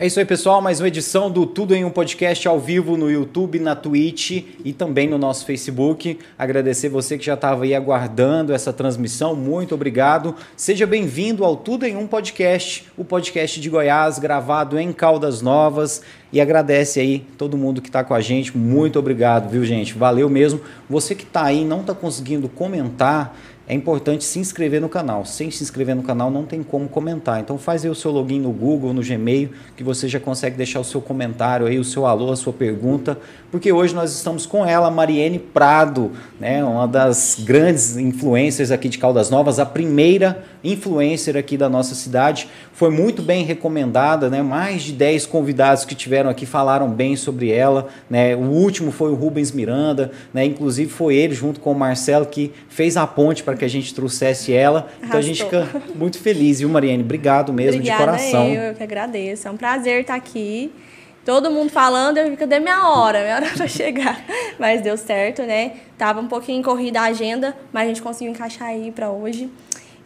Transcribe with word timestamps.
É 0.00 0.06
isso 0.06 0.20
aí, 0.20 0.24
pessoal. 0.24 0.62
Mais 0.62 0.78
uma 0.78 0.86
edição 0.86 1.28
do 1.28 1.44
Tudo 1.44 1.74
em 1.74 1.84
um 1.84 1.90
Podcast 1.90 2.46
ao 2.46 2.60
vivo 2.60 2.96
no 2.96 3.10
YouTube, 3.10 3.58
na 3.58 3.74
Twitch 3.74 4.44
e 4.64 4.72
também 4.72 5.08
no 5.08 5.18
nosso 5.18 5.44
Facebook. 5.44 6.20
Agradecer 6.38 6.88
você 6.88 7.18
que 7.18 7.26
já 7.26 7.34
estava 7.34 7.64
aí 7.64 7.74
aguardando 7.74 8.52
essa 8.52 8.72
transmissão. 8.72 9.34
Muito 9.34 9.74
obrigado. 9.74 10.36
Seja 10.56 10.86
bem-vindo 10.86 11.44
ao 11.44 11.56
Tudo 11.56 11.84
em 11.84 11.96
um 11.96 12.06
Podcast, 12.06 12.86
o 12.96 13.04
podcast 13.04 13.60
de 13.60 13.68
Goiás, 13.68 14.20
gravado 14.20 14.78
em 14.78 14.92
Caldas 14.92 15.42
Novas. 15.42 16.00
E 16.32 16.40
agradece 16.40 17.00
aí 17.00 17.26
todo 17.36 17.58
mundo 17.58 17.82
que 17.82 17.88
está 17.88 18.04
com 18.04 18.14
a 18.14 18.20
gente. 18.20 18.56
Muito 18.56 19.00
obrigado, 19.00 19.50
viu, 19.50 19.64
gente? 19.64 19.94
Valeu 19.94 20.30
mesmo. 20.30 20.60
Você 20.88 21.12
que 21.12 21.24
está 21.24 21.42
aí 21.42 21.64
não 21.64 21.80
está 21.80 21.92
conseguindo 21.92 22.48
comentar 22.48 23.36
é 23.68 23.74
importante 23.74 24.24
se 24.24 24.38
inscrever 24.38 24.80
no 24.80 24.88
canal. 24.88 25.26
Sem 25.26 25.50
se 25.50 25.62
inscrever 25.62 25.94
no 25.94 26.02
canal 26.02 26.30
não 26.30 26.46
tem 26.46 26.62
como 26.62 26.88
comentar. 26.88 27.38
Então 27.38 27.58
faz 27.58 27.84
aí 27.84 27.90
o 27.90 27.94
seu 27.94 28.10
login 28.10 28.40
no 28.40 28.50
Google, 28.50 28.94
no 28.94 29.02
Gmail, 29.02 29.50
que 29.76 29.84
você 29.84 30.08
já 30.08 30.18
consegue 30.18 30.56
deixar 30.56 30.80
o 30.80 30.84
seu 30.84 31.02
comentário 31.02 31.66
aí, 31.66 31.78
o 31.78 31.84
seu 31.84 32.06
alô, 32.06 32.32
a 32.32 32.36
sua 32.36 32.52
pergunta, 32.52 33.18
porque 33.50 33.72
hoje 33.72 33.94
nós 33.94 34.14
estamos 34.14 34.44
com 34.44 34.64
ela, 34.64 34.90
Mariene 34.90 35.38
Prado, 35.38 36.12
né, 36.38 36.62
uma 36.62 36.86
das 36.86 37.36
grandes 37.40 37.96
influencers 37.96 38.70
aqui 38.70 38.88
de 38.88 38.98
Caldas 38.98 39.30
Novas, 39.30 39.58
a 39.58 39.66
primeira 39.66 40.44
influencer 40.62 41.36
aqui 41.36 41.56
da 41.56 41.68
nossa 41.68 41.94
cidade. 41.94 42.48
Foi 42.72 42.90
muito 42.90 43.22
bem 43.22 43.44
recomendada, 43.44 44.28
né? 44.28 44.42
Mais 44.42 44.82
de 44.82 44.92
10 44.92 45.26
convidados 45.26 45.84
que 45.84 45.94
tiveram 45.94 46.30
aqui 46.30 46.46
falaram 46.46 46.90
bem 46.90 47.16
sobre 47.16 47.50
ela, 47.50 47.88
né? 48.08 48.34
O 48.34 48.40
último 48.40 48.90
foi 48.90 49.10
o 49.10 49.14
Rubens 49.14 49.52
Miranda, 49.52 50.10
né? 50.32 50.44
Inclusive 50.44 50.90
foi 50.90 51.14
ele 51.16 51.34
junto 51.34 51.60
com 51.60 51.72
o 51.72 51.78
Marcelo 51.78 52.26
que 52.26 52.52
fez 52.68 52.96
a 52.96 53.06
ponte 53.06 53.42
para 53.42 53.56
que 53.56 53.64
a 53.64 53.68
gente 53.68 53.94
trouxesse 53.94 54.52
ela. 54.52 54.80
Arrastou. 54.80 55.06
Então 55.06 55.18
a 55.18 55.22
gente 55.22 55.44
fica 55.44 55.68
muito 55.94 56.18
feliz, 56.18 56.60
viu, 56.60 56.68
Mariane? 56.68 57.02
Obrigado 57.02 57.52
mesmo 57.52 57.80
Obrigada 57.80 57.98
de 57.98 58.06
coração. 58.06 58.48
Eu, 58.48 58.62
eu 58.62 58.74
que 58.74 58.82
agradeço. 58.82 59.48
É 59.48 59.50
um 59.50 59.56
prazer 59.56 60.00
estar 60.00 60.14
aqui. 60.14 60.70
Todo 61.28 61.50
mundo 61.50 61.68
falando, 61.68 62.16
eu 62.16 62.24
fico, 62.24 62.38
cadê 62.38 62.58
minha 62.58 62.88
hora? 62.88 63.20
Minha 63.20 63.34
hora 63.34 63.46
para 63.54 63.68
chegar. 63.68 64.24
Mas 64.58 64.80
deu 64.80 64.96
certo, 64.96 65.42
né? 65.42 65.72
Tava 65.98 66.22
um 66.22 66.26
pouquinho 66.26 66.62
corrida 66.62 67.02
a 67.02 67.04
agenda, 67.04 67.54
mas 67.70 67.84
a 67.84 67.88
gente 67.88 68.00
conseguiu 68.00 68.32
encaixar 68.32 68.68
aí 68.68 68.90
para 68.90 69.10
hoje. 69.10 69.50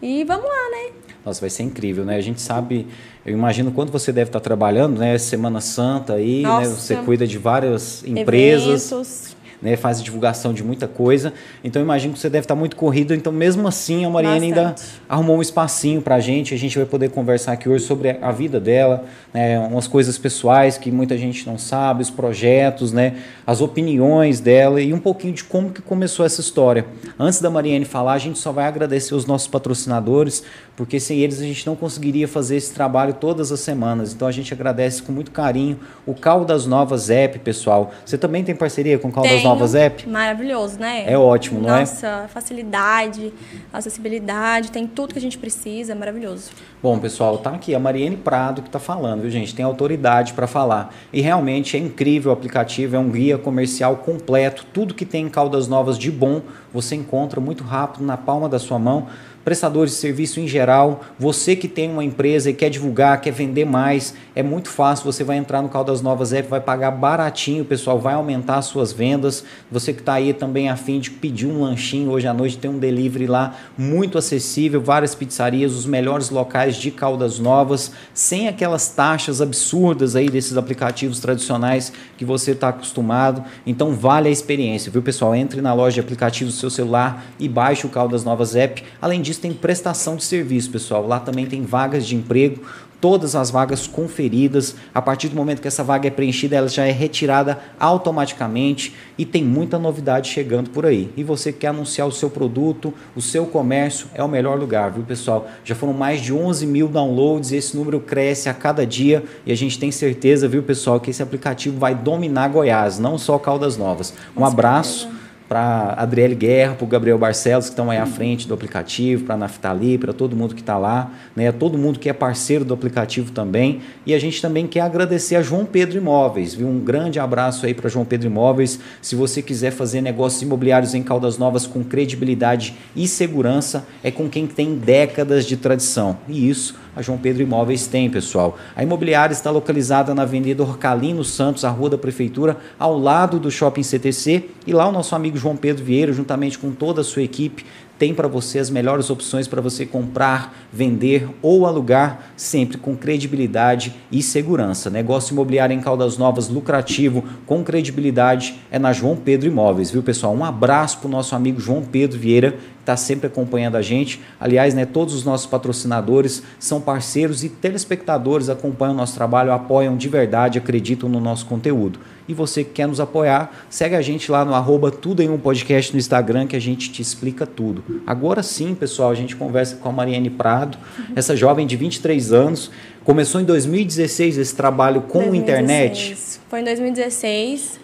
E 0.03 0.25
vamos 0.25 0.45
lá, 0.45 0.71
né? 0.73 0.91
Nossa, 1.25 1.41
vai 1.41 1.49
ser 1.49 1.63
incrível, 1.63 2.05
né? 2.05 2.17
A 2.17 2.21
gente 2.21 2.41
sabe, 2.41 2.89
eu 3.25 3.33
imagino 3.33 3.71
quanto 3.71 3.93
você 3.93 4.11
deve 4.11 4.31
estar 4.31 4.41
trabalhando, 4.41 4.99
né? 4.99 5.17
Semana 5.17 5.61
Santa 5.61 6.15
aí, 6.15 6.43
né? 6.43 6.65
Você 6.65 6.97
cuida 6.97 7.25
de 7.25 7.39
várias 7.39 8.03
empresas. 8.05 8.91
Eventos 8.91 9.32
né, 9.63 9.77
faz 9.77 10.03
divulgação 10.03 10.53
de 10.53 10.63
muita 10.63 10.89
coisa. 10.89 11.33
Então 11.63 11.81
imagino 11.81 12.13
que 12.13 12.19
você 12.19 12.29
deve 12.29 12.45
estar 12.45 12.55
muito 12.55 12.77
corrido. 12.77 13.15
Então 13.15 13.33
mesmo 13.33 13.67
assim 13.69 14.05
a 14.05 14.11
Mariana 14.11 14.45
ainda 14.45 14.75
arrumou 15.09 15.39
um 15.39 15.43
espacinho 15.43 16.03
para 16.03 16.17
a 16.17 16.21
gente. 16.21 16.53
A 16.53 16.59
gente 16.59 16.77
vai 16.77 16.87
poder 16.87 17.11
conversar 17.11 17.53
aqui 17.53 17.69
hoje 17.69 17.85
sobre 17.85 18.19
a 18.21 18.33
vida 18.33 18.59
dela, 18.59 19.05
né, 19.33 19.59
umas 19.61 19.87
coisas 19.87 20.19
pessoais 20.19 20.77
que 20.77 20.91
muita 20.91 21.17
gente 21.17 21.47
não 21.47 21.57
sabe, 21.57 22.03
os 22.03 22.11
projetos, 22.11 22.93
né, 22.93 23.15
as 23.47 23.61
opiniões 23.61 24.41
dela 24.41 24.81
e 24.81 24.93
um 24.93 24.99
pouquinho 24.99 25.33
de 25.33 25.45
como 25.45 25.71
que 25.71 25.81
começou 25.81 26.27
essa 26.27 26.41
história. 26.41 26.85
Antes 27.19 27.41
da 27.41 27.51
Mariane 27.51 27.85
falar, 27.85 28.15
a 28.15 28.19
gente 28.19 28.39
só 28.39 28.51
vai 28.51 28.67
agradecer 28.67 29.15
os 29.15 29.27
nossos 29.27 29.47
patrocinadores, 29.47 30.43
porque 30.77 30.99
sem 30.99 31.21
eles 31.21 31.41
a 31.41 31.45
gente 31.45 31.67
não 31.67 31.77
conseguiria 31.77 32.27
fazer 32.27 32.57
esse 32.57 32.73
trabalho 32.73 33.15
todas 33.15 33.53
as 33.53 33.61
semanas. 33.61 34.13
Então 34.13 34.27
a 34.27 34.33
gente 34.33 34.53
agradece 34.53 35.03
com 35.03 35.13
muito 35.13 35.31
carinho 35.31 35.79
o 36.07 36.15
Caldas 36.15 36.67
Novas 36.67 37.11
App, 37.11 37.39
pessoal. 37.41 37.93
Você 38.05 38.17
também 38.17 38.43
tem 38.43 38.55
parceria 38.55 38.99
com 38.99 39.09
o 39.09 39.13
Caldas 39.13 39.33
Tenho. 39.33 39.45
Novas 39.45 39.52
App? 39.75 40.09
Maravilhoso, 40.09 40.79
né? 40.79 41.05
É 41.07 41.17
ótimo, 41.17 41.61
não 41.61 41.69
Nossa, 41.69 42.07
é? 42.07 42.11
Nossa, 42.11 42.29
facilidade, 42.29 43.33
acessibilidade, 43.73 44.71
tem 44.71 44.87
tudo 44.87 45.13
que 45.13 45.19
a 45.19 45.23
gente 45.23 45.39
precisa, 45.39 45.93
é 45.93 45.95
maravilhoso. 45.95 46.51
Bom, 46.83 46.99
pessoal, 46.99 47.39
tá 47.39 47.51
aqui 47.51 47.75
a 47.75 47.79
Mariane 47.79 48.17
Prado 48.17 48.63
que 48.63 48.69
está 48.69 48.79
falando, 48.79 49.23
viu, 49.23 49.31
gente? 49.31 49.55
Tem 49.55 49.65
autoridade 49.65 50.33
para 50.33 50.47
falar. 50.47 50.95
E 51.13 51.21
realmente 51.21 51.77
é 51.77 51.81
incrível 51.81 52.31
o 52.31 52.35
aplicativo, 52.35 52.97
é 52.97 52.99
um 52.99 53.11
guia 53.11 53.39
comercial 53.39 53.97
completo. 53.97 54.67
Tudo 54.73 54.95
que 54.95 55.05
tem 55.07 55.27
em 55.27 55.29
Caldas 55.29 55.69
Novas 55.69 55.99
de 55.99 56.11
bom 56.11 56.43
você 56.73 56.95
encontra 56.95 57.41
muito 57.41 57.63
rápido 57.63 58.05
na 58.05 58.17
palma 58.17 58.49
da 58.49 58.59
sua 58.59 58.79
mão 58.79 59.07
prestadores 59.45 59.93
de 59.93 59.99
serviço 59.99 60.41
em 60.41 60.47
geral, 60.47 61.03
você 61.19 61.57
que 61.57 61.69
tem 61.69 61.91
uma 61.91 62.05
empresa 62.05 62.51
e 62.51 62.55
quer 62.55 62.71
divulgar, 62.71 63.21
quer 63.21 63.33
vender 63.33 63.65
mais, 63.65 64.15
é 64.35 64.43
muito 64.43 64.69
fácil, 64.69 65.05
você 65.05 65.25
vai 65.25 65.37
entrar 65.37 65.61
no 65.61 65.69
Caldas 65.69 66.01
Novas 66.01 66.33
App, 66.33 66.49
vai 66.49 66.61
pagar 66.61 66.91
baratinho, 66.93 67.65
pessoal, 67.65 67.99
vai 67.99 68.15
aumentar 68.15 68.57
as 68.57 68.67
suas 68.67 68.93
vendas. 68.93 69.45
Você 69.71 69.93
que 69.93 70.01
está 70.01 70.15
aí 70.15 70.33
também 70.33 70.69
afim 70.69 71.01
de 71.01 71.11
pedir 71.11 71.47
um 71.47 71.61
lanchinho 71.63 72.11
hoje 72.11 72.27
à 72.27 72.33
noite, 72.33 72.57
tem 72.57 72.71
um 72.71 72.79
delivery 72.79 73.27
lá 73.27 73.57
muito 73.77 74.17
acessível, 74.17 74.81
várias 74.81 75.15
pizzarias, 75.15 75.73
os 75.73 75.87
melhores 75.87 76.31
locais 76.31 76.77
de 76.77 76.91
Caldas 76.91 77.39
Novas, 77.39 77.93
sem 78.15 78.49
aquelas 78.49 78.89
taxas 78.89 79.41
absurdas 79.41 80.17
aí 80.17 80.31
desses 80.31 80.57
aplicativos 80.57 81.19
tradicionais 81.19 81.93
que 82.17 82.25
você 82.25 82.53
está 82.53 82.69
acostumado. 82.69 83.45
Então 83.67 83.93
vale 83.95 84.29
a 84.29 84.33
experiência, 84.33 84.91
viu 84.91 85.03
pessoal? 85.03 85.35
Entre 85.35 85.61
na 85.61 85.75
loja 85.75 85.95
de 85.95 86.01
aplicativos 86.01 86.55
do 86.55 86.61
seu 86.61 86.71
celular 86.71 87.25
e 87.39 87.49
baixe 87.49 87.87
o 87.87 87.91
Caldas 87.91 88.25
Novas 88.25 88.55
App. 88.55 88.83
Além 89.01 89.21
disso, 89.21 89.32
tem 89.39 89.53
prestação 89.53 90.17
de 90.17 90.25
serviço, 90.25 90.71
pessoal. 90.71 91.07
Lá 91.07 91.21
também 91.21 91.47
tem 91.47 91.63
vagas 91.63 92.07
de 92.07 92.17
emprego, 92.17 92.63
todas 93.03 93.35
as 93.35 93.51
vagas 93.51 93.89
conferidas. 93.89 94.77
A 94.95 95.03
partir 95.03 95.29
do 95.29 95.35
momento 95.35 95.61
que 95.61 95.67
essa 95.67 95.83
vaga 95.83 96.07
é 96.07 96.11
preenchida, 96.11 96.55
ela 96.55 96.69
já 96.69 96.87
é 96.87 96.93
retirada 96.93 97.59
automaticamente 97.79 98.95
e 99.19 99.27
tem 99.27 99.45
muita 99.45 99.77
novidade 99.77 100.31
chegando 100.31 100.71
por 100.71 100.87
aí. 100.87 101.11
E 101.17 101.25
você 101.25 101.53
quer 101.53 101.69
anunciar 101.69 102.07
o 102.07 102.13
seu 102.13 102.31
produto, 102.31 102.95
o 103.17 103.21
seu 103.21 103.45
comércio, 103.45 104.07
é 104.15 104.23
o 104.23 104.29
melhor 104.29 104.57
lugar, 104.57 104.93
viu, 104.93 105.03
pessoal? 105.03 105.49
Já 105.65 105.75
foram 105.75 105.93
mais 105.93 106.21
de 106.21 106.33
11 106.33 106.65
mil 106.65 106.87
downloads 106.87 107.51
e 107.51 107.57
esse 107.57 107.77
número 107.77 107.99
cresce 107.99 108.49
a 108.49 108.55
cada 108.55 108.87
dia 108.87 109.25
e 109.45 109.51
a 109.51 109.57
gente 109.57 109.81
tem 109.81 109.91
certeza, 109.91 110.47
viu, 110.47 110.63
pessoal, 110.63 111.01
que 111.01 111.11
esse 111.11 111.23
aplicativo 111.23 111.79
vai 111.79 111.97
dominar 111.97 112.49
Goiás, 112.49 113.01
não 113.01 113.19
só 113.19 113.37
Caldas 113.37 113.77
Novas. 113.77 114.15
Um 114.37 114.45
abraço 114.45 115.09
para 115.53 115.93
Adriele 115.99 116.35
Guerra, 116.35 116.77
para 116.77 116.85
o 116.87 116.89
Gabriel 116.89 117.19
Barcelos, 117.19 117.67
que 117.67 117.73
estão 117.73 117.91
aí 117.91 117.99
à 117.99 118.07
frente 118.07 118.49
do 118.49 118.55
aplicativo, 118.55 119.25
para 119.25 119.35
a 119.35 119.37
Naftali, 119.37 119.99
para 119.99 120.11
todo 120.11 120.35
mundo 120.35 120.55
que 120.55 120.63
está 120.63 120.79
lá, 120.79 121.13
né? 121.37 121.53
todo 121.53 121.77
mundo 121.77 121.99
que 121.99 122.09
é 122.09 122.13
parceiro 122.15 122.65
do 122.65 122.73
aplicativo 122.73 123.31
também. 123.33 123.83
E 124.07 124.15
a 124.15 124.19
gente 124.19 124.41
também 124.41 124.67
quer 124.67 124.81
agradecer 124.81 125.37
a 125.37 125.43
João 125.43 125.67
Pedro 125.67 125.99
Imóveis, 125.99 126.55
viu? 126.55 126.67
Um 126.67 126.81
grande 126.81 127.21
abraço 127.21 127.67
aí 127.67 127.75
para 127.75 127.91
João 127.91 128.07
Pedro 128.07 128.29
Imóveis. 128.29 128.81
Se 129.03 129.15
você 129.15 129.43
quiser 129.43 129.73
fazer 129.73 130.01
negócios 130.01 130.41
imobiliários 130.41 130.95
em 130.95 131.03
Caldas 131.03 131.37
Novas 131.37 131.67
com 131.67 131.85
credibilidade 131.85 132.75
e 132.97 133.07
segurança, 133.07 133.87
é 134.03 134.11
com 134.11 134.31
quem 134.31 134.47
tem 134.47 134.75
décadas 134.75 135.45
de 135.45 135.59
tradição. 135.59 136.17
E 136.31 136.49
isso 136.49 136.81
a 136.95 137.01
João 137.01 137.17
Pedro 137.17 137.43
Imóveis 137.43 137.87
tem, 137.87 138.11
pessoal. 138.11 138.59
A 138.77 138.83
imobiliária 138.83 139.33
está 139.33 139.51
localizada 139.51 140.15
na 140.15 140.23
Avenida 140.23 140.63
Orcalino 140.63 141.25
Santos, 141.25 141.65
a 141.65 141.71
rua 141.71 141.91
da 141.91 141.99
Prefeitura, 141.99 142.59
ao 142.79 142.99
lado 142.99 143.41
do 143.41 143.51
Shopping 143.51 143.83
CTC. 143.83 144.45
E 144.67 144.73
lá 144.73 144.87
o 144.87 144.93
nosso 144.93 145.15
amigo 145.15 145.39
João 145.39 145.57
Pedro 145.57 145.85
Vieira, 145.85 146.13
juntamente 146.13 146.59
com 146.59 146.71
toda 146.71 147.01
a 147.01 147.05
sua 147.05 147.23
equipe, 147.23 147.65
tem 148.03 148.13
para 148.13 148.27
você 148.27 148.59
as 148.59 148.69
melhores 148.69 149.11
opções 149.11 149.47
para 149.47 149.61
você 149.61 149.87
comprar, 149.87 150.67
vender 150.73 151.29
ou 151.41 151.67
alugar, 151.67 152.33
sempre 152.37 152.77
com 152.77 152.97
credibilidade 152.97 153.95
e 154.11 154.21
segurança. 154.23 154.91
Negócio 154.91 155.33
imobiliário 155.33 155.73
em 155.73 155.81
Caldas 155.81 156.19
Novas, 156.19 156.49
lucrativo, 156.49 157.23
com 157.47 157.63
credibilidade, 157.63 158.59
é 158.73 158.79
na 158.79 158.93
João 158.93 159.15
Pedro 159.15 159.47
Imóveis, 159.47 159.93
viu 159.93 160.03
pessoal? 160.03 160.35
Um 160.35 160.45
abraço 160.45 160.99
para 160.99 161.07
o 161.07 161.11
nosso 161.11 161.37
amigo 161.37 161.61
João 161.61 161.83
Pedro 161.83 162.19
Vieira, 162.19 162.59
está 162.83 162.97
sempre 162.97 163.29
acompanhando 163.29 163.77
a 163.77 163.83
gente. 163.83 164.21
Aliás, 164.39 164.75
né, 164.75 164.85
todos 164.85 165.15
os 165.15 165.25
nossos 165.25 165.47
patrocinadores 165.47 166.43
são 166.59 166.81
parceiros 166.81 167.43
e 167.43 167.49
telespectadores 167.49 168.49
acompanham 168.49 168.95
o 168.95 168.97
nosso 168.97 169.15
trabalho, 169.15 169.53
apoiam 169.53 169.97
de 169.97 170.09
verdade, 170.09 170.59
acreditam 170.59 171.09
no 171.09 171.21
nosso 171.21 171.47
conteúdo. 171.47 172.01
E 172.29 172.35
você 172.35 172.63
que 172.63 172.71
quer 172.71 172.87
nos 172.87 173.01
apoiar, 173.01 173.53
segue 173.71 173.95
a 173.95 174.03
gente 174.03 174.31
lá 174.31 174.45
no 174.45 174.55
arroba 174.55 174.91
tudo 174.91 175.23
em 175.23 175.29
um 175.29 175.39
podcast 175.39 175.93
no 175.93 175.99
Instagram 175.99 176.47
que 176.47 176.57
a 176.57 176.61
gente 176.61 176.91
te 176.91 177.01
explica 177.01 177.47
tudo. 177.47 178.03
Agora 178.07 178.43
sim, 178.43 178.75
pessoal, 178.75 179.11
a 179.11 179.15
gente 179.15 179.35
conversa 179.35 179.77
com 179.77 179.89
a 179.89 179.93
Mariane 179.93 180.31
Prado, 180.31 180.79
essa 181.17 181.37
jovem 181.37 181.67
de 181.67 181.77
23 181.77 182.33
anos. 182.33 182.71
Começou 183.05 183.41
em 183.41 183.45
2016 183.45 184.39
esse 184.39 184.55
trabalho 184.55 185.03
com 185.03 185.19
2016. 185.19 185.41
internet? 185.43 186.41
Foi 186.49 186.61
em 186.61 186.65
2016. 186.65 187.81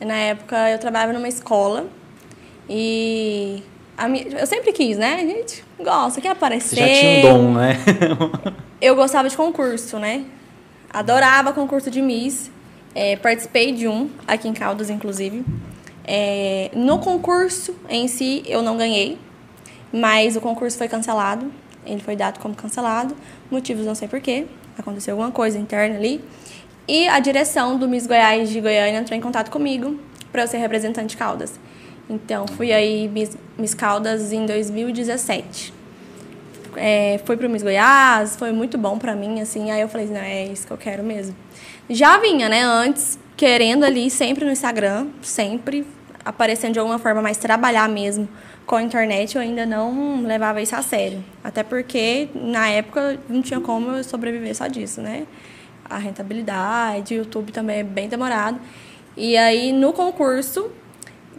Na 0.00 0.16
época 0.16 0.70
eu 0.70 0.78
trabalhava 0.78 1.12
numa 1.12 1.28
escola 1.28 1.86
e 2.68 3.62
minha, 4.06 4.28
eu 4.28 4.46
sempre 4.46 4.72
quis, 4.72 4.96
né? 4.96 5.14
A 5.14 5.26
gente 5.26 5.64
gosta, 5.80 6.20
quer 6.20 6.30
aparecer. 6.30 6.76
Você 6.76 6.86
já 6.86 7.00
tinha 7.00 7.18
um 7.18 7.38
dom, 7.38 7.52
né? 7.54 7.76
eu 8.80 8.94
gostava 8.94 9.28
de 9.28 9.36
concurso, 9.36 9.98
né? 9.98 10.24
Adorava 10.90 11.52
concurso 11.52 11.90
de 11.90 12.00
Miss. 12.00 12.50
É, 12.94 13.16
participei 13.16 13.72
de 13.72 13.88
um, 13.88 14.08
aqui 14.26 14.46
em 14.46 14.52
Caldas, 14.52 14.90
inclusive. 14.90 15.44
É, 16.04 16.70
no 16.74 16.98
concurso 16.98 17.74
em 17.88 18.08
si, 18.08 18.42
eu 18.46 18.62
não 18.62 18.76
ganhei, 18.76 19.18
mas 19.92 20.36
o 20.36 20.40
concurso 20.40 20.78
foi 20.78 20.88
cancelado. 20.88 21.50
Ele 21.84 22.00
foi 22.00 22.14
dado 22.14 22.38
como 22.38 22.54
cancelado. 22.54 23.16
Motivos 23.50 23.86
não 23.86 23.94
sei 23.94 24.06
porquê. 24.06 24.46
Aconteceu 24.76 25.14
alguma 25.14 25.30
coisa 25.30 25.58
interna 25.58 25.96
ali. 25.96 26.20
E 26.86 27.08
a 27.08 27.18
direção 27.18 27.76
do 27.78 27.88
Miss 27.88 28.06
Goiás 28.06 28.48
de 28.48 28.60
Goiânia 28.60 29.00
entrou 29.00 29.16
em 29.16 29.20
contato 29.20 29.50
comigo 29.50 29.98
para 30.30 30.42
eu 30.42 30.46
ser 30.46 30.58
representante 30.58 31.10
de 31.10 31.16
Caldas. 31.16 31.58
Então, 32.08 32.46
fui 32.46 32.72
aí 32.72 33.08
Miss, 33.08 33.36
Miss 33.58 33.74
Caldas 33.74 34.32
em 34.32 34.46
2017. 34.46 35.74
é, 36.76 37.20
foi 37.24 37.36
pro 37.36 37.50
Miss 37.50 37.62
Goiás, 37.62 38.36
foi 38.36 38.52
muito 38.52 38.78
bom 38.78 38.98
pra 38.98 39.14
mim, 39.14 39.40
assim. 39.40 39.70
Aí 39.70 39.80
eu 39.80 39.88
falei, 39.88 40.06
não, 40.06 40.20
é 40.20 40.46
isso 40.46 40.66
que 40.66 40.72
eu 40.72 40.78
quero 40.78 41.02
mesmo. 41.02 41.34
Já 41.90 42.18
vinha, 42.18 42.48
né, 42.48 42.62
antes, 42.62 43.18
querendo 43.36 43.84
ali, 43.84 44.10
sempre 44.10 44.44
no 44.44 44.50
Instagram, 44.50 45.08
sempre 45.22 45.86
aparecendo 46.24 46.74
de 46.74 46.78
alguma 46.78 46.98
forma, 46.98 47.22
mas 47.22 47.36
trabalhar 47.36 47.88
mesmo 47.88 48.28
com 48.66 48.76
a 48.76 48.82
internet, 48.82 49.34
eu 49.34 49.40
ainda 49.42 49.64
não 49.64 50.22
levava 50.22 50.60
isso 50.60 50.76
a 50.76 50.82
sério. 50.82 51.24
Até 51.42 51.62
porque, 51.62 52.28
na 52.34 52.68
época, 52.68 53.18
não 53.28 53.40
tinha 53.40 53.60
como 53.60 53.90
eu 53.92 54.04
sobreviver 54.04 54.54
só 54.54 54.66
disso, 54.66 55.00
né? 55.00 55.26
A 55.88 55.96
rentabilidade, 55.96 57.14
o 57.14 57.18
YouTube 57.18 57.50
também 57.50 57.78
é 57.78 57.82
bem 57.82 58.08
demorado. 58.08 58.60
E 59.16 59.38
aí, 59.38 59.72
no 59.72 59.94
concurso 59.94 60.70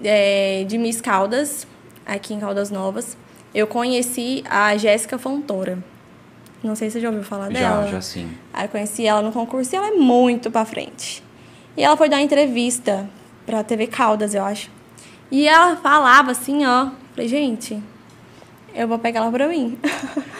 é, 0.03 0.63
de 0.67 0.77
Miss 0.77 1.01
Caldas, 1.01 1.67
aqui 2.05 2.33
em 2.33 2.39
Caldas 2.39 2.69
Novas, 2.71 3.17
eu 3.53 3.67
conheci 3.67 4.43
a 4.49 4.75
Jéssica 4.77 5.17
Fontoura. 5.17 5.77
Não 6.63 6.75
sei 6.75 6.89
se 6.89 6.93
você 6.95 7.01
já 7.01 7.07
ouviu 7.09 7.23
falar 7.23 7.49
dela. 7.49 7.83
Já, 7.85 7.91
já 7.93 8.01
sim. 8.01 8.29
Aí 8.53 8.65
eu 8.65 8.69
conheci 8.69 9.05
ela 9.05 9.21
no 9.21 9.31
concurso 9.31 9.73
e 9.73 9.77
ela 9.77 9.87
é 9.87 9.91
muito 9.91 10.51
pra 10.51 10.65
frente. 10.65 11.23
E 11.77 11.83
ela 11.83 11.95
foi 11.95 12.09
dar 12.09 12.17
uma 12.17 12.21
entrevista 12.23 13.09
pra 13.45 13.63
TV 13.63 13.87
Caldas, 13.87 14.33
eu 14.35 14.43
acho. 14.43 14.69
E 15.31 15.47
ela 15.47 15.77
falava 15.77 16.31
assim, 16.31 16.65
ó. 16.65 16.89
Falei, 17.15 17.29
gente, 17.29 17.81
eu 18.75 18.87
vou 18.87 18.99
pegar 18.99 19.21
ela 19.21 19.31
pra 19.31 19.47
mim. 19.47 19.77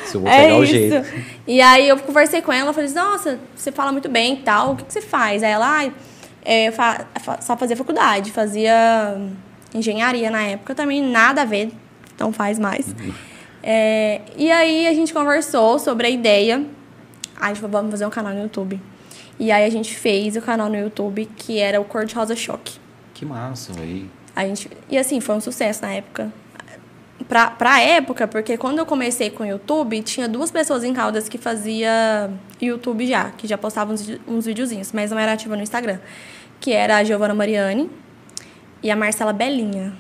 Se 0.06 0.16
eu 0.16 0.22
vou 0.22 0.30
pegar 0.30 0.44
é 0.50 0.54
o 0.54 0.64
isso. 0.64 0.74
jeito. 0.74 1.06
E 1.48 1.62
aí 1.62 1.88
eu 1.88 1.98
conversei 1.98 2.42
com 2.42 2.52
ela, 2.52 2.74
falei, 2.74 2.90
nossa, 2.92 3.40
você 3.56 3.72
fala 3.72 3.92
muito 3.94 4.10
bem 4.10 4.34
e 4.34 4.38
tal, 4.38 4.74
o 4.74 4.76
que, 4.76 4.84
que 4.84 4.94
você 4.94 5.02
faz? 5.02 5.42
Aí 5.42 5.52
ela, 5.52 5.84
ah, 5.86 5.92
é, 6.44 6.70
fa- 6.72 7.06
só 7.42 7.56
fazia 7.56 7.78
faculdade, 7.78 8.32
fazia 8.32 9.18
engenharia 9.74 10.30
na 10.30 10.42
época, 10.42 10.74
também 10.74 11.02
nada 11.02 11.42
a 11.44 11.46
ver, 11.46 11.72
não 12.20 12.32
faz 12.32 12.58
mais. 12.58 12.94
É, 13.62 14.22
e 14.38 14.52
aí 14.52 14.88
a 14.88 14.94
gente 14.94 15.14
conversou 15.14 15.80
sobre 15.80 16.08
a 16.08 16.10
ideia, 16.10 16.66
a 17.40 17.48
gente 17.48 17.58
falou, 17.58 17.72
vamos 17.72 17.92
fazer 17.92 18.06
um 18.06 18.10
canal 18.10 18.34
no 18.34 18.42
YouTube. 18.44 18.80
E 19.40 19.52
aí 19.52 19.64
a 19.64 19.70
gente 19.70 19.96
fez 19.96 20.36
o 20.36 20.42
canal 20.42 20.70
no 20.70 20.78
YouTube, 20.78 21.30
que 21.38 21.60
era 21.60 21.80
o 21.80 21.86
Cor 21.86 22.06
de 22.06 22.14
Rosa 22.14 22.36
Choque. 22.36 22.78
Que 23.14 23.26
massa, 23.26 23.72
velho. 23.72 24.10
A 24.36 24.46
gente, 24.46 24.70
e 24.90 24.98
assim, 24.98 25.22
foi 25.22 25.36
um 25.36 25.42
sucesso 25.42 25.82
na 25.82 25.92
época. 25.92 26.32
Pra, 27.28 27.52
pra 27.52 27.80
época, 27.82 28.28
porque 28.28 28.58
quando 28.58 28.80
eu 28.80 28.86
comecei 28.86 29.30
com 29.30 29.44
o 29.44 29.46
YouTube, 29.46 30.02
tinha 30.02 30.28
duas 30.28 30.50
pessoas 30.52 30.84
em 30.84 30.94
Caldas 30.94 31.30
que 31.30 31.38
fazia 31.38 32.30
YouTube 32.62 33.06
já, 33.06 33.32
que 33.32 33.48
já 33.48 33.58
postavam 33.58 33.94
uns, 33.94 34.10
uns 34.28 34.46
videozinhos, 34.46 34.92
mas 34.92 35.12
não 35.12 35.20
era 35.20 35.34
ativa 35.34 35.56
no 35.56 35.62
Instagram. 35.62 36.00
Que 36.60 36.72
era 36.72 36.98
a 36.98 37.04
Giovana 37.04 37.34
Mariani 37.34 37.90
e 38.82 38.90
a 38.92 38.96
Marcela 38.96 39.34
Belinha. 39.34 39.94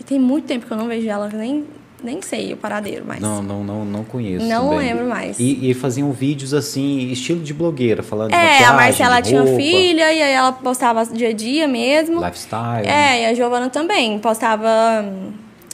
E 0.00 0.04
tem 0.04 0.18
muito 0.18 0.46
tempo 0.46 0.66
que 0.66 0.72
eu 0.72 0.76
não 0.76 0.88
vejo 0.88 1.08
ela, 1.08 1.28
nem, 1.28 1.64
nem 2.02 2.20
sei 2.20 2.52
o 2.52 2.56
paradeiro, 2.56 3.04
mas. 3.06 3.20
Não, 3.20 3.42
não, 3.42 3.64
não, 3.64 3.84
não 3.84 4.04
conheço. 4.04 4.44
Não 4.46 4.70
também. 4.70 4.88
lembro 4.88 5.06
mais. 5.08 5.38
E, 5.38 5.70
e 5.70 5.74
faziam 5.74 6.12
vídeos 6.12 6.52
assim, 6.52 7.10
estilo 7.10 7.40
de 7.40 7.54
blogueira, 7.54 8.02
falando 8.02 8.30
de 8.30 8.34
É, 8.36 8.38
maquiagem, 8.42 8.66
a 8.66 8.72
Marcela 8.74 9.22
tinha 9.22 9.42
roupa, 9.42 9.56
filha 9.56 10.12
e 10.12 10.22
aí 10.22 10.32
ela 10.32 10.52
postava 10.52 11.04
dia 11.06 11.28
a 11.30 11.32
dia 11.32 11.66
mesmo. 11.66 12.22
lifestyle. 12.24 12.86
É, 12.86 13.22
e 13.22 13.26
a 13.26 13.34
Giovana 13.34 13.70
também 13.70 14.18
postava 14.18 14.68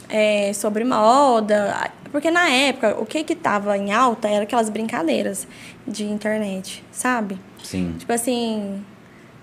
é, 0.09 0.53
sobre 0.53 0.85
moda. 0.85 1.91
Porque 2.13 2.31
na 2.31 2.49
época, 2.49 2.97
o 3.01 3.07
que 3.07 3.25
que 3.25 3.35
tava 3.35 3.77
em 3.79 3.91
alta 3.91 4.29
era 4.29 4.43
aquelas 4.45 4.69
brincadeiras 4.69 5.49
de 5.89 6.05
internet, 6.05 6.85
sabe? 6.93 7.39
Sim. 7.65 7.95
Tipo 7.99 8.13
assim, 8.13 8.85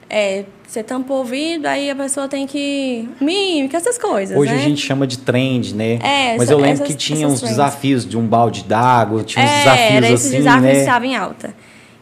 é, 0.09 0.45
você 0.67 0.81
tampa 0.81 1.13
o 1.13 1.17
ouvido, 1.17 1.67
aí 1.67 1.89
a 1.89 1.95
pessoa 1.95 2.27
tem 2.27 2.47
que. 2.47 3.07
Mímica, 3.21 3.77
essas 3.77 3.97
coisas. 3.97 4.35
Hoje 4.38 4.51
né? 4.51 4.57
a 4.57 4.61
gente 4.61 4.81
chama 4.81 5.06
de 5.06 5.19
trend, 5.19 5.75
né? 5.75 6.00
É, 6.01 6.38
Mas 6.38 6.50
eu 6.50 6.57
lembro 6.57 6.83
essas- 6.83 6.88
que 6.88 6.95
tinha 6.95 7.27
uns 7.27 7.39
trends. 7.39 7.57
desafios 7.57 8.06
de 8.07 8.17
um 8.17 8.25
balde 8.25 8.63
d'água, 8.63 9.23
tinha 9.23 9.45
uns 9.45 9.50
é, 9.50 9.57
desafios 9.59 9.91
era 9.91 10.09
esses 10.09 10.25
assim, 10.27 10.38
desafios 10.38 10.63
né? 10.63 10.71
que 10.71 10.77
estavam 10.79 11.07
em 11.07 11.15
alta. 11.15 11.56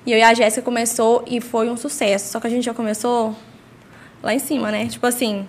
E 0.06 0.12
eu 0.14 0.18
e 0.18 0.22
a 0.24 0.34
Jéssica 0.34 0.62
começou 0.62 1.24
e 1.28 1.42
foi 1.42 1.70
um 1.70 1.76
sucesso. 1.76 2.32
Só 2.32 2.40
que 2.40 2.48
a 2.48 2.50
gente 2.50 2.64
já 2.64 2.74
começou 2.74 3.36
lá 4.24 4.34
em 4.34 4.40
cima, 4.40 4.72
né? 4.72 4.86
Tipo 4.88 5.06
assim, 5.06 5.46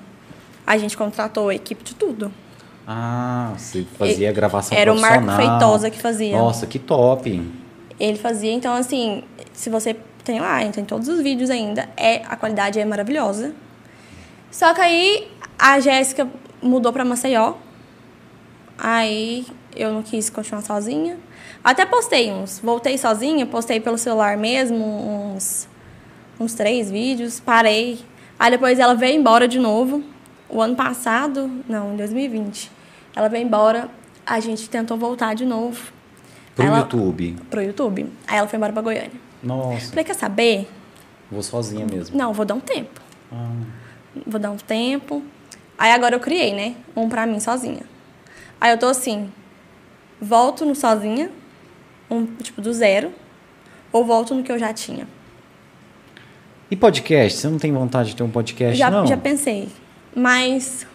a 0.67 0.77
gente 0.77 0.97
contratou 0.97 1.51
a 1.51 1.55
equipe 1.55 1.85
de 1.85 1.95
tudo. 1.95 2.33
Ah, 2.87 3.53
você 3.57 3.87
fazia 3.99 4.33
gravação 4.33 4.77
Era 4.77 4.93
o 4.93 5.01
Marco. 5.01 5.31
Feitosa 5.31 5.91
que 5.91 6.01
fazia. 6.01 6.37
Nossa, 6.37 6.67
que 6.67 6.79
top. 6.79 7.41
Ele 8.01 8.19
fazia, 8.19 8.53
então 8.53 8.75
assim, 8.75 9.23
se 9.53 9.69
você 9.69 9.95
tem 10.29 10.41
lá, 10.41 10.61
tem 10.71 10.85
todos 10.85 11.09
os 11.09 11.21
vídeos 11.21 11.51
ainda, 11.51 11.89
é 11.97 12.23
a 12.29 12.37
qualidade 12.37 12.79
é 12.79 12.85
maravilhosa. 12.85 13.55
Só 14.51 14.73
que 14.75 14.81
aí 14.81 15.29
a 15.59 15.81
Jéssica 15.81 16.29
mudou 16.63 16.93
pra 16.93 17.05
Maceió. 17.05 17.55
Aí 18.77 19.47
eu 19.75 19.93
não 19.93 20.03
quis 20.03 20.31
continuar 20.31 20.63
sozinha. 20.63 21.17
Até 21.65 21.85
postei 21.85 22.31
uns, 22.33 22.61
voltei 22.61 22.97
sozinha, 22.97 23.45
postei 23.47 23.81
pelo 23.81 23.99
celular 23.99 24.37
mesmo 24.37 24.85
uns 25.35 25.69
uns 26.41 26.55
três 26.55 26.89
vídeos, 26.91 27.41
parei. 27.41 27.99
Aí 28.39 28.51
depois 28.53 28.79
ela 28.79 28.95
veio 28.95 29.19
embora 29.19 29.49
de 29.49 29.59
novo. 29.59 30.05
O 30.49 30.63
ano 30.63 30.77
passado, 30.77 31.51
não, 31.69 31.93
em 31.93 31.97
2020. 31.97 32.71
Ela 33.17 33.29
veio 33.29 33.45
embora, 33.45 33.89
a 34.25 34.39
gente 34.39 34.71
tentou 34.71 34.97
voltar 34.97 35.35
de 35.35 35.45
novo 35.45 35.93
Pro 36.55 36.65
Ela- 36.67 36.79
YouTube. 36.79 37.37
pro 37.51 37.61
YouTube. 37.63 38.07
Aí 38.27 38.39
ela 38.39 38.47
foi 38.47 38.57
embora 38.57 38.73
pra 38.73 38.83
Goiânia. 38.83 39.28
Nossa, 39.43 39.91
Falei, 39.91 40.05
quer 40.05 40.15
saber? 40.15 40.69
vou 41.31 41.43
sozinha 41.43 41.87
mesmo. 41.87 42.17
Não, 42.17 42.33
vou 42.33 42.45
dar 42.45 42.55
um 42.55 42.61
tempo. 42.61 43.01
Ah, 43.31 43.51
Vou 44.27 44.41
dar 44.41 44.51
um 44.51 44.57
tempo. 44.57 45.23
Aí 45.77 45.93
agora 45.93 46.17
eu 46.17 46.21
criei, 46.21 46.55
né? 46.55 46.75
Um 46.97 47.09
pra 47.09 47.27
mim 47.27 47.39
sozinha. 47.39 47.83
Aí 48.61 48.73
eu 48.73 48.79
tô 48.79 48.87
assim, 48.87 49.31
volto 50.21 50.65
no 50.65 50.75
sozinha, 50.75 51.31
um 52.11 52.27
tipo 52.27 52.61
do 52.61 52.73
zero, 52.73 53.13
ou 53.93 54.05
volto 54.05 54.35
no 54.35 54.43
que 54.43 54.51
eu 54.51 54.59
já 54.59 54.73
tinha. 54.73 55.07
E 56.71 56.77
podcast? 56.77 57.39
Você 57.39 57.49
não 57.49 57.59
tem 57.59 57.73
vontade 57.73 58.11
de 58.11 58.17
ter 58.17 58.23
um 58.23 58.31
podcast, 58.31 58.77
já, 58.77 58.91
não? 58.91 59.07
já 59.07 59.17
pensei, 59.17 59.69
mas 60.15 60.87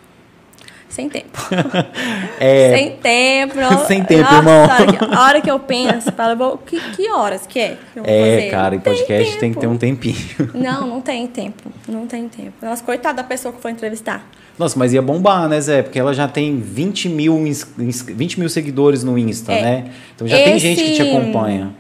sem 0.94 1.10
tempo. 1.10 1.38
É, 2.40 2.76
Sem 2.78 2.92
tempo. 2.98 3.54
Sem 3.88 4.04
tempo, 4.04 4.24
Nossa, 4.24 4.84
irmão. 4.84 5.10
A 5.18 5.24
hora 5.26 5.40
que, 5.42 5.50
eu 5.50 5.60
penso, 5.60 6.12
falo, 6.12 6.58
que, 6.58 6.80
que 6.92 7.10
horas 7.10 7.46
que 7.48 7.58
é? 7.60 7.78
que 7.94 8.00
é 8.00 8.36
fazer? 8.36 8.52
cara, 8.52 8.76
em 8.76 8.78
Não 8.78 8.84
tem 8.84 8.94
podcast 8.94 9.38
tem 9.38 9.54
que 9.54 9.60
ter 9.60 9.68
um 9.68 9.78
tempinho. 9.78 10.16
Não, 10.54 10.86
não 10.88 11.02
tem 11.02 11.26
tempo. 11.28 11.72
Não 11.88 12.06
tem 12.06 12.28
tempo. 12.28 12.54
Nossa, 12.62 12.84
coitada 12.84 13.18
da 13.22 13.24
pessoa 13.24 13.54
que 13.54 13.62
foi 13.62 13.72
entrevistar. 13.72 14.28
Nossa, 14.60 14.78
mas 14.78 14.94
ia 14.94 15.02
bombar, 15.02 15.48
né, 15.48 15.60
Zé? 15.62 15.82
Porque 15.82 15.98
ela 15.98 16.14
já 16.14 16.28
tem 16.28 16.60
20 16.60 17.08
mil, 17.10 17.48
ins- 17.48 17.68
ins- 17.80 18.02
20 18.04 18.40
mil 18.40 18.50
seguidores 18.50 19.04
no 19.04 19.18
Insta, 19.18 19.52
É. 19.54 19.62
né? 19.62 19.92
Então 20.16 20.28
já 20.28 20.36
tem 20.38 20.58
Esse- 20.58 20.60
gente 20.60 20.84
que 20.84 20.94
te 20.96 21.02
acompanha. 21.02 21.74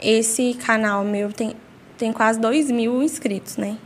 Esse 0.00 0.54
canal 0.54 1.04
meu 1.04 1.30
tem, 1.32 1.52
tem 1.98 2.12
quase 2.12 2.40
2 2.40 2.70
mil 2.70 3.02
inscritos, 3.02 3.56
né? 3.58 3.76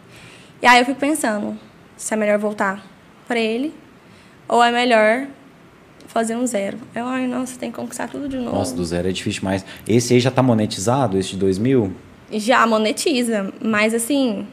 E 0.62 0.66
aí 0.66 0.78
eu 0.81 0.84
fico 0.87 1.00
pensando 1.00 1.59
se 1.97 2.14
é 2.14 2.16
melhor 2.16 2.38
voltar 2.38 2.83
pra 3.26 3.38
ele 3.38 3.75
ou 4.48 4.62
é 4.62 4.70
melhor 4.70 5.26
fazer 6.06 6.36
um 6.36 6.46
zero. 6.46 6.78
Eu, 6.94 7.06
ai, 7.06 7.26
nossa, 7.26 7.58
tem 7.58 7.70
que 7.70 7.76
conquistar 7.76 8.08
tudo 8.08 8.28
de 8.28 8.36
novo. 8.36 8.56
Nossa, 8.56 8.74
do 8.74 8.84
zero 8.84 9.08
é 9.08 9.12
difícil 9.12 9.40
demais. 9.40 9.64
Esse 9.86 10.14
aí 10.14 10.20
já 10.20 10.30
tá 10.30 10.42
monetizado, 10.42 11.18
esse 11.18 11.30
de 11.30 11.36
2 11.38 11.58
mil? 11.58 11.92
Já 12.32 12.66
monetiza, 12.66 13.52
mas 13.60 13.92
assim, 13.94 14.46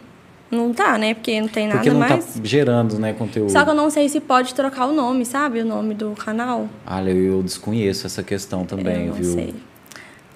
não 0.50 0.74
tá, 0.74 0.98
né? 0.98 1.14
Porque 1.14 1.40
não 1.40 1.48
tem 1.48 1.68
nada 1.68 1.80
Porque 1.80 1.92
não 1.92 2.00
mais. 2.00 2.26
tá 2.26 2.42
gerando, 2.44 3.00
né, 3.00 3.14
conteúdo. 3.14 3.52
Só 3.52 3.64
que 3.64 3.70
eu 3.70 3.74
não 3.76 3.90
sei 3.90 4.10
se 4.10 4.20
pode 4.20 4.54
trocar 4.54 4.88
o 4.88 4.94
nome, 4.94 5.26
sabe? 5.26 5.62
O 5.62 5.66
nome 5.66 5.94
do 5.94 6.12
canal. 6.12 6.68
Olha, 6.86 7.12
eu 7.12 7.42
desconheço 7.42 8.06
essa 8.06 8.22
questão 8.24 8.66
também, 8.66 9.02
eu 9.06 9.08
não 9.08 9.14
viu? 9.14 9.34
sei. 9.34 9.56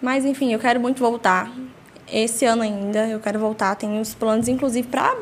Mas 0.02 0.24
enfim, 0.26 0.54
eu 0.54 0.60
quero 0.60 0.80
muito 0.80 1.00
voltar. 1.00 1.52
Esse 2.12 2.46
ano 2.46 2.62
ainda 2.62 3.08
eu 3.08 3.20
quero 3.20 3.40
voltar. 3.40 3.76
Tenho 3.76 4.00
os 4.00 4.14
planos, 4.14 4.48
inclusive, 4.48 4.88
pra, 4.88 5.16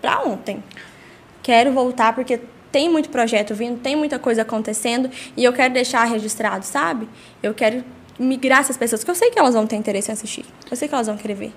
pra 0.00 0.22
ontem. 0.22 0.62
Quero 1.42 1.72
voltar 1.72 2.14
porque 2.14 2.40
tem 2.78 2.88
muito 2.88 3.08
projeto 3.08 3.56
vindo, 3.56 3.80
tem 3.80 3.96
muita 3.96 4.20
coisa 4.20 4.42
acontecendo 4.42 5.10
e 5.36 5.42
eu 5.42 5.52
quero 5.52 5.74
deixar 5.74 6.04
registrado, 6.04 6.64
sabe? 6.64 7.08
Eu 7.42 7.52
quero 7.52 7.82
migrar 8.20 8.60
essas 8.60 8.76
pessoas, 8.76 9.02
que 9.02 9.10
eu 9.10 9.16
sei 9.16 9.32
que 9.32 9.38
elas 9.38 9.52
vão 9.54 9.66
ter 9.66 9.74
interesse 9.74 10.12
em 10.12 10.14
assistir. 10.14 10.44
Eu 10.70 10.76
sei 10.76 10.86
que 10.86 10.94
elas 10.94 11.08
vão 11.08 11.16
querer 11.16 11.34
ver. 11.34 11.52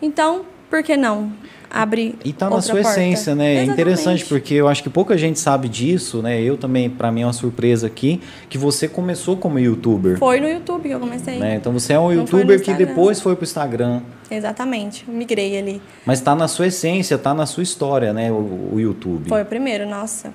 Então, 0.00 0.46
por 0.70 0.82
que 0.82 0.96
não 0.96 1.30
abrir 1.70 2.14
E 2.24 2.32
tá 2.32 2.48
na 2.48 2.62
sua 2.62 2.76
porta? 2.76 2.88
essência, 2.92 3.34
né? 3.34 3.44
É 3.44 3.52
Exatamente. 3.56 3.72
interessante 3.74 4.24
porque 4.24 4.54
eu 4.54 4.66
acho 4.66 4.82
que 4.82 4.88
pouca 4.88 5.18
gente 5.18 5.38
sabe 5.38 5.68
disso, 5.68 6.22
né? 6.22 6.40
Eu 6.40 6.56
também, 6.56 6.88
pra 6.88 7.12
mim 7.12 7.20
é 7.20 7.26
uma 7.26 7.32
surpresa 7.34 7.86
aqui, 7.86 8.22
que 8.48 8.56
você 8.56 8.88
começou 8.88 9.36
como 9.36 9.58
youtuber. 9.58 10.16
Foi 10.16 10.40
no 10.40 10.48
YouTube 10.48 10.88
que 10.88 10.94
eu 10.94 11.00
comecei. 11.00 11.38
Né? 11.38 11.56
Então 11.56 11.74
você 11.74 11.92
é 11.92 11.98
um 11.98 12.04
Não 12.04 12.12
youtuber 12.14 12.58
que 12.62 12.72
depois 12.72 13.20
foi 13.20 13.36
pro 13.36 13.44
Instagram. 13.44 14.00
Exatamente. 14.30 15.04
Migrei 15.10 15.58
ali. 15.58 15.82
Mas 16.06 16.22
tá 16.22 16.34
na 16.34 16.48
sua 16.48 16.68
essência, 16.68 17.18
tá 17.18 17.34
na 17.34 17.44
sua 17.44 17.62
história, 17.62 18.14
né? 18.14 18.32
O, 18.32 18.70
o 18.72 18.80
YouTube. 18.80 19.28
Foi 19.28 19.42
o 19.42 19.46
primeiro, 19.46 19.86
nossa. 19.86 20.32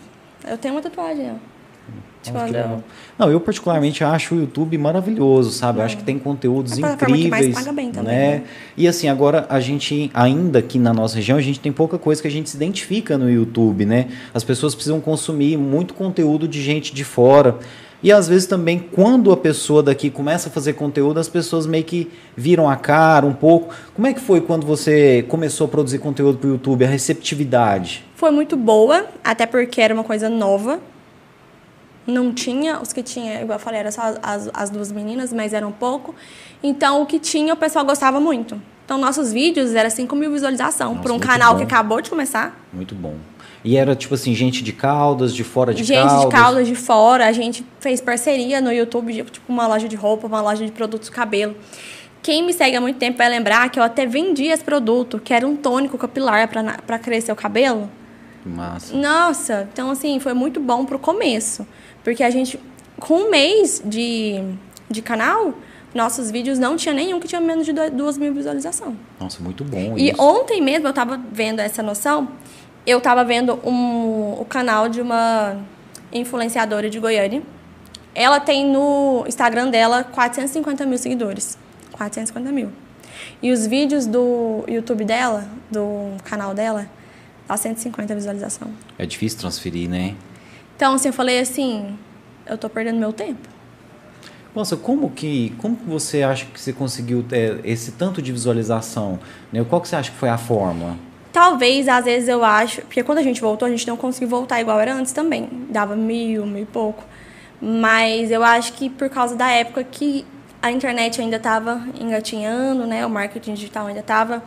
Eu 0.49 0.57
tenho 0.57 0.73
uma 0.73 0.81
tatuagem, 0.81 1.31
ó. 1.31 1.35
Eu- 2.27 2.43
legal. 2.45 2.83
Não, 3.17 3.31
eu 3.31 3.39
particularmente 3.39 4.03
acho 4.03 4.35
o 4.35 4.39
YouTube 4.39 4.77
maravilhoso, 4.77 5.51
sabe? 5.51 5.79
Eu 5.79 5.83
acho 5.83 5.97
que 5.97 6.03
tem 6.03 6.19
conteúdos 6.19 6.73
É 6.73 6.75
a 6.75 6.79
plataforma 6.79 7.15
que 7.15 7.27
mais 7.29 7.45
incríveis, 7.45 7.65
paga 7.65 7.75
bem 7.75 7.91
também, 7.91 8.13
né? 8.13 8.29
né? 8.37 8.43
E 8.75 8.87
assim, 8.87 9.07
agora 9.07 9.45
a 9.49 9.59
gente 9.59 10.11
ainda 10.13 10.59
aqui 10.59 10.77
na 10.77 10.93
nossa 10.93 11.15
região, 11.15 11.37
a 11.37 11.41
gente 11.41 11.59
tem 11.59 11.71
pouca 11.71 11.97
coisa 11.97 12.21
que 12.21 12.27
a 12.27 12.31
gente 12.31 12.49
se 12.49 12.57
identifica 12.57 13.17
no 13.17 13.29
YouTube, 13.29 13.85
né? 13.85 14.07
As 14.33 14.43
pessoas 14.43 14.75
precisam 14.75 14.99
consumir 14.99 15.57
muito 15.57 15.93
conteúdo 15.93 16.47
de 16.47 16.61
gente 16.61 16.93
de 16.93 17.03
fora. 17.03 17.57
E 18.01 18.11
às 18.11 18.27
vezes 18.27 18.47
também, 18.47 18.79
quando 18.79 19.31
a 19.31 19.37
pessoa 19.37 19.83
daqui 19.83 20.09
começa 20.09 20.47
a 20.47 20.51
fazer 20.51 20.73
conteúdo, 20.73 21.19
as 21.19 21.27
pessoas 21.27 21.65
meio 21.65 21.83
que 21.83 22.09
viram 22.35 22.69
a 22.69 22.75
cara 22.77 23.25
um 23.25 23.33
pouco. 23.33 23.73
Como 23.93 24.07
é 24.07 24.13
que 24.13 24.21
foi 24.21 24.39
quando 24.39 24.65
você 24.65 25.25
começou 25.27 25.65
a 25.65 25.67
produzir 25.67 25.99
conteúdo 25.99 26.37
para 26.37 26.47
o 26.47 26.51
YouTube? 26.51 26.85
A 26.85 26.87
receptividade? 26.87 28.05
Foi 28.15 28.31
muito 28.31 28.55
boa, 28.55 29.05
até 29.23 29.45
porque 29.45 29.81
era 29.81 29.93
uma 29.93 30.03
coisa 30.03 30.29
nova. 30.29 30.79
Não 32.07 32.33
tinha, 32.33 32.81
os 32.81 32.93
que 32.93 33.03
tinha, 33.03 33.41
igual 33.41 33.59
eu 33.59 33.63
falei, 33.63 33.81
eram 33.81 33.91
só 33.91 34.15
as, 34.23 34.49
as 34.53 34.69
duas 34.69 34.91
meninas, 34.91 35.33
mas 35.33 35.53
eram 35.53 35.71
pouco. 35.71 36.15
Então, 36.63 37.01
o 37.01 37.05
que 37.05 37.19
tinha, 37.19 37.53
o 37.53 37.57
pessoal 37.57 37.85
gostava 37.85 38.19
muito. 38.19 38.59
Então, 38.85 38.97
nossos 38.97 39.31
vídeos 39.31 39.75
eram 39.75 39.89
5 39.89 40.15
mil 40.15 40.31
visualizações 40.31 40.99
para 40.99 41.13
um 41.13 41.19
canal 41.19 41.51
bom. 41.53 41.57
que 41.59 41.63
acabou 41.63 42.01
de 42.01 42.09
começar. 42.09 42.59
Muito 42.73 42.95
bom. 42.95 43.15
E 43.63 43.75
era 43.75 43.95
tipo 43.95 44.13
assim, 44.13 44.33
gente 44.33 44.63
de 44.63 44.71
Caldas, 44.71 45.33
de 45.33 45.43
fora 45.43 45.73
de 45.73 45.83
gente 45.83 45.97
Caldas? 45.97 46.13
Gente 46.13 46.25
de 46.25 46.35
Caldas, 46.35 46.67
de 46.67 46.75
fora. 46.75 47.27
A 47.27 47.31
gente 47.31 47.65
fez 47.79 47.99
parceria 47.99 48.61
no 48.61 48.71
YouTube, 48.71 49.23
tipo 49.23 49.51
uma 49.51 49.67
loja 49.67 49.87
de 49.87 49.95
roupa, 49.95 50.27
uma 50.27 50.41
loja 50.41 50.65
de 50.65 50.71
produtos 50.71 51.09
de 51.09 51.15
cabelo. 51.15 51.55
Quem 52.21 52.45
me 52.45 52.53
segue 52.53 52.75
há 52.75 52.81
muito 52.81 52.97
tempo 52.97 53.17
vai 53.17 53.29
lembrar 53.29 53.69
que 53.69 53.79
eu 53.79 53.83
até 53.83 54.05
vendi 54.05 54.45
esse 54.45 54.63
produto, 54.63 55.19
que 55.19 55.33
era 55.33 55.47
um 55.47 55.55
tônico 55.55 55.97
capilar 55.97 56.49
para 56.85 56.99
crescer 56.99 57.31
o 57.31 57.35
cabelo. 57.35 57.89
Massa. 58.45 58.95
Nossa, 58.95 59.69
então 59.71 59.91
assim, 59.91 60.19
foi 60.19 60.33
muito 60.33 60.59
bom 60.59 60.85
pro 60.85 60.99
começo. 60.99 61.65
Porque 62.03 62.23
a 62.23 62.29
gente, 62.29 62.59
com 62.97 63.15
um 63.15 63.29
mês 63.29 63.81
de, 63.85 64.41
de 64.89 65.01
canal, 65.01 65.53
nossos 65.93 66.29
vídeos 66.29 66.59
não 66.59 66.75
tinha 66.75 66.93
nenhum 66.93 67.19
que 67.19 67.27
tinha 67.27 67.41
menos 67.41 67.65
de 67.65 67.73
duas 67.73 68.17
mil 68.17 68.33
visualizações. 68.33 68.95
Nossa, 69.19 69.41
muito 69.41 69.63
bom. 69.63 69.97
E 69.97 70.11
isso. 70.11 70.21
ontem 70.21 70.61
mesmo 70.61 70.87
eu 70.87 70.93
tava 70.93 71.19
vendo 71.31 71.59
essa 71.59 71.81
noção 71.81 72.29
eu 72.85 72.99
tava 73.01 73.23
vendo 73.23 73.59
um, 73.63 74.33
o 74.39 74.45
canal 74.45 74.89
de 74.89 75.01
uma 75.01 75.57
influenciadora 76.11 76.89
de 76.89 76.99
Goiânia. 76.99 77.41
Ela 78.15 78.39
tem 78.39 78.65
no 78.65 79.23
Instagram 79.27 79.69
dela 79.69 80.03
450 80.03 80.85
mil 80.85 80.97
seguidores. 80.97 81.57
450 81.91 82.51
mil. 82.51 82.71
E 83.41 83.51
os 83.51 83.67
vídeos 83.67 84.05
do 84.05 84.63
YouTube 84.67 85.03
dela, 85.05 85.47
do 85.69 86.13
canal 86.23 86.53
dela, 86.53 86.87
dá 87.47 87.55
150 87.55 88.15
visualização. 88.15 88.69
É 88.97 89.05
difícil 89.05 89.39
transferir, 89.39 89.89
né? 89.89 90.15
Então, 90.75 90.93
assim, 90.93 91.09
eu 91.09 91.13
falei 91.13 91.39
assim, 91.39 91.97
eu 92.45 92.57
tô 92.57 92.69
perdendo 92.69 92.97
meu 92.97 93.11
tempo. 93.11 93.47
Nossa, 94.55 94.75
como 94.75 95.11
que, 95.11 95.53
como 95.57 95.75
que 95.75 95.85
você 95.85 96.23
acha 96.23 96.45
que 96.45 96.59
você 96.59 96.73
conseguiu 96.73 97.21
ter 97.21 97.59
esse 97.63 97.91
tanto 97.91 98.21
de 98.21 98.31
visualização? 98.31 99.19
Né? 99.53 99.63
Qual 99.63 99.79
que 99.81 99.87
você 99.87 99.95
acha 99.95 100.11
que 100.11 100.17
foi 100.17 100.29
a 100.29 100.37
forma? 100.37 100.97
Talvez, 101.31 101.87
às 101.87 102.05
vezes, 102.05 102.27
eu 102.27 102.43
acho. 102.43 102.81
Porque 102.81 103.03
quando 103.03 103.19
a 103.19 103.23
gente 103.23 103.39
voltou, 103.39 103.67
a 103.67 103.71
gente 103.71 103.87
não 103.87 103.97
conseguiu 103.97 104.27
voltar 104.29 104.59
igual 104.59 104.79
era 104.79 104.93
antes 104.93 105.11
também. 105.11 105.49
Dava 105.69 105.95
mil, 105.95 106.45
mil 106.45 106.63
e 106.63 106.65
pouco. 106.65 107.03
Mas 107.61 108.31
eu 108.31 108.43
acho 108.43 108.73
que 108.73 108.89
por 108.89 109.09
causa 109.09 109.35
da 109.35 109.49
época 109.49 109.83
que 109.83 110.25
a 110.61 110.71
internet 110.71 111.21
ainda 111.21 111.37
estava 111.37 111.81
engatinhando, 111.99 112.85
né? 112.85 113.05
O 113.05 113.09
marketing 113.09 113.53
digital 113.53 113.87
ainda 113.87 113.99
estava 113.99 114.43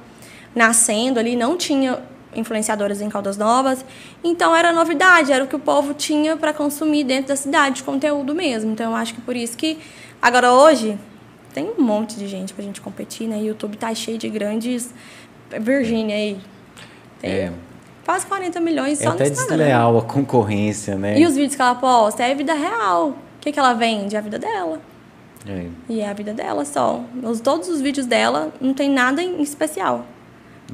nascendo 0.54 1.18
ali, 1.18 1.36
não 1.36 1.56
tinha 1.56 2.00
influenciadoras 2.34 3.00
em 3.00 3.08
Caldas 3.08 3.36
Novas. 3.36 3.84
Então 4.22 4.54
era 4.54 4.72
novidade, 4.72 5.32
era 5.32 5.44
o 5.44 5.46
que 5.46 5.56
o 5.56 5.58
povo 5.58 5.94
tinha 5.94 6.36
para 6.36 6.52
consumir 6.52 7.04
dentro 7.04 7.28
da 7.28 7.36
cidade, 7.36 7.76
de 7.76 7.82
conteúdo 7.82 8.34
mesmo. 8.34 8.72
Então 8.72 8.90
eu 8.90 8.96
acho 8.96 9.14
que 9.14 9.20
por 9.20 9.36
isso 9.36 9.56
que 9.56 9.78
agora 10.20 10.52
hoje 10.52 10.98
tem 11.52 11.70
um 11.78 11.82
monte 11.82 12.16
de 12.16 12.26
gente 12.26 12.52
pra 12.54 12.64
gente 12.64 12.80
competir, 12.80 13.28
né? 13.28 13.38
YouTube 13.42 13.76
tá 13.76 13.94
cheio 13.94 14.18
de 14.18 14.28
grandes 14.28 14.92
Virgínia 15.60 16.16
aí, 16.16 16.38
tem 17.22 17.30
é. 17.30 17.52
quase 18.04 18.26
40 18.26 18.60
milhões 18.60 18.98
só 18.98 19.10
é 19.10 19.12
até 19.12 19.30
desleal 19.30 19.98
a 19.98 20.02
concorrência, 20.02 20.96
né? 20.96 21.18
E 21.18 21.24
os 21.24 21.34
vídeos 21.34 21.54
que 21.54 21.62
ela 21.62 21.74
posta 21.74 22.22
é 22.22 22.32
a 22.32 22.34
vida 22.34 22.52
real. 22.52 23.10
O 23.10 23.14
que, 23.40 23.50
que 23.50 23.58
ela 23.58 23.72
vende? 23.72 24.14
É 24.14 24.18
a 24.18 24.22
vida 24.22 24.38
dela. 24.38 24.80
É. 25.48 25.66
E 25.88 26.00
é 26.00 26.08
a 26.08 26.12
vida 26.12 26.32
dela 26.32 26.64
só. 26.64 27.02
Os, 27.22 27.40
todos 27.40 27.68
os 27.68 27.80
vídeos 27.80 28.06
dela 28.06 28.52
não 28.60 28.74
tem 28.74 28.90
nada 28.90 29.22
em 29.22 29.40
especial. 29.42 30.04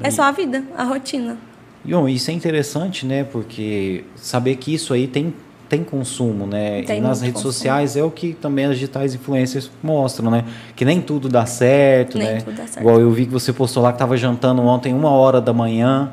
É 0.01 0.11
só 0.11 0.23
a 0.23 0.31
vida, 0.31 0.63
a 0.77 0.83
rotina. 0.83 1.37
E, 1.83 1.91
bom, 1.91 2.07
isso 2.07 2.31
é 2.31 2.33
interessante, 2.33 3.05
né? 3.05 3.23
Porque 3.23 4.03
saber 4.15 4.55
que 4.55 4.73
isso 4.73 4.93
aí 4.93 5.07
tem, 5.07 5.33
tem 5.67 5.83
consumo, 5.83 6.45
né? 6.45 6.83
Tem 6.83 6.99
e 6.99 7.01
nas 7.01 7.21
redes 7.21 7.35
consumo. 7.35 7.53
sociais 7.53 7.95
é 7.97 8.03
o 8.03 8.11
que 8.11 8.33
também 8.33 8.65
as 8.65 8.75
digitais 8.75 9.13
influencers 9.13 9.69
mostram, 9.83 10.29
né? 10.31 10.45
Que 10.75 10.85
nem 10.85 11.01
tudo 11.01 11.27
dá 11.27 11.45
certo, 11.45 12.17
nem 12.17 12.27
né? 12.27 12.41
Tudo 12.41 12.55
dá 12.55 12.67
certo. 12.67 12.79
Igual 12.79 12.99
eu 12.99 13.11
vi 13.11 13.25
que 13.25 13.31
você 13.31 13.51
postou 13.51 13.83
lá 13.83 13.91
que 13.91 13.95
estava 13.95 14.15
jantando 14.15 14.61
ontem 14.61 14.93
uma 14.93 15.09
hora 15.09 15.41
da 15.41 15.53
manhã. 15.53 16.11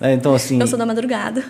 É, 0.00 0.12
então, 0.12 0.34
assim. 0.34 0.60
Eu 0.60 0.66
sou 0.66 0.78
da 0.78 0.86
madrugada. 0.86 1.44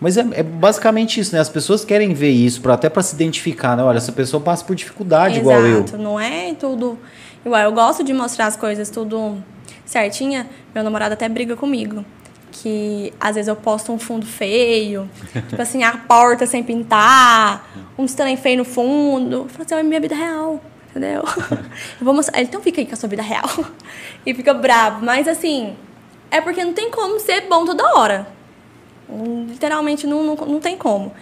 Mas 0.00 0.16
é, 0.16 0.26
é, 0.32 0.42
basicamente 0.42 1.20
isso, 1.20 1.34
né? 1.34 1.40
As 1.40 1.48
pessoas 1.48 1.84
querem 1.84 2.14
ver 2.14 2.30
isso, 2.30 2.62
pra, 2.62 2.74
até 2.74 2.88
para 2.88 3.02
se 3.02 3.14
identificar, 3.14 3.76
né? 3.76 3.82
Olha, 3.82 3.98
essa 3.98 4.12
pessoa 4.12 4.40
passa 4.42 4.64
por 4.64 4.74
dificuldade 4.74 5.38
Exato, 5.38 5.50
igual 5.50 5.66
eu. 5.66 5.98
não 5.98 6.18
é 6.18 6.54
tudo 6.54 6.98
igual. 7.44 7.60
Eu 7.60 7.72
gosto 7.72 8.02
de 8.02 8.12
mostrar 8.12 8.46
as 8.46 8.56
coisas 8.56 8.88
tudo 8.88 9.36
certinha. 9.84 10.48
Meu 10.74 10.82
namorado 10.82 11.12
até 11.12 11.28
briga 11.28 11.54
comigo. 11.54 12.04
Que 12.50 13.12
às 13.20 13.34
vezes 13.34 13.48
eu 13.48 13.54
posto 13.54 13.92
um 13.92 13.98
fundo 13.98 14.26
feio, 14.26 15.08
tipo 15.48 15.60
assim, 15.60 15.84
a 15.84 15.96
porta 15.96 16.46
sem 16.46 16.64
pintar, 16.64 17.70
um 17.96 18.06
trem 18.06 18.36
feio 18.36 18.58
no 18.58 18.64
fundo. 18.64 19.36
Eu 19.36 19.48
falo 19.48 19.64
assim, 19.64 19.74
é 19.74 19.82
minha 19.82 20.00
vida 20.00 20.14
real, 20.14 20.60
entendeu? 20.90 21.22
eu 22.00 22.04
vou 22.04 22.14
mostrar. 22.14 22.38
Ele 22.38 22.48
então 22.48 22.60
fica 22.60 22.80
aí 22.80 22.86
com 22.86 22.94
a 22.94 22.96
sua 22.96 23.08
vida 23.08 23.22
real. 23.22 23.48
e 24.24 24.34
fica 24.34 24.54
bravo. 24.54 25.04
Mas 25.04 25.28
assim, 25.28 25.76
é 26.30 26.40
porque 26.40 26.64
não 26.64 26.72
tem 26.72 26.90
como 26.90 27.18
ser 27.18 27.42
bom 27.42 27.64
toda 27.64 27.94
hora. 27.94 28.26
Literalmente 29.48 30.06
não, 30.06 30.22
não, 30.22 30.34
não 30.34 30.60
tem 30.60 30.76
como. 30.76 31.12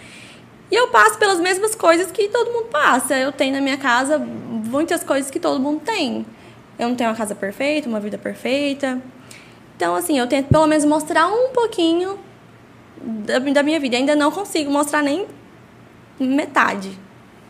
E 0.70 0.74
eu 0.74 0.88
passo 0.88 1.18
pelas 1.18 1.40
mesmas 1.40 1.74
coisas 1.74 2.12
que 2.12 2.28
todo 2.28 2.52
mundo 2.52 2.66
passa. 2.66 3.16
Eu 3.16 3.32
tenho 3.32 3.54
na 3.54 3.60
minha 3.60 3.78
casa 3.78 4.18
muitas 4.18 5.02
coisas 5.02 5.30
que 5.30 5.40
todo 5.40 5.58
mundo 5.58 5.80
tem. 5.80 6.26
Eu 6.78 6.88
não 6.88 6.94
tenho 6.94 7.10
uma 7.10 7.16
casa 7.16 7.34
perfeita, 7.34 7.88
uma 7.88 8.00
vida 8.00 8.18
perfeita. 8.18 9.00
Então, 9.76 9.94
assim, 9.94 10.18
eu 10.18 10.26
tento 10.26 10.48
pelo 10.48 10.66
menos 10.66 10.84
mostrar 10.84 11.26
um 11.28 11.48
pouquinho 11.48 12.18
da, 13.00 13.38
da 13.38 13.62
minha 13.62 13.80
vida. 13.80 13.96
Ainda 13.96 14.14
não 14.14 14.30
consigo 14.30 14.70
mostrar 14.70 15.02
nem 15.02 15.26
metade. 16.20 16.90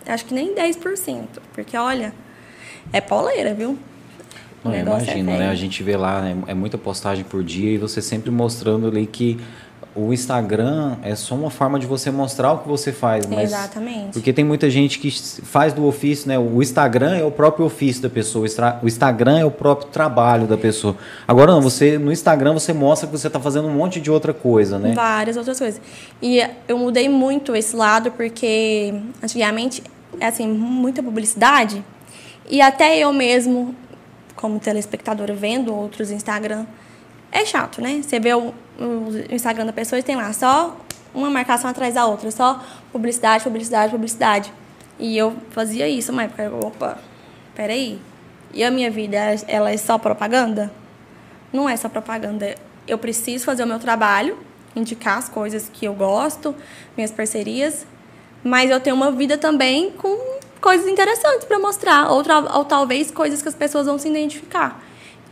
Acho 0.06 0.24
que 0.24 0.32
nem 0.32 0.54
10%. 0.54 1.26
Porque, 1.52 1.76
olha, 1.76 2.14
é 2.92 3.00
pauleira, 3.00 3.52
viu? 3.52 3.78
Eu 4.74 4.80
imagino, 4.82 5.30
é 5.30 5.38
né? 5.38 5.48
A 5.48 5.54
gente 5.54 5.82
vê 5.82 5.96
lá, 5.96 6.20
né? 6.20 6.36
é 6.46 6.54
muita 6.54 6.78
postagem 6.78 7.24
por 7.24 7.42
dia 7.42 7.70
e 7.72 7.78
você 7.78 8.02
sempre 8.02 8.30
mostrando 8.30 8.86
ali 8.86 9.06
que 9.06 9.38
o 9.98 10.12
Instagram 10.12 10.96
é 11.02 11.14
só 11.16 11.34
uma 11.34 11.50
forma 11.50 11.78
de 11.78 11.86
você 11.86 12.10
mostrar 12.10 12.52
o 12.52 12.58
que 12.58 12.68
você 12.68 12.92
faz, 12.92 13.26
mas 13.26 13.50
Exatamente. 13.50 14.12
porque 14.12 14.32
tem 14.32 14.44
muita 14.44 14.70
gente 14.70 14.98
que 14.98 15.10
faz 15.10 15.72
do 15.72 15.84
ofício, 15.86 16.28
né? 16.28 16.38
O 16.38 16.62
Instagram 16.62 17.16
é 17.16 17.24
o 17.24 17.30
próprio 17.30 17.66
ofício 17.66 18.02
da 18.02 18.08
pessoa, 18.08 18.46
o 18.82 18.86
Instagram 18.86 19.38
é 19.38 19.44
o 19.44 19.50
próprio 19.50 19.88
trabalho 19.88 20.46
da 20.46 20.56
pessoa. 20.56 20.96
Agora 21.26 21.52
não, 21.52 21.60
você 21.60 21.98
no 21.98 22.12
Instagram 22.12 22.52
você 22.52 22.72
mostra 22.72 23.08
que 23.08 23.18
você 23.18 23.26
está 23.26 23.40
fazendo 23.40 23.66
um 23.66 23.74
monte 23.74 24.00
de 24.00 24.10
outra 24.10 24.32
coisa, 24.32 24.78
né? 24.78 24.92
Várias 24.94 25.36
outras 25.36 25.58
coisas. 25.58 25.80
E 26.22 26.46
eu 26.68 26.78
mudei 26.78 27.08
muito 27.08 27.56
esse 27.56 27.74
lado 27.74 28.12
porque 28.12 28.94
antigamente 29.22 29.82
é 30.20 30.26
assim 30.26 30.46
muita 30.46 31.02
publicidade 31.02 31.84
e 32.48 32.60
até 32.60 32.96
eu 32.98 33.12
mesmo 33.12 33.74
como 34.38 34.60
telespectadora 34.60 35.34
vendo 35.34 35.74
outros 35.74 36.12
Instagram, 36.12 36.64
é 37.30 37.44
chato, 37.44 37.82
né? 37.82 38.00
Você 38.00 38.20
vê 38.20 38.32
o, 38.32 38.54
o 38.78 39.34
Instagram 39.34 39.66
da 39.66 39.72
pessoa 39.72 39.98
e 39.98 40.02
tem 40.02 40.14
lá 40.14 40.32
só 40.32 40.76
uma 41.12 41.28
marcação 41.28 41.68
atrás 41.68 41.94
da 41.94 42.06
outra, 42.06 42.30
só 42.30 42.62
publicidade, 42.92 43.42
publicidade, 43.42 43.90
publicidade. 43.90 44.52
E 44.98 45.18
eu 45.18 45.36
fazia 45.50 45.88
isso 45.88 46.12
época. 46.22 46.50
Opa, 46.54 46.98
peraí. 47.54 48.00
E 48.54 48.62
a 48.62 48.70
minha 48.70 48.90
vida, 48.90 49.18
ela 49.48 49.72
é 49.72 49.76
só 49.76 49.98
propaganda? 49.98 50.72
Não 51.52 51.68
é 51.68 51.76
só 51.76 51.88
propaganda. 51.88 52.54
Eu 52.86 52.96
preciso 52.96 53.44
fazer 53.44 53.64
o 53.64 53.66
meu 53.66 53.80
trabalho, 53.80 54.38
indicar 54.74 55.18
as 55.18 55.28
coisas 55.28 55.68
que 55.72 55.84
eu 55.84 55.94
gosto, 55.94 56.54
minhas 56.96 57.10
parcerias, 57.10 57.84
mas 58.44 58.70
eu 58.70 58.78
tenho 58.80 58.94
uma 58.94 59.10
vida 59.10 59.36
também 59.36 59.90
com 59.90 60.38
coisas 60.60 60.86
interessantes 60.86 61.44
para 61.44 61.58
mostrar, 61.58 62.10
ou, 62.10 62.22
ou 62.54 62.64
talvez 62.64 63.10
coisas 63.10 63.42
que 63.42 63.48
as 63.48 63.54
pessoas 63.54 63.86
vão 63.86 63.98
se 63.98 64.08
identificar, 64.08 64.82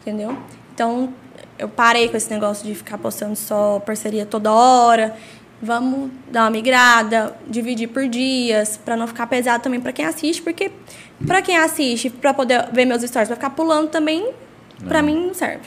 entendeu? 0.00 0.36
Então, 0.74 1.12
eu 1.58 1.68
parei 1.68 2.08
com 2.08 2.16
esse 2.16 2.30
negócio 2.30 2.66
de 2.66 2.74
ficar 2.74 2.98
postando 2.98 3.34
só 3.34 3.80
parceria 3.80 4.26
toda 4.26 4.52
hora. 4.52 5.16
Vamos 5.62 6.10
dar 6.30 6.42
uma 6.42 6.50
migrada, 6.50 7.34
dividir 7.48 7.88
por 7.88 8.06
dias, 8.06 8.76
para 8.76 8.94
não 8.94 9.06
ficar 9.06 9.26
pesado 9.26 9.62
também 9.62 9.80
para 9.80 9.90
quem 9.90 10.04
assiste, 10.04 10.42
porque 10.42 10.70
para 11.26 11.40
quem 11.40 11.56
assiste, 11.56 12.10
para 12.10 12.34
poder 12.34 12.68
ver 12.72 12.84
meus 12.84 13.02
stories, 13.02 13.28
para 13.28 13.36
ficar 13.36 13.50
pulando 13.50 13.88
também, 13.88 14.32
para 14.86 15.00
mim 15.00 15.28
não 15.28 15.34
serve. 15.34 15.64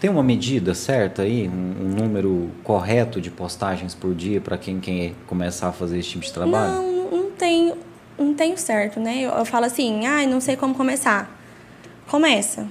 Tem 0.00 0.08
uma 0.08 0.22
medida 0.22 0.72
certa 0.72 1.22
aí, 1.22 1.48
um, 1.48 1.86
um 1.86 1.88
número 1.88 2.52
correto 2.62 3.20
de 3.20 3.28
postagens 3.28 3.92
por 3.92 4.14
dia 4.14 4.40
para 4.40 4.56
quem 4.56 4.78
quer 4.78 5.12
começar 5.26 5.68
a 5.68 5.72
fazer 5.72 5.98
esse 5.98 6.10
tipo 6.10 6.24
de 6.24 6.32
trabalho? 6.32 6.74
Não, 6.74 7.10
não 7.10 7.30
tem 7.32 7.74
não 8.18 8.34
tenho 8.34 8.58
certo, 8.58 8.98
né? 8.98 9.18
Eu, 9.18 9.30
eu 9.30 9.44
falo 9.44 9.66
assim, 9.66 10.06
ai, 10.06 10.24
ah, 10.24 10.26
não 10.28 10.40
sei 10.40 10.56
como 10.56 10.74
começar. 10.74 11.30
Começa. 12.08 12.66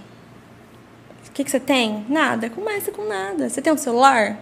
O 1.27 1.31
que, 1.31 1.43
que 1.43 1.51
você 1.51 1.59
tem? 1.59 2.05
Nada. 2.09 2.49
Começa 2.49 2.91
com 2.91 3.07
nada. 3.07 3.49
Você 3.49 3.61
tem 3.61 3.71
um 3.71 3.77
celular? 3.77 4.37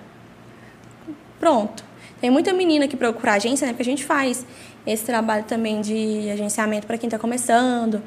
Pronto. 1.39 1.83
Tem 2.19 2.29
muita 2.29 2.53
menina 2.53 2.87
que 2.87 2.95
procura 2.95 3.33
agência, 3.33 3.67
né? 3.67 3.73
Porque 3.73 3.83
a 3.83 3.85
gente 3.85 4.03
faz. 4.03 4.45
esse 4.87 5.03
trabalho 5.03 5.43
também 5.43 5.81
de 5.81 6.29
agenciamento 6.31 6.87
para 6.87 6.97
quem 6.97 7.07
está 7.07 7.19
começando. 7.19 8.01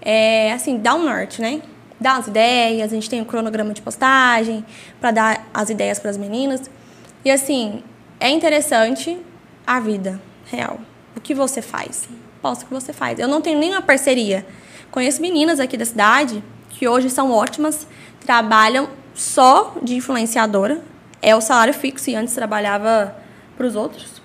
É, 0.00 0.52
assim, 0.52 0.78
dá 0.78 0.94
um 0.94 1.04
norte, 1.04 1.40
né? 1.40 1.62
Dá 2.00 2.16
as 2.16 2.26
ideias, 2.26 2.90
a 2.90 2.94
gente 2.94 3.10
tem 3.10 3.20
um 3.20 3.24
cronograma 3.24 3.74
de 3.74 3.82
postagem 3.82 4.64
para 4.98 5.10
dar 5.10 5.48
as 5.52 5.68
ideias 5.68 5.98
para 5.98 6.10
as 6.10 6.16
meninas. 6.16 6.70
E 7.24 7.30
assim, 7.30 7.82
é 8.18 8.30
interessante 8.30 9.18
a 9.66 9.78
vida 9.78 10.20
real. 10.46 10.80
O 11.14 11.20
que 11.20 11.34
você 11.34 11.60
faz? 11.60 12.08
Posso 12.42 12.62
o 12.62 12.66
que 12.66 12.74
você 12.74 12.92
faz. 12.92 13.18
Eu 13.18 13.28
não 13.28 13.40
tenho 13.40 13.58
nenhuma 13.58 13.82
parceria. 13.82 14.46
Conheço 14.90 15.20
meninas 15.20 15.60
aqui 15.60 15.76
da 15.76 15.84
cidade 15.84 16.42
que 16.70 16.88
hoje 16.88 17.10
são 17.10 17.30
ótimas, 17.30 17.86
trabalham 18.24 18.88
só 19.14 19.74
de 19.82 19.96
influenciadora. 19.96 20.80
É 21.20 21.36
o 21.36 21.40
salário 21.40 21.74
fixo 21.74 22.08
e 22.10 22.14
antes 22.14 22.34
trabalhava 22.34 23.14
para 23.56 23.66
os 23.66 23.76
outros. 23.76 24.22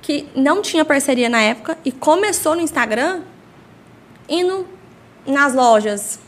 Que 0.00 0.28
não 0.34 0.62
tinha 0.62 0.84
parceria 0.84 1.28
na 1.28 1.40
época 1.42 1.76
e 1.84 1.90
começou 1.90 2.54
no 2.54 2.60
Instagram 2.60 3.22
indo 4.28 4.66
nas 5.26 5.54
lojas, 5.54 6.20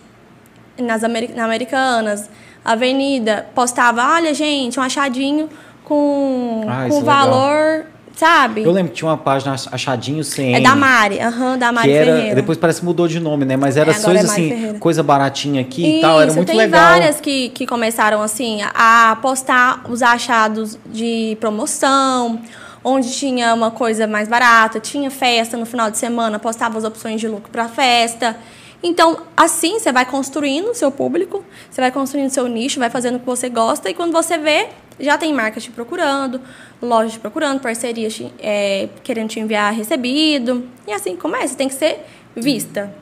nas 0.77 1.05
Ameri 1.05 1.29
na 1.29 1.45
Americanas, 1.45 2.29
Avenida, 2.65 3.49
postava, 3.55 4.15
olha 4.15 4.35
gente, 4.35 4.79
um 4.79 4.83
achadinho 4.83 5.49
com, 5.85 6.67
Ah, 6.69 6.87
com 6.89 6.99
é 6.99 7.03
valor, 7.03 7.87
sabe? 8.21 8.63
Eu 8.63 8.71
lembro 8.71 8.93
que 8.93 8.99
tinha 8.99 9.09
uma 9.11 9.17
página 9.17 9.57
Achadinho 9.73 10.23
CM. 10.23 10.55
É 10.55 10.61
da 10.61 10.77
Mari, 10.77 11.19
aham, 11.21 11.57
da 11.59 11.73
Mari 11.73 11.89
que 11.89 11.95
era, 11.95 12.13
Ferreira. 12.17 12.35
depois 12.35 12.59
parece 12.59 12.81
que 12.81 12.85
mudou 12.87 13.09
de 13.09 13.19
nome, 13.19 13.45
né? 13.45 13.57
Mas 13.57 13.77
era 13.77 13.91
É, 13.91 13.95
coisa 13.95 14.21
é 14.21 14.23
assim, 14.25 14.49
Ferreira. 14.51 14.79
coisa 14.79 15.03
baratinha 15.03 15.61
aqui 15.63 15.83
e 15.83 15.93
Isso, 15.95 16.01
tal, 16.03 16.21
era 16.21 16.33
muito 16.33 16.47
tem 16.49 16.57
legal. 16.57 16.81
várias 16.81 17.21
que, 17.21 17.49
que 17.49 17.67
começaram 17.67 18.21
assim 18.23 18.61
a 18.75 19.17
postar 19.23 19.83
os 19.89 20.03
achados 20.03 20.79
de 20.87 21.37
promoção, 21.41 22.41
onde 22.85 23.11
tinha 23.13 23.55
uma 23.55 23.71
coisa 23.71 24.07
mais 24.07 24.29
barata, 24.29 24.79
tinha 24.79 25.11
festa 25.11 25.57
no 25.57 25.65
final 25.67 25.91
de 25.91 25.97
semana, 25.99 26.39
postava 26.39 26.77
as 26.79 26.85
opções 26.85 27.21
de 27.21 27.27
lucro 27.29 27.51
para 27.51 27.69
festa. 27.69 28.37
Então, 28.83 29.19
assim 29.37 29.79
você 29.79 29.93
vai 29.93 30.07
construindo 30.07 30.71
o 30.71 30.75
seu 30.75 30.91
público, 30.91 31.45
você 31.71 31.81
vai 31.81 31.93
construindo 31.93 32.29
o 32.29 32.33
seu 32.33 32.47
nicho, 32.49 32.79
vai 32.81 32.89
fazendo 32.89 33.17
o 33.17 33.21
que 33.21 33.27
você 33.27 33.49
gosta 33.49 33.91
e 33.91 33.95
quando 33.95 34.13
você 34.13 34.39
vê, 34.39 34.69
já 34.99 35.19
tem 35.19 35.33
marcas 35.35 35.65
te 35.65 35.71
procurando, 35.71 36.41
lojas 36.81 37.13
te 37.13 37.19
procurando, 37.19 37.61
parcerias 37.61 38.15
te- 38.15 38.33
é, 38.39 38.89
querendo 39.03 39.29
te 39.29 39.41
enviar 39.41 39.73
recebido. 39.75 40.67
E 40.87 40.93
assim 40.93 41.15
começa, 41.15 41.55
tem 41.55 41.69
que 41.69 41.75
ser 41.75 42.07
vista. 42.35 42.93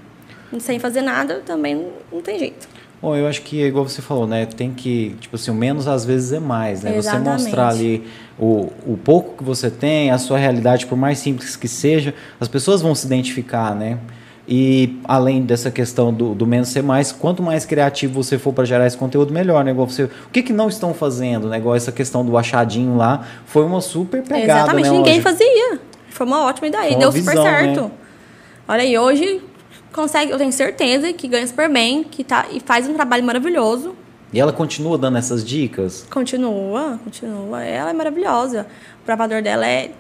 Sem 0.59 0.79
fazer 0.79 1.03
nada 1.03 1.43
também 1.45 1.87
não 2.11 2.23
tem 2.23 2.39
jeito. 2.39 2.69
Bom, 3.01 3.15
eu 3.15 3.29
acho 3.29 3.43
que, 3.43 3.63
igual 3.63 3.89
você 3.89 4.03
falou, 4.03 4.27
né? 4.27 4.45
Tem 4.47 4.73
que, 4.73 5.15
tipo 5.21 5.37
assim, 5.37 5.53
o 5.53 5.55
menos 5.55 5.87
às 5.87 6.05
vezes 6.05 6.33
é 6.33 6.41
mais, 6.41 6.83
né? 6.83 6.91
Você 6.91 6.99
Exatamente. 6.99 7.43
mostrar 7.43 7.69
ali 7.69 8.05
o, 8.37 8.73
o 8.85 8.97
pouco 8.97 9.37
que 9.37 9.45
você 9.45 9.71
tem, 9.71 10.11
a 10.11 10.19
sua 10.19 10.37
realidade, 10.37 10.85
por 10.87 10.99
mais 10.99 11.19
simples 11.21 11.55
que 11.55 11.69
seja, 11.69 12.13
as 12.41 12.49
pessoas 12.49 12.83
vão 12.83 12.97
se 12.97 13.07
identificar, 13.07 13.73
né? 13.73 13.99
E 14.51 14.99
além 15.05 15.43
dessa 15.43 15.71
questão 15.71 16.11
do, 16.13 16.35
do 16.35 16.47
menos 16.47 16.71
ser 16.71 16.83
mais, 16.83 17.13
quanto 17.13 17.43
mais 17.43 17.67
criativo 17.67 18.23
você 18.23 18.39
for 18.39 18.51
para 18.53 18.65
gerar 18.65 18.87
esse 18.87 18.97
conteúdo, 18.97 19.31
melhor, 19.31 19.63
né? 19.63 19.73
Igual 19.73 19.87
você, 19.87 20.05
o 20.05 20.11
que, 20.33 20.43
que 20.43 20.55
não 20.55 20.69
estão 20.71 20.95
fazendo, 20.95 21.49
né? 21.49 21.59
Igual 21.59 21.77
essa 21.77 21.93
questão 21.93 22.25
do 22.25 22.37
achadinho 22.39 22.97
lá, 22.97 23.27
foi 23.45 23.63
uma 23.65 23.83
super 23.83 24.23
pegada, 24.23 24.61
Exatamente, 24.61 24.89
né? 24.89 24.97
ninguém 24.97 25.13
Hoje. 25.15 25.23
fazia. 25.23 25.81
Foi 26.09 26.27
uma 26.27 26.45
ótima 26.47 26.67
ideia, 26.69 26.93
uma 26.93 26.99
deu 26.99 27.13
super 27.13 27.31
visão, 27.31 27.43
certo. 27.45 27.83
né? 27.83 27.91
Olha 28.67 28.83
aí, 28.83 28.99
hoje 28.99 29.43
consegue, 29.93 30.33
eu 30.33 30.39
tenho 30.39 30.53
certeza 30.53 31.13
que 31.13 31.29
ganha 31.29 31.47
super 31.47 31.71
bem, 31.71 32.03
que 32.03 32.25
tá 32.25 32.47
e 32.51 32.59
faz 32.61 32.89
um 32.89 32.95
trabalho 32.95 33.25
maravilhoso. 33.25 33.95
E 34.33 34.41
ela 34.41 34.53
continua 34.53 34.97
dando 34.97 35.19
essas 35.19 35.45
dicas? 35.45 36.07
Continua, 36.11 36.99
continua. 37.05 37.63
Ela 37.63 37.91
é 37.91 37.93
maravilhosa. 37.93 38.67
O 39.03 39.05
provador 39.05 39.43
dela 39.43 39.67
é 39.67 39.91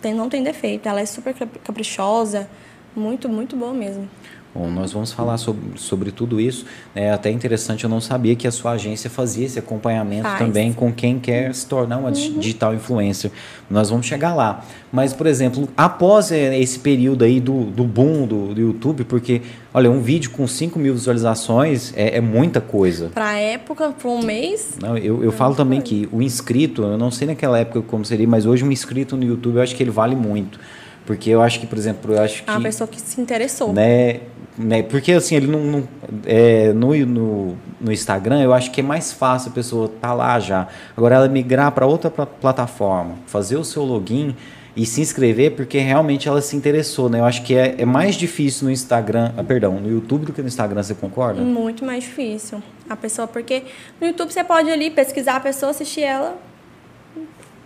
tem, 0.00 0.12
não 0.12 0.28
tem 0.28 0.42
defeito, 0.42 0.86
ela 0.88 1.00
é 1.00 1.06
super 1.06 1.32
cap- 1.34 1.58
caprichosa, 1.64 2.48
muito, 2.96 3.28
muito 3.28 3.56
boa 3.56 3.72
mesmo. 3.72 4.08
Bom, 4.54 4.70
nós 4.70 4.92
vamos 4.92 5.12
falar 5.12 5.36
sobre, 5.36 5.76
sobre 5.76 6.12
tudo 6.12 6.40
isso. 6.40 6.64
É 6.94 7.10
até 7.10 7.28
interessante, 7.28 7.82
eu 7.82 7.90
não 7.90 8.00
sabia 8.00 8.36
que 8.36 8.46
a 8.46 8.52
sua 8.52 8.70
agência 8.72 9.10
fazia 9.10 9.44
esse 9.46 9.58
acompanhamento 9.58 10.22
Faz. 10.22 10.38
também 10.38 10.72
com 10.72 10.92
quem 10.92 11.18
quer 11.18 11.52
se 11.52 11.66
tornar 11.66 11.98
uma 11.98 12.12
di- 12.12 12.30
digital 12.34 12.72
influencer. 12.72 13.32
Nós 13.68 13.90
vamos 13.90 14.06
chegar 14.06 14.32
lá. 14.32 14.64
Mas, 14.92 15.12
por 15.12 15.26
exemplo, 15.26 15.68
após 15.76 16.30
eh, 16.30 16.56
esse 16.60 16.78
período 16.78 17.24
aí 17.24 17.40
do, 17.40 17.64
do 17.64 17.82
boom 17.82 18.28
do, 18.28 18.54
do 18.54 18.60
YouTube, 18.60 19.02
porque, 19.02 19.42
olha, 19.72 19.90
um 19.90 20.00
vídeo 20.00 20.30
com 20.30 20.46
5 20.46 20.78
mil 20.78 20.94
visualizações 20.94 21.92
é, 21.96 22.18
é 22.18 22.20
muita 22.20 22.60
coisa. 22.60 23.10
Pra 23.12 23.36
época, 23.36 23.90
por 23.90 24.08
um 24.08 24.22
mês, 24.22 24.76
Não, 24.80 24.96
eu 24.96 25.24
eu 25.24 25.32
falo 25.32 25.56
também 25.56 25.80
que 25.80 26.08
o 26.12 26.22
inscrito, 26.22 26.82
eu 26.82 26.96
não 26.96 27.10
sei 27.10 27.26
naquela 27.26 27.58
época 27.58 27.82
como 27.82 28.04
seria, 28.04 28.28
mas 28.28 28.46
hoje 28.46 28.62
um 28.62 28.70
inscrito 28.70 29.16
no 29.16 29.24
YouTube 29.24 29.56
eu 29.56 29.62
acho 29.62 29.74
que 29.74 29.82
ele 29.82 29.90
vale 29.90 30.14
muito. 30.14 30.60
Porque 31.06 31.30
eu 31.30 31.42
acho 31.42 31.60
que, 31.60 31.66
por 31.66 31.76
exemplo, 31.76 32.14
eu 32.14 32.22
acho 32.22 32.42
que. 32.44 32.48
é 32.50 32.52
uma 32.52 32.62
pessoa 32.62 32.88
que 32.88 33.00
se 33.00 33.20
interessou. 33.20 33.72
né, 33.72 34.20
né, 34.56 34.82
porque 34.84 35.12
assim, 35.12 35.34
ele 35.34 35.48
não, 35.48 35.60
não- 35.60 35.88
é, 36.24 36.72
no, 36.72 36.94
no, 37.04 37.56
no 37.80 37.92
Instagram, 37.92 38.40
eu 38.40 38.54
acho 38.54 38.70
que 38.70 38.80
é 38.80 38.84
mais 38.84 39.12
fácil 39.12 39.50
a 39.50 39.52
pessoa 39.54 39.86
estar 39.86 40.14
lá 40.14 40.38
já. 40.40 40.68
Agora 40.96 41.16
ela 41.16 41.28
migrar 41.28 41.72
para 41.72 41.84
outra 41.86 42.10
pla- 42.10 42.24
plataforma, 42.24 43.16
fazer 43.26 43.56
o 43.56 43.64
seu 43.64 43.82
login 43.84 44.34
e 44.76 44.86
se 44.86 45.00
inscrever 45.00 45.52
porque 45.56 45.78
realmente 45.78 46.26
ela 46.28 46.40
se 46.40 46.56
interessou, 46.56 47.08
né? 47.10 47.18
Eu 47.20 47.24
acho 47.24 47.42
que 47.42 47.54
é, 47.54 47.74
é 47.78 47.84
mais 47.84 48.14
difícil 48.14 48.64
no 48.66 48.70
Instagram, 48.72 49.32
ah, 49.36 49.44
perdão, 49.44 49.74
no 49.80 49.90
YouTube 49.90 50.26
do 50.26 50.32
que 50.32 50.40
no 50.40 50.48
Instagram, 50.48 50.82
você 50.82 50.94
concorda? 50.94 51.42
Muito 51.42 51.84
mais 51.84 52.04
difícil. 52.04 52.62
A 52.88 52.96
pessoa, 52.96 53.26
porque 53.28 53.64
no 54.00 54.06
YouTube 54.06 54.32
você 54.32 54.42
pode 54.44 54.70
ali 54.70 54.88
pesquisar 54.90 55.36
a 55.36 55.40
pessoa, 55.40 55.70
assistir 55.70 56.02
ela 56.02 56.36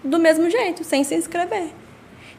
do 0.04 0.18
mesmo 0.18 0.48
jeito, 0.50 0.84
sem 0.84 1.04
se 1.04 1.14
inscrever. 1.14 1.68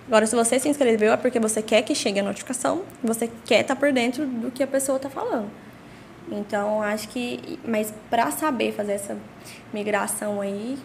Agora, 0.10 0.26
se 0.26 0.36
você 0.36 0.60
se 0.60 0.67
inscreveu, 0.67 1.13
é 1.13 1.17
porque 1.17 1.39
você 1.39 1.62
quer 1.62 1.84
que 1.84 1.93
chegue 1.93 2.19
a 2.19 2.24
notificação, 2.24 2.82
você 3.04 3.30
quer 3.45 3.62
estar 3.62 3.76
por 3.76 3.93
dentro 3.93 4.26
do 4.26 4.50
que 4.50 4.63
a 4.63 4.67
pessoa 4.67 4.95
está 4.95 5.08
falando. 5.08 5.45
Então, 6.32 6.82
acho 6.82 7.08
que. 7.10 7.60
Mas 7.63 7.93
para 8.10 8.32
saber 8.32 8.74
fazer 8.74 8.93
essa 8.93 9.15
migração 9.72 10.41
aí, 10.41 10.80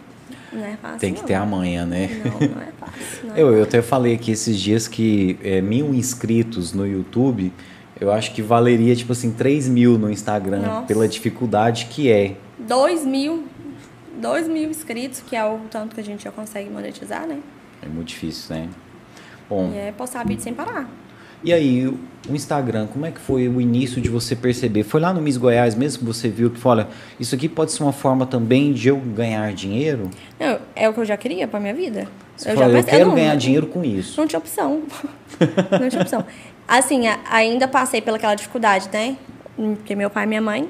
não 0.53 0.63
é 0.63 0.77
fácil. 0.77 0.99
Tem 0.99 1.11
que 1.11 1.21
não. 1.21 1.27
ter 1.27 1.33
a 1.33 1.43
manha, 1.43 1.87
né? 1.87 2.21
Não, 2.23 2.47
não 2.49 2.61
é 2.61 2.71
fácil. 2.79 3.25
Não 3.27 3.35
é 3.35 3.41
Eu, 3.41 3.51
eu 3.55 3.63
até 3.63 3.81
falei 3.81 4.13
aqui 4.13 4.31
esses 4.31 4.59
dias 4.59 4.87
que 4.87 5.39
é, 5.43 5.59
mil 5.59 5.91
inscritos 5.91 6.71
no 6.71 6.85
YouTube, 6.85 7.51
eu 7.99 8.11
acho 8.11 8.31
que 8.31 8.43
valeria, 8.43 8.95
tipo 8.95 9.11
assim, 9.11 9.31
3 9.31 9.67
mil 9.67 9.97
no 9.97 10.11
Instagram, 10.11 10.61
Nossa. 10.61 10.85
pela 10.85 11.07
dificuldade 11.07 11.87
que 11.87 12.11
é. 12.11 12.35
2 12.59 13.05
mil, 13.05 13.45
2 14.21 14.47
mil 14.47 14.69
inscritos, 14.69 15.19
que 15.27 15.35
é 15.35 15.43
o 15.43 15.61
tanto 15.71 15.95
que 15.95 16.01
a 16.01 16.03
gente 16.03 16.23
já 16.23 16.31
consegue 16.31 16.69
monetizar, 16.69 17.25
né? 17.25 17.39
É 17.81 17.87
muito 17.87 18.09
difícil, 18.09 18.55
né? 18.55 18.69
Bom, 19.49 19.71
E 19.73 19.77
é 19.77 19.91
postar 19.91 20.25
vídeo 20.25 20.41
sem 20.41 20.53
parar. 20.53 20.89
e 21.43 21.53
aí, 21.53 21.87
o 21.87 21.99
Instagram, 22.35 22.87
como 22.87 23.05
é 23.05 23.11
que 23.11 23.19
foi 23.19 23.47
o 23.47 23.61
início 23.61 24.01
de 24.01 24.09
você 24.09 24.35
perceber? 24.35 24.83
Foi 24.83 24.99
lá 24.99 25.13
no 25.13 25.21
Miss 25.21 25.37
Goiás 25.37 25.75
mesmo 25.75 25.99
que 25.99 26.05
você 26.05 26.27
viu 26.27 26.49
que, 26.49 26.59
falou, 26.59 26.85
olha, 26.85 26.87
isso 27.19 27.35
aqui 27.35 27.47
pode 27.47 27.71
ser 27.71 27.83
uma 27.83 27.93
forma 27.93 28.25
também 28.25 28.73
de 28.73 28.87
eu 28.87 28.97
ganhar 28.97 29.53
dinheiro? 29.53 30.09
Não, 30.39 30.59
é 30.75 30.89
o 30.89 30.93
que 30.93 30.99
eu 30.99 31.05
já 31.05 31.15
queria 31.17 31.47
pra 31.47 31.59
minha 31.59 31.73
vida. 31.73 32.07
Você 32.35 32.51
eu 32.51 32.55
falou, 32.57 32.75
eu 32.75 32.83
quero 32.83 33.07
não- 33.07 33.15
ganhar 33.15 33.35
dinheiro 33.35 33.67
com 33.67 33.83
isso. 33.83 34.19
Não 34.19 34.27
tinha 34.27 34.39
opção. 34.39 34.81
não 35.79 35.87
tinha 35.89 36.01
opção. 36.01 36.25
Assim, 36.67 37.03
ainda 37.29 37.67
passei 37.67 38.01
pelaquela 38.01 38.33
dificuldade, 38.33 38.89
né? 38.91 39.15
Porque 39.55 39.95
meu 39.95 40.09
pai 40.09 40.23
e 40.23 40.27
minha 40.27 40.41
mãe 40.41 40.67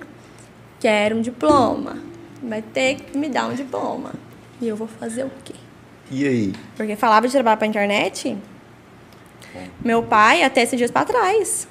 querem 0.80 1.18
um 1.18 1.22
diploma. 1.22 1.98
Vai 2.44 2.62
ter 2.62 2.96
que 2.96 3.18
me 3.18 3.30
dar 3.30 3.48
um 3.48 3.54
diploma. 3.54 4.12
E 4.62 4.68
eu 4.68 4.76
vou 4.76 4.88
fazer 4.88 5.24
o 5.24 5.32
quê? 5.44 5.56
E 6.12 6.28
aí? 6.28 6.54
Porque 6.76 6.96
falava 6.98 7.26
de 7.28 7.32
trabalhar 7.34 7.58
pra 7.58 7.66
internet. 7.66 8.38
Meu 9.84 10.04
pai, 10.04 10.44
até 10.44 10.64
esses 10.64 10.78
dias 10.78 10.92
pra 10.92 11.06
trás. 11.06 11.68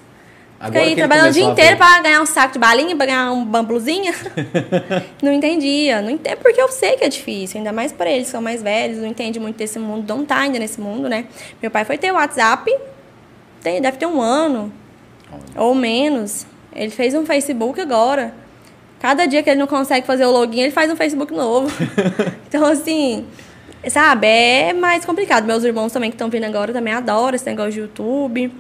Fica 0.65 0.79
aí 0.79 0.95
trabalhando 0.95 1.29
o 1.29 1.33
dia 1.33 1.45
inteiro 1.45 1.77
pra 1.77 2.01
ganhar 2.01 2.23
um 2.23 2.27
saco 2.27 2.55
de 2.55 2.59
balinha, 2.59 2.97
pra 2.97 3.07
ganhar 3.07 3.33
uma 3.33 3.63
blusinha. 3.63 4.15
não 5.23 5.33
entendia. 5.33 6.01
Não 6.01 6.11
entendo, 6.11 6.39
porque 6.39 6.61
eu 6.61 6.69
sei 6.69 6.97
que 6.97 7.05
é 7.05 7.09
difícil, 7.09 7.59
ainda 7.59 7.73
mais 7.73 7.93
para 7.93 8.11
eles, 8.11 8.27
que 8.27 8.33
são 8.33 8.41
mais 8.41 8.63
velhos, 8.63 8.99
não 8.99 9.07
entende 9.07 9.39
muito 9.39 9.57
desse 9.57 9.79
mundo, 9.79 10.09
não 10.09 10.25
tá 10.25 10.39
ainda 10.39 10.59
nesse 10.59 10.81
mundo, 10.81 11.09
né? 11.09 11.27
Meu 11.61 11.71
pai 11.71 11.85
foi 11.85 11.99
ter 11.99 12.13
o 12.13 12.15
WhatsApp, 12.15 12.75
tem, 13.63 13.81
deve 13.81 13.99
ter 13.99 14.07
um 14.07 14.21
ano 14.21 14.73
ou 15.57 15.75
menos. 15.75 16.47
Ele 16.75 16.91
fez 16.91 17.15
um 17.15 17.27
Facebook 17.27 17.81
agora. 17.81 18.35
Cada 19.01 19.27
dia 19.27 19.43
que 19.43 19.51
ele 19.51 19.61
não 19.61 19.67
consegue 19.67 20.07
fazer 20.07 20.25
o 20.25 20.31
login, 20.31 20.61
ele 20.61 20.71
faz 20.71 20.91
um 20.91 20.97
Facebook 20.97 21.33
novo. 21.33 21.71
então, 22.49 22.65
assim, 22.65 23.27
sabe, 23.91 24.27
é 24.27 24.73
mais 24.73 25.05
complicado. 25.05 25.45
Meus 25.45 25.65
irmãos 25.65 25.93
também 25.93 26.11
que 26.11 26.15
estão 26.15 26.29
vindo 26.29 26.45
agora 26.45 26.73
também 26.73 26.93
adoram 26.93 27.35
esse 27.37 27.47
negócio 27.47 27.73
de 27.73 27.81
YouTube, 27.81 28.53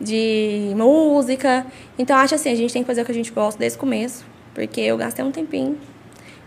de 0.00 0.72
música. 0.76 1.66
Então, 1.98 2.16
acho 2.16 2.34
assim, 2.34 2.50
a 2.50 2.54
gente 2.54 2.72
tem 2.72 2.82
que 2.82 2.86
fazer 2.86 3.02
o 3.02 3.04
que 3.04 3.12
a 3.12 3.14
gente 3.14 3.30
gosta 3.30 3.58
desde 3.58 3.76
o 3.76 3.80
começo. 3.80 4.24
Porque 4.54 4.80
eu 4.80 4.96
gastei 4.96 5.24
um 5.24 5.30
tempinho. 5.30 5.78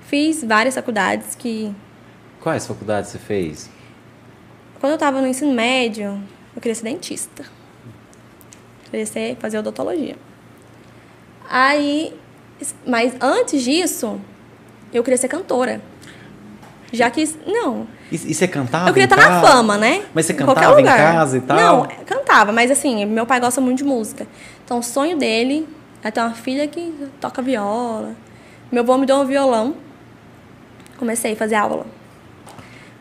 Fiz 0.02 0.44
várias 0.44 0.76
faculdades 0.76 1.36
que 1.36 1.74
Quais 2.42 2.68
faculdades 2.68 3.10
você 3.12 3.20
fez? 3.20 3.70
quando 4.84 4.92
eu 4.92 4.96
estava 4.96 5.22
no 5.22 5.28
ensino 5.28 5.54
médio, 5.54 6.22
eu 6.54 6.62
queria 6.62 6.76
ser 6.76 6.84
dentista. 6.84 7.46
Queria 8.92 9.06
ser, 9.06 9.38
fazer 9.38 9.58
odontologia. 9.58 10.18
Aí, 11.50 12.14
mas 12.86 13.16
antes 13.22 13.64
disso, 13.64 14.20
eu 14.94 15.02
queria 15.02 15.18
ser 15.18 15.30
cantora. 15.30 15.82
Já 16.92 17.10
que, 17.10 17.24
não, 17.48 17.88
E, 18.14 18.32
e 18.32 18.34
você 18.34 18.48
cantava 18.48 18.90
eu 18.90 18.94
queria 18.94 19.06
em 19.06 19.10
estar 19.10 19.18
na 19.18 19.28
casa? 19.42 19.48
fama, 19.48 19.78
né? 19.78 20.04
Mas 20.14 20.26
você 20.28 20.34
Em 20.34 20.36
cantava 20.36 20.74
em 20.80 20.84
lugar. 20.84 20.98
casa 21.14 21.38
e 21.38 21.42
tal? 21.42 21.58
Não, 21.58 21.88
cantava. 22.06 22.52
mas 22.52 22.70
assim, 22.72 23.06
meu 23.06 23.26
pai 23.26 23.40
gosta 23.40 23.60
muito 23.60 23.80
de 23.80 23.84
música. 23.84 24.28
Então, 24.64 24.80
o 24.80 24.84
sonho 24.84 25.18
dele 25.18 25.68
é 26.04 26.12
ter 26.12 26.20
uma 26.22 26.34
filha 26.34 26.68
que 26.68 26.94
toca 27.20 27.42
viola. 27.42 28.12
Meu 28.72 28.84
avô 28.84 28.98
me 28.98 29.06
deu 29.06 29.16
um 29.18 29.26
violão. 29.26 29.76
Comecei 30.98 31.34
a 31.34 31.36
fazer 31.36 31.56
aula. 31.56 31.86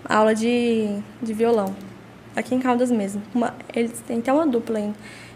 Aula 0.09 0.35
de, 0.35 0.97
de 1.23 1.33
violão. 1.33 1.75
Aqui 2.35 2.55
em 2.55 2.59
Caldas 2.59 2.91
mesmo. 2.91 3.23
Uma, 3.35 3.55
eles 3.75 3.93
têm 4.07 4.19
até 4.19 4.33
uma 4.33 4.47
dupla 4.47 4.79
ainda. 4.79 4.95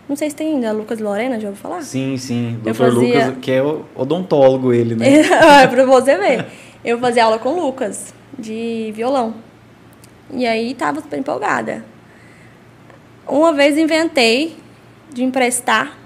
Não 0.09 0.17
sei 0.17 0.31
se 0.31 0.37
tem 0.37 0.55
ainda, 0.55 0.73
Lucas 0.73 1.01
Lorena, 1.01 1.39
já 1.41 1.49
ouviu 1.49 1.61
falar? 1.61 1.83
Sim, 1.83 2.17
sim. 2.17 2.59
Doutor 2.63 2.93
fazia- 2.95 3.27
Lucas, 3.27 3.35
que 3.43 3.51
é 3.53 3.63
o 3.63 3.85
odontólogo 3.95 4.73
ele, 4.73 4.95
né? 4.95 5.07
É 5.63 5.67
pra 5.67 5.85
você 5.85 6.17
ver. 6.17 6.47
Eu 6.85 6.99
fazia 6.99 7.25
aula 7.25 7.39
com 7.39 7.51
o 7.51 7.67
Lucas, 7.67 8.15
de 8.39 8.93
violão. 8.95 9.35
E 10.31 10.47
aí 10.47 10.75
tava 10.75 11.01
super 11.01 11.19
empolgada. 11.19 11.85
Uma 13.27 13.53
vez 13.53 13.77
inventei 13.77 14.57
de 15.13 15.25
emprestar 15.25 15.97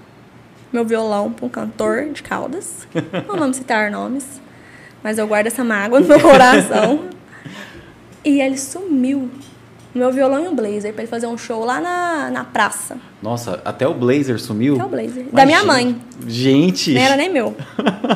meu 0.71 0.85
violão 0.85 1.31
para 1.31 1.45
um 1.45 1.49
cantor 1.49 2.09
de 2.11 2.23
Caldas. 2.23 2.87
Não 3.27 3.37
vamos 3.37 3.57
citar 3.57 3.91
nomes, 3.91 4.41
mas 5.03 5.17
eu 5.17 5.27
guardo 5.27 5.47
essa 5.47 5.63
mágoa 5.63 5.99
no 5.99 6.07
meu 6.07 6.19
coração. 6.21 7.09
E 8.23 8.39
ele 8.41 8.57
sumiu. 8.57 9.29
Meu 9.93 10.09
violão 10.09 10.45
e 10.45 10.47
um 10.47 10.55
blazer 10.55 10.93
para 10.93 11.03
ele 11.03 11.11
fazer 11.11 11.27
um 11.27 11.37
show 11.37 11.65
lá 11.65 11.81
na, 11.81 12.29
na 12.31 12.43
praça. 12.45 12.95
Nossa, 13.21 13.61
até 13.65 13.85
o 13.85 13.93
blazer 13.93 14.39
sumiu? 14.39 14.75
Até 14.75 14.85
o 14.85 14.87
blazer. 14.87 15.25
Mas, 15.25 15.33
Da 15.33 15.45
minha 15.45 15.57
gente, 15.57 15.67
mãe. 15.67 16.01
Gente, 16.27 16.93
Não 16.93 17.01
era 17.01 17.17
nem 17.17 17.29
meu. 17.29 17.53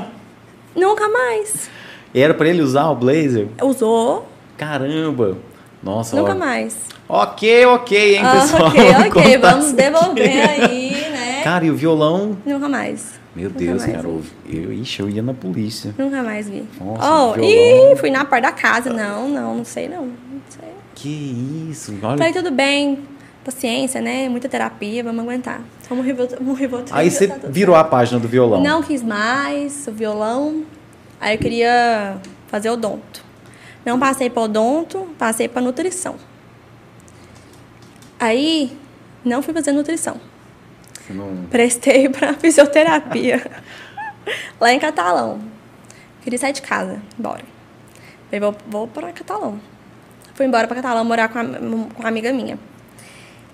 Nunca 0.74 1.10
mais. 1.10 1.70
era 2.14 2.34
pra 2.34 2.48
ele 2.48 2.62
usar 2.62 2.90
o 2.90 2.96
blazer? 2.96 3.50
Usou, 3.62 4.26
Caramba. 4.58 5.38
Nossa, 5.86 6.16
nunca 6.18 6.34
ó. 6.34 6.36
mais. 6.36 6.76
Ok, 7.08 7.66
ok, 7.68 8.16
hein, 8.16 8.22
Ah, 8.26 8.42
pessoal? 8.42 8.68
ok, 8.68 8.82
ok, 9.22 9.38
vamos 9.38 9.66
isso 9.68 9.76
devolver 9.76 10.44
aqui. 10.44 10.62
aí, 10.64 11.10
né? 11.12 11.42
Cara, 11.44 11.64
e 11.64 11.70
o 11.72 11.76
violão? 11.76 12.36
Nunca 12.46 12.68
mais. 12.68 13.14
Meu 13.36 13.50
Nunca 13.50 13.60
Deus, 13.60 13.86
mais 13.86 13.96
cara. 13.96 14.08
vi. 14.46 14.58
Eu, 14.58 14.74
ixi, 14.74 15.00
eu 15.02 15.10
ia 15.10 15.22
na 15.22 15.34
polícia. 15.34 15.94
Nunca 15.98 16.24
mais 16.24 16.50
vi. 16.50 16.64
Nossa, 16.80 17.12
oh, 17.14 17.34
violão. 17.34 17.92
ih, 17.92 17.96
fui 17.98 18.10
na 18.10 18.26
porta 18.26 18.48
da 18.48 18.52
casa. 18.52 18.90
Não, 18.92 19.28
não, 19.30 19.58
não 19.58 19.66
sei 19.66 19.88
não. 19.88 20.06
Não 20.06 20.42
sei. 20.50 20.70
Que 20.96 21.68
isso? 21.70 21.94
Olha. 22.02 22.18
Falei, 22.18 22.32
tudo 22.34 22.50
bem, 22.50 23.00
paciência, 23.44 24.00
né? 24.02 24.28
Muita 24.30 24.48
terapia, 24.50 25.04
vamos 25.04 25.22
aguentar. 25.22 25.62
Vamos 25.90 26.06
revoltar. 26.06 26.40
Vamos 26.40 26.58
revoltar 26.60 26.98
Aí 26.98 27.12
você 27.12 27.28
tá 27.28 27.48
virou 27.50 27.76
a 27.76 27.84
página 27.84 28.20
do 28.20 28.28
violão. 28.28 28.62
Não 28.64 28.82
quis 28.82 29.04
mais 29.04 29.86
o 29.88 29.92
violão. 29.92 30.64
Aí 31.20 31.36
eu 31.36 31.40
queria 31.40 32.16
fazer 32.48 32.70
odonto. 32.70 33.25
Não 33.86 34.00
passei 34.00 34.30
para 34.30 34.42
odonto, 34.44 35.08
passei 35.18 35.48
para 35.48 35.62
nutrição. 35.62 36.16
Aí 38.20 38.76
não 39.24 39.42
fui 39.42 39.54
fazer 39.54 39.72
nutrição. 39.72 40.20
Não- 41.10 41.46
Prestei 41.50 42.10
para 42.10 42.34
fisioterapia. 42.34 43.46
lá 44.60 44.74
em 44.74 44.80
Catalão. 44.80 45.40
Queria 46.22 46.40
sair 46.40 46.54
de 46.54 46.62
casa, 46.62 47.00
embora. 47.20 47.44
Falei, 48.26 48.40
vou, 48.40 48.56
vou 48.68 48.88
para 48.88 49.12
Catalão. 49.14 49.60
Fui 50.34 50.46
embora 50.46 50.68
para 50.68 50.78
Catalão 50.78 51.06
morar 51.06 51.30
com, 51.30 51.38
a, 51.40 51.46
com 51.46 52.00
uma 52.00 52.08
amiga 52.10 52.34
minha. 52.34 52.58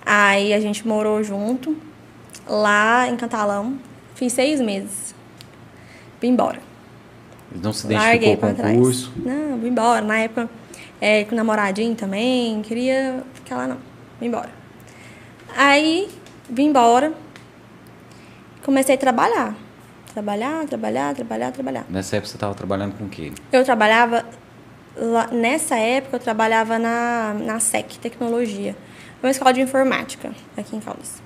Aí 0.06 0.54
a 0.54 0.60
gente 0.60 0.88
morou 0.88 1.22
junto, 1.24 1.76
lá 2.48 3.08
em 3.10 3.18
Catalão. 3.18 3.78
Fiz 4.16 4.32
seis 4.34 4.62
meses. 4.62 5.14
Vim 6.22 6.30
embora. 6.30 6.60
Não 7.62 7.74
se 7.74 7.86
identificou 7.86 8.38
com 8.38 8.52
o 8.52 8.56
trás. 8.56 8.78
curso. 8.78 9.14
Não, 9.18 9.58
vim 9.58 9.68
embora. 9.70 10.02
Na 10.06 10.18
época, 10.20 10.50
é, 11.00 11.24
com 11.26 11.34
o 11.34 11.36
namoradinho 11.36 11.96
também. 11.96 12.62
Queria 12.62 13.24
ficar 13.34 13.58
lá, 13.58 13.68
não. 13.68 13.78
Vim 14.20 14.28
embora. 14.28 14.50
Aí, 15.58 16.08
vim 16.50 16.68
embora. 16.68 17.14
Comecei 18.64 18.96
a 18.96 18.98
trabalhar. 18.98 19.56
Trabalhar, 20.14 20.66
trabalhar, 20.66 21.16
trabalhar, 21.16 21.52
trabalhar. 21.52 21.86
Nessa 21.90 22.18
época 22.18 22.30
você 22.30 22.36
estava 22.36 22.54
trabalhando 22.54 22.98
com 22.98 23.06
o 23.06 23.10
quê? 23.10 23.32
Eu 23.52 23.64
trabalhava... 23.64 24.26
lá- 24.96 25.28
nessa 25.32 25.76
época, 25.78 26.18
eu 26.18 26.20
trabalhava 26.20 26.78
na, 26.78 27.34
na 27.40 27.60
SEC, 27.60 27.98
Tecnologia. 27.98 28.76
Uma 29.24 29.30
escola 29.32 29.54
de 29.54 29.62
informática, 29.62 30.32
aqui 30.58 30.76
em 30.76 30.80
Caldas. 30.80 31.22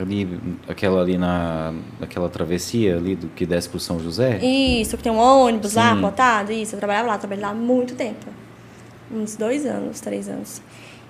Ali, 0.00 0.38
aquela 0.68 1.00
ali 1.00 1.18
na, 1.18 1.74
naquela 1.98 2.28
travessia 2.28 2.96
ali 2.96 3.16
do 3.16 3.26
que 3.28 3.44
desce 3.44 3.68
pro 3.68 3.80
São 3.80 3.98
José? 3.98 4.38
Isso, 4.38 4.96
que 4.96 5.02
tem 5.02 5.10
um 5.10 5.18
ônibus 5.18 5.74
lá, 5.74 5.92
Sim. 5.92 6.00
botado, 6.00 6.52
isso. 6.52 6.76
Eu 6.76 6.78
trabalhava 6.78 7.08
lá, 7.08 7.18
trabalhei 7.18 7.42
lá 7.44 7.50
há 7.50 7.54
muito 7.54 7.96
tempo. 7.96 8.26
Uns 9.10 9.34
dois 9.34 9.66
anos, 9.66 10.00
três 10.00 10.28
anos. 10.28 10.62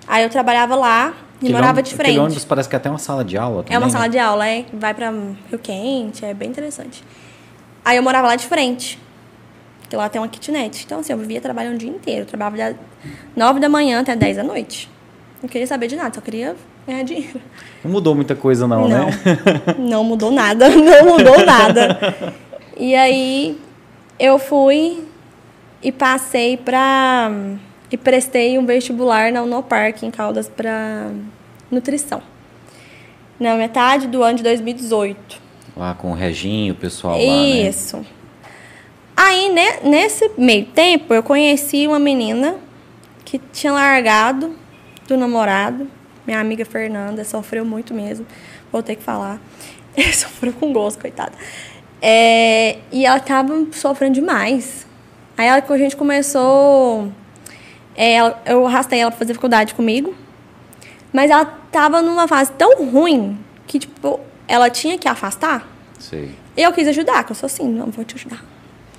Aí 0.06 0.24
eu 0.24 0.30
trabalhava 0.30 0.74
lá 0.74 1.08
e 1.34 1.36
Aquele 1.36 1.52
morava 1.52 1.82
de 1.82 1.92
Aquele 1.92 2.08
frente. 2.12 2.18
ônibus 2.18 2.44
parece 2.46 2.66
que 2.66 2.74
é 2.74 2.78
até 2.78 2.88
uma 2.88 2.98
sala 2.98 3.22
de 3.22 3.36
aula 3.36 3.62
também, 3.62 3.74
é 3.76 3.78
uma 3.78 3.86
né? 3.88 3.92
sala 3.92 4.08
de 4.08 4.18
aula, 4.18 4.48
é, 4.48 4.64
vai 4.72 4.94
pra 4.94 5.10
Rio 5.10 5.58
Quente, 5.62 6.24
é 6.24 6.32
bem 6.32 6.48
interessante. 6.48 7.04
Aí 7.84 7.98
eu 7.98 8.02
morava 8.02 8.26
lá 8.28 8.36
de 8.36 8.46
frente, 8.46 8.98
que 9.90 9.96
lá 9.96 10.08
tem 10.08 10.18
uma 10.20 10.28
kitnet. 10.28 10.84
Então, 10.86 11.00
assim, 11.00 11.12
eu 11.12 11.18
vivia 11.18 11.40
trabalhando 11.42 11.74
o 11.74 11.78
dia 11.78 11.90
inteiro. 11.90 12.22
Eu 12.22 12.26
trabalhava 12.26 12.56
das 12.56 12.76
nove 13.36 13.60
da 13.60 13.68
manhã 13.68 14.00
até 14.00 14.16
dez 14.16 14.36
da 14.38 14.42
noite. 14.42 14.88
Não 15.42 15.48
queria 15.48 15.66
saber 15.66 15.88
de 15.88 15.96
nada, 15.96 16.14
só 16.14 16.20
queria 16.22 16.56
ganhar 16.88 17.02
dinheiro. 17.04 17.40
Não 17.84 17.90
mudou 17.92 18.14
muita 18.14 18.34
coisa 18.34 18.66
não, 18.66 18.88
né? 18.88 19.06
Não 19.78 20.02
mudou 20.04 20.30
nada, 20.30 20.68
não 20.74 21.06
mudou 21.16 21.44
nada. 21.44 22.34
E 22.76 22.94
aí 22.94 23.58
eu 24.18 24.38
fui 24.38 25.04
e 25.82 25.92
passei 25.92 26.56
pra. 26.56 27.30
e 27.92 27.96
prestei 27.96 28.58
um 28.58 28.66
vestibular 28.66 29.30
na 29.30 29.42
Unopark 29.42 30.02
em 30.02 30.10
Caldas 30.10 30.48
pra 30.48 31.10
nutrição. 31.70 32.20
Na 33.38 33.54
metade 33.54 34.08
do 34.08 34.22
ano 34.22 34.38
de 34.38 34.42
2018. 34.42 35.40
Lá 35.76 35.94
com 35.94 36.10
o 36.10 36.14
Reginho, 36.14 36.72
o 36.72 36.76
pessoal 36.76 37.14
lá, 37.14 37.18
né? 37.20 37.68
Isso. 37.68 38.04
Aí, 39.16 39.48
ne- 39.52 39.80
nesse 39.88 40.30
meio 40.36 40.64
tempo, 40.66 41.14
eu 41.14 41.22
conheci 41.22 41.86
uma 41.86 41.98
menina 42.00 42.56
que 43.24 43.38
tinha 43.52 43.72
largado 43.72 44.54
do 45.06 45.16
namorado. 45.16 45.86
Minha 46.28 46.40
amiga 46.40 46.62
Fernanda 46.62 47.24
sofreu 47.24 47.64
muito 47.64 47.94
mesmo. 47.94 48.26
Vou 48.70 48.82
ter 48.82 48.96
que 48.96 49.02
falar. 49.02 49.40
sofreu 50.12 50.52
com 50.52 50.74
gosto, 50.74 51.00
coitada. 51.00 51.32
É, 52.02 52.76
e 52.92 53.06
ela 53.06 53.18
tava 53.18 53.66
sofrendo 53.72 54.12
demais. 54.12 54.86
Aí 55.38 55.46
ela, 55.46 55.64
a 55.66 55.78
gente 55.78 55.96
começou. 55.96 57.10
é, 57.96 58.12
ela- 58.12 58.42
eu 58.44 58.66
arrastei 58.66 58.98
ela 59.00 59.10
pra 59.10 59.18
fazer 59.18 59.32
faculdade 59.32 59.72
comigo. 59.72 60.14
Mas 61.14 61.30
ela 61.30 61.46
tava 61.72 62.02
numa 62.02 62.28
fase 62.28 62.52
tão 62.52 62.84
ruim 62.90 63.38
que, 63.66 63.78
tipo, 63.78 64.20
ela 64.46 64.68
tinha 64.68 64.98
que 64.98 65.08
afastar. 65.08 65.66
Sei. 65.98 66.34
E 66.54 66.62
eu 66.62 66.70
quis 66.74 66.86
ajudar, 66.88 67.24
que 67.24 67.32
eu 67.32 67.36
sou 67.36 67.46
assim, 67.46 67.66
não 67.66 67.86
vou 67.86 68.04
te 68.04 68.16
ajudar. 68.16 68.44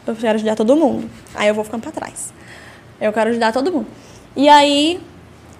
Eu 0.07 0.15
quero 0.15 0.33
ajudar 0.33 0.55
todo 0.55 0.75
mundo. 0.75 1.07
Aí 1.35 1.47
eu 1.47 1.53
vou 1.53 1.63
ficando 1.63 1.83
pra 1.83 1.91
trás. 1.91 2.33
Eu 2.99 3.13
quero 3.13 3.29
ajudar 3.29 3.53
todo 3.53 3.71
mundo. 3.71 3.85
E 4.35 4.49
aí, 4.49 4.99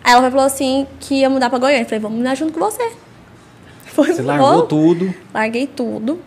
aí 0.04 0.14
ela 0.14 0.30
falou 0.30 0.46
assim 0.46 0.88
que 1.00 1.16
ia 1.16 1.30
mudar 1.30 1.50
pra 1.50 1.60
Goiânia. 1.60 1.82
Eu 1.82 1.86
falei, 1.86 2.00
vamos 2.00 2.18
mudar 2.18 2.36
junto 2.36 2.54
com 2.54 2.60
você. 2.60 2.92
Foi, 3.86 4.14
Você 4.14 4.22
largou 4.22 4.54
vou. 4.54 4.62
tudo. 4.68 5.14
Larguei 5.34 5.68
tudo. 5.68 6.20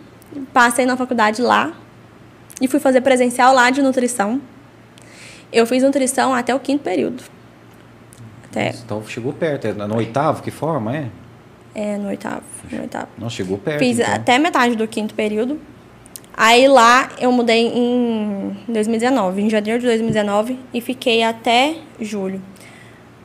Passei 0.51 0.85
na 0.85 0.97
faculdade 0.97 1.41
lá. 1.41 1.73
E 2.61 2.67
fui 2.67 2.79
fazer 2.79 3.01
presencial 3.01 3.53
lá 3.53 3.69
de 3.69 3.81
nutrição. 3.81 4.39
Eu 5.51 5.65
fiz 5.65 5.83
nutrição 5.83 6.33
até 6.33 6.53
o 6.53 6.59
quinto 6.59 6.83
período. 6.83 7.23
Até, 8.45 8.69
Então 8.85 9.03
chegou 9.07 9.33
perto. 9.33 9.65
É 9.67 9.73
no 9.73 9.95
oitavo 9.97 10.41
que 10.43 10.51
forma, 10.51 10.95
é? 10.95 11.07
é, 11.75 11.97
no 11.97 12.07
oitavo. 12.09 12.43
No 12.71 12.81
oitavo. 12.81 13.07
Não, 13.17 13.29
chegou 13.29 13.57
perto. 13.57 13.79
Fiz 13.79 13.99
então. 13.99 14.13
até 14.13 14.37
metade 14.37 14.75
do 14.75 14.87
quinto 14.87 15.13
período. 15.15 15.59
Aí 16.35 16.67
lá 16.67 17.09
eu 17.19 17.31
mudei 17.31 17.67
em 17.67 18.57
2019, 18.67 19.41
em 19.41 19.49
janeiro 19.49 19.79
de 19.79 19.85
2019, 19.85 20.59
e 20.73 20.81
fiquei 20.81 21.23
até 21.23 21.75
julho. 22.01 22.41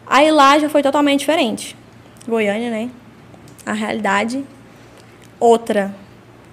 Aí 0.09 0.31
lá 0.31 0.59
já 0.59 0.69
foi 0.69 0.83
totalmente 0.83 1.21
diferente. 1.21 1.77
Goiânia, 2.27 2.71
né? 2.71 2.91
A 3.67 3.73
realidade. 3.73 4.45
Outra. 5.39 5.95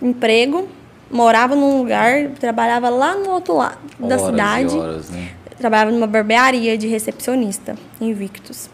Emprego. 0.01 0.67
Morava 1.09 1.55
num 1.55 1.77
lugar, 1.77 2.29
trabalhava 2.39 2.89
lá 2.89 3.15
no 3.15 3.29
outro 3.29 3.55
lado 3.55 3.77
da 3.99 4.15
Horas 4.15 4.21
e 4.21 4.25
cidade. 4.25 4.77
horas, 4.77 5.09
né? 5.11 5.29
Trabalhava 5.57 5.91
numa 5.91 6.07
barbearia 6.07 6.75
de 6.77 6.87
recepcionista, 6.87 7.75
Invictus. 8.01 8.69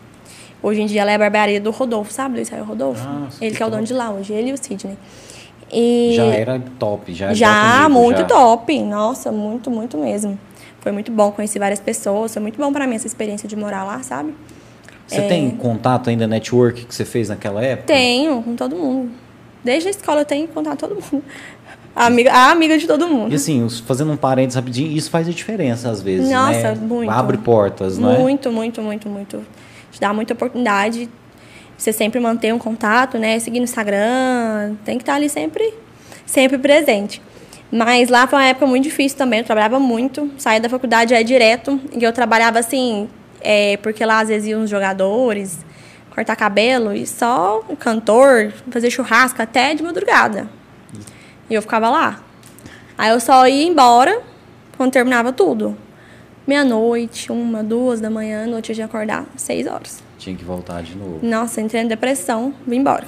Hoje 0.64 0.82
em 0.82 0.86
dia 0.86 1.02
ela 1.02 1.12
é 1.12 1.16
a 1.16 1.20
barbearia 1.20 1.60
do 1.60 1.72
Rodolfo, 1.72 2.12
sabe, 2.12 2.36
Luiz 2.36 2.48
Raio 2.50 2.64
Rodolfo? 2.64 3.06
Ah, 3.06 3.28
ele 3.42 3.56
que 3.56 3.62
é 3.62 3.66
o 3.66 3.70
top. 3.70 3.76
dono 3.76 3.86
de 3.86 3.94
lá 3.94 4.10
hoje, 4.12 4.32
ele 4.32 4.50
e 4.50 4.54
o 4.54 4.58
Sidney. 4.58 4.98
E 5.74 6.14
Já 6.16 6.24
era 6.26 6.60
top, 6.80 7.14
já 7.14 7.26
era 7.28 7.36
já, 7.36 7.74
nível, 7.84 7.90
muito 7.90 8.18
já. 8.20 8.24
top. 8.26 8.82
Nossa, 8.82 9.32
muito, 9.32 9.70
muito 9.70 9.98
mesmo. 9.98 10.40
Foi 10.80 10.92
muito 10.92 11.12
bom, 11.12 11.32
conheci 11.32 11.60
várias 11.60 11.80
pessoas. 11.82 12.34
Foi 12.34 12.42
muito 12.42 12.58
bom 12.58 12.72
pra 12.72 12.88
mim 12.88 12.96
essa 12.96 13.08
experiência 13.08 13.48
de 13.48 13.56
morar 13.58 13.84
lá, 13.84 14.02
sabe? 14.04 14.34
Você 15.16 15.22
tem 15.24 15.52
contato 15.52 16.10
ainda, 16.10 16.26
network 16.28 16.86
que 16.86 16.96
você 16.96 17.06
fez 17.06 17.30
naquela 17.30 17.64
época? 17.64 17.88
Tenho, 17.88 18.42
com 18.42 18.56
todo 18.56 18.76
mundo. 18.76 19.12
Desde 19.64 19.90
a 19.90 19.92
escola 19.92 20.22
eu 20.22 20.26
tenho 20.26 20.48
contato 20.48 20.80
com 20.80 20.88
todo 20.88 21.04
mundo. 21.12 21.24
A 21.94 22.06
amiga, 22.06 22.32
a 22.32 22.52
amiga 22.52 22.78
de 22.78 22.88
todo 22.88 23.08
mundo. 23.08 23.32
E 23.32 23.36
assim, 23.36 23.68
fazendo 23.86 24.14
um 24.14 24.18
parênteses 24.18 24.56
rapidinho, 24.56 24.96
isso 24.96 25.10
faz 25.10 25.28
a 25.28 25.32
diferença 25.32 25.90
às 25.90 26.02
vezes, 26.02 26.30
Nossa, 26.30 26.74
né? 26.74 26.76
muito. 26.76 27.10
Abre 27.10 27.38
portas, 27.38 27.98
não 27.98 28.14
é? 28.14 28.18
Muito, 28.18 28.50
muito, 28.50 28.82
muito, 28.82 29.10
muito. 29.10 29.46
Te 29.92 30.00
dá 30.00 30.14
muita 30.14 30.34
oportunidade. 30.34 31.10
Você 31.78 31.92
sempre 31.92 32.20
manter 32.20 32.54
um 32.54 32.60
contato, 32.60 33.18
né? 33.18 33.38
Seguir 33.40 33.60
no 33.60 33.66
Instagram, 33.66 34.76
tem 34.86 34.98
que 34.98 35.02
estar 35.02 35.16
ali 35.16 35.28
sempre, 35.28 35.74
sempre 36.26 36.58
presente. 36.58 37.22
Mas 37.72 38.10
lá 38.10 38.28
foi 38.28 38.40
uma 38.40 38.46
época 38.46 38.68
muito 38.68 38.84
difícil 38.84 39.18
também, 39.18 39.40
eu 39.40 39.46
trabalhava 39.46 39.80
muito. 39.80 40.30
Saí 40.38 40.60
da 40.60 40.70
faculdade 40.70 41.14
é 41.14 41.24
direto, 41.24 41.80
e 41.98 42.04
eu 42.04 42.14
trabalhava 42.14 42.60
assim, 42.60 43.10
é, 43.42 43.78
porque 43.78 44.06
lá 44.06 44.20
às 44.20 44.30
vezes 44.30 44.50
iam 44.50 44.64
os 44.64 44.70
jogadores 44.70 45.66
cortar 46.12 46.36
cabelo 46.36 46.94
e 46.94 47.08
só 47.08 47.64
o 47.68 47.76
cantor 47.76 48.52
fazer 48.70 48.92
churrasco 48.92 49.42
até 49.42 49.74
de 49.74 49.82
madrugada. 49.82 50.48
E 51.50 51.54
eu 51.54 51.62
ficava 51.62 51.90
lá. 51.90 52.22
Aí 52.98 53.10
eu 53.10 53.20
só 53.20 53.48
ia 53.48 53.66
embora 53.66 54.22
quando 54.78 54.92
terminava 54.92 55.32
tudo. 55.32 55.76
Meia-noite, 56.46 57.32
uma, 57.32 57.64
duas 57.64 58.02
da 58.02 58.10
manhã, 58.10 58.46
noite 58.46 58.70
eu 58.70 58.76
tinha 58.76 58.88
que 58.88 58.96
acordar 58.96 59.26
seis 59.36 59.68
horas. 59.68 60.04
Tinha 60.18 60.36
que 60.36 60.44
voltar 60.44 60.84
de 60.84 60.96
novo. 60.96 61.20
Nossa, 61.22 61.62
entrei 61.62 61.82
em 61.82 61.88
depressão, 61.88 62.54
vim 62.66 62.78
embora. 62.78 63.08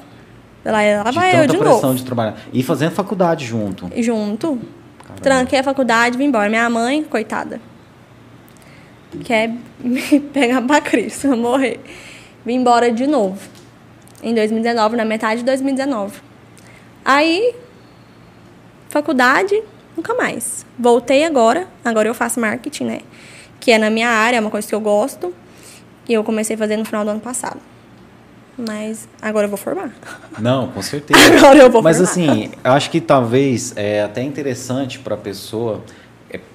Lá, 0.63 0.79
lá 1.03 1.09
de 1.09 1.15
vai 1.15 1.43
eu 1.43 1.47
de 1.47 1.57
pressão 1.57 1.81
novo. 1.81 1.95
de 1.95 2.05
trabalhar. 2.05 2.37
E 2.53 2.63
fazendo 2.63 2.91
faculdade 2.91 3.45
junto. 3.45 3.89
Junto. 4.01 4.59
Caramba. 4.99 5.21
Tranquei 5.21 5.59
a 5.59 5.63
faculdade, 5.63 6.17
vim 6.17 6.25
embora. 6.25 6.49
Minha 6.49 6.69
mãe, 6.69 7.03
coitada, 7.03 7.59
quer 9.23 9.53
me 9.79 10.19
pegar 10.33 10.61
pra 10.61 10.81
Cristo, 10.81 11.27
eu 11.27 11.35
morrer. 11.37 11.79
Vim 12.45 12.55
embora 12.55 12.91
de 12.91 13.07
novo. 13.07 13.39
Em 14.21 14.33
2019, 14.33 14.95
na 14.95 15.05
metade 15.05 15.39
de 15.41 15.45
2019. 15.45 16.19
Aí, 17.03 17.53
faculdade, 18.89 19.61
nunca 19.95 20.13
mais. 20.13 20.65
Voltei 20.79 21.23
agora. 21.23 21.67
Agora 21.83 22.07
eu 22.07 22.13
faço 22.13 22.39
marketing, 22.39 22.85
né? 22.85 22.99
Que 23.59 23.71
é 23.71 23.77
na 23.77 23.89
minha 23.89 24.09
área, 24.09 24.37
é 24.37 24.39
uma 24.39 24.49
coisa 24.49 24.67
que 24.67 24.75
eu 24.75 24.79
gosto. 24.81 25.33
E 26.07 26.13
eu 26.13 26.23
comecei 26.23 26.55
a 26.55 26.59
fazer 26.59 26.77
no 26.77 26.85
final 26.85 27.03
do 27.03 27.11
ano 27.11 27.19
passado. 27.19 27.59
Mas 28.57 29.07
agora 29.21 29.45
eu 29.45 29.49
vou 29.49 29.57
formar. 29.57 29.91
Não, 30.39 30.67
com 30.67 30.81
certeza. 30.81 31.19
Agora 31.37 31.57
eu 31.57 31.71
vou 31.71 31.81
Mas 31.81 31.97
formar. 31.97 32.11
assim, 32.11 32.51
acho 32.63 32.91
que 32.91 33.01
talvez 33.01 33.73
é 33.75 34.03
até 34.03 34.21
interessante 34.21 34.99
para 34.99 35.15
a 35.15 35.17
pessoa 35.17 35.81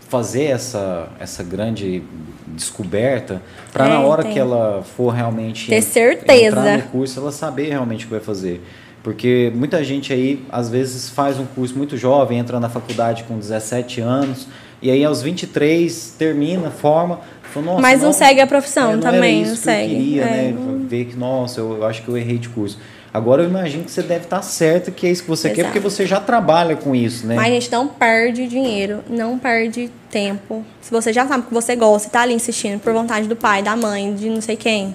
fazer 0.08 0.44
essa, 0.44 1.08
essa 1.20 1.42
grande 1.42 2.02
descoberta 2.46 3.42
para 3.72 3.86
É, 3.86 3.88
na 3.90 4.00
hora 4.00 4.22
tem. 4.22 4.32
que 4.32 4.38
ela 4.38 4.82
for 4.96 5.10
realmente 5.10 5.68
Ter 5.68 5.82
certeza. 5.82 6.46
entrar 6.58 6.76
no 6.78 6.82
curso, 6.84 7.20
ela 7.20 7.30
saber 7.30 7.68
realmente 7.68 8.04
o 8.04 8.08
que 8.08 8.14
vai 8.14 8.20
fazer. 8.22 8.60
Porque 9.02 9.52
muita 9.54 9.82
gente 9.84 10.12
aí, 10.12 10.44
às 10.50 10.68
vezes, 10.68 11.08
faz 11.08 11.38
um 11.38 11.46
curso 11.46 11.76
muito 11.76 11.96
jovem, 11.96 12.38
entra 12.38 12.58
na 12.58 12.68
faculdade 12.68 13.24
com 13.24 13.38
17 13.38 14.00
anos, 14.00 14.48
e 14.82 14.90
aí 14.90 15.04
aos 15.04 15.22
23 15.22 16.14
termina, 16.18 16.70
forma, 16.70 17.20
fala, 17.42 17.66
nossa, 17.66 17.80
Mas 17.82 18.02
não 18.02 18.12
segue 18.12 18.40
a 18.40 18.46
profissão 18.46 18.90
é, 18.90 18.94
não 18.94 19.00
também, 19.02 19.44
não 19.44 19.52
que 19.52 19.56
segue. 19.58 19.94
queria, 19.94 20.22
É, 20.22 20.26
né? 20.26 20.54
não- 20.58 20.78
Ver 20.88 21.04
que, 21.04 21.16
nossa, 21.16 21.60
eu, 21.60 21.76
eu 21.76 21.84
acho 21.86 22.02
que 22.02 22.08
eu 22.08 22.16
errei 22.16 22.38
de 22.38 22.48
curso. 22.48 22.78
Agora 23.12 23.42
eu 23.42 23.48
imagino 23.48 23.84
que 23.84 23.90
você 23.90 24.02
deve 24.02 24.24
estar 24.24 24.42
certo 24.42 24.92
que 24.92 25.06
é 25.06 25.10
isso 25.10 25.22
que 25.22 25.28
você 25.28 25.48
quer, 25.48 25.60
Exato. 25.60 25.72
porque 25.72 25.80
você 25.80 26.06
já 26.06 26.20
trabalha 26.20 26.76
com 26.76 26.94
isso, 26.94 27.26
né? 27.26 27.36
Mas 27.36 27.46
a 27.46 27.50
gente 27.50 27.72
não 27.72 27.88
perde 27.88 28.46
dinheiro, 28.46 29.02
não 29.08 29.38
perde 29.38 29.90
tempo. 30.10 30.64
Se 30.80 30.90
você 30.90 31.12
já 31.12 31.26
sabe 31.26 31.46
que 31.46 31.54
você 31.54 31.74
gosta 31.74 32.08
e 32.08 32.10
tá 32.10 32.20
ali 32.20 32.34
insistindo 32.34 32.80
por 32.80 32.92
vontade 32.92 33.26
do 33.26 33.34
pai, 33.34 33.62
da 33.62 33.74
mãe, 33.74 34.14
de 34.14 34.28
não 34.28 34.40
sei 34.40 34.56
quem. 34.56 34.94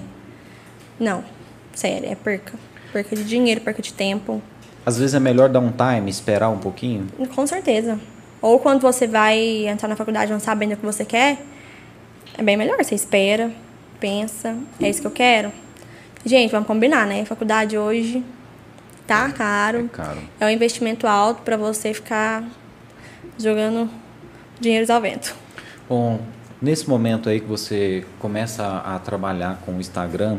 Não. 0.98 1.24
Sério, 1.74 2.08
é 2.08 2.14
perca. 2.14 2.52
Perca 2.92 3.16
de 3.16 3.24
dinheiro, 3.24 3.60
perca 3.60 3.82
de 3.82 3.92
tempo. 3.92 4.40
Às 4.86 4.98
vezes 4.98 5.14
é 5.14 5.20
melhor 5.20 5.48
dar 5.48 5.60
um 5.60 5.72
time, 5.72 6.08
esperar 6.08 6.50
um 6.50 6.58
pouquinho. 6.58 7.08
Com 7.34 7.46
certeza. 7.46 7.98
Ou 8.40 8.58
quando 8.60 8.80
você 8.80 9.06
vai 9.06 9.66
entrar 9.66 9.88
na 9.88 9.96
faculdade 9.96 10.30
não 10.30 10.38
sabendo 10.38 10.74
o 10.74 10.76
que 10.76 10.86
você 10.86 11.04
quer, 11.04 11.38
é 12.38 12.42
bem 12.42 12.56
melhor. 12.56 12.76
Você 12.76 12.94
espera, 12.94 13.50
pensa, 13.98 14.56
é 14.80 14.88
isso 14.88 15.00
que 15.00 15.06
eu 15.06 15.10
quero. 15.10 15.63
Gente, 16.24 16.50
vamos 16.50 16.66
combinar, 16.66 17.06
né? 17.06 17.24
Faculdade 17.24 17.76
hoje 17.76 18.24
tá 19.06 19.30
caro. 19.30 19.80
É 19.80 19.88
caro. 19.88 20.18
É 20.40 20.46
um 20.46 20.50
investimento 20.50 21.06
alto 21.06 21.42
para 21.42 21.56
você 21.56 21.92
ficar 21.92 22.44
jogando 23.38 23.90
dinheiros 24.58 24.88
ao 24.88 25.00
vento. 25.00 25.34
Bom, 25.88 26.20
nesse 26.62 26.88
momento 26.88 27.28
aí 27.28 27.40
que 27.40 27.46
você 27.46 28.04
começa 28.18 28.64
a, 28.64 28.96
a 28.96 28.98
trabalhar 28.98 29.60
com 29.66 29.72
o 29.72 29.80
Instagram, 29.80 30.38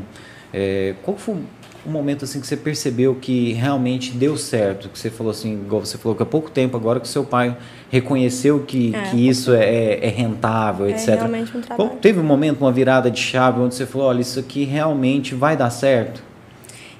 é, 0.52 0.96
qual 1.04 1.18
foi 1.18 1.38
o 1.86 1.90
momento 1.90 2.26
assim 2.26 2.42
que 2.42 2.48
você 2.48 2.58
percebeu 2.58 3.16
que 3.16 3.54
realmente 3.54 4.12
deu 4.12 4.36
certo? 4.38 4.90
Que 4.90 4.98
você 4.98 5.10
falou 5.10 5.32
assim, 5.32 5.54
igual 5.54 5.86
você 5.86 5.98
falou 5.98 6.16
que 6.16 6.24
há 6.24 6.26
pouco 6.26 6.50
tempo 6.50 6.76
agora 6.76 7.00
que 7.00 7.08
seu 7.08 7.24
pai 7.24 7.56
reconheceu 7.92 8.62
que, 8.66 8.94
É, 8.96 9.02
que 9.04 9.28
isso 9.28 9.54
é, 9.54 10.00
é 10.06 10.10
rentável, 10.10 10.86
É 10.88 10.92
etc. 10.92 11.10
realmente 11.16 11.56
um 11.58 11.62
trabalho. 11.62 11.90
Qual- 11.92 12.00
teve 12.00 12.20
um 12.20 12.24
momento, 12.24 12.62
uma 12.62 12.72
virada 12.72 13.10
de 13.12 13.20
chave 13.20 13.60
onde 13.60 13.76
você 13.76 13.86
falou, 13.86 14.08
olha, 14.08 14.22
isso 14.22 14.40
aqui 14.40 14.64
realmente 14.64 15.36
vai 15.36 15.56
dar 15.56 15.70
certo? 15.70 16.24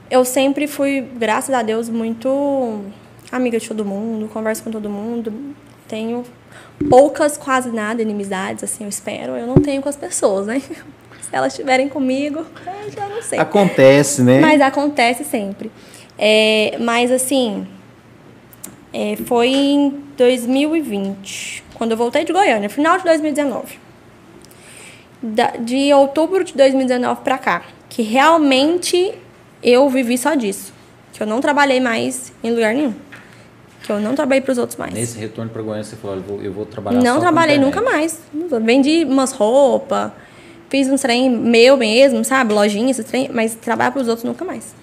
Eu 0.10 0.24
sempre 0.24 0.68
fui, 0.68 1.02
graças 1.18 1.54
a 1.56 1.64
Deus, 1.64 1.90
muito 1.90 2.82
amiga 3.32 3.58
de 3.60 3.68
todo 3.68 3.84
mundo, 3.84 4.28
converso 4.28 4.64
com 4.64 4.70
todo 4.72 4.88
mundo. 4.90 5.34
Tenho 5.88 6.24
poucas, 6.90 7.38
quase 7.38 7.70
nada, 7.72 8.02
inimizades, 8.02 8.64
assim, 8.64 8.84
eu 8.84 8.90
espero. 8.90 9.34
Eu 9.36 9.48
não 9.48 9.56
tenho 9.56 9.82
com 9.82 9.90
as 9.90 9.96
pessoas, 9.96 10.46
né? 10.48 10.62
Elas 11.36 11.52
estiverem 11.52 11.90
comigo, 11.90 12.46
eu 12.66 12.92
já 12.92 13.10
não 13.10 13.22
sei. 13.22 13.38
Acontece, 13.38 14.24
né? 14.24 14.40
Mas 14.40 14.62
acontece 14.62 15.26
sempre. 15.26 15.70
É, 16.18 16.78
mas 16.80 17.12
assim, 17.12 17.68
é, 18.94 19.18
foi 19.26 19.50
em 19.50 19.90
2020, 20.16 21.62
quando 21.74 21.92
eu 21.92 21.98
voltei 21.98 22.24
de 22.24 22.32
Goiânia, 22.32 22.70
final 22.70 22.98
de 22.98 23.04
2019. 23.04 23.78
Da- 25.22 25.58
de 25.60 25.94
outubro 25.94 26.42
de 26.46 26.54
2019 26.54 27.20
pra 27.22 27.38
cá, 27.38 27.64
que 27.90 28.02
realmente 28.02 29.14
eu 29.62 29.90
vivi 29.90 30.18
só 30.18 30.36
disso. 30.36 30.74
Que 31.12 31.22
eu 31.22 31.28
não 31.28 31.42
trabalhei 31.42 31.82
mais 31.82 32.32
em 32.42 32.52
lugar 32.52 32.74
nenhum. 32.74 32.94
Que 33.84 33.92
eu 33.92 34.00
não 34.00 34.16
trabalhei 34.16 34.42
pros 34.42 34.58
outros 34.58 34.80
mais. 34.80 34.94
Nesse 34.94 35.20
retorno 35.20 35.52
para 35.52 35.62
Goiânia, 35.62 35.84
você 35.84 35.98
falou, 35.98 36.16
eu 36.16 36.22
vou, 36.24 36.42
eu 36.42 36.54
vou 36.54 36.66
trabalhar 36.66 37.02
só 37.02 37.06
Não 37.06 37.20
trabalhei 37.20 37.58
nunca 37.58 37.82
mais. 37.82 38.22
Vendi 38.64 39.04
umas 39.04 39.34
roupas, 39.34 40.12
fiz 40.70 40.88
um 40.88 40.96
trem 40.96 41.30
meu 41.30 41.78
mesmo, 41.78 42.24
sabe? 42.24 42.54
Lojinha, 42.54 42.92
esse 42.92 43.04
trem, 43.04 43.30
mas 43.34 43.56
trabalhar 43.56 43.92
pros 43.92 44.08
outros 44.08 44.24
nunca 44.24 44.44
mais. 44.44 44.74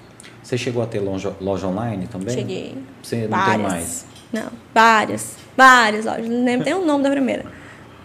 Você 0.42 0.59
chegou 0.59 0.83
a 0.83 0.87
ter 0.87 1.01
loja, 1.01 1.33
loja 1.40 1.66
online 1.66 2.07
também? 2.07 2.35
Cheguei. 2.35 2.75
Você 3.03 3.23
não 3.23 3.31
várias. 3.31 3.55
tem 3.55 3.62
mais? 3.62 4.07
Não, 4.33 4.53
várias. 4.75 5.37
Várias 5.57 6.05
lojas. 6.05 6.29
Não 6.29 6.45
lembro 6.45 6.64
nem 6.64 6.75
o 6.75 6.85
nome 6.85 7.05
da 7.05 7.11
primeira. 7.11 7.45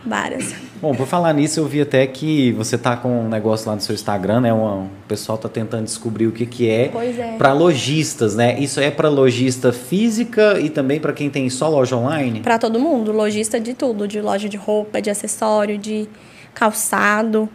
Várias. 0.05 0.55
Bom, 0.81 0.93
por 0.93 1.07
falar 1.07 1.33
nisso, 1.33 1.59
eu 1.59 1.65
vi 1.65 1.81
até 1.81 2.05
que 2.05 2.51
você 2.53 2.77
tá 2.77 2.95
com 2.95 3.25
um 3.25 3.27
negócio 3.27 3.67
lá 3.67 3.75
no 3.75 3.81
seu 3.81 3.95
Instagram, 3.95 4.41
né? 4.41 4.53
Um, 4.53 4.85
o 4.85 4.89
pessoal 5.07 5.37
tá 5.37 5.49
tentando 5.49 5.83
descobrir 5.83 6.27
o 6.27 6.31
que 6.31 6.45
que 6.45 6.69
é. 6.69 6.89
Pois 6.89 7.17
é. 7.17 7.35
Para 7.37 7.51
lojistas, 7.51 8.35
né? 8.35 8.57
Isso 8.59 8.79
é 8.79 8.91
para 8.91 9.09
lojista 9.09 9.73
física 9.73 10.59
e 10.59 10.69
também 10.69 10.99
para 10.99 11.11
quem 11.13 11.29
tem 11.29 11.49
só 11.49 11.67
loja 11.67 11.95
online? 11.95 12.41
Pra 12.41 12.59
todo 12.59 12.79
mundo, 12.79 13.11
lojista 13.11 13.59
de 13.59 13.73
tudo, 13.73 14.07
de 14.07 14.21
loja 14.21 14.47
de 14.47 14.55
roupa, 14.55 15.01
de 15.01 15.09
acessório, 15.09 15.77
de 15.77 16.07
calçado, 16.53 17.49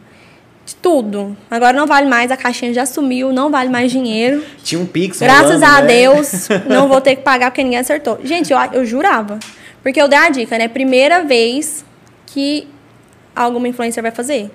de 0.65 0.75
tudo. 0.77 1.37
Agora 1.51 1.73
não 1.73 1.87
vale 1.87 2.07
mais, 2.09 2.31
a 2.31 2.37
caixinha 2.37 2.73
já 2.73 2.87
sumiu, 2.87 3.33
não 3.33 3.51
vale 3.51 3.69
mais 3.69 3.91
dinheiro. 3.91 4.45
Tinha 4.63 4.81
um 4.81 4.87
Pix 4.87 5.19
Graças 5.21 5.61
rolando, 5.61 5.65
a 5.65 5.81
né? 5.81 5.87
Deus, 5.87 6.49
não 6.69 6.89
vou 6.89 7.01
ter 7.01 7.17
que 7.17 7.23
pagar 7.23 7.51
porque 7.51 7.63
ninguém 7.65 7.79
acertou. 7.79 8.19
Gente, 8.23 8.53
eu, 8.53 8.59
eu 8.73 8.85
jurava. 8.87 9.39
Porque 9.83 10.01
eu 10.01 10.07
dei 10.09 10.19
a 10.19 10.29
dica, 10.29 10.57
né? 10.57 10.69
Primeira 10.69 11.25
vez 11.25 11.85
que 12.27 12.69
alguma 13.35 13.67
influencer 13.67 14.03
vai 14.03 14.13
fazer. 14.13 14.51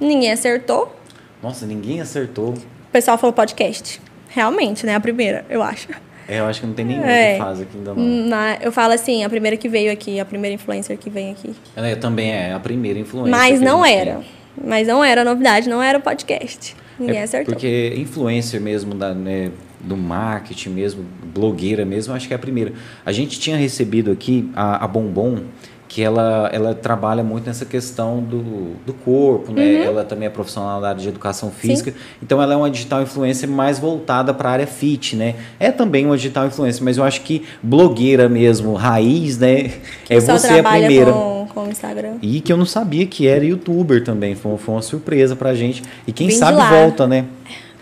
Ninguém 0.00 0.32
acertou. 0.32 0.94
Nossa, 1.42 1.64
ninguém 1.66 2.00
acertou. 2.00 2.50
O 2.54 2.90
pessoal 2.92 3.16
falou 3.18 3.32
podcast. 3.32 4.00
Realmente, 4.28 4.84
né? 4.84 4.94
A 4.96 5.00
primeira, 5.00 5.44
eu 5.48 5.62
acho. 5.62 5.88
É, 6.28 6.40
eu 6.40 6.46
acho 6.46 6.60
que 6.60 6.66
não 6.66 6.74
tem 6.74 6.84
nenhum 6.84 7.04
É. 7.04 7.34
que 7.34 7.38
faz 7.38 7.60
aqui 7.60 7.76
ainda 7.76 7.94
não. 7.94 8.28
Mas 8.28 8.58
eu 8.60 8.72
falo 8.72 8.92
assim, 8.92 9.22
a 9.24 9.28
primeira 9.28 9.56
que 9.56 9.68
veio 9.68 9.92
aqui, 9.92 10.18
a 10.18 10.24
primeira 10.24 10.54
influencer 10.54 10.98
que 10.98 11.08
vem 11.08 11.30
aqui. 11.30 11.54
É, 11.76 11.94
também 11.94 12.32
é 12.32 12.52
a 12.52 12.58
primeira 12.58 12.98
influência. 12.98 13.30
Mas 13.30 13.60
não 13.60 13.84
era. 13.86 14.16
tem. 14.16 14.24
Mas 14.64 14.88
não 14.88 15.04
era 15.04 15.24
novidade, 15.24 15.68
não 15.68 15.82
era 15.82 15.98
o 15.98 16.00
podcast. 16.00 16.74
Ninguém 16.98 17.18
É 17.18 17.22
acertou. 17.22 17.54
Porque 17.54 17.94
influencer 17.96 18.60
mesmo 18.60 18.94
da, 18.94 19.12
né, 19.12 19.50
do 19.80 19.96
marketing 19.96 20.70
mesmo, 20.70 21.04
blogueira 21.34 21.84
mesmo, 21.84 22.14
acho 22.14 22.26
que 22.26 22.34
é 22.34 22.36
a 22.36 22.38
primeira. 22.38 22.72
A 23.04 23.12
gente 23.12 23.38
tinha 23.38 23.56
recebido 23.56 24.10
aqui 24.10 24.50
a, 24.54 24.84
a 24.84 24.88
Bombom, 24.88 25.40
que 25.88 26.02
ela, 26.02 26.50
ela 26.52 26.74
trabalha 26.74 27.22
muito 27.22 27.46
nessa 27.46 27.64
questão 27.64 28.20
do, 28.20 28.74
do 28.84 28.92
corpo, 28.92 29.52
né? 29.52 29.62
Uhum. 29.62 29.82
Ela 29.84 30.04
também 30.04 30.26
é 30.26 30.30
profissional 30.30 30.80
da 30.80 30.88
área 30.88 31.00
de 31.00 31.08
educação 31.08 31.50
física. 31.50 31.94
Então 32.20 32.42
ela 32.42 32.54
é 32.54 32.56
uma 32.56 32.70
digital 32.70 33.02
influencer 33.02 33.48
mais 33.48 33.78
voltada 33.78 34.34
para 34.34 34.48
a 34.48 34.52
área 34.52 34.66
fit, 34.66 35.14
né? 35.14 35.36
É 35.60 35.70
também 35.70 36.04
uma 36.04 36.16
digital 36.16 36.46
influencer, 36.46 36.82
mas 36.82 36.96
eu 36.96 37.04
acho 37.04 37.20
que 37.20 37.44
blogueira 37.62 38.28
mesmo, 38.28 38.74
raiz, 38.74 39.38
né? 39.38 39.70
é 40.10 40.20
Só 40.20 40.36
você 40.38 40.58
a 40.58 40.62
primeira. 40.62 41.12
com, 41.12 41.35
com 41.56 41.64
o 41.68 41.70
Instagram. 41.70 42.16
E 42.20 42.38
que 42.42 42.52
eu 42.52 42.56
não 42.58 42.66
sabia 42.66 43.06
que 43.06 43.26
era 43.26 43.42
youtuber 43.42 44.04
também. 44.04 44.34
Foi, 44.34 44.58
foi 44.58 44.74
uma 44.74 44.82
surpresa 44.82 45.34
pra 45.34 45.54
gente. 45.54 45.82
E 46.06 46.12
quem 46.12 46.28
Vim 46.28 46.34
sabe 46.34 46.60
volta, 46.68 47.06
né? 47.06 47.24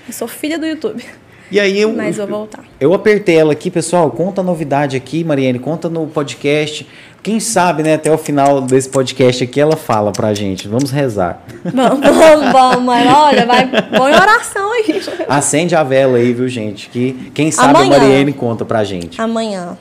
Eu 0.07 0.13
sou 0.15 0.29
filha 0.29 0.57
do 0.57 0.65
YouTube. 0.65 1.05
E 1.51 1.59
aí 1.59 1.79
eu, 1.81 1.93
Mas 1.93 2.17
vou 2.17 2.27
voltar. 2.27 2.65
eu 2.81 2.95
apertei 2.95 3.37
ela 3.37 3.53
aqui, 3.53 3.71
pessoal. 3.71 4.11
Conta 4.13 4.41
a 4.41 4.45
novidade 4.45 4.97
aqui, 4.97 5.25
Mariane. 5.25 5.59
Conta 5.59 5.89
no 5.91 6.07
podcast. 6.07 6.87
Quem 7.23 7.41
sabe, 7.41 7.83
né, 7.83 7.95
até 7.95 8.13
o 8.13 8.19
final 8.19 8.61
desse 8.61 8.89
podcast 8.89 9.43
aqui 9.45 9.59
ela 9.61 9.77
fala 9.77 10.13
pra 10.13 10.33
gente. 10.35 10.69
Vamos 10.69 10.91
rezar. 10.91 11.43
Vamos, 11.65 12.01
vamos, 12.01 12.53
vamos. 12.53 12.95
Olha, 12.95 13.45
vai, 13.47 13.67
põe 13.97 14.13
oração 14.13 14.73
aí. 14.73 15.03
Acende 15.29 15.75
a 15.75 15.83
vela 15.83 16.19
aí, 16.19 16.33
viu, 16.33 16.49
gente? 16.49 16.89
Que 16.91 17.31
quem 17.35 17.51
sabe 17.51 17.71
Amanhã. 17.71 17.97
a 17.97 17.99
Mariane 17.99 18.33
conta 18.33 18.65
pra 18.65 18.85
gente. 18.85 19.21
Amanhã, 19.21 19.77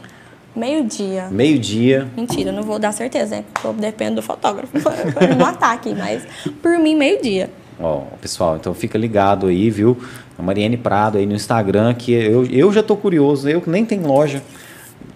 meio-dia. 0.56 1.28
Meio-dia. 1.30 2.08
Mentira, 2.16 2.52
não 2.52 2.63
vou 2.63 2.80
dar 2.80 2.92
certeza, 2.92 3.38
né? 3.38 3.44
Porque 3.54 3.68
eu 3.68 3.74
dependo 3.74 4.18
do 4.18 4.22
fotógrafo 4.22 4.72
pra 5.13 5.28
me 5.28 5.36
matar 5.36 5.74
aqui. 5.74 5.94
Mas 5.94 6.24
por 6.62 6.78
mim, 6.78 6.96
meio-dia. 6.96 7.50
Ó, 7.80 8.02
pessoal, 8.22 8.56
então 8.56 8.74
fica 8.74 8.98
ligado 8.98 9.48
aí, 9.48 9.70
viu? 9.70 9.98
A 10.38 10.42
Mariane 10.42 10.78
Prado 10.78 11.18
aí 11.18 11.26
no 11.26 11.34
Instagram, 11.34 11.94
que 11.94 12.12
eu, 12.12 12.46
eu 12.46 12.72
já 12.72 12.84
tô 12.84 12.96
curioso, 12.96 13.50
eu 13.50 13.62
que 13.62 13.70
nem 13.70 13.86
tenho 13.86 14.08
loja, 14.08 14.42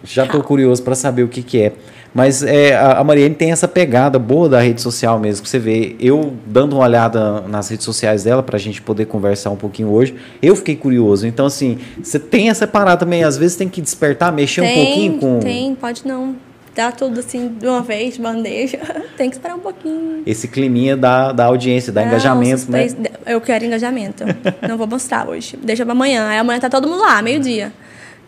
já 0.03 0.25
tô 0.25 0.41
curioso 0.43 0.83
para 0.83 0.95
saber 0.95 1.23
o 1.23 1.27
que 1.27 1.41
que 1.41 1.61
é. 1.61 1.73
Mas 2.13 2.43
é, 2.43 2.75
a, 2.75 2.99
a 2.99 3.03
Mariane 3.03 3.35
tem 3.35 3.51
essa 3.51 3.67
pegada 3.67 4.17
boa 4.17 4.49
da 4.49 4.59
rede 4.59 4.81
social 4.81 5.19
mesmo, 5.19 5.43
que 5.43 5.49
você 5.49 5.59
vê. 5.59 5.95
Eu 5.99 6.33
dando 6.45 6.73
uma 6.73 6.83
olhada 6.83 7.41
nas 7.41 7.69
redes 7.69 7.85
sociais 7.85 8.23
dela 8.23 8.41
para 8.41 8.57
a 8.57 8.59
gente 8.59 8.81
poder 8.81 9.05
conversar 9.05 9.49
um 9.49 9.55
pouquinho 9.55 9.89
hoje, 9.89 10.15
eu 10.41 10.55
fiquei 10.55 10.75
curioso. 10.75 11.27
Então, 11.27 11.45
assim, 11.45 11.77
você 12.01 12.19
tem 12.19 12.49
essa 12.49 12.65
parada 12.65 12.97
também, 12.97 13.23
às 13.23 13.37
vezes 13.37 13.55
tem 13.55 13.69
que 13.69 13.81
despertar, 13.81 14.31
mexer 14.31 14.61
tem, 14.61 14.71
um 14.71 14.85
pouquinho 14.85 15.19
com. 15.19 15.39
Tem, 15.39 15.75
pode 15.75 16.07
não. 16.07 16.35
Dá 16.75 16.91
tudo 16.91 17.19
assim 17.19 17.47
de 17.59 17.65
uma 17.65 17.81
vez, 17.81 18.13
de 18.13 18.21
bandeja. 18.21 18.77
tem 19.17 19.31
que 19.31 19.35
esperar 19.35 19.55
um 19.55 19.59
pouquinho. 19.59 20.21
Esse 20.27 20.47
climinha 20.47 20.95
da, 20.95 21.31
da 21.31 21.45
audiência, 21.45 21.91
da 21.91 22.01
Não, 22.01 22.07
engajamento, 22.07 22.71
né? 22.71 22.87
Eu 23.25 23.41
quero 23.41 23.65
engajamento. 23.65 24.23
não 24.67 24.77
vou 24.77 24.85
mostrar 24.85 25.27
hoje. 25.27 25.57
Deixa 25.57 25.83
pra 25.83 25.93
amanhã. 25.93 26.27
Aí 26.27 26.37
amanhã 26.37 26.59
tá 26.59 26.69
todo 26.69 26.87
mundo 26.87 27.01
lá, 27.01 27.19
meio-dia. 27.19 27.73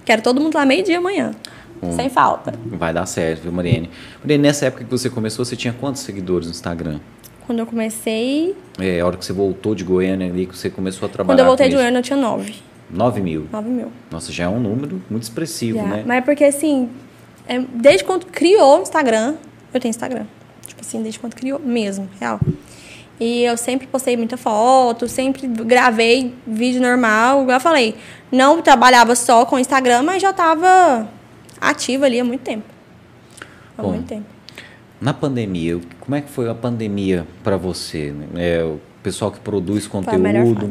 Quero 0.03 0.23
todo 0.23 0.41
mundo 0.41 0.55
lá 0.55 0.65
meio-dia 0.65 0.97
amanhã. 0.97 1.31
Hum. 1.81 1.91
Sem 1.93 2.09
falta. 2.09 2.53
Vai 2.65 2.93
dar 2.93 3.05
certo, 3.05 3.43
viu, 3.43 3.51
Mariane? 3.51 3.89
Mariane, 4.21 4.43
nessa 4.43 4.65
época 4.65 4.83
que 4.83 4.91
você 4.91 5.09
começou, 5.09 5.45
você 5.45 5.55
tinha 5.55 5.73
quantos 5.73 6.01
seguidores 6.01 6.47
no 6.47 6.51
Instagram? 6.51 6.99
Quando 7.45 7.59
eu 7.59 7.65
comecei. 7.65 8.55
É, 8.77 8.99
a 8.99 9.05
hora 9.05 9.17
que 9.17 9.25
você 9.25 9.33
voltou 9.33 9.73
de 9.73 9.83
Goiânia 9.83 10.27
ali, 10.27 10.45
que 10.45 10.57
você 10.57 10.69
começou 10.69 11.07
a 11.07 11.09
trabalhar 11.09 11.35
Quando 11.35 11.39
eu 11.39 11.45
voltei 11.45 11.69
de. 11.69 11.75
Goiânia, 11.75 11.99
eu 11.99 12.03
tinha 12.03 12.17
nove. 12.17 12.55
9 12.91 13.21
mil. 13.21 13.47
Nove 13.51 13.69
mil. 13.69 13.91
Nossa, 14.11 14.31
já 14.31 14.45
é 14.45 14.47
um 14.47 14.59
número 14.59 15.01
muito 15.09 15.23
expressivo, 15.23 15.77
Já. 15.77 15.85
né? 15.85 16.03
Mas 16.05 16.17
é 16.17 16.21
porque 16.21 16.43
assim, 16.43 16.89
é- 17.47 17.59
desde 17.59 18.03
quando 18.03 18.25
criou 18.25 18.79
o 18.79 18.81
Instagram, 18.81 19.35
eu 19.73 19.79
tenho 19.79 19.89
Instagram. 19.91 20.25
Tipo 20.65 20.81
assim, 20.81 21.01
desde 21.01 21.19
quando 21.19 21.35
criou 21.35 21.59
mesmo, 21.59 22.09
real. 22.19 22.39
E 23.19 23.43
eu 23.43 23.57
sempre 23.57 23.85
postei 23.85 24.15
muita 24.15 24.37
foto, 24.37 25.07
sempre 25.07 25.45
gravei 25.45 26.33
vídeo 26.47 26.81
normal, 26.81 27.41
igual 27.41 27.57
eu 27.57 27.61
falei. 27.61 27.95
Não 28.31 28.61
trabalhava 28.61 29.13
só 29.15 29.45
com 29.45 29.59
Instagram, 29.59 30.03
mas 30.03 30.21
já 30.21 30.29
estava 30.29 31.07
ativa 31.59 32.05
ali 32.05 32.19
há 32.19 32.23
muito 32.23 32.41
tempo. 32.41 32.65
Há 33.77 33.81
Bom, 33.81 33.89
muito 33.89 34.07
tempo. 34.07 34.25
Na 34.99 35.13
pandemia, 35.13 35.79
como 35.99 36.15
é 36.15 36.21
que 36.21 36.29
foi 36.29 36.49
a 36.49 36.55
pandemia 36.55 37.25
para 37.43 37.55
você? 37.55 38.13
É, 38.35 38.63
o 38.63 38.79
pessoal 39.01 39.31
que 39.31 39.39
produz 39.39 39.87
conteúdo, 39.87 40.69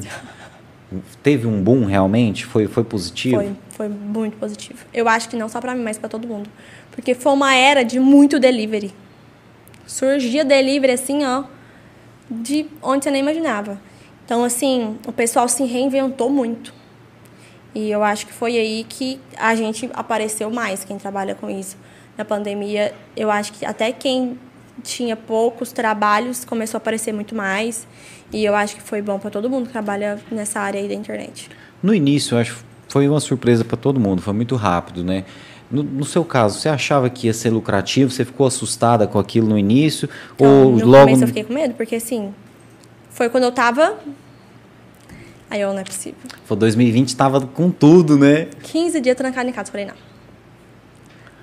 teve 1.23 1.47
um 1.47 1.63
boom 1.63 1.87
realmente? 1.87 2.45
Foi, 2.45 2.67
foi 2.67 2.85
positivo? 2.85 3.37
Foi, 3.37 3.57
foi 3.71 3.89
muito 3.89 4.37
positivo. 4.37 4.85
Eu 4.93 5.09
acho 5.09 5.29
que 5.29 5.37
não 5.37 5.49
só 5.49 5.61
pra 5.61 5.75
mim, 5.75 5.83
mas 5.83 5.97
pra 5.97 6.09
todo 6.09 6.29
mundo. 6.29 6.49
Porque 6.93 7.15
foi 7.15 7.33
uma 7.33 7.55
era 7.55 7.83
de 7.83 7.99
muito 7.99 8.39
delivery. 8.39 8.93
Surgia 9.87 10.45
delivery 10.45 10.93
assim, 10.93 11.25
ó, 11.25 11.45
de 12.31 12.67
onde 12.83 13.05
você 13.05 13.11
nem 13.11 13.23
imaginava. 13.23 13.81
Então, 14.25 14.45
assim, 14.45 14.99
o 15.07 15.13
pessoal 15.13 15.49
se 15.49 15.65
reinventou 15.65 16.29
muito. 16.29 16.75
E 17.79 17.93
eu 17.93 18.03
acho 18.03 18.27
que 18.27 18.33
foi 18.33 18.59
aí 18.59 18.85
que 18.89 19.21
a 19.39 19.55
gente 19.55 19.89
apareceu 19.95 20.51
mais, 20.51 20.83
quem 20.83 20.99
trabalha 20.99 21.37
com 21.37 21.49
isso. 21.49 21.77
Na 22.17 22.25
pandemia, 22.25 22.93
eu 23.17 23.31
acho 23.31 23.53
que 23.53 23.65
até 23.65 23.93
quem 23.93 24.37
tinha 24.83 25.15
poucos 25.15 25.71
trabalhos 25.71 26.45
começou 26.45 26.79
a 26.79 26.81
aparecer 26.81 27.13
muito 27.15 27.37
mais. 27.37 27.87
E 28.33 28.45
eu 28.45 28.57
acho 28.57 28.75
que 28.75 28.83
foi 28.83 29.01
bom 29.01 29.21
para 29.21 29.31
todo 29.31 29.49
mundo 29.49 29.67
que 29.67 29.73
trabalha 29.73 30.19
nessa 30.29 30.59
área 30.59 30.81
aí 30.81 30.89
da 30.89 30.95
internet. 30.95 31.49
No 31.81 31.95
início, 31.95 32.35
eu 32.35 32.41
acho 32.41 32.57
que 32.57 32.63
foi 32.89 33.09
uma 33.09 33.21
surpresa 33.21 33.65
para 33.65 33.77
todo 33.77 34.01
mundo, 34.01 34.23
foi 34.23 34.35
muito 34.35 34.57
rápido, 34.57 35.05
né? 35.05 35.25
No, 35.71 35.85
no 35.85 36.05
seu 36.05 36.25
caso, 36.25 36.59
você 36.59 36.69
achava 36.69 37.09
que 37.09 37.29
ia 37.29 37.33
ser 37.33 37.51
lucrativo? 37.51 38.11
Você 38.11 38.25
ficou 38.25 38.49
assustada 38.49 39.07
com 39.07 39.21
aquilo 39.21 39.47
no 39.47 39.57
início? 39.57 40.11
Então, 40.35 40.65
ou 40.65 40.73
no 40.73 40.85
logo. 40.85 41.05
começo 41.05 41.23
eu 41.23 41.29
fiquei 41.29 41.45
com 41.45 41.55
medo, 41.55 41.75
porque 41.75 41.95
assim, 41.95 42.35
foi 43.09 43.29
quando 43.29 43.45
eu 43.45 43.53
tava. 43.53 43.97
Aí 45.51 45.61
eu 45.61 45.73
não 45.73 45.81
é 45.81 45.85
possível. 45.85 46.19
Foi 46.45 46.57
2020 46.57 47.17
tava 47.17 47.41
com 47.41 47.71
tudo, 47.71 48.19
né? 48.19 48.49
15 48.63 49.01
dias 49.01 49.17
trancado 49.17 49.49
em 49.49 49.53
casa. 49.53 49.71
Falei, 49.71 49.87
não. 49.87 49.95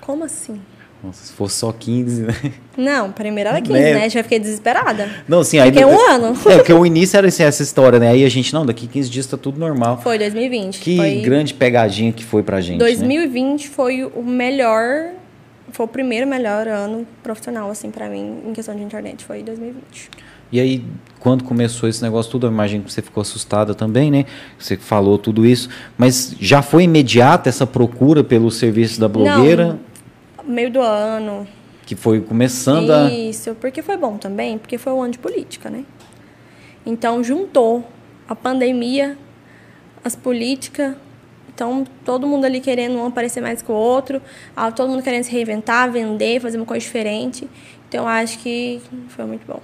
Como 0.00 0.24
assim? 0.24 0.60
Nossa, 1.02 1.26
se 1.26 1.32
fosse 1.32 1.56
só 1.56 1.72
15, 1.72 2.22
né? 2.22 2.34
Não, 2.76 3.12
primeiro 3.12 3.50
era 3.50 3.60
15, 3.60 3.72
Né? 3.72 3.94
né? 3.94 4.08
Já 4.08 4.22
fiquei 4.22 4.38
desesperada. 4.38 5.08
Não, 5.28 5.40
assim, 5.40 5.58
aí. 5.58 5.70
Fiquei 5.70 5.84
um 5.84 6.00
ano. 6.10 6.28
É, 6.46 6.56
porque 6.56 6.72
o 6.72 6.86
início 6.86 7.16
era 7.16 7.28
assim, 7.28 7.42
essa 7.42 7.62
história, 7.62 7.98
né? 7.98 8.08
Aí 8.08 8.24
a 8.24 8.28
gente, 8.28 8.52
não, 8.54 8.64
daqui 8.64 8.86
15 8.86 9.10
dias 9.10 9.26
tá 9.26 9.36
tudo 9.36 9.58
normal. 9.58 10.00
Foi 10.02 10.18
2020. 10.18 10.80
Que 10.80 10.96
foi... 10.96 11.20
grande 11.20 11.52
pegadinha 11.54 12.12
que 12.12 12.24
foi 12.24 12.42
pra 12.42 12.60
gente. 12.60 12.78
né? 12.78 12.84
2020 12.86 13.68
foi 13.68 14.04
o 14.04 14.22
melhor. 14.22 15.10
Foi 15.70 15.84
o 15.84 15.88
primeiro 15.88 16.26
melhor 16.26 16.66
ano 16.66 17.06
profissional, 17.22 17.70
assim, 17.70 17.90
pra 17.90 18.08
mim, 18.08 18.40
em 18.46 18.52
questão 18.52 18.74
de 18.74 18.82
internet. 18.82 19.24
Foi 19.24 19.42
2020. 19.42 20.10
E 20.52 20.60
aí, 20.60 20.84
quando 21.18 21.42
começou 21.42 21.88
esse 21.88 22.02
negócio 22.02 22.30
tudo, 22.30 22.46
eu 22.46 22.50
imagino 22.52 22.84
que 22.84 22.92
você 22.92 23.02
ficou 23.02 23.20
assustada 23.20 23.74
também, 23.74 24.10
né? 24.10 24.26
Você 24.58 24.76
falou 24.76 25.18
tudo 25.18 25.44
isso. 25.44 25.68
Mas 25.98 26.36
já 26.38 26.62
foi 26.62 26.84
imediata 26.84 27.48
essa 27.48 27.66
procura 27.66 28.22
pelo 28.22 28.50
serviço 28.50 29.00
da 29.00 29.08
blogueira? 29.08 29.78
Meio 30.44 30.70
do 30.70 30.80
ano, 30.80 31.46
Que 31.84 31.96
foi 31.96 32.20
começando 32.20 32.90
a. 32.90 33.10
Isso, 33.10 33.56
porque 33.60 33.82
foi 33.82 33.96
bom 33.96 34.16
também, 34.16 34.56
porque 34.58 34.78
foi 34.78 34.92
um 34.92 35.02
ano 35.02 35.12
de 35.12 35.18
política, 35.18 35.68
né? 35.68 35.84
Então 36.84 37.22
juntou 37.24 37.88
a 38.28 38.36
pandemia, 38.36 39.18
as 40.04 40.14
políticas, 40.14 40.94
então 41.52 41.84
todo 42.04 42.26
mundo 42.26 42.44
ali 42.44 42.60
querendo 42.60 42.96
um 42.96 43.06
aparecer 43.06 43.40
mais 43.40 43.62
que 43.62 43.72
o 43.72 43.74
outro, 43.74 44.22
todo 44.76 44.88
mundo 44.88 45.02
querendo 45.02 45.24
se 45.24 45.32
reinventar, 45.32 45.90
vender, 45.90 46.40
fazer 46.40 46.56
uma 46.56 46.66
coisa 46.66 46.84
diferente. 46.84 47.48
Então 47.88 48.06
acho 48.06 48.38
que 48.38 48.80
foi 49.08 49.24
muito 49.24 49.44
bom. 49.46 49.60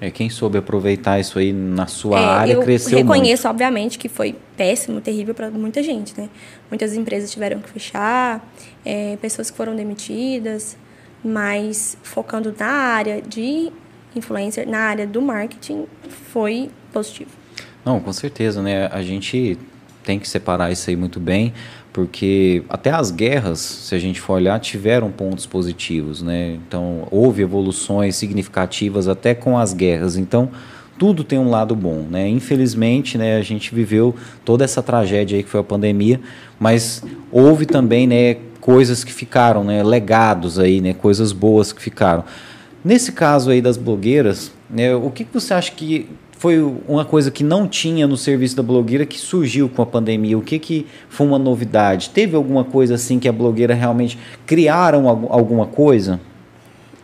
É, 0.00 0.10
quem 0.10 0.30
soube 0.30 0.58
aproveitar 0.58 1.18
isso 1.18 1.38
aí 1.38 1.52
na 1.52 1.86
sua 1.86 2.20
É, 2.20 2.24
área 2.24 2.52
eu 2.52 2.62
cresceu 2.62 2.98
reconheço, 2.98 3.48
obviamente, 3.48 3.98
que 3.98 4.08
foi 4.08 4.36
péssimo, 4.56 5.00
terrível 5.00 5.34
para 5.34 5.50
muita 5.50 5.82
gente, 5.82 6.18
né? 6.18 6.28
Muitas 6.70 6.94
empresas 6.94 7.32
tiveram 7.32 7.60
que 7.60 7.68
fechar, 7.68 8.48
é, 8.84 9.16
pessoas 9.20 9.50
que 9.50 9.56
foram 9.56 9.74
demitidas, 9.74 10.76
mas 11.24 11.96
focando 12.02 12.54
na 12.56 12.70
área 12.70 13.20
de 13.20 13.72
influencer, 14.14 14.68
na 14.68 14.78
área 14.78 15.06
do 15.06 15.20
marketing, 15.20 15.86
foi 16.32 16.70
positivo. 16.92 17.30
muito. 17.30 17.38
Não, 17.84 18.00
com 18.00 18.12
certeza, 18.12 18.62
né? 18.62 18.86
A 18.92 19.02
gente 19.02 19.58
tem 20.04 20.18
que 20.18 20.28
separar 20.28 20.72
isso 20.72 20.88
aí 20.88 20.96
muito 20.96 21.20
bem, 21.20 21.52
porque 21.98 22.62
até 22.68 22.92
as 22.92 23.10
guerras, 23.10 23.58
se 23.58 23.92
a 23.92 23.98
gente 23.98 24.20
for 24.20 24.34
olhar, 24.34 24.60
tiveram 24.60 25.10
pontos 25.10 25.46
positivos, 25.46 26.22
né? 26.22 26.52
Então, 26.52 27.08
houve 27.10 27.42
evoluções 27.42 28.14
significativas 28.14 29.08
até 29.08 29.34
com 29.34 29.58
as 29.58 29.74
guerras. 29.74 30.16
Então, 30.16 30.48
tudo 30.96 31.24
tem 31.24 31.40
um 31.40 31.50
lado 31.50 31.74
bom, 31.74 32.06
né? 32.08 32.28
Infelizmente, 32.28 33.18
né, 33.18 33.36
a 33.36 33.42
gente 33.42 33.74
viveu 33.74 34.14
toda 34.44 34.64
essa 34.64 34.80
tragédia 34.80 35.36
aí 35.36 35.42
que 35.42 35.48
foi 35.50 35.58
a 35.58 35.64
pandemia, 35.64 36.20
mas 36.56 37.02
houve 37.32 37.66
também, 37.66 38.06
né, 38.06 38.36
coisas 38.60 39.02
que 39.02 39.12
ficaram, 39.12 39.64
né, 39.64 39.82
legados 39.82 40.56
aí, 40.56 40.80
né, 40.80 40.94
coisas 40.94 41.32
boas 41.32 41.72
que 41.72 41.82
ficaram. 41.82 42.22
Nesse 42.84 43.10
caso 43.10 43.50
aí 43.50 43.60
das 43.60 43.76
blogueiras, 43.76 44.52
né, 44.70 44.94
o 44.94 45.10
que, 45.10 45.24
que 45.24 45.34
você 45.34 45.52
acha 45.52 45.72
que 45.72 46.08
foi 46.38 46.58
uma 46.86 47.04
coisa 47.04 47.30
que 47.30 47.42
não 47.42 47.66
tinha 47.66 48.06
no 48.06 48.16
serviço 48.16 48.54
da 48.56 48.62
blogueira 48.62 49.04
que 49.04 49.18
surgiu 49.18 49.68
com 49.68 49.82
a 49.82 49.86
pandemia? 49.86 50.38
O 50.38 50.40
que, 50.42 50.58
que 50.58 50.86
foi 51.08 51.26
uma 51.26 51.38
novidade? 51.38 52.10
Teve 52.10 52.36
alguma 52.36 52.62
coisa 52.64 52.94
assim 52.94 53.18
que 53.18 53.28
a 53.28 53.32
blogueira 53.32 53.74
realmente 53.74 54.16
criaram 54.46 55.08
algu- 55.08 55.26
alguma 55.30 55.66
coisa? 55.66 56.20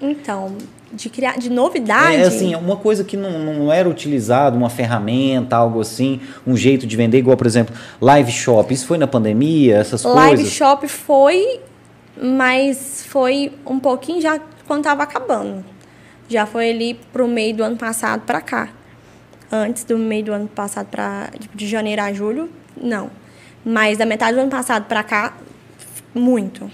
Então, 0.00 0.52
de 0.92 1.08
criar 1.08 1.36
de 1.36 1.50
novidade. 1.50 2.16
É 2.16 2.22
assim, 2.22 2.54
uma 2.54 2.76
coisa 2.76 3.02
que 3.02 3.16
não, 3.16 3.30
não 3.54 3.72
era 3.72 3.88
utilizado, 3.88 4.56
uma 4.56 4.70
ferramenta, 4.70 5.56
algo 5.56 5.80
assim, 5.80 6.20
um 6.46 6.56
jeito 6.56 6.86
de 6.86 6.96
vender, 6.96 7.18
igual, 7.18 7.36
por 7.36 7.46
exemplo, 7.46 7.74
live 8.00 8.30
shop. 8.30 8.72
Isso 8.72 8.86
foi 8.86 8.98
na 8.98 9.06
pandemia, 9.08 9.78
essas 9.78 10.04
Live 10.04 10.36
coisas? 10.36 10.52
shop 10.52 10.86
foi, 10.86 11.58
mas 12.22 13.04
foi 13.08 13.50
um 13.66 13.80
pouquinho 13.80 14.20
já 14.20 14.38
quando 14.66 14.80
estava 14.80 15.02
acabando. 15.02 15.64
Já 16.28 16.46
foi 16.46 16.70
ali 16.70 16.94
pro 17.12 17.26
meio 17.26 17.56
do 17.56 17.64
ano 17.64 17.76
passado 17.76 18.22
para 18.24 18.40
cá. 18.40 18.68
Antes 19.52 19.84
do 19.84 19.96
meio 19.98 20.24
do 20.24 20.32
ano 20.32 20.48
passado 20.48 20.86
para 20.88 21.30
de 21.54 21.66
janeiro 21.68 22.02
a 22.02 22.12
julho, 22.12 22.50
não. 22.80 23.10
Mas 23.64 23.98
da 23.98 24.04
metade 24.06 24.34
do 24.34 24.40
ano 24.40 24.50
passado 24.50 24.84
para 24.86 25.02
cá, 25.02 25.34
muito. 26.14 26.70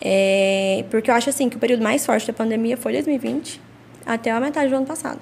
É, 0.00 0.84
porque 0.90 1.10
eu 1.10 1.14
acho 1.14 1.30
assim 1.30 1.48
que 1.48 1.56
o 1.56 1.58
período 1.58 1.82
mais 1.82 2.04
forte 2.04 2.26
da 2.26 2.32
pandemia 2.32 2.76
foi 2.76 2.92
2020 2.92 3.60
até 4.04 4.30
a 4.30 4.40
metade 4.40 4.68
do 4.68 4.76
ano 4.76 4.86
passado. 4.86 5.18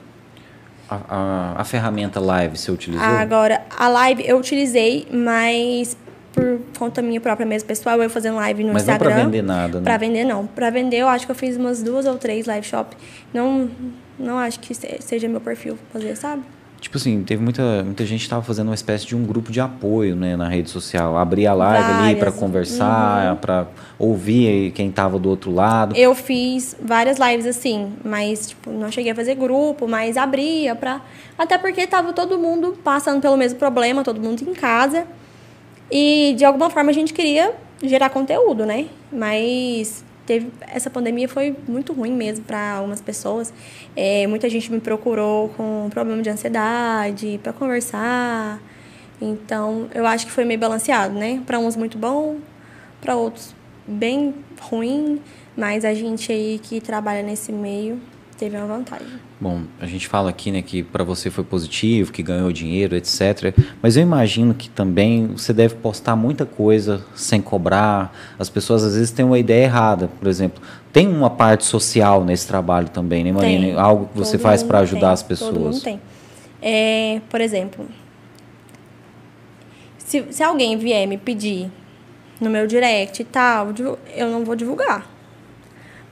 A, 0.90 0.96
a- 1.08 1.54
a 1.60 1.64
ferramenta 1.64 2.18
live 2.18 2.58
você 2.58 2.70
utilizou? 2.70 3.06
Agora, 3.06 3.62
a 3.70 3.88
live 3.88 4.24
eu 4.26 4.36
utilizei, 4.38 5.06
mas 5.12 5.96
por 6.32 6.60
conta 6.78 7.00
minha 7.00 7.20
própria 7.20 7.46
mesmo, 7.46 7.68
pessoal, 7.68 8.02
eu 8.02 8.10
fazendo 8.10 8.36
live 8.36 8.64
no 8.64 8.72
Mas 8.72 8.82
Instagram. 8.82 9.08
não 9.10 9.16
pra 9.16 9.24
vender 9.24 9.42
nada, 9.42 9.78
né? 9.78 9.84
Pra 9.84 9.96
vender, 9.98 10.24
não. 10.24 10.46
Pra 10.46 10.70
vender, 10.70 10.96
eu 10.96 11.08
acho 11.08 11.26
que 11.26 11.30
eu 11.32 11.36
fiz 11.36 11.56
umas 11.56 11.82
duas 11.82 12.06
ou 12.06 12.16
três 12.16 12.46
live 12.46 12.66
shop. 12.66 12.96
Não, 13.32 13.70
não 14.18 14.38
acho 14.38 14.58
que 14.58 14.74
seja 14.74 15.28
meu 15.28 15.40
perfil 15.40 15.78
fazer, 15.92 16.16
sabe? 16.16 16.42
Tipo 16.82 16.96
assim, 16.96 17.22
teve 17.22 17.40
muita, 17.40 17.84
muita 17.84 18.04
gente 18.04 18.22
estava 18.22 18.42
fazendo 18.42 18.66
uma 18.68 18.74
espécie 18.74 19.06
de 19.06 19.14
um 19.14 19.24
grupo 19.24 19.52
de 19.52 19.60
apoio 19.60 20.16
né, 20.16 20.34
na 20.36 20.48
rede 20.48 20.68
social. 20.68 21.16
Abria 21.16 21.52
a 21.52 21.54
live 21.54 21.80
Várias. 21.84 22.02
ali 22.06 22.16
para 22.16 22.32
conversar, 22.32 23.30
Uhum. 23.30 23.36
para 23.36 23.66
ouvir 23.96 24.72
quem 24.72 24.88
estava 24.88 25.16
do 25.16 25.30
outro 25.30 25.52
lado. 25.54 25.96
Eu 25.96 26.12
fiz 26.12 26.76
várias 26.82 27.18
lives 27.20 27.46
assim, 27.46 27.92
mas 28.04 28.48
tipo, 28.48 28.68
não 28.70 28.90
cheguei 28.90 29.12
a 29.12 29.14
fazer 29.14 29.36
grupo, 29.36 29.86
mas 29.86 30.16
abria 30.16 30.74
pra. 30.74 31.00
Até 31.38 31.56
porque 31.56 31.86
tava 31.86 32.12
todo 32.12 32.36
mundo 32.36 32.76
passando 32.82 33.20
pelo 33.22 33.36
mesmo 33.36 33.60
problema, 33.60 34.02
todo 34.02 34.20
mundo 34.20 34.42
em 34.42 34.52
casa. 34.52 35.06
E 35.88 36.34
de 36.36 36.44
alguma 36.44 36.68
forma 36.68 36.90
a 36.90 36.94
gente 36.94 37.12
queria 37.14 37.52
gerar 37.80 38.10
conteúdo, 38.10 38.66
né? 38.66 38.86
Mas 39.12 40.04
teve 40.26 40.50
essa 40.60 40.90
pandemia 40.90 41.28
foi 41.28 41.56
muito 41.66 41.92
ruim 41.92 42.12
mesmo 42.12 42.44
para 42.44 42.74
algumas 42.74 43.00
pessoas. 43.00 43.52
É, 43.96 44.26
muita 44.26 44.48
gente 44.48 44.70
me 44.70 44.80
procurou 44.80 45.48
com 45.50 45.88
problema 45.90 46.22
de 46.22 46.30
ansiedade 46.30 47.40
para 47.42 47.52
conversar. 47.52 48.60
Então, 49.20 49.88
eu 49.94 50.06
acho 50.06 50.26
que 50.26 50.32
foi 50.32 50.44
meio 50.44 50.58
balanceado, 50.58 51.14
né? 51.14 51.40
Para 51.46 51.58
uns 51.58 51.76
muito 51.76 51.96
bom, 51.96 52.38
para 53.00 53.14
outros 53.14 53.54
bem 53.86 54.34
ruim, 54.60 55.20
mas 55.56 55.84
a 55.84 55.94
gente 55.94 56.32
aí 56.32 56.60
que 56.62 56.80
trabalha 56.80 57.22
nesse 57.22 57.52
meio 57.52 58.00
teve 58.42 58.56
uma 58.56 58.66
vantagem. 58.66 59.06
Bom, 59.40 59.62
a 59.80 59.86
gente 59.86 60.08
fala 60.08 60.30
aqui 60.30 60.50
né, 60.50 60.62
que 60.62 60.82
para 60.82 61.04
você 61.04 61.30
foi 61.30 61.44
positivo, 61.44 62.10
que 62.10 62.24
ganhou 62.24 62.50
dinheiro, 62.50 62.96
etc. 62.96 63.54
Mas 63.80 63.96
eu 63.96 64.02
imagino 64.02 64.52
que 64.52 64.68
também 64.68 65.28
você 65.28 65.52
deve 65.52 65.76
postar 65.76 66.16
muita 66.16 66.44
coisa 66.44 67.04
sem 67.14 67.40
cobrar. 67.40 68.12
As 68.36 68.50
pessoas 68.50 68.82
às 68.82 68.94
vezes 68.94 69.12
têm 69.12 69.24
uma 69.24 69.38
ideia 69.38 69.66
errada. 69.66 70.08
Por 70.18 70.26
exemplo, 70.26 70.60
tem 70.92 71.06
uma 71.06 71.30
parte 71.30 71.64
social 71.64 72.24
nesse 72.24 72.48
trabalho 72.48 72.88
também, 72.88 73.22
né, 73.22 73.30
Marina? 73.30 73.66
Tem. 73.66 73.78
Algo 73.78 74.08
que 74.08 74.18
você 74.18 74.36
Todo 74.36 74.42
faz 74.42 74.64
para 74.64 74.80
ajudar 74.80 75.00
tem. 75.06 75.12
as 75.12 75.22
pessoas. 75.22 75.54
Todo 75.54 75.62
mundo 75.62 75.80
tem. 75.80 76.00
É, 76.60 77.20
por 77.30 77.40
exemplo, 77.40 77.86
se, 79.98 80.24
se 80.30 80.42
alguém 80.42 80.76
vier 80.76 81.06
me 81.06 81.16
pedir 81.16 81.70
no 82.40 82.50
meu 82.50 82.66
direct 82.66 83.22
e 83.22 83.24
tal, 83.24 83.68
eu 84.16 84.28
não 84.28 84.44
vou 84.44 84.56
divulgar. 84.56 85.08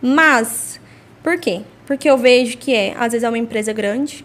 Mas, 0.01 0.81
por 1.24 1.37
quê? 1.41 1.62
Porque 1.91 2.09
eu 2.09 2.16
vejo 2.16 2.57
que 2.57 2.72
é, 2.72 2.95
às 2.97 3.11
vezes 3.11 3.24
é 3.24 3.28
uma 3.28 3.36
empresa 3.36 3.72
grande, 3.72 4.24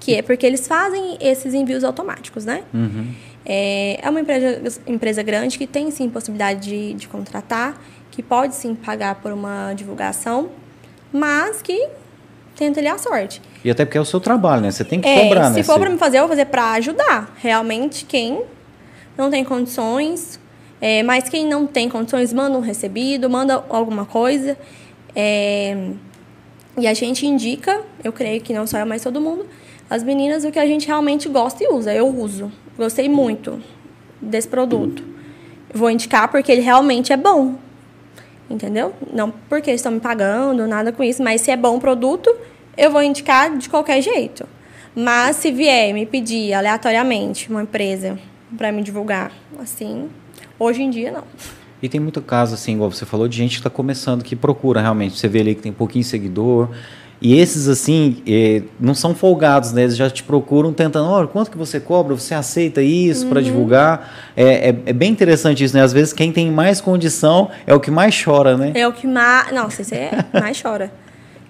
que 0.00 0.16
é 0.16 0.22
porque 0.22 0.44
eles 0.44 0.66
fazem 0.66 1.16
esses 1.20 1.54
envios 1.54 1.84
automáticos, 1.84 2.44
né? 2.44 2.64
Uhum. 2.74 3.14
É, 3.46 4.00
é 4.02 4.10
uma 4.10 4.18
empresa, 4.20 4.80
empresa 4.88 5.22
grande 5.22 5.56
que 5.56 5.68
tem 5.68 5.88
sim 5.92 6.10
possibilidade 6.10 6.68
de, 6.68 6.94
de 6.94 7.06
contratar, 7.06 7.80
que 8.10 8.24
pode 8.24 8.56
sim 8.56 8.74
pagar 8.74 9.14
por 9.20 9.30
uma 9.30 9.72
divulgação, 9.72 10.48
mas 11.12 11.62
que 11.62 11.90
tenta 12.56 12.80
lhe 12.80 12.88
a 12.88 12.98
sorte. 12.98 13.40
E 13.64 13.70
até 13.70 13.84
porque 13.84 13.96
é 13.96 14.00
o 14.00 14.04
seu 14.04 14.18
trabalho, 14.18 14.60
né? 14.62 14.72
Você 14.72 14.82
tem 14.82 15.00
que 15.00 15.08
É, 15.08 15.28
cobrar, 15.28 15.48
né? 15.48 15.54
se 15.54 15.62
for 15.62 15.78
para 15.78 15.90
me 15.90 15.96
fazer, 15.96 16.16
eu 16.18 16.22
vou 16.22 16.30
fazer 16.30 16.46
para 16.46 16.72
ajudar. 16.72 17.32
Realmente, 17.36 18.04
quem 18.04 18.42
não 19.16 19.30
tem 19.30 19.44
condições, 19.44 20.40
é, 20.80 21.04
mas 21.04 21.28
quem 21.28 21.46
não 21.46 21.68
tem 21.68 21.88
condições, 21.88 22.32
manda 22.32 22.58
um 22.58 22.60
recebido, 22.60 23.30
manda 23.30 23.64
alguma 23.68 24.04
coisa. 24.04 24.58
é, 25.14 25.90
e 26.78 26.86
a 26.86 26.94
gente 26.94 27.26
indica, 27.26 27.80
eu 28.02 28.12
creio 28.12 28.40
que 28.40 28.52
não 28.52 28.66
só 28.66 28.78
eu, 28.78 28.86
mas 28.86 29.02
todo 29.02 29.20
mundo, 29.20 29.46
as 29.88 30.02
meninas, 30.02 30.44
o 30.44 30.50
que 30.50 30.58
a 30.58 30.66
gente 30.66 30.86
realmente 30.86 31.28
gosta 31.28 31.64
e 31.64 31.68
usa. 31.68 31.92
Eu 31.92 32.06
uso. 32.06 32.50
Gostei 32.76 33.08
muito 33.08 33.60
desse 34.20 34.48
produto. 34.48 35.02
Vou 35.74 35.90
indicar 35.90 36.28
porque 36.28 36.50
ele 36.52 36.60
realmente 36.60 37.12
é 37.12 37.16
bom. 37.16 37.56
Entendeu? 38.48 38.94
Não 39.12 39.30
porque 39.30 39.70
estão 39.70 39.92
me 39.92 40.00
pagando, 40.00 40.66
nada 40.66 40.92
com 40.92 41.02
isso, 41.04 41.22
mas 41.22 41.40
se 41.40 41.50
é 41.50 41.56
bom 41.56 41.76
o 41.76 41.80
produto, 41.80 42.34
eu 42.76 42.90
vou 42.90 43.02
indicar 43.02 43.56
de 43.56 43.68
qualquer 43.68 44.00
jeito. 44.00 44.46
Mas 44.94 45.36
se 45.36 45.52
vier 45.52 45.92
me 45.94 46.04
pedir 46.04 46.52
aleatoriamente 46.52 47.48
uma 47.50 47.62
empresa 47.62 48.18
para 48.56 48.72
me 48.72 48.82
divulgar, 48.82 49.30
assim, 49.60 50.10
hoje 50.58 50.82
em 50.82 50.90
dia 50.90 51.12
não. 51.12 51.24
E 51.82 51.88
tem 51.88 52.00
muito 52.00 52.20
caso, 52.20 52.54
assim, 52.54 52.74
igual 52.74 52.90
você 52.90 53.06
falou, 53.06 53.26
de 53.26 53.36
gente 53.36 53.52
que 53.52 53.60
está 53.60 53.70
começando, 53.70 54.22
que 54.22 54.36
procura 54.36 54.80
realmente. 54.80 55.18
Você 55.18 55.28
vê 55.28 55.40
ali 55.40 55.54
que 55.54 55.62
tem 55.62 55.72
pouquinho 55.72 56.04
seguidor. 56.04 56.68
E 57.22 57.38
esses, 57.38 57.68
assim, 57.68 58.22
eh, 58.26 58.62
não 58.78 58.94
são 58.94 59.14
folgados, 59.14 59.72
né? 59.72 59.82
Eles 59.82 59.96
já 59.96 60.08
te 60.08 60.22
procuram 60.22 60.72
tentando, 60.72 61.06
olha, 61.06 61.26
quanto 61.26 61.50
que 61.50 61.58
você 61.58 61.78
cobra? 61.78 62.14
Você 62.14 62.34
aceita 62.34 62.80
isso 62.80 63.26
para 63.26 63.42
divulgar? 63.42 64.32
É, 64.34 64.70
é, 64.70 64.76
é 64.86 64.92
bem 64.92 65.10
interessante 65.12 65.62
isso, 65.62 65.76
né? 65.76 65.82
Às 65.82 65.92
vezes 65.92 66.14
quem 66.14 66.32
tem 66.32 66.50
mais 66.50 66.80
condição 66.80 67.50
é 67.66 67.74
o 67.74 67.80
que 67.80 67.90
mais 67.90 68.18
chora, 68.22 68.56
né? 68.56 68.72
É 68.74 68.88
o 68.88 68.92
que 68.92 69.06
mais. 69.06 69.52
Nossa, 69.52 69.82
isso 69.82 69.94
é 69.94 70.12
mais 70.32 70.60
chora. 70.60 70.90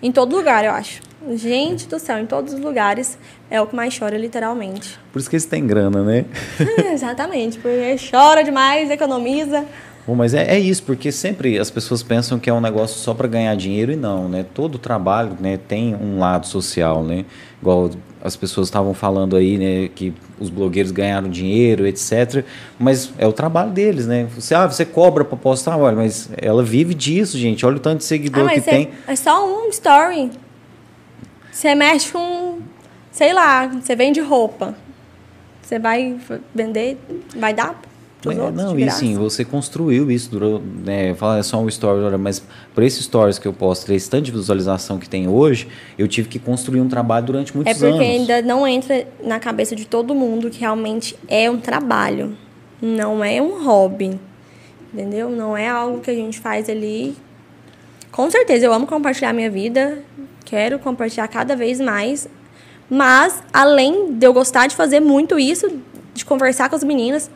Em 0.02 0.10
todo 0.10 0.34
lugar, 0.34 0.64
eu 0.64 0.72
acho. 0.72 1.02
Gente 1.34 1.86
do 1.86 1.98
céu, 1.98 2.18
em 2.18 2.26
todos 2.26 2.54
os 2.54 2.60
lugares 2.60 3.18
é 3.50 3.60
o 3.60 3.66
que 3.66 3.76
mais 3.76 3.96
chora, 3.96 4.16
literalmente. 4.16 4.98
Por 5.12 5.18
isso 5.18 5.28
que 5.28 5.36
eles 5.36 5.44
têm 5.44 5.66
grana, 5.66 6.02
né? 6.02 6.24
Exatamente, 6.92 7.58
porque 7.58 7.96
chora 8.10 8.42
demais, 8.42 8.90
economiza. 8.90 9.64
Bom, 10.10 10.16
mas 10.16 10.34
é, 10.34 10.56
é 10.56 10.58
isso, 10.58 10.82
porque 10.82 11.12
sempre 11.12 11.56
as 11.56 11.70
pessoas 11.70 12.02
pensam 12.02 12.36
que 12.36 12.50
é 12.50 12.52
um 12.52 12.60
negócio 12.60 12.98
só 12.98 13.14
para 13.14 13.28
ganhar 13.28 13.54
dinheiro 13.54 13.92
e 13.92 13.96
não, 13.96 14.28
né? 14.28 14.44
Todo 14.52 14.76
trabalho 14.76 15.36
né, 15.38 15.56
tem 15.68 15.94
um 15.94 16.18
lado 16.18 16.48
social, 16.48 17.04
né? 17.04 17.24
Igual 17.62 17.90
as 18.20 18.34
pessoas 18.34 18.66
estavam 18.66 18.92
falando 18.92 19.36
aí, 19.36 19.56
né, 19.56 19.88
que 19.94 20.12
os 20.40 20.50
blogueiros 20.50 20.90
ganharam 20.90 21.28
dinheiro, 21.28 21.86
etc. 21.86 22.44
Mas 22.76 23.12
é 23.18 23.24
o 23.24 23.32
trabalho 23.32 23.70
deles, 23.70 24.08
né? 24.08 24.26
Você, 24.34 24.52
ah, 24.52 24.66
você 24.66 24.84
cobra 24.84 25.24
para 25.24 25.36
postar, 25.36 25.76
olha, 25.76 25.94
mas 25.94 26.28
ela 26.36 26.64
vive 26.64 26.92
disso, 26.92 27.38
gente. 27.38 27.64
Olha 27.64 27.76
o 27.76 27.80
tanto 27.80 27.98
de 27.98 28.04
Ah, 28.06 28.08
seguidor 28.08 28.48
que 28.48 28.56
mas 28.56 28.66
é, 28.66 28.70
tem. 28.72 28.90
é 29.06 29.14
só 29.14 29.46
um 29.46 29.68
story. 29.68 30.32
Você 31.52 31.72
mexe 31.76 32.10
com, 32.10 32.58
sei 33.12 33.32
lá, 33.32 33.68
você 33.68 33.94
vende 33.94 34.18
roupa. 34.18 34.74
Você 35.62 35.78
vai 35.78 36.18
vender, 36.52 36.98
vai 37.36 37.54
dar 37.54 37.80
outros 38.28 38.64
não, 38.64 38.78
e 38.78 38.90
sim, 38.90 39.16
você 39.16 39.44
construiu 39.44 40.10
isso, 40.10 40.30
durou, 40.30 40.60
né, 40.84 41.14
fala 41.14 41.38
é 41.38 41.42
só 41.42 41.58
um 41.58 41.68
story, 41.68 42.16
mas 42.18 42.42
por 42.74 42.82
esses 42.82 43.04
stories 43.04 43.38
que 43.38 43.48
eu 43.48 43.52
posto, 43.52 43.90
esse 43.92 44.10
tanto 44.10 44.24
de 44.24 44.32
visualização 44.32 44.98
que 44.98 45.08
tem 45.08 45.26
hoje, 45.26 45.68
eu 45.98 46.06
tive 46.06 46.28
que 46.28 46.38
construir 46.38 46.80
um 46.80 46.88
trabalho 46.88 47.26
durante 47.26 47.52
É 47.52 47.54
muitos 47.54 47.72
porque 47.74 47.86
anos. 47.86 48.00
ainda 48.00 48.42
não 48.42 48.66
entra 48.66 49.06
na 49.24 49.40
cabeça 49.40 49.74
de 49.74 49.86
todo 49.86 50.14
mundo 50.14 50.50
que 50.50 50.60
realmente 50.60 51.16
é 51.28 51.50
um 51.50 51.58
trabalho, 51.58 52.36
não 52.82 53.24
é 53.24 53.40
um 53.40 53.64
hobby. 53.64 54.18
Entendeu? 54.92 55.30
Não 55.30 55.56
é 55.56 55.68
algo 55.68 56.00
que 56.00 56.10
a 56.10 56.14
gente 56.14 56.40
faz 56.40 56.68
ali. 56.68 57.14
Com 58.10 58.28
certeza, 58.28 58.66
eu 58.66 58.72
amo 58.72 58.88
compartilhar 58.88 59.32
minha 59.32 59.48
vida, 59.48 60.02
quero 60.44 60.80
compartilhar 60.80 61.28
cada 61.28 61.54
vez 61.54 61.80
mais. 61.80 62.28
Mas, 62.90 63.40
além 63.52 64.14
de 64.14 64.26
eu 64.26 64.32
gostar 64.32 64.66
de 64.66 64.74
fazer 64.74 64.98
muito 64.98 65.38
isso, 65.38 65.70
de 66.12 66.24
conversar 66.24 66.68
com 66.68 66.74
as 66.74 66.82
meninas, 66.82 67.30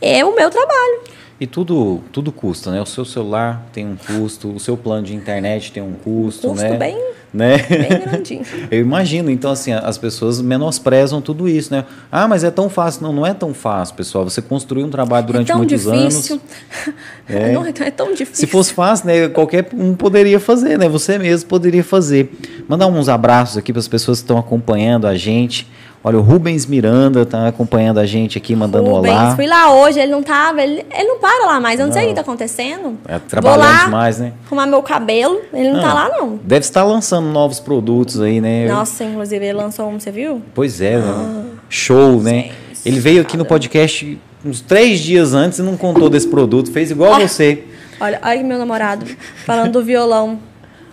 é 0.00 0.24
o 0.24 0.34
meu 0.34 0.50
trabalho. 0.50 1.00
E 1.40 1.46
tudo, 1.46 2.00
tudo 2.12 2.30
custa, 2.30 2.70
né? 2.70 2.82
O 2.82 2.86
seu 2.86 3.02
celular 3.04 3.64
tem 3.72 3.86
um 3.86 3.96
custo, 3.96 4.48
o 4.54 4.60
seu 4.60 4.76
plano 4.76 5.06
de 5.06 5.14
internet 5.14 5.72
tem 5.72 5.82
um 5.82 5.92
custo, 5.94 6.48
Custo 6.48 6.62
né? 6.62 6.76
bem, 6.76 6.98
né? 7.32 7.56
bem 7.56 7.98
grandinho. 7.98 8.42
Eu 8.70 8.80
imagino, 8.82 9.30
então 9.30 9.50
assim, 9.50 9.72
as 9.72 9.96
pessoas 9.96 10.38
menosprezam 10.42 11.22
tudo 11.22 11.48
isso, 11.48 11.72
né? 11.72 11.86
Ah, 12.12 12.28
mas 12.28 12.44
é 12.44 12.50
tão 12.50 12.68
fácil. 12.68 13.02
Não, 13.04 13.10
não 13.14 13.24
é 13.26 13.32
tão 13.32 13.54
fácil, 13.54 13.94
pessoal. 13.94 14.24
Você 14.28 14.42
construiu 14.42 14.84
um 14.84 14.90
trabalho 14.90 15.26
durante 15.28 15.46
é 15.46 15.52
tão 15.54 15.56
muitos 15.58 15.82
difícil. 15.82 16.34
anos. 16.34 16.94
É. 17.26 17.52
Não, 17.52 17.64
é 17.64 17.72
tão- 17.72 17.86
é 17.86 17.90
tão 17.92 18.08
difícil. 18.12 18.34
Se 18.34 18.46
fosse 18.48 18.72
fácil, 18.74 19.06
né? 19.06 19.28
Qualquer 19.28 19.68
um 19.72 19.94
poderia 19.94 20.40
fazer, 20.40 20.76
né? 20.76 20.88
Você 20.88 21.16
mesmo 21.16 21.48
poderia 21.48 21.84
fazer. 21.84 22.28
Mandar 22.68 22.88
uns 22.88 23.08
abraços 23.08 23.56
aqui 23.56 23.72
para 23.72 23.78
as 23.78 23.86
pessoas 23.88 24.18
que 24.18 24.24
estão 24.24 24.36
acompanhando 24.36 25.06
a 25.06 25.14
gente. 25.16 25.66
Olha, 26.02 26.16
o 26.16 26.22
Rubens 26.22 26.64
Miranda 26.64 27.26
tá 27.26 27.48
acompanhando 27.48 27.98
a 27.98 28.06
gente 28.06 28.38
aqui, 28.38 28.56
mandando 28.56 28.88
Rubens, 28.90 29.12
olá. 29.12 29.36
fui 29.36 29.46
lá 29.46 29.74
hoje, 29.74 30.00
ele 30.00 30.10
não 30.10 30.22
tava, 30.22 30.62
ele, 30.62 30.82
ele 30.96 31.04
não 31.08 31.18
para 31.18 31.44
lá 31.46 31.60
mais, 31.60 31.78
eu 31.78 31.86
não, 31.86 31.92
sei 31.92 32.02
o 32.02 32.04
Não. 32.04 32.08
que 32.10 32.14
tá 32.14 32.20
acontecendo. 32.22 32.96
É, 33.06 33.18
Vou 33.18 33.28
trabalhando 33.28 33.60
lá 33.60 33.84
demais, 33.84 34.18
né? 34.18 34.32
arrumar 34.46 34.66
meu 34.66 34.82
cabelo, 34.82 35.40
ele 35.52 35.70
não, 35.70 35.80
tá 35.82 35.92
lá 35.92 36.08
não. 36.08 36.40
Deve 36.42 36.64
estar 36.64 36.84
lançando 36.84 37.26
novos 37.28 37.60
produtos 37.60 38.18
aí, 38.18 38.40
né? 38.40 38.66
Nossa, 38.66 39.04
inclusive 39.04 39.44
ele 39.44 39.52
lançou 39.58 39.90
um, 39.90 40.00
você 40.00 40.10
viu? 40.10 40.40
Pois 40.54 40.80
é, 40.80 40.96
né? 40.96 41.44
show, 41.68 42.20
né? 42.22 42.50
Ele 42.86 42.98
veio 42.98 43.20
aqui 43.20 43.36
no 43.36 43.44
podcast 43.44 44.18
uns 44.42 44.62
três 44.62 45.00
dias 45.00 45.34
antes 45.34 45.58
e 45.58 45.62
não 45.62 45.76
contou 45.76 46.08
desse 46.08 46.28
produto, 46.28 46.72
fez 46.72 46.90
igual 46.90 47.12
Ah. 47.12 47.20
você. 47.20 47.62
Olha, 48.00 48.18
olha 48.24 48.42
meu 48.42 48.56
namorado 48.56 49.04
falando 49.44 49.72
do 49.72 49.84
violão. 49.84 50.38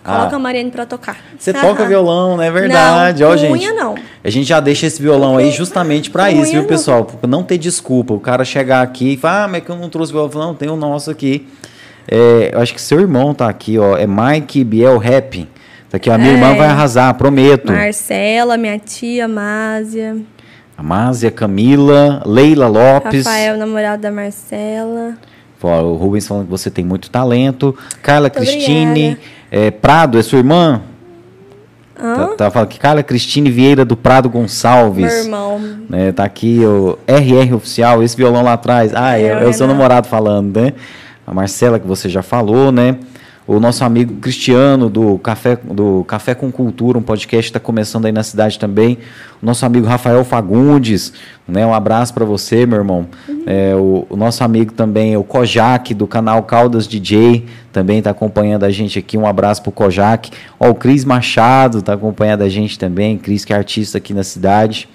Coloca 0.04 0.32
Ah. 0.32 0.36
a 0.36 0.38
Mariane 0.38 0.70
pra 0.70 0.86
tocar. 0.86 1.16
Você 1.38 1.52
toca 1.52 1.84
violão, 1.86 2.36
não 2.36 2.42
é 2.42 2.50
verdade? 2.50 3.22
Não, 3.22 3.30
Ó, 3.30 3.36
gente. 3.36 3.52
unha 3.52 3.72
não. 3.74 3.94
A 4.24 4.30
gente 4.30 4.46
já 4.46 4.58
deixa 4.60 4.86
esse 4.86 5.00
violão 5.02 5.36
aí 5.36 5.50
justamente 5.50 6.10
pra 6.10 6.24
Unha 6.24 6.42
isso, 6.42 6.52
viu, 6.52 6.60
não. 6.62 6.68
pessoal? 6.68 7.04
Pra 7.04 7.28
não 7.28 7.42
ter 7.42 7.58
desculpa. 7.58 8.14
O 8.14 8.20
cara 8.20 8.44
chegar 8.44 8.82
aqui 8.82 9.14
e 9.14 9.16
falar, 9.16 9.44
ah, 9.44 9.48
mas 9.48 9.62
que 9.64 9.70
eu 9.70 9.76
não 9.76 9.88
trouxe 9.88 10.12
violão. 10.12 10.30
Não, 10.34 10.54
tem 10.54 10.68
o 10.68 10.76
nosso 10.76 11.10
aqui. 11.10 11.46
É, 12.10 12.50
eu 12.54 12.60
acho 12.60 12.72
que 12.72 12.80
seu 12.80 13.00
irmão 13.00 13.34
tá 13.34 13.48
aqui, 13.48 13.78
ó. 13.78 13.96
É 13.96 14.06
Mike 14.06 14.64
Biel 14.64 14.96
Rap. 14.98 15.46
Tá 15.90 15.96
aqui. 15.96 16.10
A 16.10 16.16
minha 16.16 16.30
É. 16.30 16.34
irmã 16.34 16.54
vai 16.54 16.68
arrasar, 16.68 17.12
prometo. 17.14 17.72
Marcela, 17.72 18.56
minha 18.56 18.78
tia, 18.78 19.26
Másia. 19.28 20.16
A 20.76 20.82
Másia, 20.82 21.30
Camila, 21.30 22.22
Leila 22.24 22.68
Lopes. 22.68 23.26
Rafael, 23.26 23.56
namorado 23.56 24.00
da 24.02 24.10
Marcela. 24.10 25.14
O 25.60 25.94
Rubens 25.94 26.26
falando 26.28 26.44
que 26.44 26.50
você 26.50 26.70
tem 26.70 26.84
muito 26.84 27.10
talento. 27.10 27.76
Carla 28.00 28.30
muito 28.34 28.38
Cristine. 28.38 29.18
É, 29.50 29.70
Prado, 29.70 30.18
é 30.18 30.22
sua 30.22 30.38
irmã? 30.38 30.82
Tá, 31.94 32.28
tá, 32.28 32.50
falando 32.50 32.68
que 32.68 32.78
Carla 32.78 33.02
Cristine 33.02 33.50
Vieira 33.50 33.84
do 33.84 33.96
Prado 33.96 34.28
Gonçalves. 34.30 35.12
Meu 35.12 35.24
irmão. 35.24 35.60
É, 35.92 36.12
tá 36.12 36.22
aqui 36.22 36.60
o 36.64 36.96
RR 37.08 37.54
Oficial, 37.56 38.04
esse 38.04 38.16
violão 38.16 38.42
lá 38.42 38.52
atrás. 38.52 38.92
Ah, 38.94 39.18
é, 39.18 39.24
é, 39.24 39.28
é 39.42 39.46
o 39.46 39.52
seu 39.52 39.66
namorado 39.66 40.06
falando, 40.06 40.60
né? 40.60 40.74
A 41.26 41.34
Marcela, 41.34 41.78
que 41.80 41.86
você 41.86 42.08
já 42.08 42.22
falou, 42.22 42.70
né? 42.70 42.96
O 43.48 43.58
nosso 43.58 43.82
amigo 43.82 44.12
Cristiano, 44.16 44.90
do 44.90 45.18
Café, 45.20 45.56
do 45.56 46.04
Café 46.06 46.34
com 46.34 46.52
Cultura, 46.52 46.98
um 46.98 47.02
podcast 47.02 47.48
está 47.48 47.58
começando 47.58 48.04
aí 48.04 48.12
na 48.12 48.22
cidade 48.22 48.58
também. 48.58 48.98
O 49.42 49.46
nosso 49.46 49.64
amigo 49.64 49.86
Rafael 49.86 50.22
Fagundes, 50.22 51.14
né? 51.48 51.64
Um 51.64 51.72
abraço 51.72 52.12
para 52.12 52.26
você, 52.26 52.66
meu 52.66 52.76
irmão. 52.76 53.06
Uhum. 53.26 53.44
É, 53.46 53.74
o, 53.74 54.06
o, 54.10 54.16
nosso 54.18 54.44
amigo 54.44 54.74
também, 54.74 55.16
o 55.16 55.24
Kojak, 55.24 55.94
do 55.94 56.06
canal 56.06 56.42
Caldas 56.42 56.86
DJ, 56.86 57.46
também 57.72 58.00
está 58.00 58.10
acompanhando 58.10 58.64
a 58.64 58.70
gente 58.70 58.98
aqui. 58.98 59.16
Um 59.16 59.26
abraço 59.26 59.62
para 59.62 59.70
o 59.70 59.72
Kojak. 59.72 60.30
Ó, 60.60 60.68
o 60.68 60.74
Cris 60.74 61.06
Machado 61.06 61.78
está 61.78 61.94
acompanhando 61.94 62.42
a 62.42 62.50
gente 62.50 62.78
também. 62.78 63.16
Cris, 63.16 63.46
que 63.46 63.54
é 63.54 63.56
artista 63.56 63.96
aqui 63.96 64.12
na 64.12 64.24
cidade. 64.24 64.90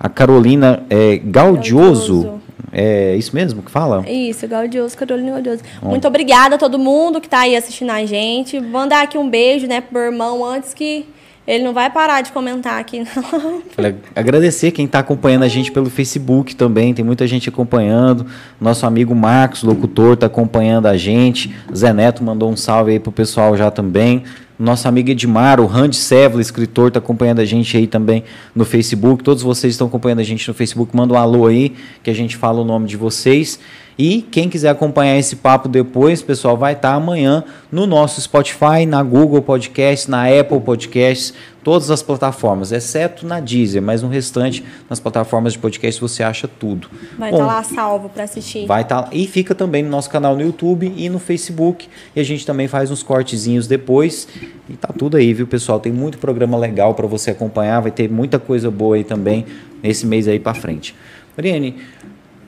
A 0.00 0.08
Carolina 0.08 0.82
é, 0.88 1.18
Gaudioso. 1.18 2.22
Gaudioso 2.22 2.47
é 2.72 3.16
isso 3.16 3.34
mesmo 3.34 3.62
que 3.62 3.70
fala? 3.70 4.04
Isso, 4.08 4.46
Gaudioso, 4.46 4.96
Carolina 4.96 5.32
Gaudioso. 5.32 5.62
Bom. 5.80 5.90
Muito 5.90 6.06
obrigada 6.06 6.56
a 6.56 6.58
todo 6.58 6.78
mundo 6.78 7.20
que 7.20 7.26
está 7.26 7.40
aí 7.40 7.56
assistindo 7.56 7.90
a 7.90 8.04
gente. 8.04 8.60
Mandar 8.60 9.02
aqui 9.02 9.16
um 9.16 9.28
beijo, 9.28 9.66
né, 9.66 9.80
pro 9.80 9.94
meu 9.94 10.02
irmão 10.12 10.44
antes 10.44 10.74
que 10.74 11.06
ele 11.48 11.64
não 11.64 11.72
vai 11.72 11.88
parar 11.88 12.20
de 12.20 12.30
comentar 12.30 12.78
aqui, 12.78 13.00
não. 13.00 13.62
Agradecer 14.14 14.70
quem 14.70 14.84
está 14.84 14.98
acompanhando 14.98 15.44
a 15.44 15.48
gente 15.48 15.72
pelo 15.72 15.88
Facebook 15.88 16.54
também. 16.54 16.92
Tem 16.92 17.02
muita 17.02 17.26
gente 17.26 17.48
acompanhando. 17.48 18.26
Nosso 18.60 18.84
amigo 18.84 19.14
Marcos, 19.14 19.62
locutor, 19.62 20.12
está 20.12 20.26
acompanhando 20.26 20.84
a 20.84 20.96
gente. 20.98 21.56
Zé 21.74 21.90
Neto 21.94 22.22
mandou 22.22 22.50
um 22.50 22.56
salve 22.56 22.92
aí 22.92 23.00
pro 23.00 23.10
pessoal 23.10 23.56
já 23.56 23.70
também. 23.70 24.24
Nosso 24.58 24.88
amigo 24.88 25.10
Edmar, 25.10 25.60
o 25.60 25.66
Randy 25.66 25.94
Sevla, 25.94 26.40
escritor, 26.40 26.88
está 26.88 26.98
acompanhando 26.98 27.38
a 27.38 27.44
gente 27.44 27.76
aí 27.76 27.86
também 27.86 28.24
no 28.52 28.64
Facebook. 28.64 29.22
Todos 29.22 29.40
vocês 29.40 29.74
estão 29.74 29.86
acompanhando 29.86 30.18
a 30.18 30.24
gente 30.24 30.48
no 30.48 30.52
Facebook. 30.52 30.96
Manda 30.96 31.14
um 31.14 31.16
alô 31.16 31.46
aí, 31.46 31.76
que 32.02 32.10
a 32.10 32.14
gente 32.14 32.36
fala 32.36 32.60
o 32.60 32.64
nome 32.64 32.86
de 32.88 32.96
vocês. 32.96 33.60
E 33.98 34.22
quem 34.22 34.48
quiser 34.48 34.68
acompanhar 34.68 35.18
esse 35.18 35.34
papo 35.34 35.68
depois, 35.68 36.22
pessoal, 36.22 36.56
vai 36.56 36.74
estar 36.74 36.94
amanhã 36.94 37.42
no 37.70 37.84
nosso 37.84 38.20
Spotify, 38.20 38.86
na 38.86 39.02
Google 39.02 39.42
Podcast, 39.42 40.08
na 40.08 40.26
Apple 40.28 40.60
Podcasts, 40.60 41.34
todas 41.64 41.90
as 41.90 42.00
plataformas, 42.00 42.70
exceto 42.70 43.26
na 43.26 43.40
Deezer, 43.40 43.82
mas 43.82 44.00
no 44.00 44.08
restante, 44.08 44.64
nas 44.88 45.00
plataformas 45.00 45.54
de 45.54 45.58
podcast, 45.58 46.00
você 46.00 46.22
acha 46.22 46.46
tudo. 46.46 46.88
Vai 47.18 47.30
estar 47.30 47.44
tá 47.44 47.46
lá 47.46 47.62
salvo 47.64 48.08
para 48.08 48.22
assistir. 48.22 48.66
Vai 48.66 48.82
estar 48.82 49.02
tá, 49.02 49.08
e 49.12 49.26
fica 49.26 49.52
também 49.52 49.82
no 49.82 49.90
nosso 49.90 50.08
canal 50.08 50.36
no 50.36 50.42
YouTube 50.42 50.94
e 50.96 51.08
no 51.08 51.18
Facebook, 51.18 51.88
e 52.14 52.20
a 52.20 52.24
gente 52.24 52.46
também 52.46 52.68
faz 52.68 52.92
uns 52.92 53.02
cortezinhos 53.02 53.66
depois. 53.66 54.28
E 54.68 54.74
tá 54.74 54.94
tudo 54.96 55.16
aí, 55.16 55.34
viu, 55.34 55.48
pessoal? 55.48 55.80
Tem 55.80 55.90
muito 55.90 56.18
programa 56.18 56.56
legal 56.56 56.94
para 56.94 57.06
você 57.08 57.32
acompanhar, 57.32 57.80
vai 57.80 57.90
ter 57.90 58.08
muita 58.08 58.38
coisa 58.38 58.70
boa 58.70 58.94
aí 58.94 59.02
também 59.02 59.44
nesse 59.82 60.06
mês 60.06 60.28
aí 60.28 60.38
para 60.38 60.54
frente. 60.54 60.94
Mariane, 61.36 61.76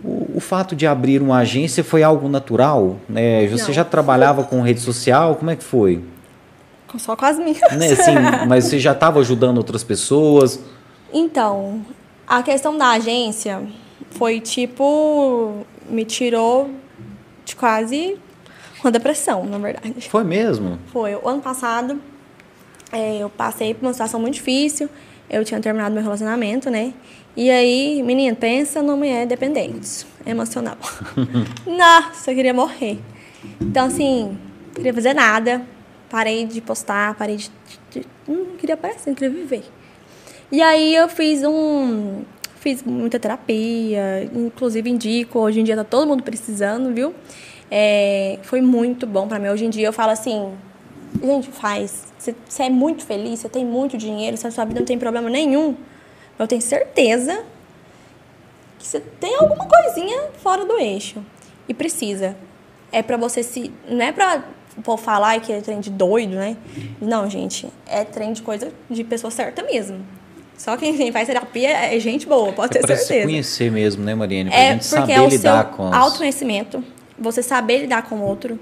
o, 0.04 0.36
o, 0.36 0.40
fato 0.40 0.74
de 0.74 0.86
abrir 0.86 1.20
uma 1.20 1.38
agência 1.38 1.84
foi 1.84 2.02
algo 2.02 2.28
natural? 2.28 2.96
Né? 3.08 3.46
Você 3.48 3.68
Não. 3.68 3.72
já 3.72 3.84
trabalhava 3.84 4.44
com 4.44 4.60
rede 4.62 4.80
social? 4.80 5.36
Como 5.36 5.50
é 5.50 5.56
que 5.56 5.64
foi? 5.64 6.02
Só 6.98 7.14
com 7.14 7.24
as 7.24 7.38
minhas. 7.38 7.60
Né? 7.72 7.92
Assim, 7.92 8.14
mas 8.48 8.64
você 8.64 8.78
já 8.78 8.92
estava 8.92 9.20
ajudando 9.20 9.58
outras 9.58 9.84
pessoas? 9.84 10.60
Então, 11.12 11.84
a 12.26 12.42
questão 12.42 12.76
da 12.76 12.90
agência 12.90 13.62
foi 14.10 14.40
tipo. 14.40 15.64
me 15.88 16.04
tirou 16.04 16.70
de 17.44 17.54
quase 17.56 18.16
uma 18.82 18.90
depressão, 18.90 19.44
na 19.44 19.58
verdade. 19.58 20.08
Foi 20.08 20.24
mesmo? 20.24 20.78
Foi. 20.92 21.14
O 21.14 21.28
ano 21.28 21.42
passado, 21.42 22.00
é, 22.92 23.18
eu 23.18 23.28
passei 23.28 23.74
por 23.74 23.86
uma 23.86 23.92
situação 23.92 24.20
muito 24.20 24.34
difícil. 24.34 24.88
Eu 25.28 25.44
tinha 25.44 25.60
terminado 25.60 25.94
meu 25.94 26.02
relacionamento, 26.02 26.70
né? 26.70 26.92
E 27.36 27.48
aí, 27.48 28.02
menino, 28.02 28.36
pensa 28.36 28.82
numa 28.82 28.96
mulher 28.96 29.26
dependente, 29.26 30.04
emocional. 30.26 30.76
Nossa, 31.64 32.32
eu 32.32 32.34
queria 32.34 32.52
morrer. 32.52 32.98
Então, 33.60 33.86
assim, 33.86 34.36
não 34.66 34.74
queria 34.74 34.92
fazer 34.92 35.14
nada. 35.14 35.62
Parei 36.08 36.44
de 36.44 36.60
postar, 36.60 37.14
parei 37.14 37.36
de. 37.36 37.50
de 37.90 38.04
não 38.26 38.56
queria 38.56 38.74
aparecer, 38.74 39.10
não 39.10 39.14
queria 39.14 39.30
viver. 39.30 39.64
E 40.50 40.60
aí 40.60 40.94
eu 40.94 41.08
fiz 41.08 41.44
um. 41.44 42.22
Fiz 42.56 42.82
muita 42.82 43.18
terapia, 43.18 44.28
inclusive 44.34 44.90
indico, 44.90 45.38
hoje 45.38 45.60
em 45.60 45.64
dia 45.64 45.74
tá 45.74 45.84
todo 45.84 46.06
mundo 46.06 46.22
precisando, 46.22 46.92
viu? 46.92 47.14
É, 47.70 48.38
foi 48.42 48.60
muito 48.60 49.06
bom 49.06 49.26
para 49.26 49.38
mim. 49.38 49.48
Hoje 49.48 49.64
em 49.64 49.70
dia 49.70 49.86
eu 49.86 49.92
falo 49.94 50.10
assim, 50.10 50.52
gente, 51.22 51.48
faz. 51.48 52.12
Você 52.18 52.64
é 52.64 52.68
muito 52.68 53.06
feliz, 53.06 53.40
você 53.40 53.48
tem 53.48 53.64
muito 53.64 53.96
dinheiro, 53.96 54.36
a 54.36 54.50
sua 54.50 54.64
vida 54.66 54.80
não 54.80 54.86
tem 54.86 54.98
problema 54.98 55.30
nenhum 55.30 55.74
eu 56.42 56.48
tenho 56.48 56.62
certeza 56.62 57.44
que 58.78 58.86
você 58.86 58.98
tem 58.98 59.36
alguma 59.36 59.66
coisinha 59.66 60.28
fora 60.42 60.64
do 60.64 60.78
eixo. 60.78 61.22
E 61.68 61.74
precisa. 61.74 62.34
É 62.90 63.02
para 63.02 63.16
você 63.16 63.42
se. 63.42 63.70
Não 63.88 64.04
é 64.04 64.10
pra 64.10 64.42
pô, 64.82 64.96
falar 64.96 65.38
que 65.40 65.52
é 65.52 65.60
trem 65.60 65.80
de 65.80 65.90
doido, 65.90 66.34
né? 66.34 66.56
Não, 67.00 67.28
gente. 67.28 67.68
É 67.86 68.04
trem 68.04 68.32
de 68.32 68.42
coisa 68.42 68.72
de 68.88 69.04
pessoa 69.04 69.30
certa 69.30 69.62
mesmo. 69.62 70.04
Só 70.56 70.76
quem 70.76 71.12
faz 71.12 71.26
terapia 71.26 71.70
é 71.70 71.98
gente 72.00 72.26
boa, 72.26 72.52
pode 72.52 72.76
é 72.76 72.80
ter 72.80 72.86
certeza. 72.86 73.20
se 73.20 73.22
conhecer 73.22 73.70
mesmo, 73.70 74.04
né, 74.04 74.14
Mariane? 74.14 74.50
Pra 74.50 74.58
é 74.58 74.72
gente 74.72 74.84
saber 74.84 75.12
é 75.12 75.20
o 75.20 75.28
lidar 75.28 75.66
seu 75.66 75.74
com 75.74 75.86
as... 75.86 75.94
autoconhecimento, 75.94 76.84
você 77.18 77.42
saber 77.42 77.78
lidar 77.78 78.02
com 78.02 78.16
o 78.16 78.22
outro, 78.22 78.58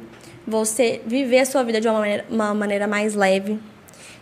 você 0.46 1.00
viver 1.04 1.40
a 1.40 1.46
sua 1.46 1.64
vida 1.64 1.80
de 1.80 1.88
uma 1.88 1.98
maneira, 1.98 2.24
uma 2.30 2.54
maneira 2.54 2.86
mais 2.86 3.14
leve, 3.14 3.58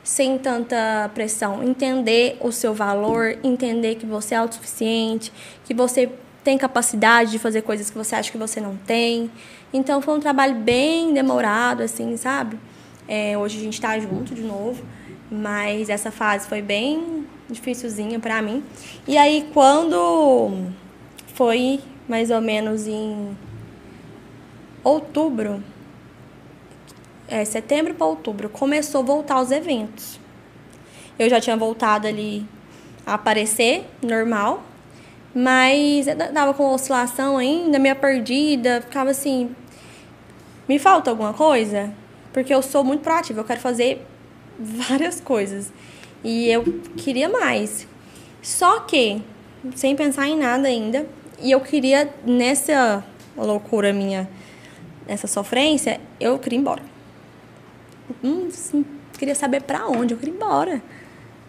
sem 0.07 0.38
tanta 0.38 1.11
pressão. 1.12 1.64
Entender 1.64 2.38
o 2.40 2.52
seu 2.52 2.72
valor, 2.72 3.36
entender 3.42 3.96
que 3.96 4.07
você 4.07 4.36
é 4.36 4.38
autossuficiente, 4.38 5.32
que 5.64 5.74
você 5.74 6.09
tem 6.44 6.57
capacidade 6.57 7.32
de 7.32 7.40
fazer 7.40 7.62
coisas 7.62 7.90
que 7.90 7.98
você 7.98 8.14
acha 8.14 8.30
que 8.30 8.38
você 8.38 8.61
não 8.61 8.76
tem. 8.76 9.28
Então 9.72 10.00
foi 10.00 10.16
um 10.16 10.20
trabalho 10.20 10.54
bem 10.54 11.12
demorado, 11.12 11.82
assim, 11.82 12.16
sabe? 12.16 12.57
É, 13.09 13.36
hoje 13.36 13.59
a 13.59 13.61
gente 13.61 13.74
está 13.74 13.98
junto 13.98 14.32
de 14.32 14.42
novo, 14.42 14.84
mas 15.28 15.88
essa 15.88 16.12
fase 16.12 16.46
foi 16.46 16.62
bem 16.62 17.26
dificilzinha 17.50 18.20
para 18.20 18.40
mim. 18.40 18.62
E 19.09 19.18
aí 19.18 19.48
quando 19.52 20.70
foi 21.34 21.80
mais 22.09 22.30
ou 22.30 22.40
menos 22.40 22.86
em 22.86 23.36
outubro, 24.84 25.61
é, 27.28 27.44
setembro 27.44 27.94
para 27.94 28.06
outubro, 28.06 28.48
começou 28.48 29.00
a 29.00 29.04
voltar 29.04 29.40
os 29.40 29.50
eventos. 29.50 30.18
Eu 31.18 31.28
já 31.28 31.40
tinha 31.40 31.56
voltado 31.56 32.06
ali 32.06 32.46
a 33.06 33.14
aparecer, 33.14 33.84
normal, 34.02 34.62
mas 35.34 36.06
dava 36.32 36.54
com 36.54 36.72
oscilação 36.72 37.36
ainda, 37.36 37.78
meio 37.78 37.96
perdida, 37.96 38.80
ficava 38.80 39.10
assim, 39.10 39.54
me 40.68 40.78
falta 40.78 41.10
alguma 41.10 41.32
coisa? 41.32 41.92
Porque 42.32 42.52
eu 42.52 42.62
sou 42.62 42.82
muito 42.82 43.02
proativa, 43.02 43.40
eu 43.40 43.44
quero 43.44 43.60
fazer 43.60 44.04
várias 44.58 45.20
coisas. 45.20 45.72
E 46.24 46.48
eu 46.48 46.64
queria 46.96 47.28
mais. 47.28 47.86
Só 48.42 48.80
que, 48.80 49.22
sem 49.74 49.94
pensar 49.94 50.26
em 50.26 50.38
nada 50.38 50.68
ainda, 50.68 51.06
e 51.40 51.50
eu 51.50 51.60
queria, 51.60 52.12
nessa 52.24 53.04
loucura 53.36 53.92
minha, 53.92 54.28
nessa 55.06 55.26
sofrência, 55.26 56.00
eu 56.18 56.38
queria 56.38 56.58
ir 56.58 56.60
embora. 56.60 56.95
Hum, 58.22 58.48
queria 59.18 59.34
saber 59.34 59.62
para 59.62 59.86
onde, 59.86 60.14
eu 60.14 60.18
queria 60.18 60.32
ir 60.32 60.36
embora. 60.36 60.82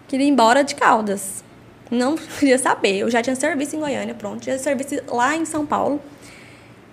Queria 0.08 0.26
ir 0.26 0.30
embora 0.30 0.64
de 0.64 0.76
Caldas. 0.76 1.44
Não 1.92 2.16
queria 2.40 2.58
saber. 2.58 2.98
Eu 2.98 3.10
já 3.10 3.22
tinha 3.22 3.36
serviço 3.36 3.76
em 3.76 3.80
Goiânia, 3.80 4.14
pronto. 4.14 4.42
Tinha 4.42 4.58
serviço 4.58 4.96
lá 5.08 5.36
em 5.36 5.46
São 5.46 5.66
Paulo. 5.66 6.02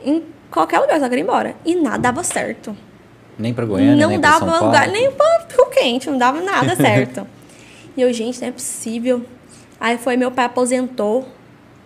Em 0.05 0.23
qualquer 0.51 0.81
lugar, 0.81 0.99
só 1.01 1.09
queria 1.09 1.23
ir 1.23 1.25
embora. 1.25 1.55
E 1.65 1.75
nada 1.77 1.99
dava 1.99 2.23
certo. 2.25 2.77
Nem 3.39 3.53
para 3.53 3.65
Goiânia, 3.65 3.97
não 3.97 4.11
nem 4.11 4.21
dava 4.21 4.39
São 4.39 4.49
Paulo. 4.49 4.67
lugar, 4.67 4.89
nem 4.89 5.11
para 5.11 5.47
Rio 5.51 5.67
Quente, 5.67 6.09
não 6.09 6.19
dava 6.19 6.41
nada 6.41 6.77
certo. 6.77 7.27
e 7.97 8.01
eu, 8.03 8.13
gente, 8.13 8.41
não 8.41 8.49
é 8.49 8.53
possível. 8.53 9.25
Aí 9.81 9.99
foi 9.99 10.17
meu 10.17 10.31
pai 10.31 10.45
aposentou. 10.45 11.27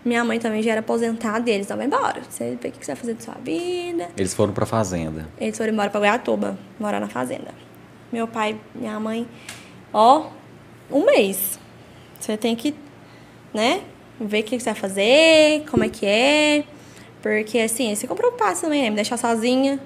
Minha 0.05 0.25
mãe 0.25 0.39
também 0.39 0.63
já 0.63 0.73
era 0.73 0.81
aposentada 0.81 1.51
e 1.51 1.53
eles 1.53 1.65
estavam 1.67 1.85
embora. 1.85 2.21
Você 2.29 2.57
vê 2.61 2.69
o 2.69 2.73
que 2.73 2.85
você 2.85 2.93
vai 2.93 2.97
fazer 2.97 3.15
de 3.15 3.25
sua 3.25 3.35
vida. 3.43 4.09
Eles 4.17 4.33
foram 4.33 4.53
para 4.53 4.65
fazenda. 4.65 5.27
Eles 5.39 5.57
foram 5.57 5.73
embora 5.73 5.91
para 5.91 6.01
Goiatuba, 6.01 6.59
morar 6.79 7.01
na 7.01 7.09
fazenda 7.09 7.68
meu 8.13 8.27
pai, 8.27 8.59
minha 8.75 8.99
mãe, 8.99 9.27
ó, 9.93 10.27
um 10.91 11.05
mês. 11.05 11.59
Você 12.19 12.37
tem 12.37 12.57
que, 12.57 12.75
né, 13.53 13.83
ver 14.21 14.41
o 14.41 14.45
que 14.45 14.59
você 14.59 14.73
vai 14.73 14.75
fazer, 14.75 15.65
como 15.71 15.85
é 15.85 15.89
que 15.89 16.07
é. 16.07 16.65
Porque, 17.23 17.59
assim, 17.59 17.87
eles 17.87 18.01
ficam 18.01 18.17
preocupados 18.17 18.61
também, 18.61 18.83
né? 18.83 18.91
Me 18.91 18.97
deixar 18.97 19.17
sozinha 19.17 19.81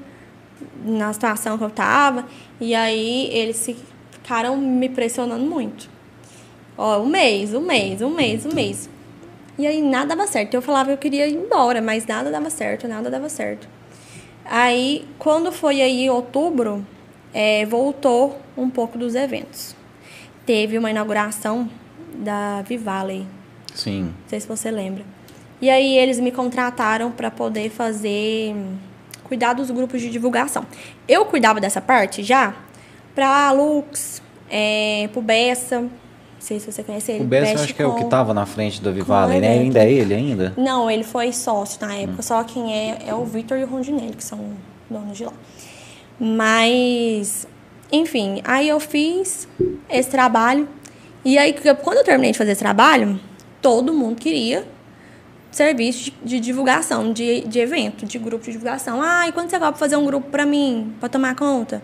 na 0.84 1.12
situação 1.12 1.56
que 1.56 1.64
eu 1.64 1.70
tava. 1.70 2.26
E 2.60 2.74
aí, 2.74 3.28
eles 3.32 3.68
ficaram 4.10 4.56
me 4.56 4.88
pressionando 4.88 5.44
muito. 5.44 5.88
Ó, 6.76 7.00
um 7.00 7.06
mês, 7.06 7.54
um 7.54 7.60
mês, 7.60 8.00
um 8.00 8.10
mês, 8.10 8.46
um 8.46 8.54
mês. 8.54 8.88
E 9.58 9.66
aí 9.66 9.82
nada 9.82 10.16
dava 10.16 10.26
certo. 10.26 10.54
Eu 10.54 10.62
falava 10.62 10.86
que 10.86 10.92
eu 10.92 10.98
queria 10.98 11.26
ir 11.26 11.34
embora, 11.34 11.82
mas 11.82 12.06
nada 12.06 12.30
dava 12.30 12.48
certo, 12.48 12.88
nada 12.88 13.10
dava 13.10 13.28
certo. 13.28 13.68
Aí, 14.44 15.06
quando 15.18 15.52
foi 15.52 15.80
aí 15.80 16.08
outubro, 16.10 16.84
é, 17.32 17.64
voltou 17.66 18.38
um 18.56 18.68
pouco 18.68 18.98
dos 18.98 19.14
eventos. 19.14 19.74
Teve 20.44 20.76
uma 20.76 20.90
inauguração 20.90 21.68
da 22.14 22.62
Vivale. 22.62 23.26
Sim. 23.74 24.02
Não 24.02 24.28
sei 24.28 24.40
se 24.40 24.46
você 24.46 24.70
lembra. 24.70 25.04
E 25.60 25.70
aí 25.70 25.96
eles 25.96 26.18
me 26.18 26.32
contrataram 26.32 27.10
para 27.10 27.30
poder 27.30 27.70
fazer 27.70 28.54
cuidar 29.24 29.52
dos 29.52 29.70
grupos 29.70 30.00
de 30.00 30.10
divulgação. 30.10 30.66
Eu 31.08 31.24
cuidava 31.24 31.60
dessa 31.60 31.80
parte 31.80 32.22
já 32.22 32.54
para 33.14 33.52
Lux, 33.52 34.20
é, 34.50 35.08
pro 35.12 35.22
Bessa, 35.22 35.80
não 35.80 35.90
sei 36.40 36.58
se 36.58 36.70
você 36.70 36.82
conhece 36.82 37.12
ele. 37.12 37.24
O 37.24 37.26
Bessa, 37.26 37.52
eu 37.52 37.60
acho 37.62 37.74
que 37.74 37.80
é 37.80 37.86
o 37.86 37.94
que 37.94 38.02
estava 38.02 38.34
na 38.34 38.44
frente 38.44 38.82
do 38.82 38.92
Vivale, 38.92 39.38
né? 39.38 39.50
Ainda 39.50 39.84
é 39.84 39.90
ele 39.90 40.12
ainda? 40.12 40.52
Não, 40.56 40.90
ele 40.90 41.04
foi 41.04 41.32
sócio 41.32 41.80
na 41.80 41.94
época. 41.94 42.18
Hum. 42.18 42.22
Só 42.22 42.42
quem 42.42 42.74
é 42.74 42.98
é 43.06 43.14
o 43.14 43.24
Victor 43.24 43.58
e 43.58 43.64
o 43.64 43.66
Rondinelli, 43.66 44.16
que 44.16 44.24
são 44.24 44.38
donos 44.90 45.16
de 45.16 45.24
lá. 45.24 45.32
Mas, 46.18 47.46
enfim, 47.90 48.40
aí 48.44 48.68
eu 48.68 48.78
fiz 48.78 49.48
esse 49.88 50.10
trabalho. 50.10 50.68
E 51.24 51.38
aí, 51.38 51.54
quando 51.82 51.98
eu 51.98 52.04
terminei 52.04 52.32
de 52.32 52.38
fazer 52.38 52.52
esse 52.52 52.60
trabalho, 52.60 53.20
todo 53.60 53.92
mundo 53.92 54.16
queria 54.16 54.66
serviço 55.52 56.10
de, 56.24 56.40
divulgação, 56.40 57.12
de, 57.12 57.42
de 57.42 57.58
evento, 57.58 58.06
de 58.06 58.18
grupo 58.18 58.44
de 58.44 58.52
divulgação. 58.52 59.00
Ah, 59.02 59.28
e 59.28 59.32
quando 59.32 59.50
você 59.50 59.58
vai 59.58 59.72
fazer 59.74 59.96
um 59.96 60.06
grupo 60.06 60.30
para 60.30 60.46
mim, 60.46 60.94
para 60.98 61.08
tomar 61.08 61.36
conta? 61.36 61.82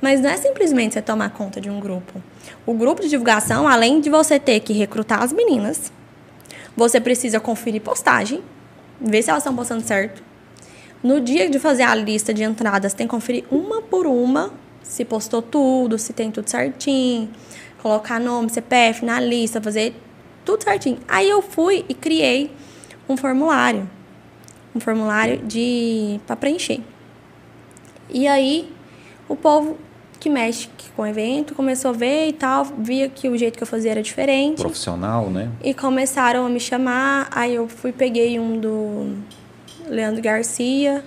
Mas 0.00 0.20
não 0.20 0.30
é 0.30 0.36
simplesmente 0.36 0.94
você 0.94 1.02
tomar 1.02 1.30
conta 1.30 1.60
de 1.60 1.68
um 1.68 1.80
grupo. 1.80 2.22
O 2.64 2.74
grupo 2.74 3.02
de 3.02 3.08
divulgação, 3.08 3.68
além 3.68 4.00
de 4.00 4.08
você 4.08 4.38
ter 4.38 4.60
que 4.60 4.72
recrutar 4.72 5.22
as 5.22 5.32
meninas, 5.32 5.92
você 6.76 7.00
precisa 7.00 7.38
conferir 7.38 7.82
postagem, 7.82 8.42
ver 9.00 9.22
se 9.22 9.30
elas 9.30 9.42
estão 9.42 9.54
postando 9.54 9.82
certo. 9.82 10.22
No 11.02 11.20
dia 11.20 11.50
de 11.50 11.58
fazer 11.58 11.82
a 11.82 11.94
lista 11.94 12.32
de 12.32 12.44
entradas, 12.44 12.94
tem 12.94 13.06
que 13.06 13.10
conferir 13.10 13.44
uma 13.50 13.82
por 13.82 14.06
uma 14.06 14.52
se 14.82 15.04
postou 15.04 15.40
tudo, 15.40 15.98
se 15.98 16.12
tem 16.12 16.30
tudo 16.30 16.48
certinho, 16.48 17.28
colocar 17.80 18.20
nome, 18.20 18.50
CPF 18.50 19.04
na 19.04 19.18
lista, 19.18 19.60
fazer 19.60 19.94
tudo 20.44 20.62
certinho. 20.62 20.98
Aí 21.08 21.28
eu 21.28 21.40
fui 21.40 21.84
e 21.88 21.94
criei 21.94 22.50
um 23.08 23.16
formulário, 23.16 23.88
um 24.74 24.80
formulário 24.80 25.38
de 25.38 26.20
para 26.26 26.36
preencher. 26.36 26.80
E 28.10 28.28
aí 28.28 28.70
o 29.28 29.34
povo 29.34 29.78
que 30.20 30.30
mexe 30.30 30.68
com 30.94 31.02
o 31.02 31.06
evento, 31.06 31.52
começou 31.54 31.90
a 31.90 31.94
ver 31.94 32.28
e 32.28 32.32
tal, 32.32 32.64
via 32.78 33.08
que 33.08 33.28
o 33.28 33.36
jeito 33.36 33.56
que 33.56 33.62
eu 33.62 33.66
fazia 33.66 33.90
era 33.90 34.02
diferente. 34.02 34.60
Profissional, 34.60 35.28
né? 35.28 35.50
E 35.64 35.74
começaram 35.74 36.46
a 36.46 36.48
me 36.48 36.60
chamar, 36.60 37.28
aí 37.32 37.54
eu 37.54 37.66
fui, 37.66 37.90
peguei 37.90 38.38
um 38.38 38.60
do 38.60 39.16
Leandro 39.88 40.22
Garcia. 40.22 41.04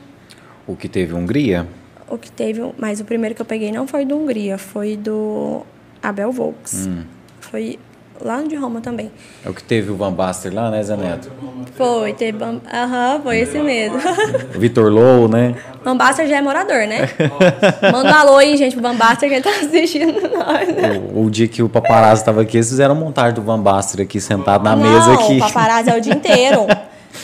O 0.67 0.75
que 0.75 0.87
teve 0.87 1.13
Hungria? 1.13 1.67
O 2.07 2.17
que 2.17 2.31
teve, 2.31 2.61
mas 2.77 2.99
o 2.99 3.05
primeiro 3.05 3.35
que 3.35 3.41
eu 3.41 3.45
peguei 3.45 3.71
não 3.71 3.87
foi 3.87 4.05
do 4.05 4.15
Hungria, 4.15 4.57
foi 4.57 4.95
do 4.95 5.63
Abel 6.01 6.31
Volks. 6.31 6.87
Hum. 6.87 7.03
Foi 7.39 7.79
lá 8.21 8.41
de 8.41 8.55
Roma 8.55 8.81
também. 8.81 9.11
É 9.43 9.49
o 9.49 9.53
que 9.53 9.63
teve 9.63 9.91
o 9.91 9.95
Van 9.95 10.11
Baster 10.11 10.53
lá, 10.53 10.69
né, 10.69 10.81
Zé 10.83 10.95
Neto? 10.95 11.31
Foi, 11.75 12.13
teve. 12.13 12.37
Aham, 12.43 13.15
uhum, 13.15 13.21
foi 13.23 13.39
esse 13.39 13.57
mesmo. 13.59 13.97
Vitor 14.57 14.91
Low, 14.91 15.27
né? 15.27 15.55
Van 15.83 15.97
Baster 15.97 16.27
já 16.27 16.37
é 16.37 16.41
morador, 16.41 16.87
né? 16.87 17.09
Manda 17.91 18.11
um 18.11 18.13
alô 18.13 18.37
aí, 18.37 18.55
gente, 18.57 18.73
pro 18.75 18.81
Van 18.81 18.95
Baster 18.95 19.29
que 19.29 19.35
ele 19.35 19.43
tá 19.43 19.49
assistindo 19.49 20.21
nós. 20.35 20.67
Né? 20.67 21.01
O, 21.13 21.25
o, 21.25 21.29
dia 21.29 21.47
que 21.47 21.61
o 21.61 21.69
paparazzo 21.69 22.21
estava 22.21 22.41
aqui, 22.41 22.57
eles 22.57 22.69
fizeram 22.69 22.95
montagem 22.95 23.33
do 23.33 23.41
Van 23.41 23.59
Baster 23.59 24.01
aqui, 24.01 24.21
sentado 24.21 24.63
na 24.63 24.75
Não, 24.75 24.83
mesa 24.83 25.13
aqui. 25.13 25.37
O 25.37 25.39
paparazzo 25.39 25.89
é 25.89 25.97
o 25.97 26.01
dia 26.01 26.13
inteiro. 26.13 26.67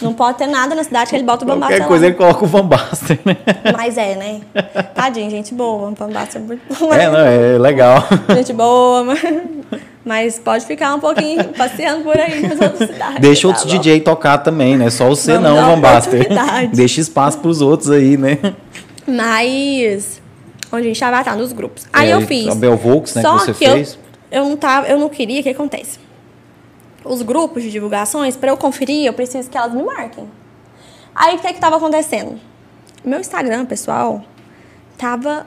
Não 0.01 0.13
pode 0.13 0.37
ter 0.37 0.47
nada 0.47 0.75
na 0.75 0.83
cidade 0.83 1.09
que 1.09 1.15
ele 1.15 1.23
bota 1.23 1.43
o 1.43 1.47
Baster 1.47 1.67
Qualquer 1.67 1.87
coisa 1.87 2.05
lá. 2.05 2.09
ele 2.09 2.17
coloca 2.17 2.43
o 2.43 2.47
Van 2.47 2.65
Baster, 2.65 3.19
né? 3.25 3.37
Mas 3.75 3.97
é, 3.97 4.15
né? 4.15 4.41
Tadinho, 4.93 5.29
gente 5.29 5.53
boa. 5.53 5.89
O 5.89 5.95
Van 5.95 6.09
Baster 6.09 6.41
é 6.41 6.45
muito 6.45 6.61
bom. 6.79 6.93
É, 6.93 7.09
não, 7.09 7.19
é 7.19 7.57
legal. 7.57 8.03
Gente 8.35 8.53
boa, 8.53 9.03
mas... 9.05 9.21
Mas 10.03 10.39
pode 10.39 10.65
ficar 10.65 10.95
um 10.95 10.99
pouquinho 10.99 11.43
passeando 11.49 12.03
por 12.03 12.17
aí 12.17 12.41
nas 12.41 12.59
outras 12.59 12.89
cidades. 12.89 13.19
Deixa 13.19 13.41
tá 13.43 13.47
outros 13.49 13.65
bom? 13.65 13.79
DJ 13.79 14.01
tocar 14.01 14.39
também, 14.39 14.75
né? 14.75 14.89
Só 14.89 15.07
você 15.07 15.33
Vamos 15.33 15.49
não, 15.49 15.75
Van 15.75 15.79
Baster. 15.79 16.27
Deixa 16.73 17.01
espaço 17.01 17.37
pros 17.37 17.61
outros 17.61 17.91
aí, 17.91 18.17
né? 18.17 18.39
Mas 19.07 20.19
onde 20.71 20.85
a 20.85 20.87
gente 20.87 20.99
tava 20.99 21.23
tá, 21.23 21.35
nos 21.35 21.51
grupos. 21.53 21.85
Aí 21.93 22.09
é, 22.09 22.13
eu 22.13 22.21
fiz. 22.21 22.47
A 22.47 22.55
Bel 22.55 22.77
Volks, 22.77 23.13
né, 23.13 23.21
Só 23.21 23.37
que 23.37 23.45
você 23.45 23.53
que 23.53 23.71
fez. 23.71 23.99
Eu, 24.31 24.43
eu 24.43 24.49
não 24.49 24.57
tava, 24.57 24.87
eu 24.87 24.97
não 24.97 25.09
queria, 25.09 25.41
o 25.41 25.43
que 25.43 25.49
acontece? 25.49 25.99
Os 27.03 27.21
grupos 27.21 27.63
de 27.63 27.71
divulgações, 27.71 28.35
para 28.35 28.51
eu 28.51 28.57
conferir, 28.57 29.05
eu 29.05 29.13
preciso 29.13 29.49
que 29.49 29.57
elas 29.57 29.73
me 29.73 29.83
marquem. 29.83 30.29
Aí 31.15 31.35
o 31.35 31.39
que 31.39 31.47
é 31.47 31.53
que 31.53 31.59
tava 31.59 31.77
acontecendo? 31.77 32.39
Meu 33.03 33.19
Instagram, 33.19 33.65
pessoal, 33.65 34.23
tava 34.97 35.45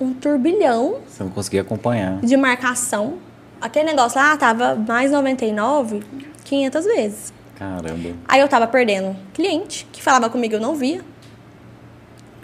um 0.00 0.14
turbilhão. 0.14 0.98
Você 1.06 1.24
não 1.24 1.30
conseguia 1.30 1.62
acompanhar. 1.62 2.20
De 2.20 2.36
marcação 2.36 3.18
aquele 3.60 3.86
negócio 3.86 4.20
lá 4.20 4.36
tava 4.36 4.74
mais 4.74 5.10
99, 5.10 6.02
500 6.44 6.84
vezes. 6.84 7.32
Caramba. 7.56 8.14
Aí 8.26 8.40
eu 8.40 8.48
tava 8.48 8.66
perdendo 8.66 9.16
cliente 9.34 9.86
que 9.92 10.02
falava 10.02 10.30
comigo, 10.30 10.54
eu 10.54 10.60
não 10.60 10.74
via. 10.74 11.04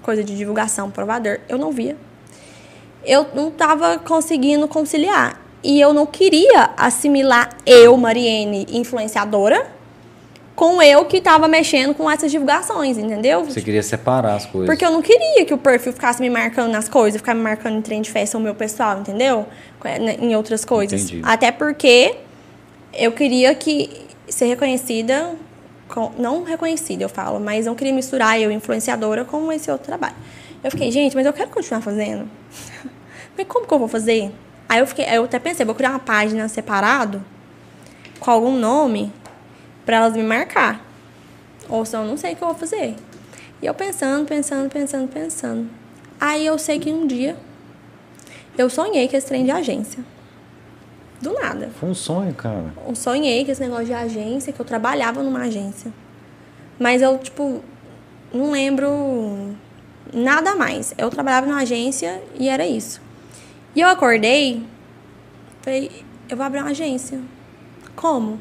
Coisa 0.02 0.22
de 0.22 0.36
divulgação, 0.36 0.90
provador, 0.90 1.38
eu 1.48 1.56
não 1.56 1.70
via. 1.70 1.96
Eu 3.04 3.28
não 3.34 3.50
tava 3.50 3.98
conseguindo 3.98 4.66
conciliar. 4.66 5.40
E 5.64 5.80
eu 5.80 5.94
não 5.94 6.04
queria 6.04 6.70
assimilar 6.76 7.56
eu, 7.64 7.96
Mariene, 7.96 8.66
influenciadora, 8.70 9.66
com 10.54 10.80
eu 10.80 11.06
que 11.06 11.16
estava 11.16 11.48
mexendo 11.48 11.94
com 11.94 12.08
essas 12.08 12.30
divulgações, 12.30 12.98
entendeu? 12.98 13.42
Você 13.44 13.62
queria 13.62 13.82
separar 13.82 14.34
as 14.34 14.44
coisas. 14.44 14.68
Porque 14.68 14.84
eu 14.84 14.90
não 14.90 15.00
queria 15.00 15.42
que 15.46 15.54
o 15.54 15.58
perfil 15.58 15.94
ficasse 15.94 16.20
me 16.20 16.28
marcando 16.28 16.70
nas 16.70 16.86
coisas, 16.86 17.18
ficar 17.18 17.34
me 17.34 17.40
marcando 17.40 17.78
em 17.78 17.80
trem 17.82 18.02
de 18.02 18.10
festa 18.10 18.36
o 18.36 18.40
meu 18.40 18.54
pessoal, 18.54 19.00
entendeu? 19.00 19.46
Né, 19.82 20.16
em 20.20 20.36
outras 20.36 20.66
coisas. 20.66 21.02
Entendi. 21.02 21.22
Até 21.24 21.50
porque 21.50 22.14
eu 22.92 23.12
queria 23.12 23.54
que 23.54 23.90
ser 24.28 24.44
reconhecida, 24.44 25.32
com, 25.88 26.12
não 26.18 26.44
reconhecida, 26.44 27.02
eu 27.02 27.08
falo, 27.08 27.40
mas 27.40 27.64
não 27.64 27.74
queria 27.74 27.92
misturar 27.92 28.38
eu, 28.38 28.50
influenciadora, 28.52 29.24
com 29.24 29.50
esse 29.50 29.70
outro 29.70 29.86
trabalho. 29.86 30.14
Eu 30.62 30.70
fiquei, 30.70 30.90
gente, 30.90 31.16
mas 31.16 31.24
eu 31.24 31.32
quero 31.32 31.48
continuar 31.48 31.80
fazendo. 31.80 32.28
mas 33.36 33.46
como 33.48 33.66
que 33.66 33.72
eu 33.72 33.78
vou 33.78 33.88
fazer? 33.88 34.30
Aí 34.68 34.80
eu, 34.80 34.86
fiquei, 34.86 35.06
eu 35.06 35.24
até 35.24 35.38
pensei, 35.38 35.64
vou 35.64 35.74
criar 35.74 35.90
uma 35.90 35.98
página 35.98 36.48
separado, 36.48 37.24
com 38.18 38.30
algum 38.30 38.56
nome, 38.56 39.12
para 39.84 39.96
elas 39.98 40.14
me 40.14 40.22
marcar. 40.22 40.80
Ou 41.68 41.84
senão 41.84 42.04
eu 42.04 42.10
não 42.10 42.16
sei 42.16 42.32
o 42.32 42.36
que 42.36 42.42
eu 42.42 42.48
vou 42.48 42.56
fazer. 42.56 42.96
E 43.62 43.66
eu 43.66 43.74
pensando, 43.74 44.26
pensando, 44.26 44.68
pensando, 44.70 45.08
pensando. 45.08 45.70
Aí 46.20 46.44
eu 46.44 46.58
sei 46.58 46.78
que 46.78 46.90
um 46.90 47.06
dia 47.06 47.36
eu 48.56 48.70
sonhei 48.70 49.08
com 49.08 49.16
esse 49.16 49.26
trem 49.26 49.44
de 49.44 49.50
agência. 49.50 50.04
Do 51.20 51.32
nada. 51.32 51.70
Foi 51.80 51.88
um 51.88 51.94
sonho, 51.94 52.34
cara. 52.34 52.72
Eu 52.86 52.94
sonhei 52.94 53.44
com 53.44 53.50
esse 53.50 53.60
negócio 53.60 53.86
de 53.86 53.94
agência, 53.94 54.52
que 54.52 54.60
eu 54.60 54.64
trabalhava 54.64 55.22
numa 55.22 55.40
agência. 55.40 55.92
Mas 56.78 57.02
eu, 57.02 57.16
tipo, 57.18 57.62
não 58.32 58.50
lembro 58.50 59.54
nada 60.12 60.54
mais. 60.54 60.94
Eu 60.98 61.10
trabalhava 61.10 61.46
numa 61.46 61.60
agência 61.60 62.22
e 62.38 62.48
era 62.48 62.66
isso. 62.66 63.00
E 63.74 63.80
eu 63.80 63.88
acordei, 63.88 64.62
falei, 65.62 65.90
eu 66.28 66.36
vou 66.36 66.46
abrir 66.46 66.60
uma 66.60 66.70
agência. 66.70 67.20
Como? 67.96 68.38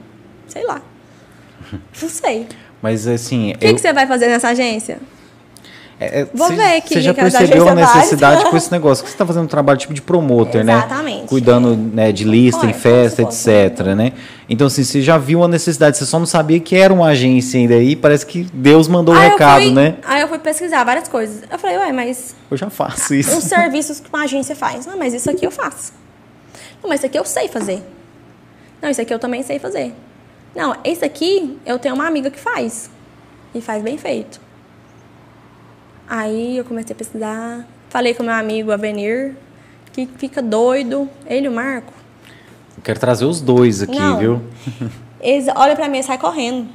Sei 0.47 0.63
lá. 0.65 0.81
Não 1.71 2.09
sei. 2.09 2.47
Mas 2.81 3.07
assim. 3.07 3.53
O 3.53 3.57
que, 3.57 3.67
eu... 3.67 3.75
que 3.75 3.81
você 3.81 3.93
vai 3.93 4.05
fazer 4.05 4.27
nessa 4.27 4.49
agência? 4.49 4.99
É, 6.03 6.21
é 6.21 6.27
Vou 6.33 6.47
cê, 6.47 6.55
ver 6.55 6.77
aqui. 6.77 6.93
Você 6.95 7.01
já 7.01 7.13
percebeu 7.13 7.67
a 7.67 7.75
necessidade 7.75 8.43
com 8.45 8.57
esse 8.57 8.71
negócio? 8.71 9.03
Que 9.03 9.09
você 9.09 9.15
está 9.15 9.25
fazendo 9.25 9.43
um 9.43 9.47
trabalho 9.47 9.79
tipo 9.79 9.93
de 9.93 10.01
promoter, 10.01 10.63
né? 10.63 10.73
Exatamente. 10.73 11.27
Cuidando 11.27 11.75
né, 11.75 12.11
de 12.11 12.23
lista 12.23 12.65
em 12.65 12.73
festa, 12.73 13.21
etc. 13.21 13.93
Né? 13.95 14.13
Então, 14.49 14.67
assim, 14.67 14.83
você 14.83 15.01
já 15.01 15.17
viu 15.17 15.43
a 15.43 15.47
necessidade, 15.47 15.97
você 15.97 16.05
só 16.05 16.19
não 16.19 16.25
sabia 16.25 16.59
que 16.59 16.75
era 16.75 16.93
uma 16.93 17.07
agência 17.07 17.59
ainda 17.59 17.75
aí, 17.75 17.95
parece 17.95 18.25
que 18.25 18.43
Deus 18.53 18.87
mandou 18.87 19.15
o 19.15 19.17
um 19.17 19.21
recado, 19.21 19.63
fui, 19.63 19.73
né? 19.73 19.95
Aí 20.05 20.21
eu 20.21 20.27
fui 20.27 20.39
pesquisar 20.39 20.83
várias 20.83 21.07
coisas. 21.07 21.43
Eu 21.49 21.57
falei, 21.57 21.77
ué, 21.77 21.91
mas. 21.91 22.35
Eu 22.51 22.57
já 22.57 22.69
faço 22.69 23.13
isso. 23.15 23.37
Os 23.37 23.45
serviços 23.45 23.99
que 23.99 24.09
uma 24.09 24.23
agência 24.23 24.55
faz. 24.55 24.85
Não, 24.85 24.97
mas 24.97 25.13
isso 25.13 25.29
aqui 25.29 25.45
eu 25.45 25.51
faço. 25.51 25.93
Não, 26.81 26.89
mas 26.89 26.99
isso 26.99 27.05
aqui 27.05 27.17
eu 27.17 27.25
sei 27.25 27.47
fazer. 27.47 27.81
Não, 28.81 28.89
isso 28.89 29.01
aqui 29.01 29.13
eu 29.13 29.19
também 29.19 29.41
sei 29.43 29.59
fazer. 29.59 29.93
Não, 30.53 30.75
esse 30.83 31.03
aqui 31.03 31.57
eu 31.65 31.79
tenho 31.79 31.95
uma 31.95 32.05
amiga 32.05 32.29
que 32.29 32.39
faz. 32.39 32.89
E 33.55 33.61
faz 33.61 33.81
bem 33.81 33.97
feito. 33.97 34.41
Aí 36.07 36.57
eu 36.57 36.65
comecei 36.65 36.93
a 36.93 36.97
pesquisar. 36.97 37.65
Falei 37.89 38.13
com 38.13 38.23
meu 38.23 38.33
amigo 38.33 38.71
Avenir, 38.71 39.35
que 39.91 40.07
fica 40.17 40.41
doido. 40.41 41.09
Ele 41.25 41.45
e 41.45 41.49
o 41.49 41.51
Marco. 41.51 41.93
Eu 42.77 42.83
quero 42.83 42.99
trazer 42.99 43.25
os 43.25 43.41
dois 43.41 43.81
aqui, 43.81 43.97
Não. 43.97 44.17
viu? 44.17 44.41
Eles 45.21 45.47
olham 45.55 45.75
pra 45.75 45.87
mim 45.87 45.99
e 45.99 46.03
saem 46.03 46.19
correndo. 46.19 46.67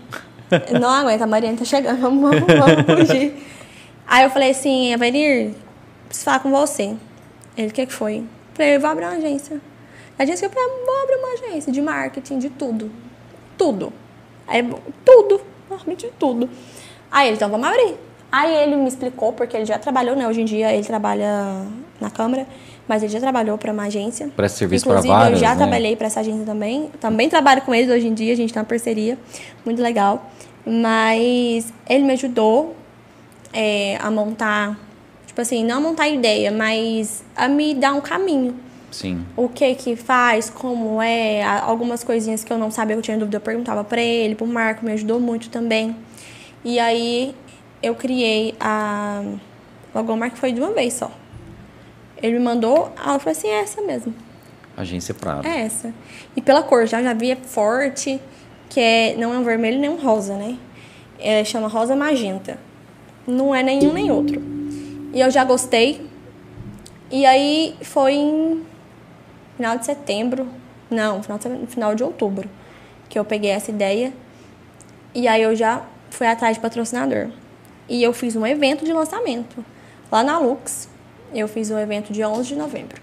Não 0.81 0.89
aguenta, 0.89 1.25
a 1.25 1.27
Mariana 1.27 1.59
tá 1.59 1.65
chegando, 1.67 2.01
vamos, 2.01 2.23
vamos, 2.23 2.47
vamos 2.47 3.07
fugir. 3.07 3.35
Aí 4.07 4.25
eu 4.25 4.31
falei 4.31 4.53
assim, 4.53 4.95
Avenir, 4.95 5.55
preciso 6.07 6.25
falar 6.25 6.39
com 6.41 6.51
você. 6.51 6.97
Ele, 7.57 7.69
o 7.69 7.73
que, 7.73 7.85
que 7.85 7.93
foi? 7.93 8.25
Falei, 8.55 8.77
eu 8.77 8.81
vou 8.81 8.89
abrir 8.89 9.05
uma 9.05 9.17
agência. 9.17 9.61
A 10.19 10.23
agência 10.23 10.49
que 10.49 10.57
eu 10.57 10.63
falei, 10.63 10.85
vou 10.87 11.03
abrir 11.03 11.17
uma 11.17 11.33
agência 11.35 11.71
de 11.71 11.83
marketing, 11.83 12.39
de 12.39 12.49
tudo 12.49 12.91
tudo. 13.59 13.93
Aí, 14.47 14.63
tudo, 15.05 15.41
realmente 15.69 16.11
tudo. 16.19 16.49
Aí 17.11 17.27
ele, 17.27 17.37
então 17.37 17.51
vamos 17.51 17.67
abrir. 17.67 17.97
Aí 18.31 18.55
ele 18.55 18.77
me 18.77 18.89
explicou, 18.89 19.33
porque 19.33 19.57
ele 19.57 19.65
já 19.65 19.79
trabalhou, 19.79 20.15
né? 20.15 20.29
Hoje 20.29 20.43
em 20.43 20.45
dia 20.45 20.73
ele 20.73 20.85
trabalha 20.85 21.63
na 22.01 22.11
Câmara, 22.11 22.47
mas 22.87 23.03
ele 23.03 23.11
já 23.11 23.21
trabalhou 23.21 23.57
para 23.57 23.73
uma 23.73 23.85
agência. 23.85 24.29
Presta 24.37 24.59
serviço 24.59 24.87
para 24.87 25.01
várias, 25.01 25.41
eu 25.41 25.47
já 25.47 25.55
né? 25.55 25.57
trabalhei 25.57 25.97
para 25.97 26.07
essa 26.07 26.21
agência 26.21 26.45
também. 26.45 26.91
Também 27.01 27.29
trabalho 27.29 27.63
com 27.63 27.75
eles 27.75 27.91
hoje 27.91 28.07
em 28.07 28.15
dia, 28.15 28.33
a 28.33 28.37
gente 28.37 28.53
tem 28.53 28.61
uma 28.61 28.67
parceria 28.67 29.19
muito 29.65 29.83
legal. 29.83 30.31
Mas 30.67 31.73
ele 31.89 32.05
me 32.05 32.13
ajudou 32.13 32.77
é, 33.53 33.97
a 34.01 34.11
montar, 34.11 34.79
tipo 35.27 35.41
assim, 35.41 35.65
não 35.65 35.79
a 35.79 35.81
montar 35.81 36.09
ideia, 36.09 36.51
mas 36.51 37.25
a 37.35 37.49
me 37.49 37.75
dar 37.75 37.95
um 37.95 38.01
caminho. 38.01 38.55
Sim. 38.91 39.25
O 39.37 39.49
que 39.49 39.75
que 39.75 39.97
faz, 39.97 40.51
como 40.51 41.01
é, 41.01 41.43
algumas 41.43 42.03
coisinhas 42.05 42.45
que 42.45 42.53
eu 42.53 42.59
não 42.59 42.71
sabia, 42.71 42.97
eu 42.97 43.03
tinha 43.03 43.17
dúvida, 43.17 43.37
eu 43.37 43.41
perguntava 43.41 43.85
para 43.85 44.01
ele, 44.01 44.35
pro 44.35 44.47
Marco, 44.47 44.85
me 44.85 44.93
ajudou 44.93 45.21
muito 45.21 45.49
também. 45.51 45.97
E 46.65 46.79
aí 46.79 47.35
eu 47.83 47.95
criei 47.95 48.55
a 48.61 49.23
logomarca 49.95 50.37
foi 50.37 50.53
de 50.53 50.61
uma 50.61 50.73
vez 50.73 50.95
só. 50.95 51.11
Ele 52.21 52.39
me 52.39 52.45
mandou, 52.45 52.93
ah, 52.97 53.15
eu 53.15 53.21
falei 53.21 53.39
assim, 53.39 53.49
é 53.49 53.61
essa 53.61 53.81
mesmo. 53.81 54.15
Agência 54.77 55.15
Prado. 55.15 55.47
É 55.47 55.63
essa. 55.63 55.93
E 56.37 56.43
pela 56.43 56.63
cor, 56.63 56.87
já 56.87 57.03
já 57.03 57.13
via 57.13 57.37
forte, 57.37 58.21
que 58.69 58.81
é, 58.81 59.17
não 59.17 59.33
é 59.33 59.39
um 59.39 59.45
vermelho 59.45 59.79
nem 59.79 59.91
um 59.91 59.97
rosa, 59.97 60.37
né? 60.37 60.57
É, 61.19 61.45
chama 61.45 61.69
rosa 61.69 61.97
magenta. 61.97 62.59
Não 63.27 63.55
é 63.55 63.63
nenhum 63.63 63.93
nem 63.93 64.11
outro. 64.11 64.41
E 65.13 65.21
eu 65.21 65.31
já 65.31 65.45
gostei. 65.45 66.07
E 67.11 67.25
aí 67.25 67.77
foi 67.83 68.15
em 68.15 68.65
final 69.57 69.79
de 69.79 69.85
setembro, 69.85 70.47
não, 70.91 71.23
final 71.23 71.39
de, 71.39 71.67
final 71.67 71.95
de 71.95 72.05
outubro, 72.05 72.49
que 73.09 73.19
eu 73.19 73.25
peguei 73.25 73.51
essa 73.51 73.71
ideia. 73.71 74.13
E 75.15 75.27
aí 75.27 75.43
eu 75.43 75.57
já 75.57 75.85
fui 76.11 76.27
atrás 76.27 76.57
de 76.57 76.61
patrocinador. 76.61 77.31
E 77.89 78.03
eu 78.03 78.13
fiz 78.13 78.37
um 78.37 78.47
evento 78.47 78.85
de 78.85 78.93
lançamento 78.93 79.65
lá 80.11 80.23
na 80.23 80.39
Lux. 80.39 80.89
Eu 81.35 81.49
fiz 81.49 81.71
um 81.71 81.79
evento 81.79 82.13
de 82.13 82.25
11 82.25 82.49
de 82.49 82.57
novembro. 82.57 83.01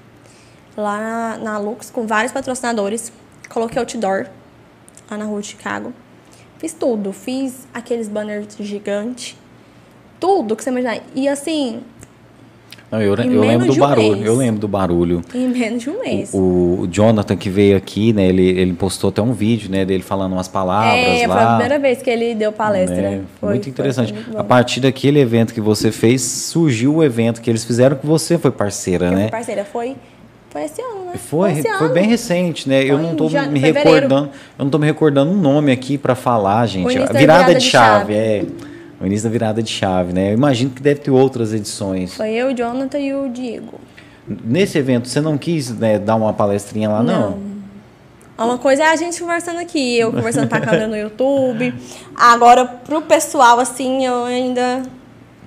Lá 0.77 1.37
na, 1.37 1.57
Lux, 1.57 1.89
com 1.89 2.05
vários 2.05 2.31
patrocinadores. 2.31 3.11
Coloquei 3.49 3.79
outdoor 3.79 4.27
lá 5.09 5.17
na 5.17 5.25
rua 5.25 5.41
de 5.41 5.47
Chicago. 5.47 5.93
Fiz 6.57 6.73
tudo. 6.73 7.13
Fiz 7.13 7.67
aqueles 7.73 8.07
banners 8.07 8.55
gigantes. 8.59 9.37
Tudo 10.19 10.55
que 10.55 10.63
você 10.63 10.69
imaginar. 10.69 11.01
E 11.13 11.27
assim, 11.27 11.83
não, 12.95 13.01
eu, 13.01 13.15
eu 13.15 13.41
lembro 13.41 13.67
do 13.67 13.75
barulho. 13.75 14.17
Um 14.17 14.23
eu 14.23 14.35
lembro 14.35 14.61
do 14.61 14.67
barulho. 14.67 15.21
Em 15.33 15.47
menos 15.47 15.83
de 15.83 15.89
um 15.89 15.99
mês. 15.99 16.33
O, 16.33 16.81
o, 16.81 16.87
Jonathan 16.89 17.35
que 17.35 17.49
veio 17.49 17.75
aqui, 17.77 18.13
né? 18.13 18.27
Ele, 18.27 18.47
ele 18.47 18.73
postou 18.73 19.09
até 19.09 19.21
um 19.21 19.33
vídeo, 19.33 19.69
né? 19.69 19.85
Dele 19.85 20.03
falando 20.03 20.33
umas 20.33 20.47
palavras 20.47 21.21
é, 21.21 21.27
lá. 21.27 21.33
foi 21.33 21.43
a 21.43 21.47
primeira 21.47 21.79
vez 21.79 22.01
que 22.01 22.09
ele 22.09 22.35
deu 22.35 22.51
palestra. 22.51 22.95
É, 22.95 23.21
foi, 23.39 23.49
muito 23.49 23.69
interessante. 23.69 24.13
Foi, 24.13 24.23
foi 24.23 24.41
a 24.41 24.43
partir 24.43 24.79
daquele 24.79 25.19
evento 25.19 25.53
que 25.53 25.61
você 25.61 25.91
fez, 25.91 26.21
surgiu 26.21 26.95
o 26.95 27.03
evento 27.03 27.41
que 27.41 27.49
eles 27.49 27.63
fizeram 27.63 27.97
que 27.97 28.05
você 28.05 28.37
foi 28.37 28.51
parceira, 28.51 29.07
eu 29.07 29.11
né? 29.11 29.21
Fui 29.23 29.31
parceira. 29.31 29.65
Foi 29.65 29.95
foi 30.55 30.63
esse 30.63 30.81
ano, 30.81 31.05
né? 31.07 31.13
Foi, 31.17 31.55
foi, 31.55 31.77
foi 31.77 31.89
bem 31.89 32.07
recente, 32.07 32.69
né? 32.69 32.81
Foi 32.81 32.91
eu 32.91 32.97
não 32.97 33.11
estou 33.11 33.29
me 33.29 33.59
fevereiro. 33.59 33.89
recordando, 33.89 34.29
eu 34.57 34.63
não 34.63 34.69
tô 34.71 34.79
me 34.79 34.85
recordando 34.85 35.31
um 35.31 35.35
nome 35.35 35.69
aqui 35.69 35.97
para 35.97 36.15
falar, 36.15 36.65
gente. 36.65 36.87
virada, 36.87 37.19
virada, 37.19 37.55
de, 37.55 37.61
chave, 37.61 38.13
chave, 38.13 38.13
é. 38.13 38.45
O 38.99 39.05
início 39.05 39.27
da 39.27 39.31
virada 39.31 39.61
de 39.61 39.69
chave, 39.69 40.13
né? 40.13 40.29
Eu 40.29 40.33
imagino 40.33 40.71
que 40.71 40.81
deve 40.81 41.01
ter 41.01 41.11
outras 41.11 41.53
edições. 41.53 42.13
Foi 42.13 42.31
eu, 42.31 42.47
o 42.47 42.53
Jonathan 42.53 42.99
e 42.99 43.13
o 43.13 43.29
Diego. 43.29 43.79
Nesse 44.27 44.77
evento, 44.77 45.07
você 45.07 45.21
não 45.21 45.37
quis 45.37 45.69
né, 45.69 45.99
dar 45.99 46.15
uma 46.15 46.33
palestrinha 46.33 46.89
lá, 46.89 47.03
não? 47.03 47.31
não? 47.31 47.55
Uma 48.37 48.57
coisa 48.57 48.83
é 48.83 48.87
a 48.87 48.95
gente 48.95 49.19
conversando 49.19 49.59
aqui, 49.59 49.97
eu 49.97 50.11
conversando 50.11 50.47
pra 50.47 50.59
câmera 50.59 50.87
no 50.87 50.97
YouTube. 50.97 51.73
Agora, 52.15 52.65
pro 52.65 53.01
pessoal, 53.01 53.59
assim, 53.59 54.05
eu 54.05 54.25
ainda. 54.25 54.83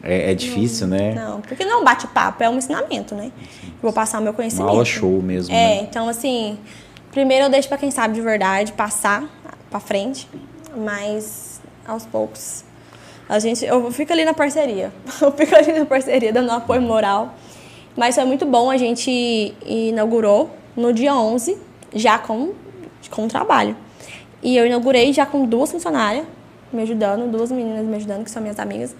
É, 0.02 0.30
é 0.30 0.34
difícil, 0.34 0.86
não, 0.86 0.96
né? 0.96 1.14
Não, 1.14 1.40
porque 1.40 1.64
não 1.64 1.72
é 1.72 1.76
um 1.76 1.84
bate-papo, 1.84 2.42
é 2.42 2.48
um 2.48 2.56
ensinamento, 2.56 3.14
né? 3.14 3.30
Eu 3.62 3.82
vou 3.82 3.92
passar 3.92 4.20
o 4.20 4.22
meu 4.22 4.32
conhecimento. 4.32 4.66
Uma 4.66 4.72
aula 4.72 4.84
show 4.84 5.20
mesmo. 5.20 5.54
É, 5.54 5.56
né? 5.56 5.80
então, 5.82 6.08
assim, 6.08 6.58
primeiro 7.10 7.46
eu 7.46 7.50
deixo 7.50 7.68
pra 7.68 7.76
quem 7.76 7.90
sabe 7.90 8.14
de 8.14 8.20
verdade 8.20 8.72
passar 8.72 9.28
pra 9.68 9.80
frente, 9.80 10.26
mas 10.74 11.60
aos 11.86 12.06
poucos. 12.06 12.64
A 13.28 13.38
gente, 13.38 13.64
eu 13.64 13.90
fico 13.92 14.12
ali 14.12 14.24
na 14.24 14.32
parceria. 14.32 14.92
Eu 15.20 15.30
fico 15.32 15.54
ali 15.54 15.72
na 15.72 15.84
parceria, 15.84 16.32
dando 16.32 16.50
apoio 16.50 16.80
moral. 16.80 17.34
Mas 17.94 18.14
foi 18.14 18.24
muito 18.24 18.46
bom, 18.46 18.70
a 18.70 18.76
gente 18.76 19.54
inaugurou 19.66 20.50
no 20.76 20.92
dia 20.92 21.14
11, 21.14 21.58
já 21.92 22.18
com, 22.18 22.52
com 23.10 23.28
trabalho. 23.28 23.76
E 24.40 24.56
eu 24.56 24.64
inaugurei 24.64 25.12
já 25.12 25.26
com 25.26 25.44
duas 25.44 25.72
funcionárias 25.72 26.24
me 26.72 26.82
ajudando, 26.82 27.30
duas 27.30 27.50
meninas 27.50 27.84
me 27.84 27.96
ajudando, 27.96 28.24
que 28.24 28.30
são 28.30 28.40
minhas 28.40 28.58
amigas. 28.58 28.94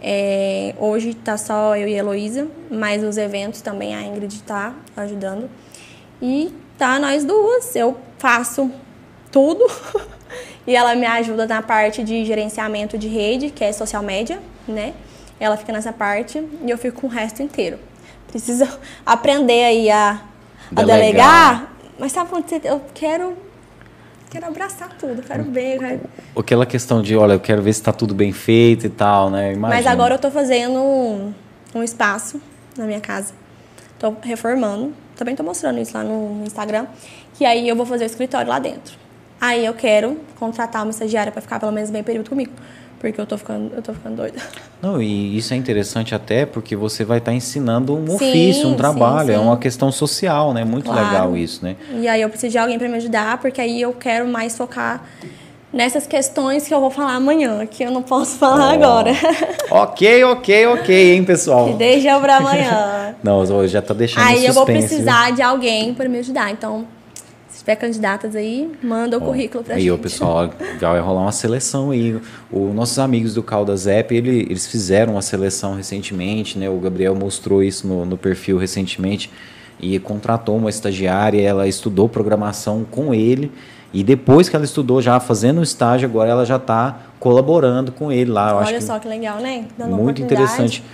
É, 0.00 0.74
hoje 0.78 1.14
tá 1.14 1.36
só 1.36 1.76
eu 1.76 1.88
e 1.88 1.94
a 1.94 1.98
Heloísa, 1.98 2.46
mas 2.70 3.02
os 3.02 3.16
eventos 3.16 3.60
também 3.60 3.94
a 3.94 4.02
Ingrid 4.02 4.42
tá 4.42 4.74
ajudando. 4.96 5.48
E 6.20 6.52
tá 6.78 6.98
nós 6.98 7.24
duas, 7.24 7.74
eu 7.74 7.96
faço 8.18 8.70
tudo 9.32 9.66
e 10.66 10.74
ela 10.74 10.94
me 10.94 11.06
ajuda 11.06 11.46
na 11.46 11.62
parte 11.62 12.02
de 12.02 12.24
gerenciamento 12.24 12.98
de 12.98 13.08
rede, 13.08 13.50
que 13.50 13.64
é 13.64 13.72
social 13.72 14.02
media, 14.02 14.40
né? 14.66 14.94
Ela 15.38 15.56
fica 15.56 15.72
nessa 15.72 15.92
parte 15.92 16.42
e 16.64 16.70
eu 16.70 16.78
fico 16.78 17.02
com 17.02 17.06
o 17.06 17.10
resto 17.10 17.42
inteiro. 17.42 17.78
Precisa 18.28 18.68
aprender 19.04 19.64
aí 19.64 19.90
a, 19.90 20.20
a 20.70 20.74
delegar. 20.74 20.98
delegar. 20.98 21.72
Mas 21.98 22.12
sabe 22.12 22.30
quando 22.30 22.48
você, 22.48 22.60
eu 22.64 22.80
quero 22.94 23.36
quero 24.30 24.46
abraçar 24.46 24.90
tudo, 24.98 25.22
quero 25.22 25.44
ver. 25.44 25.78
Quero... 25.78 26.00
Aquela 26.36 26.66
questão 26.66 27.00
de, 27.00 27.16
olha, 27.16 27.34
eu 27.34 27.40
quero 27.40 27.62
ver 27.62 27.72
se 27.72 27.80
está 27.80 27.92
tudo 27.92 28.14
bem 28.14 28.32
feito 28.32 28.86
e 28.86 28.90
tal, 28.90 29.30
né? 29.30 29.52
Imagina. 29.52 29.68
Mas 29.68 29.86
agora 29.86 30.14
eu 30.14 30.16
estou 30.16 30.30
fazendo 30.30 30.78
um, 30.78 31.32
um 31.74 31.82
espaço 31.82 32.40
na 32.76 32.84
minha 32.84 33.00
casa. 33.00 33.32
Estou 33.94 34.16
reformando. 34.22 34.92
Também 35.16 35.32
estou 35.32 35.46
mostrando 35.46 35.80
isso 35.80 35.96
lá 35.96 36.04
no 36.04 36.44
Instagram. 36.44 36.86
E 37.40 37.46
aí 37.46 37.66
eu 37.66 37.74
vou 37.74 37.86
fazer 37.86 38.04
o 38.04 38.06
escritório 38.06 38.48
lá 38.48 38.58
dentro. 38.58 39.05
Aí 39.40 39.64
eu 39.64 39.74
quero 39.74 40.18
contratar 40.38 40.82
uma 40.82 40.90
estagiária 40.90 41.30
para 41.30 41.42
ficar 41.42 41.60
pelo 41.60 41.72
menos 41.72 41.90
bem 41.90 42.02
período 42.02 42.28
comigo. 42.28 42.52
Porque 42.98 43.20
eu 43.20 43.26
tô 43.26 43.36
ficando, 43.36 43.74
eu 43.74 43.82
tô 43.82 43.92
ficando 43.92 44.16
doida. 44.16 44.40
Não, 44.80 45.00
e 45.00 45.36
isso 45.36 45.52
é 45.52 45.56
interessante 45.56 46.14
até 46.14 46.46
porque 46.46 46.74
você 46.74 47.04
vai 47.04 47.18
estar 47.18 47.30
tá 47.30 47.36
ensinando 47.36 47.94
um 47.94 48.06
sim, 48.06 48.14
ofício, 48.14 48.68
um 48.68 48.74
trabalho, 48.74 49.28
sim, 49.28 49.34
sim. 49.34 49.38
é 49.38 49.42
uma 49.42 49.58
questão 49.58 49.92
social, 49.92 50.54
né? 50.54 50.64
Muito 50.64 50.90
claro. 50.90 51.06
legal 51.06 51.36
isso, 51.36 51.62
né? 51.62 51.76
E 52.00 52.08
aí 52.08 52.22
eu 52.22 52.28
preciso 52.30 52.52
de 52.52 52.58
alguém 52.58 52.78
para 52.78 52.88
me 52.88 52.96
ajudar, 52.96 53.38
porque 53.38 53.60
aí 53.60 53.82
eu 53.82 53.92
quero 53.92 54.26
mais 54.26 54.56
focar 54.56 55.04
nessas 55.72 56.06
questões 56.06 56.66
que 56.66 56.72
eu 56.72 56.80
vou 56.80 56.90
falar 56.90 57.14
amanhã, 57.14 57.66
que 57.66 57.82
eu 57.82 57.90
não 57.90 58.02
posso 58.02 58.38
falar 58.38 58.70
oh. 58.70 58.74
agora. 58.74 59.12
ok, 59.70 60.24
ok, 60.24 60.66
ok, 60.68 61.14
hein, 61.14 61.24
pessoal? 61.24 61.68
Que 61.68 61.74
deixa 61.74 62.18
para 62.18 62.36
amanhã. 62.38 63.14
não, 63.22 63.66
já 63.66 63.82
tá 63.82 63.92
deixando 63.92 64.24
Aí 64.24 64.36
suspense, 64.36 64.48
eu 64.48 64.54
vou 64.54 64.64
precisar 64.64 65.26
viu? 65.26 65.34
de 65.36 65.42
alguém 65.42 65.92
para 65.92 66.08
me 66.08 66.18
ajudar, 66.18 66.50
então 66.50 66.86
tiver 67.66 67.74
candidatas 67.74 68.36
aí, 68.36 68.70
manda 68.80 69.16
o 69.16 69.20
Bom, 69.20 69.26
currículo 69.26 69.64
aí, 69.68 69.80
gente. 69.80 69.82
Aí, 69.82 69.90
o 69.90 69.98
pessoal, 69.98 70.48
vai 70.80 71.00
rolar 71.00 71.22
uma 71.22 71.32
seleção 71.32 71.90
aí. 71.90 72.16
Os 72.48 72.72
nossos 72.72 72.96
amigos 73.00 73.34
do 73.34 73.42
Caldas 73.42 73.88
App, 73.88 74.14
ele, 74.14 74.42
eles 74.42 74.68
fizeram 74.68 75.14
uma 75.14 75.22
seleção 75.22 75.74
recentemente, 75.74 76.56
né? 76.56 76.70
O 76.70 76.78
Gabriel 76.78 77.16
mostrou 77.16 77.64
isso 77.64 77.84
no, 77.88 78.06
no 78.06 78.16
perfil 78.16 78.56
recentemente 78.56 79.28
e 79.80 79.98
contratou 79.98 80.56
uma 80.56 80.70
estagiária, 80.70 81.42
ela 81.42 81.66
estudou 81.66 82.08
programação 82.08 82.86
com 82.88 83.12
ele 83.12 83.50
e 83.92 84.04
depois 84.04 84.48
que 84.48 84.54
ela 84.54 84.64
estudou 84.64 85.02
já 85.02 85.18
fazendo 85.18 85.58
o 85.58 85.62
estágio, 85.62 86.08
agora 86.08 86.30
ela 86.30 86.46
já 86.46 86.56
está 86.56 86.98
colaborando 87.18 87.90
com 87.90 88.12
ele 88.12 88.30
lá. 88.30 88.50
Eu 88.50 88.56
Olha 88.58 88.80
só 88.80 88.94
que, 88.94 89.00
que 89.00 89.08
legal, 89.08 89.40
né? 89.40 89.64
Dando 89.76 89.96
muito 89.96 90.22
interessante. 90.22 90.84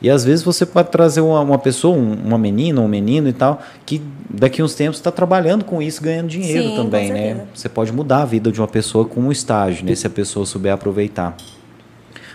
E 0.00 0.10
às 0.10 0.24
vezes 0.24 0.44
você 0.44 0.66
pode 0.66 0.90
trazer 0.90 1.20
uma, 1.20 1.40
uma 1.40 1.58
pessoa, 1.58 1.96
um, 1.96 2.12
uma 2.12 2.38
menina, 2.38 2.80
um 2.80 2.88
menino 2.88 3.28
e 3.28 3.32
tal, 3.32 3.62
que 3.84 4.02
daqui 4.28 4.60
a 4.60 4.64
uns 4.64 4.74
tempos 4.74 4.98
está 4.98 5.10
trabalhando 5.10 5.64
com 5.64 5.80
isso, 5.80 6.02
ganhando 6.02 6.28
dinheiro 6.28 6.70
Sim, 6.70 6.76
também, 6.76 7.12
né? 7.12 7.46
Você 7.54 7.68
pode 7.68 7.92
mudar 7.92 8.22
a 8.22 8.24
vida 8.24 8.52
de 8.52 8.60
uma 8.60 8.68
pessoa 8.68 9.06
com 9.06 9.20
um 9.20 9.32
estágio, 9.32 9.86
né? 9.86 9.94
Se 9.94 10.06
a 10.06 10.10
pessoa 10.10 10.44
souber 10.44 10.72
aproveitar. 10.72 11.36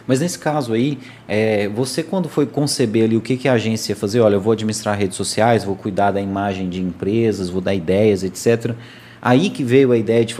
Mas 0.07 0.19
nesse 0.19 0.39
caso 0.39 0.73
aí, 0.73 0.97
é, 1.27 1.67
você 1.69 2.01
quando 2.01 2.27
foi 2.27 2.45
conceber 2.45 3.05
ali 3.05 3.15
o 3.15 3.21
que, 3.21 3.37
que 3.37 3.47
a 3.47 3.53
agência 3.53 3.91
ia 3.91 3.95
fazer, 3.95 4.19
olha, 4.19 4.35
eu 4.35 4.41
vou 4.41 4.53
administrar 4.53 4.97
redes 4.97 5.15
sociais, 5.15 5.63
vou 5.63 5.75
cuidar 5.75 6.11
da 6.11 6.19
imagem 6.19 6.67
de 6.67 6.81
empresas, 6.81 7.49
vou 7.49 7.61
dar 7.61 7.75
ideias, 7.75 8.23
etc. 8.23 8.73
Aí 9.21 9.49
que 9.49 9.63
veio 9.63 9.91
a 9.91 9.97
ideia 9.97 10.25
de, 10.25 10.35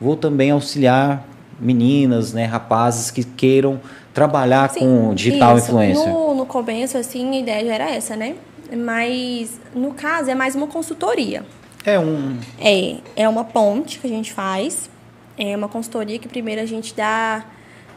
vou 0.00 0.16
também 0.16 0.50
auxiliar 0.50 1.28
meninas, 1.60 2.32
né, 2.32 2.44
rapazes 2.46 3.10
que 3.10 3.22
queiram 3.22 3.78
trabalhar 4.14 4.70
Sim, 4.70 4.80
com 4.80 5.14
digital 5.14 5.58
isso. 5.58 5.66
influencer? 5.66 6.08
No, 6.08 6.34
no 6.34 6.46
começo, 6.46 6.96
assim, 6.96 7.36
a 7.36 7.40
ideia 7.40 7.66
já 7.66 7.74
era 7.74 7.90
essa, 7.90 8.16
né? 8.16 8.36
Mas, 8.74 9.60
no 9.74 9.92
caso, 9.92 10.30
é 10.30 10.34
mais 10.34 10.54
uma 10.54 10.68
consultoria. 10.68 11.44
É 11.84 11.98
um... 11.98 12.38
É, 12.58 12.96
é 13.16 13.28
uma 13.28 13.44
ponte 13.44 13.98
que 13.98 14.06
a 14.06 14.10
gente 14.10 14.32
faz. 14.32 14.88
É 15.36 15.54
uma 15.56 15.68
consultoria 15.68 16.18
que 16.18 16.28
primeiro 16.28 16.62
a 16.62 16.64
gente 16.64 16.94
dá 16.94 17.44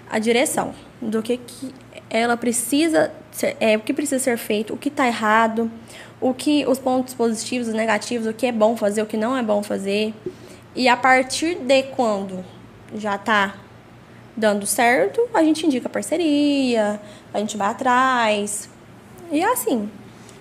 a 0.09 0.19
direção 0.19 0.73
do 0.99 1.21
que, 1.21 1.37
que 1.37 1.73
ela 2.09 2.35
precisa 2.35 3.11
ser, 3.31 3.55
é, 3.59 3.77
o 3.77 3.79
que 3.79 3.93
precisa 3.93 4.19
ser 4.19 4.37
feito, 4.37 4.73
o 4.73 4.77
que 4.77 4.89
está 4.89 5.07
errado, 5.07 5.69
o 6.19 6.33
que 6.33 6.65
os 6.65 6.79
pontos 6.79 7.13
positivos, 7.13 7.67
os 7.67 7.73
negativos, 7.73 8.25
o 8.25 8.33
que 8.33 8.47
é 8.47 8.51
bom 8.51 8.75
fazer, 8.75 9.01
o 9.03 9.05
que 9.05 9.17
não 9.17 9.37
é 9.37 9.43
bom 9.43 9.61
fazer. 9.61 10.13
E 10.75 10.87
a 10.87 10.97
partir 10.97 11.55
de 11.55 11.83
quando 11.83 12.43
já 12.95 13.15
está 13.15 13.55
dando 14.37 14.67
certo, 14.67 15.19
a 15.33 15.43
gente 15.43 15.65
indica 15.65 15.89
parceria, 15.89 17.01
a 17.33 17.39
gente 17.39 17.57
vai 17.57 17.69
atrás. 17.69 18.69
E 19.31 19.41
é 19.41 19.51
assim. 19.51 19.89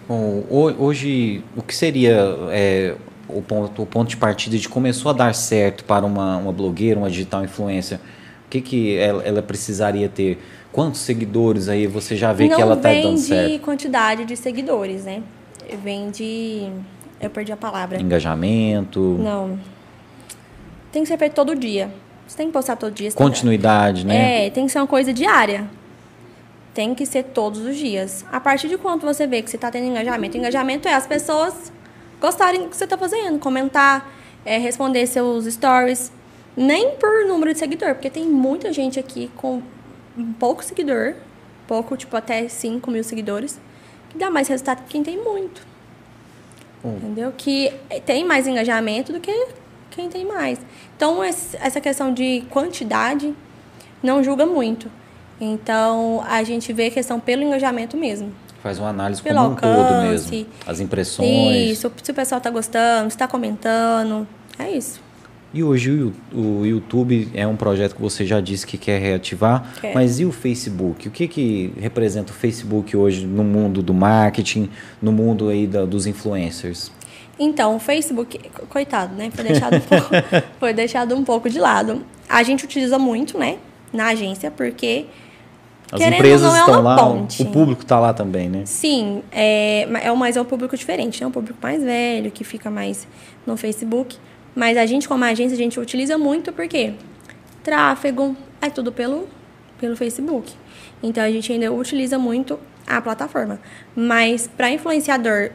Bom, 0.06 0.44
hoje, 0.50 1.42
o 1.56 1.62
que 1.62 1.74
seria 1.74 2.14
é, 2.50 2.94
o, 3.26 3.42
ponto, 3.42 3.82
o 3.82 3.86
ponto 3.86 4.08
de 4.08 4.16
partida 4.16 4.56
de 4.56 4.68
começou 4.68 5.10
a 5.10 5.14
dar 5.14 5.34
certo 5.34 5.82
para 5.84 6.04
uma, 6.04 6.36
uma 6.36 6.52
blogueira, 6.52 7.00
uma 7.00 7.10
digital 7.10 7.42
influencer? 7.42 7.98
O 8.46 8.48
que, 8.48 8.60
que 8.60 8.96
ela, 8.96 9.24
ela 9.24 9.42
precisaria 9.42 10.08
ter? 10.08 10.38
Quantos 10.70 11.00
seguidores 11.00 11.68
aí 11.68 11.86
você 11.86 12.14
já 12.14 12.32
vê 12.32 12.46
Não 12.46 12.54
que 12.54 12.62
ela 12.62 12.74
está 12.74 12.92
dando 12.92 13.16
certo? 13.16 13.40
Não 13.40 13.48
vem 13.48 13.56
de 13.56 13.64
quantidade 13.64 14.24
de 14.26 14.36
seguidores, 14.36 15.04
né? 15.04 15.22
Vem 15.82 16.10
de... 16.10 16.70
Eu 17.20 17.30
perdi 17.30 17.50
a 17.50 17.56
palavra. 17.56 18.00
Engajamento. 18.00 19.00
Não. 19.18 19.58
Tem 20.92 21.02
que 21.02 21.08
ser 21.08 21.16
feito 21.16 21.32
todo 21.32 21.56
dia. 21.56 21.90
Você 22.26 22.36
tem 22.36 22.46
que 22.48 22.52
postar 22.52 22.76
todo 22.76 22.92
dia. 22.92 23.10
Continuidade, 23.12 24.04
né? 24.04 24.46
É, 24.46 24.50
tem 24.50 24.66
que 24.66 24.72
ser 24.72 24.78
uma 24.78 24.86
coisa 24.86 25.12
diária. 25.12 25.68
Tem 26.74 26.94
que 26.94 27.06
ser 27.06 27.22
todos 27.24 27.60
os 27.60 27.76
dias. 27.76 28.24
A 28.30 28.40
partir 28.40 28.68
de 28.68 28.76
quanto 28.76 29.06
você 29.06 29.26
vê 29.26 29.40
que 29.42 29.48
você 29.48 29.56
está 29.56 29.70
tendo 29.70 29.86
engajamento? 29.86 30.36
Engajamento 30.36 30.88
é 30.88 30.94
as 30.94 31.06
pessoas 31.06 31.72
gostarem 32.20 32.62
do 32.62 32.68
que 32.68 32.76
você 32.76 32.84
está 32.84 32.98
fazendo, 32.98 33.38
comentar, 33.38 34.10
é, 34.44 34.58
responder 34.58 35.06
seus 35.06 35.46
stories. 35.46 36.12
Nem 36.56 36.96
por 36.96 37.26
número 37.26 37.52
de 37.52 37.58
seguidor, 37.58 37.94
porque 37.94 38.10
tem 38.10 38.24
muita 38.24 38.72
gente 38.72 38.98
aqui 38.98 39.30
com 39.36 39.62
pouco 40.38 40.64
seguidor, 40.64 41.14
pouco, 41.66 41.96
tipo 41.96 42.16
até 42.16 42.48
5 42.48 42.90
mil 42.90 43.04
seguidores, 43.04 43.60
que 44.08 44.18
dá 44.18 44.30
mais 44.30 44.48
resultado 44.48 44.82
que 44.84 44.88
quem 44.88 45.02
tem 45.02 45.22
muito. 45.22 45.66
Hum. 46.84 46.96
Entendeu? 46.96 47.32
Que 47.36 47.72
tem 48.04 48.24
mais 48.24 48.46
engajamento 48.46 49.12
do 49.12 49.20
que 49.20 49.48
quem 49.96 50.08
tem 50.10 50.24
mais. 50.24 50.60
Então, 50.94 51.24
essa 51.24 51.80
questão 51.80 52.12
de 52.12 52.44
quantidade 52.50 53.34
não 54.02 54.22
julga 54.22 54.44
muito. 54.44 54.90
Então, 55.40 56.22
a 56.28 56.42
gente 56.44 56.72
vê 56.72 56.86
a 56.86 56.90
questão 56.90 57.18
pelo 57.18 57.42
engajamento 57.42 57.96
mesmo. 57.96 58.32
Faz 58.62 58.78
uma 58.78 58.90
análise 58.90 59.22
pelo 59.22 59.36
como 59.36 59.50
alcance, 59.50 59.80
um 59.80 59.86
todo 59.86 60.02
mesmo. 60.02 60.46
As 60.66 60.80
impressões. 60.80 61.70
Isso, 61.72 61.92
se 62.02 62.10
o 62.10 62.14
pessoal 62.14 62.38
está 62.38 62.50
gostando, 62.50 63.10
se 63.10 63.16
está 63.16 63.26
comentando. 63.26 64.26
É 64.58 64.70
isso. 64.70 65.00
E 65.54 65.62
hoje 65.62 66.12
o 66.34 66.66
YouTube 66.66 67.30
é 67.32 67.46
um 67.46 67.56
projeto 67.56 67.94
que 67.94 68.02
você 68.02 68.26
já 68.26 68.40
disse 68.40 68.66
que 68.66 68.76
quer 68.76 69.00
reativar, 69.00 69.72
quer. 69.80 69.94
mas 69.94 70.18
e 70.18 70.24
o 70.24 70.32
Facebook? 70.32 71.08
O 71.08 71.10
que, 71.10 71.26
que 71.28 71.72
representa 71.78 72.32
o 72.32 72.34
Facebook 72.34 72.94
hoje 72.94 73.24
no 73.24 73.44
mundo 73.44 73.82
do 73.82 73.94
marketing, 73.94 74.68
no 75.00 75.12
mundo 75.12 75.48
aí 75.48 75.66
da, 75.66 75.86
dos 75.86 76.06
influencers? 76.06 76.90
Então, 77.38 77.76
o 77.76 77.78
Facebook, 77.78 78.38
coitado, 78.68 79.14
né? 79.14 79.30
Foi 79.34 79.44
deixado, 79.44 79.76
um 79.76 79.80
pouco, 79.80 80.08
foi 80.58 80.72
deixado 80.72 81.14
um 81.14 81.24
pouco 81.24 81.50
de 81.50 81.58
lado. 81.58 82.04
A 82.28 82.42
gente 82.42 82.64
utiliza 82.64 82.98
muito, 82.98 83.38
né? 83.38 83.58
Na 83.92 84.08
agência, 84.08 84.50
porque 84.50 85.06
as 85.90 85.98
Querendo 85.98 86.14
empresas 86.14 86.52
não, 86.52 86.56
é 86.56 86.60
estão 86.60 86.82
lá, 86.82 86.96
ponte. 86.96 87.42
o 87.42 87.46
público 87.46 87.82
está 87.82 88.00
lá 88.00 88.12
também, 88.12 88.48
né? 88.48 88.62
Sim, 88.64 89.22
é, 89.30 89.86
é, 90.02 90.12
mas 90.12 90.36
é 90.36 90.40
um 90.40 90.44
público 90.44 90.76
diferente, 90.76 91.20
né? 91.20 91.26
Um 91.26 91.30
público 91.30 91.58
mais 91.62 91.82
velho, 91.82 92.30
que 92.30 92.42
fica 92.42 92.70
mais 92.70 93.06
no 93.46 93.56
Facebook. 93.56 94.16
Mas 94.54 94.76
a 94.76 94.86
gente, 94.86 95.06
como 95.06 95.22
agência, 95.24 95.54
a 95.54 95.58
gente 95.58 95.78
utiliza 95.78 96.18
muito 96.18 96.52
porque 96.52 96.94
tráfego 97.62 98.34
é 98.60 98.68
tudo 98.68 98.90
pelo, 98.90 99.28
pelo 99.78 99.94
Facebook. 99.94 100.52
Então, 101.02 101.22
a 101.22 101.30
gente 101.30 101.52
ainda 101.52 101.70
utiliza 101.70 102.18
muito 102.18 102.58
a 102.86 103.00
plataforma. 103.00 103.60
Mas 103.94 104.48
para 104.48 104.70
influenciador 104.70 105.50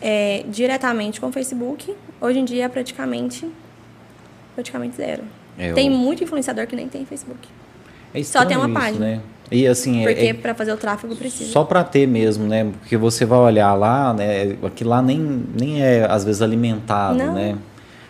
é, 0.00 0.44
diretamente 0.48 1.20
com 1.20 1.28
o 1.28 1.32
Facebook, 1.32 1.94
hoje 2.20 2.38
em 2.38 2.44
dia 2.44 2.64
é 2.64 2.68
praticamente, 2.68 3.46
praticamente 4.54 4.96
zero. 4.96 5.22
É, 5.58 5.72
tem 5.72 5.90
muito 5.90 6.22
influenciador 6.22 6.66
que 6.66 6.76
nem 6.76 6.88
tem 6.88 7.04
Facebook. 7.04 7.48
É 8.14 8.22
Só 8.22 8.44
tem 8.44 8.56
uma 8.56 8.66
isso, 8.66 8.74
página. 8.74 9.06
Né? 9.06 9.20
E 9.50 9.66
assim, 9.66 10.02
Porque 10.02 10.26
é, 10.26 10.34
para 10.34 10.54
fazer 10.54 10.72
o 10.72 10.76
tráfego 10.76 11.16
precisa. 11.16 11.50
Só 11.50 11.64
para 11.64 11.82
ter 11.82 12.06
mesmo, 12.06 12.46
né? 12.46 12.70
Porque 12.80 12.96
você 12.96 13.24
vai 13.24 13.38
olhar 13.38 13.74
lá, 13.74 14.12
né? 14.12 14.56
Aquilo 14.62 14.90
lá 14.90 15.00
nem, 15.00 15.18
nem 15.58 15.82
é 15.82 16.06
às 16.08 16.24
vezes 16.24 16.42
alimentado, 16.42 17.18
Não. 17.18 17.34
né? 17.34 17.56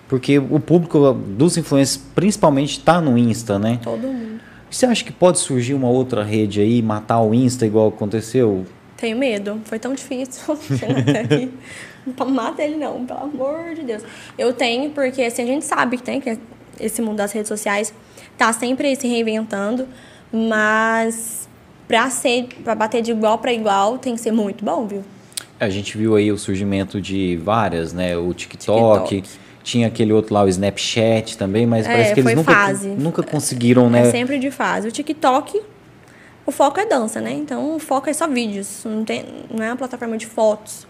Porque 0.09 0.39
o 0.39 0.59
público 0.59 1.13
dos 1.13 1.57
influencers 1.57 2.03
principalmente 2.15 2.79
está 2.79 3.01
no 3.01 3.17
Insta, 3.17 3.59
né? 3.59 3.79
Todo 3.83 4.09
mundo. 4.09 4.41
Você 4.71 4.85
acha 4.87 5.05
que 5.05 5.13
pode 5.13 5.39
surgir 5.39 5.75
uma 5.75 5.89
outra 5.89 6.23
rede 6.23 6.61
aí, 6.61 6.83
matar 6.83 7.21
o 7.21 7.33
Insta 7.33 7.65
igual 7.67 7.89
aconteceu? 7.89 8.67
Tenho 8.99 9.17
medo. 9.17 9.61
Foi 9.65 9.79
tão 9.79 9.95
difícil 9.95 10.57
chegar 10.77 10.99
até 10.99 11.21
aqui. 11.21 11.51
Não 12.19 12.29
mata 12.31 12.63
ele 12.63 12.77
não, 12.77 13.07
pelo 13.07 13.21
amor 13.21 13.75
de 13.75 13.83
Deus. 13.83 14.03
Eu 14.37 14.53
tenho, 14.53 14.91
porque 14.91 15.23
assim, 15.23 15.43
a 15.43 15.47
gente 15.47 15.65
sabe 15.65 15.97
que 15.97 16.03
tem 16.03 16.21
que 16.21 16.39
esse 16.81 17.01
mundo 17.03 17.17
das 17.17 17.33
redes 17.33 17.49
sociais 17.49 17.93
tá 18.37 18.53
sempre 18.53 18.95
se 18.95 19.07
reinventando, 19.09 19.87
mas 20.33 21.49
para 21.87 22.09
ser 22.11 22.49
para 22.63 22.75
bater 22.75 23.03
de 23.03 23.11
igual 23.11 23.39
para 23.39 23.53
igual 23.53 23.99
tem 23.99 24.15
que 24.15 24.21
ser 24.21 24.31
muito 24.31 24.65
bom, 24.65 24.87
viu? 24.87 25.03
A 25.59 25.69
gente 25.69 25.97
viu 25.99 26.15
aí 26.15 26.31
o 26.31 26.39
surgimento 26.39 27.01
de 27.01 27.37
várias, 27.37 27.93
né? 27.93 28.17
O 28.17 28.33
TikTok, 28.33 29.23
TikTok. 29.23 29.39
tinha 29.65 29.89
aquele 29.89 30.13
outro 30.13 30.35
lá, 30.35 30.45
o 30.45 30.49
Snapchat 30.49 31.37
também, 31.37 31.67
mas 31.67 31.85
é, 31.85 31.91
parece 31.91 32.15
que 32.15 32.21
eles 32.21 32.35
nunca, 32.35 32.53
fase. 32.53 32.89
nunca 32.89 33.23
conseguiram, 33.23 33.91
né? 33.91 34.03
É 34.09 34.11
sempre 34.11 34.39
de 34.39 34.51
fase. 34.53 34.87
O 34.87 34.93
TikTok, 34.93 35.61
o 36.49 36.51
foco 36.51 36.81
é 36.81 36.87
dança, 36.87 37.21
né? 37.21 37.35
Então 37.35 37.77
o 37.77 37.79
foco 37.79 38.09
é 38.09 38.13
só 38.15 38.27
vídeos, 38.27 38.81
não, 38.87 39.05
tem, 39.05 39.23
não 39.51 39.63
é 39.63 39.69
uma 39.69 39.77
plataforma 39.77 40.17
de 40.17 40.27
fotos. 40.27 40.87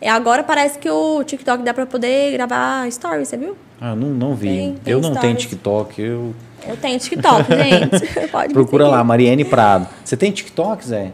E 0.00 0.08
agora 0.08 0.42
parece 0.42 0.78
que 0.78 0.88
o 0.88 1.22
TikTok 1.22 1.62
dá 1.62 1.74
para 1.74 1.84
poder 1.84 2.32
gravar 2.32 2.90
stories, 2.90 3.28
você 3.28 3.36
viu? 3.36 3.54
Ah, 3.78 3.94
não, 3.94 4.08
não 4.08 4.34
vi. 4.34 4.48
Tem, 4.48 4.74
tem 4.76 4.92
eu 4.94 5.02
não 5.02 5.14
tenho 5.14 5.36
TikTok, 5.36 6.00
eu... 6.00 6.34
Eu 6.66 6.76
tenho 6.78 6.98
TikTok, 6.98 7.44
gente. 7.52 8.28
Pode 8.28 8.54
Procura 8.54 8.88
lá, 8.88 9.04
Mariane 9.04 9.44
Prado. 9.44 9.86
Você 10.02 10.16
tem 10.16 10.32
TikTok, 10.32 10.86
Zé? 10.86 11.12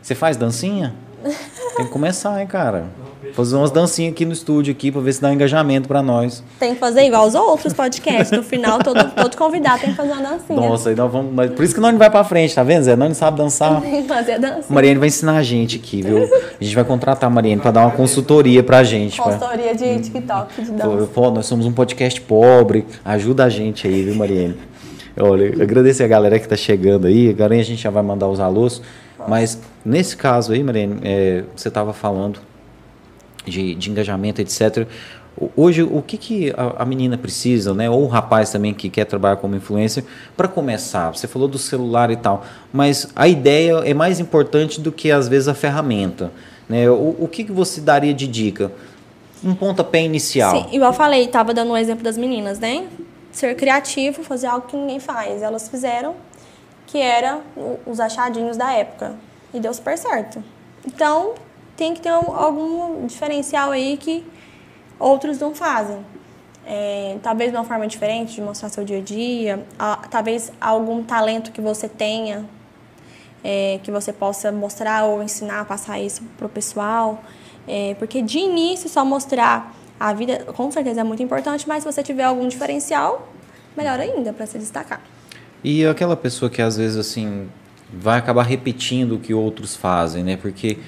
Você 0.00 0.14
faz 0.14 0.36
dancinha? 0.36 0.94
Tem 1.76 1.86
que 1.86 1.90
começar, 1.90 2.40
hein, 2.40 2.46
cara? 2.46 2.84
Fazer 3.32 3.56
umas 3.56 3.70
dancinhas 3.70 4.12
aqui 4.12 4.24
no 4.24 4.32
estúdio 4.32 4.70
aqui 4.72 4.92
para 4.92 5.00
ver 5.00 5.12
se 5.12 5.20
dá 5.20 5.28
um 5.28 5.32
engajamento 5.32 5.88
para 5.88 6.02
nós. 6.02 6.44
Tem 6.58 6.74
que 6.74 6.78
fazer 6.78 7.02
igual 7.04 7.26
os 7.26 7.34
outros 7.34 7.72
podcasts. 7.72 8.30
No 8.30 8.44
final, 8.44 8.78
todo, 8.78 9.02
todo 9.10 9.36
convidado 9.36 9.80
tem 9.80 9.90
que 9.90 9.96
fazer 9.96 10.12
uma 10.12 10.22
dancinha. 10.22 10.60
Nossa, 10.60 10.94
nós 10.94 11.10
vamos. 11.10 11.32
Mas 11.32 11.50
por 11.50 11.64
isso 11.64 11.74
que 11.74 11.80
nós 11.80 11.92
não 11.92 11.98
vai 11.98 12.10
para 12.10 12.22
frente, 12.22 12.54
tá 12.54 12.62
vendo, 12.62 12.82
Zé? 12.82 12.94
Nós 12.94 13.08
não 13.08 13.14
sabe 13.14 13.38
dançar. 13.38 13.80
Tem 13.82 14.02
que 14.02 14.08
fazer 14.08 14.32
a 14.32 14.38
dança. 14.38 14.72
Mariane 14.72 14.98
vai 14.98 15.08
ensinar 15.08 15.36
a 15.36 15.42
gente 15.42 15.76
aqui, 15.76 16.02
viu? 16.02 16.24
A 16.24 16.62
gente 16.62 16.74
vai 16.74 16.84
contratar 16.84 17.28
a 17.28 17.32
Mariane 17.32 17.60
para 17.60 17.70
dar 17.70 17.80
uma 17.80 17.92
consultoria 17.92 18.62
pra 18.62 18.84
gente. 18.84 19.20
Consultoria 19.20 19.74
pra... 19.74 19.74
de 19.74 20.00
TikTok, 20.00 20.62
de 20.62 20.70
dança. 20.72 21.08
Pô, 21.12 21.30
nós 21.30 21.46
somos 21.46 21.66
um 21.66 21.72
podcast 21.72 22.20
pobre. 22.20 22.86
Ajuda 23.04 23.44
a 23.44 23.48
gente 23.48 23.86
aí, 23.86 24.02
viu, 24.02 24.14
Mariane? 24.14 24.73
Olha, 25.16 25.62
agradecer 25.62 26.02
a 26.02 26.08
galera 26.08 26.38
que 26.38 26.46
está 26.46 26.56
chegando 26.56 27.06
aí. 27.06 27.30
Agora 27.30 27.54
a 27.54 27.62
gente 27.62 27.80
já 27.80 27.90
vai 27.90 28.02
mandar 28.02 28.28
os 28.28 28.40
alôs. 28.40 28.82
Mas 29.28 29.60
nesse 29.84 30.16
caso 30.16 30.52
aí, 30.52 30.62
Mariane, 30.62 30.98
é, 31.02 31.44
você 31.54 31.68
estava 31.68 31.92
falando 31.92 32.40
de, 33.46 33.74
de 33.74 33.90
engajamento, 33.90 34.40
etc. 34.40 34.86
Hoje, 35.56 35.82
o 35.82 36.00
que, 36.00 36.16
que 36.16 36.54
a, 36.56 36.82
a, 36.82 36.84
menina 36.84 37.18
precisa, 37.18 37.74
né? 37.74 37.90
ou 37.90 38.04
o 38.04 38.06
rapaz 38.06 38.50
também 38.50 38.72
que 38.72 38.88
quer 38.88 39.04
trabalhar 39.04 39.36
como 39.36 39.56
influencer, 39.56 40.04
para 40.36 40.46
começar? 40.46 41.10
Você 41.10 41.26
falou 41.26 41.48
do 41.48 41.58
celular 41.58 42.10
e 42.10 42.16
tal, 42.16 42.44
mas 42.72 43.08
a 43.16 43.26
ideia 43.26 43.82
é 43.84 43.92
mais 43.92 44.20
importante 44.20 44.80
do 44.80 44.92
que, 44.92 45.10
às 45.10 45.26
vezes, 45.26 45.48
a 45.48 45.54
ferramenta. 45.54 46.30
Né? 46.68 46.88
O, 46.88 47.16
o 47.20 47.28
que, 47.28 47.44
que 47.44 47.52
você 47.52 47.80
daria 47.80 48.14
de 48.14 48.28
dica? 48.28 48.70
Um 49.42 49.54
pontapé 49.54 50.02
inicial. 50.02 50.52
Sim, 50.52 50.76
igual 50.76 50.90
eu 50.90 50.96
falei, 50.96 51.24
estava 51.24 51.52
dando 51.52 51.72
um 51.72 51.76
exemplo 51.76 52.04
das 52.04 52.16
meninas, 52.16 52.58
né? 52.60 52.84
Ser 53.34 53.56
criativo, 53.56 54.22
fazer 54.22 54.46
algo 54.46 54.68
que 54.68 54.76
ninguém 54.76 55.00
faz. 55.00 55.42
Elas 55.42 55.68
fizeram, 55.68 56.14
que 56.86 56.98
era 56.98 57.40
os 57.84 57.98
achadinhos 57.98 58.56
da 58.56 58.72
época. 58.72 59.16
E 59.52 59.58
deu 59.58 59.74
super 59.74 59.98
certo. 59.98 60.42
Então, 60.86 61.34
tem 61.76 61.94
que 61.94 62.00
ter 62.00 62.10
algum 62.10 63.04
diferencial 63.06 63.72
aí 63.72 63.96
que 63.96 64.24
outros 64.98 65.40
não 65.40 65.52
fazem. 65.52 65.98
É, 66.64 67.18
talvez 67.22 67.52
uma 67.52 67.64
forma 67.64 67.86
diferente 67.88 68.36
de 68.36 68.40
mostrar 68.40 68.68
seu 68.68 68.84
dia 68.84 68.98
a 68.98 69.02
dia, 69.02 69.66
talvez 70.10 70.52
algum 70.60 71.02
talento 71.02 71.50
que 71.50 71.60
você 71.60 71.88
tenha, 71.88 72.48
é, 73.42 73.80
que 73.82 73.90
você 73.90 74.12
possa 74.12 74.50
mostrar 74.52 75.04
ou 75.04 75.22
ensinar, 75.22 75.64
passar 75.66 76.00
isso 76.00 76.22
para 76.38 76.46
o 76.46 76.48
pessoal. 76.48 77.22
É, 77.66 77.96
porque 77.98 78.22
de 78.22 78.38
início, 78.38 78.88
só 78.88 79.04
mostrar 79.04 79.74
a 79.98 80.12
vida, 80.12 80.44
com 80.52 80.70
certeza 80.70 81.00
é 81.00 81.04
muito 81.04 81.22
importante, 81.22 81.66
mas 81.68 81.82
se 81.82 81.92
você 81.92 82.02
tiver 82.02 82.24
algum 82.24 82.48
diferencial, 82.48 83.32
melhor 83.76 83.98
ainda 84.00 84.32
para 84.32 84.46
se 84.46 84.58
destacar. 84.58 85.00
E 85.62 85.84
aquela 85.86 86.16
pessoa 86.16 86.50
que 86.50 86.60
às 86.60 86.76
vezes 86.76 86.96
assim 86.96 87.48
vai 87.92 88.18
acabar 88.18 88.42
repetindo 88.42 89.16
o 89.16 89.18
que 89.18 89.32
outros 89.32 89.76
fazem, 89.76 90.22
né? 90.22 90.36
Porque 90.36 90.78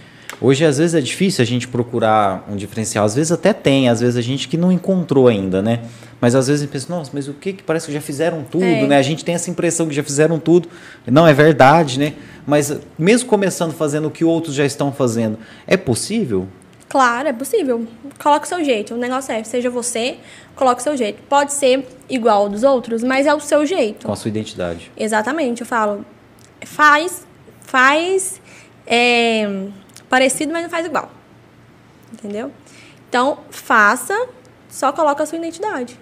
Hoje, 0.40 0.66
às 0.66 0.76
vezes, 0.76 0.94
é 0.94 1.00
difícil 1.00 1.42
a 1.42 1.46
gente 1.46 1.66
procurar 1.66 2.46
um 2.50 2.56
diferencial. 2.56 3.04
Às 3.04 3.14
vezes 3.14 3.32
até 3.32 3.52
tem, 3.52 3.88
às 3.88 4.00
vezes 4.00 4.16
a 4.16 4.20
gente 4.20 4.48
que 4.48 4.56
não 4.56 4.70
encontrou 4.70 5.28
ainda, 5.28 5.62
né? 5.62 5.80
Mas 6.20 6.34
às 6.34 6.46
vezes 6.46 6.62
a 6.62 6.64
gente 6.64 6.72
pensa, 6.72 6.94
nossa, 6.94 7.10
mas 7.14 7.26
o 7.26 7.32
que 7.32 7.54
que 7.54 7.62
parece 7.62 7.86
que 7.86 7.92
já 7.92 8.00
fizeram 8.00 8.42
tudo, 8.42 8.64
é. 8.64 8.86
né? 8.86 8.98
A 8.98 9.02
gente 9.02 9.24
tem 9.24 9.34
essa 9.34 9.50
impressão 9.50 9.88
que 9.88 9.94
já 9.94 10.02
fizeram 10.02 10.38
tudo. 10.38 10.68
Não 11.06 11.26
é 11.26 11.32
verdade, 11.32 11.98
né? 11.98 12.14
Mas 12.46 12.76
mesmo 12.98 13.28
começando 13.28 13.72
fazendo 13.72 14.08
o 14.08 14.10
que 14.10 14.24
outros 14.24 14.54
já 14.54 14.64
estão 14.64 14.92
fazendo, 14.92 15.38
é 15.66 15.76
possível? 15.76 16.46
Claro, 16.88 17.28
é 17.28 17.32
possível. 17.32 17.86
Coloca 18.22 18.44
o 18.44 18.48
seu 18.48 18.64
jeito. 18.64 18.94
O 18.94 18.96
negócio 18.96 19.32
é, 19.32 19.42
seja 19.42 19.68
você, 19.68 20.18
coloca 20.54 20.80
o 20.80 20.82
seu 20.82 20.96
jeito. 20.96 21.22
Pode 21.24 21.52
ser 21.52 21.86
igual 22.08 22.42
ao 22.42 22.48
dos 22.48 22.62
outros, 22.62 23.02
mas 23.02 23.26
é 23.26 23.34
o 23.34 23.40
seu 23.40 23.66
jeito. 23.66 24.06
Com 24.06 24.12
a 24.12 24.16
sua 24.16 24.28
identidade. 24.28 24.90
Exatamente. 24.96 25.62
Eu 25.62 25.66
falo, 25.66 26.04
faz, 26.64 27.26
faz 27.62 28.40
é, 28.86 29.66
parecido, 30.08 30.52
mas 30.52 30.62
não 30.62 30.70
faz 30.70 30.86
igual. 30.86 31.10
Entendeu? 32.12 32.52
Então, 33.08 33.38
faça, 33.50 34.28
só 34.68 34.92
coloca 34.92 35.22
a 35.22 35.26
sua 35.26 35.38
identidade. 35.38 35.98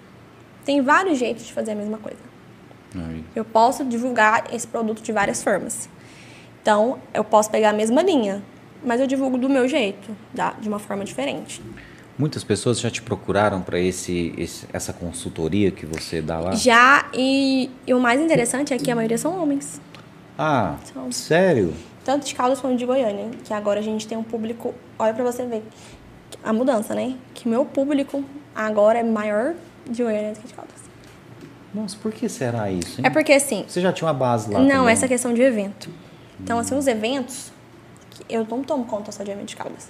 Tem 0.63 0.81
vários 0.81 1.17
jeitos 1.17 1.45
de 1.45 1.53
fazer 1.53 1.71
a 1.71 1.75
mesma 1.75 1.97
coisa. 1.97 2.19
Aí. 2.95 3.23
Eu 3.35 3.43
posso 3.43 3.83
divulgar 3.83 4.45
esse 4.53 4.67
produto 4.67 5.01
de 5.01 5.11
várias 5.11 5.43
formas. 5.43 5.89
Então, 6.61 6.99
eu 7.13 7.23
posso 7.23 7.49
pegar 7.51 7.69
a 7.69 7.73
mesma 7.73 8.01
linha, 8.01 8.41
mas 8.85 9.01
eu 9.01 9.07
divulgo 9.07 9.37
do 9.37 9.49
meu 9.49 9.67
jeito, 9.67 10.15
de 10.61 10.67
uma 10.67 10.79
forma 10.79 11.03
diferente. 11.03 11.61
Muitas 12.17 12.43
pessoas 12.45 12.79
já 12.79 12.89
te 12.89 13.01
procuraram 13.01 13.61
para 13.61 13.77
esse, 13.77 14.33
esse, 14.37 14.65
essa 14.71 14.93
consultoria 14.93 15.69
que 15.69 15.85
você 15.85 16.21
dá 16.21 16.39
lá? 16.39 16.53
Já, 16.53 17.09
e, 17.13 17.69
e, 17.85 17.93
o 17.93 17.99
mais 17.99 18.21
interessante 18.21 18.73
é 18.73 18.77
que 18.77 18.89
a 18.89 18.95
maioria 18.95 19.17
são 19.17 19.41
homens. 19.41 19.81
Ah, 20.37 20.75
são. 20.93 21.11
sério? 21.11 21.73
Tanto 22.05 22.25
de 22.25 22.33
Caldas 22.33 22.61
quanto 22.61 22.77
de 22.77 22.85
Goiânia, 22.85 23.31
que 23.43 23.53
agora 23.53 23.79
a 23.81 23.83
gente 23.83 24.07
tem 24.07 24.17
um 24.17 24.23
público, 24.23 24.73
olha 24.97 25.13
para 25.13 25.23
você 25.25 25.45
ver 25.45 25.63
a 26.43 26.53
mudança, 26.53 26.95
né? 26.95 27.15
Que 27.33 27.49
meu 27.49 27.65
público 27.65 28.23
agora 28.55 28.99
é 28.99 29.03
maior 29.03 29.55
de 29.89 30.01
Goiânia 30.01 30.33
do 30.33 30.39
que 30.39 30.47
de 30.47 30.53
Caldas. 30.53 30.85
Nossa, 31.73 31.97
por 32.01 32.13
que 32.13 32.29
será 32.29 32.71
isso? 32.71 33.01
Hein? 33.01 33.07
É 33.07 33.09
porque 33.09 33.33
assim. 33.33 33.65
Você 33.67 33.81
já 33.81 33.91
tinha 33.91 34.07
uma 34.07 34.13
base 34.13 34.49
lá? 34.49 34.59
Não, 34.59 34.69
também. 34.69 34.93
essa 34.93 35.07
questão 35.07 35.33
de 35.33 35.41
evento. 35.41 35.89
Então, 36.39 36.57
assim, 36.59 36.77
os 36.77 36.87
eventos, 36.87 37.51
eu 38.29 38.45
não 38.49 38.63
tomo 38.63 38.85
conta 38.85 39.11
só 39.11 39.23
de 39.23 39.31
evento 39.31 39.49
de 39.49 39.55
Caldas. 39.55 39.89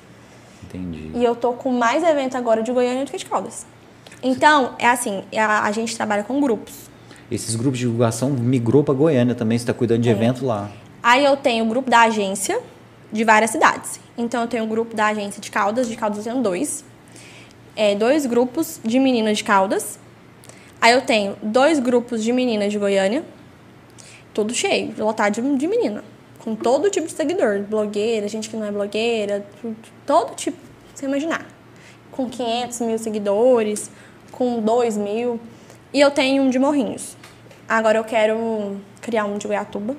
Entendi. 0.63 1.11
E 1.13 1.23
eu 1.23 1.36
tô 1.36 1.53
com 1.53 1.71
mais 1.71 2.03
evento 2.03 2.36
agora 2.36 2.63
de 2.63 2.71
Goiânia 2.71 3.05
do 3.05 3.11
que 3.11 3.17
de 3.17 3.26
Caldas. 3.26 3.65
Então, 4.21 4.73
é 4.80 4.88
assim, 4.88 5.23
a, 5.38 5.63
a 5.65 5.71
gente 5.71 5.95
trabalha 5.95 6.23
com 6.23 6.39
grupos. 6.41 6.89
Esses 7.30 7.55
grupos 7.55 7.80
de 7.80 7.86
divulgação 7.86 8.30
migrou 8.30 8.84
para 8.84 8.93
Goiânia 8.93 9.36
também, 9.36 9.57
você 9.57 9.63
está 9.63 9.73
cuidando 9.73 10.01
de 10.01 10.09
é. 10.09 10.11
evento 10.11 10.45
lá. 10.45 10.71
Aí 11.01 11.23
eu 11.23 11.38
tenho 11.38 11.65
o 11.65 11.67
grupo 11.67 11.89
da 11.89 12.01
agência 12.01 12.59
de 13.11 13.23
várias 13.23 13.51
cidades. 13.51 13.99
Então 14.17 14.41
eu 14.41 14.47
tenho 14.47 14.63
o 14.63 14.67
grupo 14.67 14.95
da 14.95 15.07
agência 15.07 15.41
de 15.41 15.51
Caldas, 15.51 15.88
de 15.88 15.95
Caldas 15.95 16.17
eu 16.19 16.23
tenho 16.23 16.43
dois. 16.43 16.84
É, 17.76 17.93
dois 17.93 18.26
grupos 18.26 18.80
de 18.84 18.99
meninas 18.99 19.38
de 19.38 19.43
Caldas. 19.43 19.99
Aí 20.82 20.93
eu 20.93 21.01
tenho 21.01 21.36
dois 21.41 21.80
grupos 21.80 22.23
de 22.23 22.32
meninas 22.32 22.71
de 22.71 22.80
Goiânia. 22.80 23.23
Tudo 24.34 24.53
cheio, 24.53 24.93
lotado 24.97 25.34
de, 25.34 25.57
de 25.57 25.67
menina 25.67 26.03
com 26.46 26.56
todo 26.56 26.91
tipo 26.91 27.08
de 27.08 27.14
seguidor, 27.14 27.64
blogueira, 27.64 28.28
gente 28.28 28.52
que 28.52 28.56
não 28.56 28.68
é 28.68 28.72
blogueira, 28.72 29.43
todo 30.06 30.36
tipo, 30.36 30.58
você 30.93 31.08
imaginar. 31.08 31.43
Com 32.12 32.30
500 32.30 32.82
mil 32.82 33.00
seguidores, 33.00 33.89
com 34.32 34.62
2 34.62 34.96
mil. 34.96 35.39
E 35.91 36.00
eu 36.00 36.12
tenho 36.12 36.43
um 36.43 36.52
de 36.52 36.60
Morrinhos. 36.60 37.18
Agora 37.68 37.98
eu 37.98 38.04
quero 38.04 38.80
criar 39.02 39.26
um 39.26 39.39
de 39.39 39.48
Goiatuba 39.48 39.96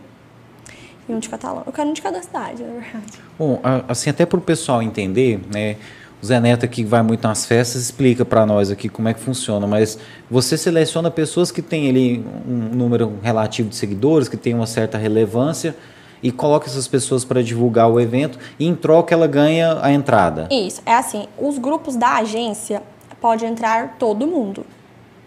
e 1.09 1.13
um 1.13 1.19
de 1.19 1.29
Catalão. 1.29 1.65
Eu 1.67 1.73
quero 1.73 1.89
um 1.89 1.93
de 1.93 2.01
cada 2.01 2.23
cidade, 2.23 2.63
na 2.63 2.75
verdade. 2.75 3.19
Bom, 3.37 3.61
assim, 3.89 4.09
até 4.09 4.25
para 4.25 4.39
o 4.39 4.41
pessoal 4.41 4.81
entender, 4.81 5.41
né? 5.53 5.77
O 6.23 6.27
Zé 6.27 6.41
Neto 6.41 6.65
aqui 6.65 6.85
vai 6.85 7.03
muito 7.03 7.27
nas 7.27 7.45
festas 7.45 7.83
explica 7.83 8.25
para 8.25 8.47
nós 8.47 8.71
aqui 8.71 8.89
como 8.89 9.09
é 9.09 9.13
que 9.13 9.21
funciona, 9.21 9.67
mas 9.67 9.99
você 10.31 10.57
seleciona 10.57 11.11
pessoas 11.11 11.51
que 11.51 11.61
têm 11.61 11.91
ali 11.91 12.25
um 12.49 12.75
número 12.75 13.19
relativo 13.21 13.69
de 13.69 13.77
seguidores, 13.77 14.29
que 14.29 14.37
tem 14.37 14.55
uma 14.55 14.67
certa 14.67 14.97
relevância, 14.97 15.77
e 16.23 16.33
coloca 16.33 16.67
essas 16.67 16.89
pessoas 16.89 17.25
para 17.25 17.43
divulgar 17.43 17.91
o 17.91 18.01
evento 18.01 18.39
e 18.59 18.67
em 18.67 18.75
troca 18.75 19.15
ela 19.15 19.27
ganha 19.27 19.79
a 19.83 19.93
entrada. 19.93 20.49
Isso, 20.51 20.83
é 20.87 20.95
assim, 20.95 21.27
os 21.39 21.59
grupos 21.59 21.97
da 21.97 22.17
agência 22.17 22.83
pode 23.21 23.45
entrar 23.45 23.97
todo 23.99 24.27
mundo. 24.27 24.67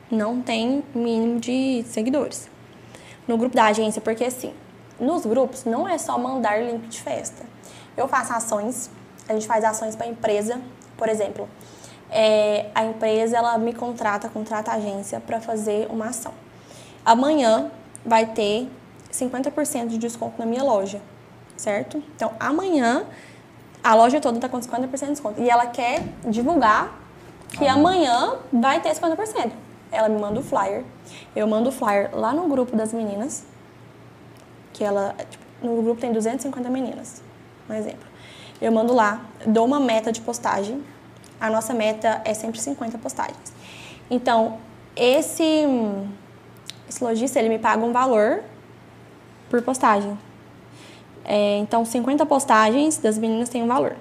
Não 0.09 0.41
tem 0.41 0.83
mínimo 0.93 1.39
de 1.39 1.83
seguidores. 1.87 2.49
No 3.27 3.37
grupo 3.37 3.55
da 3.55 3.65
agência, 3.65 4.01
porque 4.01 4.23
assim, 4.23 4.53
nos 4.99 5.25
grupos 5.25 5.65
não 5.65 5.87
é 5.87 5.97
só 5.97 6.17
mandar 6.17 6.61
link 6.63 6.87
de 6.87 7.01
festa. 7.01 7.45
Eu 7.95 8.07
faço 8.07 8.33
ações, 8.33 8.89
a 9.27 9.33
gente 9.33 9.45
faz 9.45 9.63
ações 9.63 9.95
para 9.95 10.07
empresa, 10.07 10.59
por 10.97 11.07
exemplo, 11.07 11.47
é, 12.11 12.67
a 12.73 12.83
empresa 12.85 13.37
ela 13.37 13.57
me 13.57 13.73
contrata, 13.73 14.27
contrata 14.29 14.71
a 14.71 14.75
agência 14.75 15.19
para 15.19 15.39
fazer 15.39 15.87
uma 15.89 16.07
ação. 16.07 16.33
Amanhã 17.05 17.71
vai 18.05 18.25
ter 18.25 18.67
50% 19.11 19.87
de 19.87 19.97
desconto 19.97 20.35
na 20.37 20.45
minha 20.45 20.63
loja, 20.63 21.01
certo? 21.57 22.01
Então, 22.15 22.31
amanhã, 22.39 23.05
a 23.83 23.95
loja 23.95 24.19
toda 24.19 24.37
está 24.37 24.49
com 24.49 24.59
50% 24.59 24.99
de 24.99 25.11
desconto. 25.11 25.41
E 25.41 25.49
ela 25.49 25.67
quer 25.67 26.03
divulgar 26.25 26.99
que 27.49 27.67
ah. 27.67 27.73
amanhã 27.73 28.37
vai 28.51 28.81
ter 28.81 28.91
50%. 28.91 29.51
Ela 29.91 30.09
me 30.09 30.19
manda 30.19 30.39
o 30.39 30.43
flyer. 30.43 30.83
Eu 31.35 31.47
mando 31.47 31.69
o 31.69 31.71
flyer 31.71 32.15
lá 32.15 32.33
no 32.33 32.47
grupo 32.47 32.75
das 32.75 32.93
meninas, 32.93 33.43
que 34.73 34.83
ela, 34.83 35.15
tipo, 35.29 35.43
no 35.61 35.81
grupo 35.81 35.99
tem 35.99 36.13
250 36.13 36.69
meninas, 36.69 37.21
um 37.69 37.73
exemplo. 37.73 38.07
Eu 38.61 38.71
mando 38.71 38.93
lá, 38.93 39.25
dou 39.45 39.65
uma 39.65 39.79
meta 39.79 40.11
de 40.11 40.21
postagem. 40.21 40.83
A 41.39 41.49
nossa 41.49 41.73
meta 41.73 42.21
é 42.25 42.33
sempre 42.33 42.59
50 42.59 42.97
postagens. 42.97 43.53
Então, 44.11 44.57
esse, 44.95 45.65
esse 46.87 47.03
lojista, 47.03 47.39
ele 47.39 47.49
me 47.49 47.57
paga 47.57 47.83
um 47.83 47.93
valor 47.93 48.43
por 49.49 49.61
postagem. 49.61 50.17
É, 51.25 51.57
então, 51.57 51.85
50 51.85 52.25
postagens 52.25 52.97
das 52.97 53.17
meninas 53.17 53.49
têm 53.49 53.63
um 53.63 53.67
valor. 53.67 53.95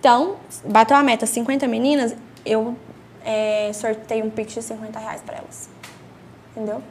Então, 0.00 0.36
bateu 0.64 0.96
a 0.96 1.02
meta 1.02 1.26
50 1.26 1.66
meninas, 1.66 2.14
eu 2.44 2.76
é, 3.24 3.72
sorteio 3.72 4.26
um 4.26 4.30
pix 4.30 4.52
de 4.52 4.62
50 4.62 4.98
reais 4.98 5.22
para 5.22 5.38
elas. 5.38 5.70
Entendeu? 6.50 6.82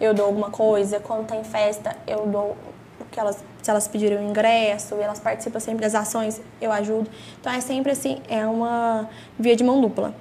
Eu 0.00 0.12
dou 0.14 0.26
alguma 0.26 0.50
coisa, 0.50 1.00
quando 1.00 1.26
tem 1.26 1.42
festa, 1.44 1.96
eu 2.06 2.26
dou 2.26 2.56
que 3.10 3.18
elas, 3.18 3.42
se 3.62 3.70
elas 3.70 3.88
pediram 3.88 4.22
ingresso, 4.22 4.94
elas 4.94 5.18
participam 5.18 5.58
sempre 5.58 5.82
das 5.82 5.94
ações, 5.94 6.40
eu 6.60 6.70
ajudo. 6.70 7.10
Então 7.40 7.52
é 7.52 7.60
sempre 7.60 7.92
assim, 7.92 8.20
é 8.28 8.46
uma 8.46 9.08
via 9.38 9.56
de 9.56 9.64
mão 9.64 9.80
dupla. 9.80 10.14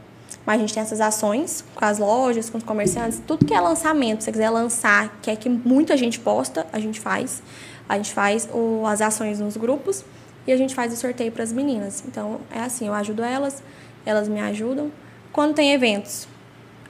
Mas 0.50 0.56
a 0.56 0.62
gente 0.62 0.74
tem 0.74 0.82
essas 0.82 1.00
ações 1.00 1.64
com 1.76 1.86
as 1.86 2.00
lojas, 2.00 2.50
com 2.50 2.58
os 2.58 2.64
comerciantes, 2.64 3.22
tudo 3.28 3.46
que 3.46 3.54
é 3.54 3.62
lançamento, 3.62 4.22
se 4.22 4.26
você 4.26 4.32
quiser 4.32 4.50
lançar, 4.50 5.20
quer 5.22 5.36
que 5.36 5.48
muita 5.48 5.96
gente 5.96 6.20
posta, 6.20 6.66
a 6.74 6.80
gente 6.80 7.00
faz. 7.00 7.44
A 7.88 7.98
gente 7.98 8.12
faz 8.12 8.50
o, 8.52 8.84
as 8.88 9.00
ações 9.00 9.40
nos 9.40 9.56
grupos 9.56 10.04
e 10.48 10.52
a 10.52 10.58
gente 10.58 10.74
faz 10.74 10.92
o 10.92 10.96
sorteio 10.96 11.32
para 11.32 11.44
as 11.44 11.54
meninas. 11.54 12.04
Então, 12.08 12.42
é 12.50 12.62
assim, 12.62 12.88
eu 12.88 12.96
ajudo 12.96 13.22
elas, 13.22 13.62
elas 14.04 14.28
me 14.28 14.42
ajudam. 14.42 14.92
Quando 15.32 15.54
tem 15.54 15.72
eventos, 15.72 16.28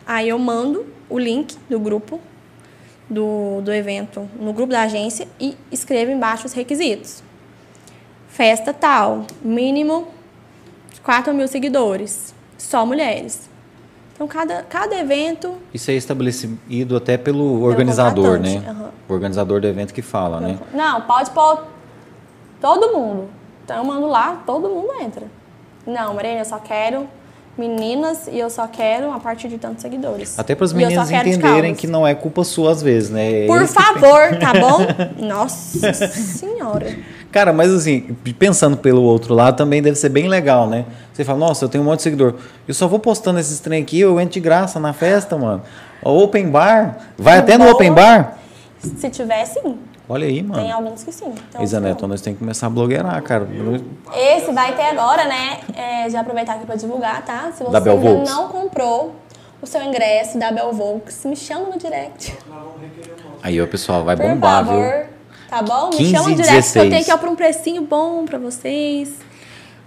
aí 0.08 0.30
eu 0.30 0.40
mando 0.40 0.88
o 1.10 1.20
link 1.20 1.58
do 1.70 1.82
grupo, 1.82 2.22
do, 3.10 3.60
do 3.60 3.74
evento, 3.74 4.26
no 4.40 4.54
grupo 4.54 4.72
da 4.72 4.84
agência 4.84 5.28
e 5.38 5.58
escrevo 5.70 6.12
embaixo 6.12 6.46
os 6.46 6.54
requisitos. 6.54 7.22
Festa 8.30 8.74
tal, 8.74 9.28
mínimo 9.42 10.08
4 11.04 11.34
mil 11.34 11.50
seguidores 11.50 12.34
só 12.58 12.86
mulheres. 12.86 13.49
Então, 14.20 14.28
cada, 14.28 14.64
cada 14.64 15.00
evento. 15.00 15.56
Isso 15.74 15.90
é 15.90 15.94
estabelecido 15.94 16.98
até 16.98 17.18
pelo 17.18 17.64
organizador, 17.64 18.38
né? 18.38 18.62
Uhum. 18.68 18.90
O 19.08 19.14
organizador 19.14 19.62
do 19.62 19.68
evento 19.68 19.94
que 19.94 20.02
fala, 20.02 20.42
né? 20.42 20.60
Não, 20.74 21.00
pode 21.04 21.32
pôr 21.32 21.64
todo 22.60 22.92
mundo. 22.92 23.30
Então, 23.64 23.78
eu 23.78 23.84
mando 23.86 24.08
lá, 24.08 24.44
todo 24.46 24.68
mundo 24.68 24.90
entra. 25.02 25.26
Não, 25.88 26.14
Marina, 26.14 26.40
eu 26.40 26.46
só 26.46 26.60
quero 26.60 27.08
meninas 27.58 28.28
e 28.28 28.38
eu 28.38 28.50
só 28.50 28.68
quero 28.68 29.10
a 29.12 29.20
partir 29.20 29.48
de 29.48 29.58
tantos 29.58 29.82
seguidores. 29.82 30.38
Até 30.38 30.54
para 30.54 30.66
as 30.66 30.74
meninas 30.74 31.10
entenderem 31.10 31.74
que 31.74 31.88
não 31.88 32.06
é 32.06 32.14
culpa 32.14 32.44
sua 32.44 32.72
às 32.72 32.82
vezes, 32.82 33.10
né? 33.10 33.46
É 33.46 33.48
Por 33.48 33.66
favor, 33.68 34.36
tá 34.40 34.54
bom? 34.54 35.26
Nossa 35.26 35.94
senhora. 36.12 36.98
Cara, 37.32 37.54
mas 37.54 37.72
assim, 37.72 38.16
pensando 38.40 38.76
pelo 38.76 39.04
outro 39.04 39.36
lado, 39.36 39.56
também 39.56 39.82
deve 39.82 39.96
ser 39.96 40.10
bem 40.10 40.28
legal, 40.28 40.68
né? 40.68 40.86
Você 41.14 41.24
fala, 41.24 41.38
nossa, 41.38 41.66
eu 41.66 41.70
tenho 41.70 41.84
um 41.84 41.86
monte 41.86 41.98
de 41.98 42.04
seguidor. 42.04 42.36
Eu 42.68 42.74
só 42.74 42.88
vou 42.88 42.98
postando 42.98 43.40
esses 43.40 43.60
trem 43.60 43.84
aqui, 43.84 44.00
eu 44.00 44.20
entro 44.20 44.34
de 44.34 44.40
graça 44.40 44.80
na 44.80 44.94
festa, 44.94 45.38
mano. 45.38 45.62
O 46.02 46.24
open 46.24 46.50
bar. 46.50 46.98
Vai 47.18 47.38
até 47.38 47.58
no 47.58 47.70
open 47.70 47.94
bar? 47.94 48.38
Se 48.80 49.10
tiver, 49.10 49.46
sim. 49.46 49.78
Olha 50.08 50.26
aí, 50.26 50.42
mano. 50.42 50.60
Tem 50.60 50.72
alguns 50.72 51.04
que 51.04 51.12
sim. 51.12 51.32
Isa 51.60 51.80
Neto, 51.80 52.08
nós 52.08 52.20
temos 52.22 52.40
que 52.40 52.44
começar 52.44 52.66
a 52.66 52.70
blogueirar, 52.72 53.22
cara. 53.22 53.48
Esse 54.16 54.52
vai 54.52 54.76
ter 54.76 54.86
agora, 54.86 55.26
né? 55.26 55.60
É, 55.76 56.10
já 56.10 56.22
aproveitar 56.22 56.54
aqui 56.56 56.66
pra 56.66 56.76
divulgar, 56.76 57.24
tá? 57.24 57.52
Se 57.56 57.64
você 57.64 57.90
ainda 57.90 58.24
não 58.24 58.48
comprou 58.48 59.14
o 59.62 59.68
seu 59.68 59.84
ingresso 59.84 60.40
da 60.40 60.52
Belvolks, 60.52 61.26
me 61.26 61.36
chama 61.36 61.68
no 61.68 61.78
direct. 61.78 62.36
Aí, 63.44 63.62
ó, 63.62 63.68
pessoal, 63.68 64.04
vai 64.04 64.16
Por 64.18 64.26
bombar, 64.26 64.66
favor. 64.66 64.82
viu? 64.82 65.19
Tá 65.50 65.62
bom? 65.62 65.90
Me 65.98 66.06
chama 66.12 66.30
no 66.30 66.36
direct 66.36 66.54
16. 66.56 66.72
que 66.74 66.80
eu 66.80 66.90
tenho 66.90 67.06
que 67.06 67.12
ir 67.12 67.18
por 67.18 67.30
um 67.30 67.36
precinho 67.36 67.82
bom 67.82 68.26
pra 68.26 68.38
vocês. 68.38 69.14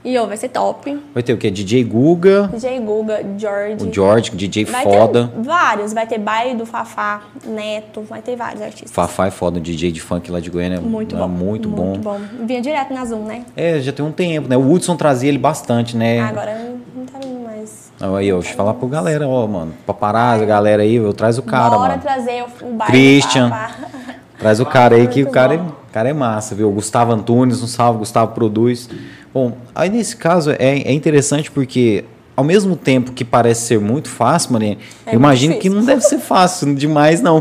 E 0.04 0.18
ó, 0.18 0.26
vai 0.26 0.36
ser 0.36 0.48
top. 0.48 1.00
Vai 1.14 1.22
ter 1.22 1.32
o 1.32 1.38
quê? 1.38 1.48
DJ 1.48 1.84
Guga. 1.84 2.50
DJ 2.52 2.80
Guga, 2.80 3.24
George. 3.38 3.84
O 3.86 3.94
George, 3.94 4.32
DJ 4.32 4.64
vai 4.64 4.82
foda. 4.82 5.28
Ter 5.28 5.42
vários. 5.42 5.92
Vai 5.92 6.06
ter 6.08 6.18
baile 6.18 6.56
do 6.56 6.66
Fafá, 6.66 7.22
Neto, 7.46 8.02
vai 8.02 8.20
ter 8.20 8.34
vários 8.34 8.60
artistas. 8.60 8.90
Fafá 8.90 9.28
é 9.28 9.30
foda, 9.30 9.60
DJ 9.60 9.92
de 9.92 10.00
funk 10.00 10.28
lá 10.28 10.40
de 10.40 10.50
Goiânia. 10.50 10.80
Muito 10.80 11.14
é 11.14 11.18
bom. 11.20 11.28
Muito, 11.28 11.68
bom. 11.68 11.84
Muito 11.84 12.00
bom. 12.00 12.20
Vinha 12.44 12.60
direto 12.60 12.92
na 12.92 13.04
Zoom, 13.04 13.22
né? 13.26 13.44
É, 13.56 13.78
já 13.78 13.92
tem 13.92 14.04
um 14.04 14.10
tempo, 14.10 14.48
né? 14.48 14.56
O 14.56 14.72
Hudson 14.72 14.96
trazia 14.96 15.28
ele 15.28 15.38
bastante, 15.38 15.96
né? 15.96 16.20
Agora 16.20 16.52
não 16.96 17.06
tá 17.06 17.20
vindo 17.22 17.38
mais. 17.38 17.92
Aí, 18.00 18.32
ó, 18.32 18.38
deixa 18.38 18.54
eu 18.54 18.56
falar 18.56 18.74
pro 18.74 18.88
galera, 18.88 19.28
ó, 19.28 19.46
mano. 19.46 19.72
Pra 19.86 19.94
parar 19.94 20.32
a 20.32 20.44
galera 20.44 20.82
aí, 20.82 20.96
eu 20.96 21.12
traz 21.12 21.38
o 21.38 21.42
cara, 21.44 21.76
Bora 21.76 21.90
mano. 21.90 22.02
trazer 22.02 22.42
o, 22.42 22.70
o 22.70 22.72
baile 22.72 22.92
Christian. 22.92 23.44
do 23.44 23.50
Fafá. 23.50 24.12
Traz 24.42 24.58
o 24.58 24.66
cara 24.66 24.96
aí 24.96 25.06
que 25.06 25.22
o 25.22 25.30
cara 25.30 25.54
é, 25.54 25.56
o 25.56 25.92
cara 25.92 26.08
é 26.08 26.12
massa, 26.12 26.52
viu? 26.52 26.68
O 26.68 26.72
Gustavo 26.72 27.12
Antunes, 27.12 27.62
um 27.62 27.68
salve, 27.68 28.00
Gustavo 28.00 28.34
produz. 28.34 28.90
Bom, 29.32 29.52
aí 29.72 29.88
nesse 29.88 30.16
caso 30.16 30.50
é, 30.50 30.56
é 30.58 30.92
interessante 30.92 31.48
porque 31.48 32.04
ao 32.36 32.42
mesmo 32.42 32.74
tempo 32.74 33.12
que 33.12 33.24
parece 33.24 33.68
ser 33.68 33.78
muito 33.78 34.08
fácil, 34.08 34.52
Maria, 34.52 34.76
É 35.06 35.14
eu 35.14 35.14
imagino 35.14 35.58
que 35.60 35.70
não 35.70 35.84
deve 35.84 36.00
ser 36.02 36.18
fácil 36.18 36.74
demais, 36.74 37.22
não. 37.22 37.40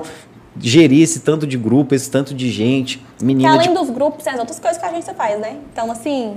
Gerir 0.60 1.02
esse 1.02 1.22
tanto 1.22 1.47
de 1.47 1.58
grupo, 1.58 1.95
esse 1.95 2.12
tanto 2.12 2.36
de 2.36 2.52
gente, 2.52 3.04
Que 3.18 3.26
menina 3.26 3.54
além 3.54 3.70
de 3.70 3.74
dos 3.74 3.89
grupos, 3.89 4.24
tem 4.24 4.34
as 4.34 4.39
outras 4.39 4.60
coisas 4.60 4.78
que 4.78 4.86
a 4.86 4.89
agência 4.89 5.16
faz, 5.16 5.39
né? 5.39 5.58
Então, 5.74 5.89
assim, 5.89 6.36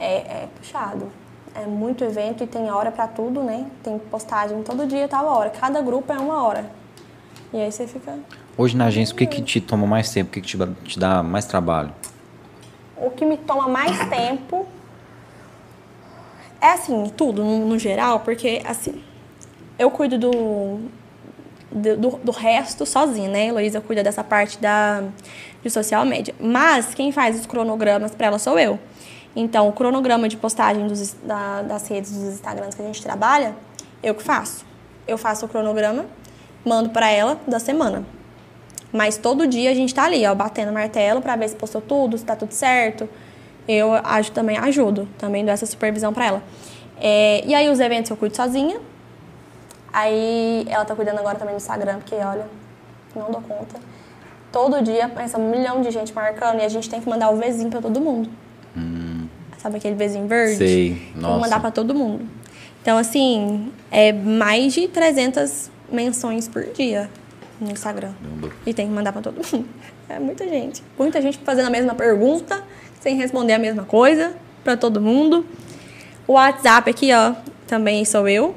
é, 0.00 0.14
é 0.14 0.48
puxado. 0.58 1.08
É 1.54 1.66
muito 1.66 2.02
evento 2.02 2.42
e 2.42 2.46
tem 2.46 2.70
hora 2.70 2.90
pra 2.90 3.06
tudo, 3.06 3.42
né? 3.42 3.66
Tem 3.82 3.98
postagem 3.98 4.62
todo 4.62 4.86
dia, 4.86 5.06
tal 5.08 5.26
hora. 5.26 5.50
Cada 5.50 5.82
grupo 5.82 6.10
é 6.10 6.18
uma 6.18 6.42
hora. 6.42 6.64
E 7.52 7.58
aí 7.58 7.70
você 7.70 7.86
fica. 7.86 8.14
Hoje 8.56 8.76
na 8.76 8.86
agência, 8.86 9.12
o 9.12 9.16
que, 9.16 9.26
que 9.26 9.42
te 9.42 9.60
toma 9.60 9.86
mais 9.86 10.10
tempo? 10.10 10.30
O 10.30 10.32
que, 10.32 10.40
que 10.40 10.46
te, 10.46 10.56
te 10.84 10.98
dá 10.98 11.22
mais 11.22 11.44
trabalho? 11.44 11.92
O 12.96 13.10
que 13.10 13.24
me 13.24 13.36
toma 13.36 13.68
mais 13.68 13.98
tempo 14.08 14.66
é 16.60 16.68
assim, 16.70 17.12
tudo 17.16 17.42
no, 17.42 17.66
no 17.66 17.78
geral, 17.78 18.20
porque 18.20 18.62
assim, 18.64 19.02
eu 19.76 19.90
cuido 19.90 20.16
do, 20.18 20.78
do, 21.72 21.96
do- 21.96 22.30
resto 22.30 22.86
sozinha, 22.86 23.28
né? 23.28 23.48
Heloísa 23.48 23.80
cuida 23.80 24.04
dessa 24.04 24.22
parte 24.22 24.58
da, 24.58 25.02
de 25.62 25.68
social 25.68 26.04
media. 26.04 26.32
Mas 26.38 26.94
quem 26.94 27.10
faz 27.10 27.38
os 27.40 27.46
cronogramas 27.46 28.14
para 28.14 28.28
ela 28.28 28.38
sou 28.38 28.56
eu. 28.58 28.78
Então, 29.34 29.68
o 29.68 29.72
cronograma 29.72 30.28
de 30.28 30.36
postagem 30.36 30.86
dos, 30.86 31.12
da- 31.24 31.62
das 31.62 31.88
redes 31.88 32.12
dos 32.12 32.22
Instagrams 32.34 32.76
que 32.76 32.82
a 32.82 32.86
gente 32.86 33.02
trabalha, 33.02 33.56
eu 34.00 34.14
que 34.14 34.22
faço. 34.22 34.64
Eu 35.08 35.18
faço 35.18 35.44
o 35.44 35.48
cronograma, 35.48 36.06
mando 36.64 36.90
para 36.90 37.10
ela 37.10 37.36
da 37.48 37.58
semana. 37.58 38.04
Mas 38.96 39.16
todo 39.18 39.44
dia 39.46 39.70
a 39.70 39.74
gente 39.74 39.92
tá 39.92 40.04
ali, 40.04 40.24
ó, 40.24 40.32
batendo 40.36 40.72
martelo 40.72 41.20
para 41.20 41.34
ver 41.34 41.48
se 41.48 41.56
postou 41.56 41.80
tudo, 41.80 42.16
se 42.16 42.24
tá 42.24 42.36
tudo 42.36 42.52
certo. 42.52 43.08
Eu 43.66 43.92
aju- 43.92 44.30
também 44.30 44.56
ajudo, 44.56 45.08
também 45.18 45.44
dou 45.44 45.52
essa 45.52 45.66
supervisão 45.66 46.12
para 46.12 46.26
ela. 46.26 46.42
É, 47.00 47.42
e 47.44 47.52
aí 47.56 47.68
os 47.68 47.80
eventos 47.80 48.08
eu 48.12 48.16
cuido 48.16 48.36
sozinha. 48.36 48.78
Aí 49.92 50.64
ela 50.68 50.84
tá 50.84 50.94
cuidando 50.94 51.18
agora 51.18 51.36
também 51.36 51.54
do 51.54 51.58
Instagram, 51.58 51.98
porque 51.98 52.14
olha, 52.14 52.46
não 53.16 53.30
dou 53.32 53.40
conta. 53.42 53.76
Todo 54.52 54.80
dia 54.82 55.08
pensa 55.08 55.38
um 55.38 55.50
milhão 55.50 55.82
de 55.82 55.90
gente 55.90 56.12
marcando 56.14 56.60
e 56.60 56.64
a 56.64 56.68
gente 56.68 56.88
tem 56.88 57.00
que 57.00 57.08
mandar 57.08 57.30
o 57.30 57.36
vizinho 57.36 57.70
para 57.70 57.80
todo 57.80 58.00
mundo. 58.00 58.30
Sabe 59.58 59.78
aquele 59.78 59.96
vizinho 59.96 60.28
verde? 60.28 60.56
Sei, 60.56 61.12
nossa. 61.16 61.40
mandar 61.40 61.58
para 61.60 61.70
todo 61.70 61.94
mundo. 61.94 62.26
Então, 62.82 62.98
assim, 62.98 63.72
é 63.90 64.12
mais 64.12 64.72
de 64.74 64.86
300 64.86 65.70
menções 65.90 66.46
por 66.46 66.62
dia 66.66 67.08
no 67.64 67.72
Instagram. 67.72 68.12
Caramba. 68.22 68.50
E 68.66 68.72
tem 68.74 68.86
que 68.86 68.92
mandar 68.92 69.12
pra 69.12 69.22
todo 69.22 69.36
mundo. 69.52 69.68
É 70.08 70.18
muita 70.18 70.46
gente. 70.48 70.82
Muita 70.98 71.20
gente 71.20 71.38
fazendo 71.38 71.66
a 71.66 71.70
mesma 71.70 71.94
pergunta, 71.94 72.62
sem 73.00 73.16
responder 73.16 73.54
a 73.54 73.58
mesma 73.58 73.84
coisa 73.84 74.34
pra 74.62 74.76
todo 74.76 75.00
mundo. 75.00 75.44
O 76.26 76.34
WhatsApp 76.34 76.88
aqui, 76.90 77.12
ó, 77.12 77.34
também 77.66 78.04
sou 78.04 78.28
eu. 78.28 78.54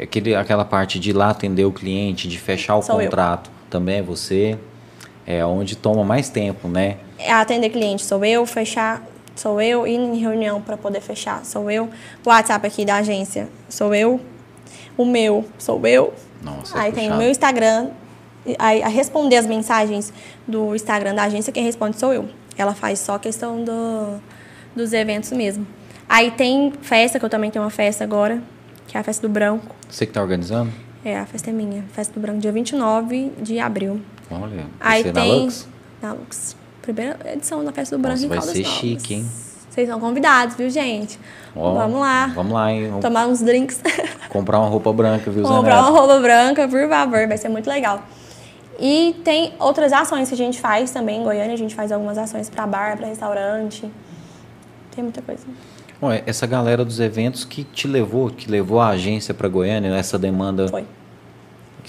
Aquele, 0.00 0.34
aquela 0.34 0.64
parte 0.64 0.98
de 0.98 1.10
ir 1.10 1.12
lá 1.12 1.30
atender 1.30 1.64
o 1.64 1.72
cliente, 1.72 2.26
de 2.26 2.38
fechar 2.38 2.76
o 2.76 2.82
Sou 2.82 3.00
eu. 3.00 3.06
contrato, 3.10 3.50
também 3.68 3.98
é 3.98 4.02
você. 4.02 4.58
É 5.26 5.44
onde 5.44 5.76
toma 5.76 6.02
mais 6.02 6.28
tempo, 6.30 6.66
né? 6.68 6.96
É 7.18 7.30
atender 7.32 7.68
cliente 7.70 8.02
sou 8.02 8.24
eu, 8.24 8.44
fechar 8.46 9.02
sou 9.36 9.60
eu, 9.60 9.86
ir 9.86 9.94
em 9.94 10.16
reunião 10.16 10.60
pra 10.60 10.76
poder 10.76 11.00
fechar 11.00 11.44
sou 11.44 11.70
eu. 11.70 11.88
O 12.24 12.28
WhatsApp 12.30 12.66
aqui 12.66 12.84
da 12.84 12.96
agência 12.96 13.48
sou 13.68 13.94
eu. 13.94 14.18
O 14.96 15.04
meu 15.04 15.44
sou 15.58 15.86
eu. 15.86 16.12
Nossa, 16.42 16.76
é 16.78 16.80
Aí 16.82 16.92
tem 16.92 17.12
o 17.12 17.16
meu 17.16 17.30
Instagram. 17.30 17.90
Aí, 18.58 18.82
a 18.82 18.88
responder 18.88 19.36
as 19.36 19.46
mensagens 19.46 20.12
do 20.46 20.74
Instagram 20.74 21.14
da 21.14 21.24
agência, 21.24 21.52
quem 21.52 21.64
responde 21.64 21.98
sou 21.98 22.12
eu. 22.12 22.28
Ela 22.56 22.74
faz 22.74 22.98
só 22.98 23.14
a 23.14 23.18
questão 23.18 23.62
do, 23.64 24.20
dos 24.74 24.92
eventos 24.92 25.30
mesmo. 25.32 25.66
Aí 26.08 26.30
tem 26.30 26.72
festa, 26.82 27.18
que 27.18 27.24
eu 27.24 27.30
também 27.30 27.50
tenho 27.50 27.64
uma 27.64 27.70
festa 27.70 28.02
agora, 28.02 28.42
que 28.86 28.96
é 28.96 29.00
a 29.00 29.02
festa 29.04 29.26
do 29.26 29.32
branco. 29.32 29.74
Você 29.88 30.06
que 30.06 30.12
tá 30.12 30.20
organizando? 30.22 30.72
É, 31.04 31.18
a 31.18 31.24
festa 31.26 31.50
é 31.50 31.52
minha. 31.52 31.84
Festa 31.92 32.12
do 32.14 32.20
branco, 32.20 32.40
dia 32.40 32.52
29 32.52 33.32
de 33.40 33.58
abril. 33.58 34.00
Olha, 34.30 34.66
vai 34.78 34.98
Aí 34.98 35.02
ser 35.02 35.14
na 35.14 35.20
tem. 35.20 35.40
Lux? 35.40 35.68
Na 36.02 36.12
Lux. 36.12 36.56
Primeira 36.82 37.16
edição 37.32 37.64
da 37.64 37.72
festa 37.72 37.96
do 37.96 38.02
branco 38.02 38.16
Nossa, 38.20 38.26
em 38.26 38.28
vai 38.28 38.38
Caldas 38.38 38.54
ser 38.56 38.62
Novas. 38.62 38.78
chique, 38.78 39.14
hein? 39.14 39.26
Vocês 39.70 39.88
são 39.88 40.00
convidados, 40.00 40.56
viu, 40.56 40.68
gente? 40.68 41.18
Ó, 41.54 41.74
Vamos 41.74 42.00
lá. 42.00 42.26
Vamos 42.34 42.52
lá, 42.52 42.72
hein? 42.72 42.92
Tomar 43.00 43.26
uns 43.26 43.40
drinks. 43.40 43.80
comprar 44.28 44.58
uma 44.58 44.68
roupa 44.68 44.92
branca, 44.92 45.30
viu, 45.30 45.44
Zé 45.46 45.48
Comprar 45.48 45.80
uma 45.82 45.90
roupa 45.90 46.18
branca, 46.18 46.66
por 46.66 46.88
favor, 46.88 47.28
vai 47.28 47.38
ser 47.38 47.48
muito 47.48 47.68
legal. 47.68 48.02
E 48.80 49.14
tem 49.22 49.52
outras 49.58 49.92
ações 49.92 50.28
que 50.28 50.34
a 50.34 50.38
gente 50.38 50.58
faz 50.58 50.90
também 50.90 51.20
em 51.20 51.22
Goiânia, 51.22 51.52
a 51.52 51.58
gente 51.58 51.74
faz 51.74 51.92
algumas 51.92 52.16
ações 52.16 52.48
para 52.48 52.66
bar, 52.66 52.96
para 52.96 53.06
restaurante. 53.06 53.90
Tem 54.94 55.04
muita 55.04 55.20
coisa. 55.20 55.44
Bom, 56.00 56.10
é 56.10 56.22
essa 56.26 56.46
galera 56.46 56.82
dos 56.82 56.98
eventos 56.98 57.44
que 57.44 57.62
te 57.62 57.86
levou, 57.86 58.30
que 58.30 58.50
levou 58.50 58.80
a 58.80 58.88
agência 58.88 59.34
para 59.34 59.48
Goiânia, 59.48 59.94
essa 59.94 60.18
demanda 60.18 60.66
Foi. 60.68 60.86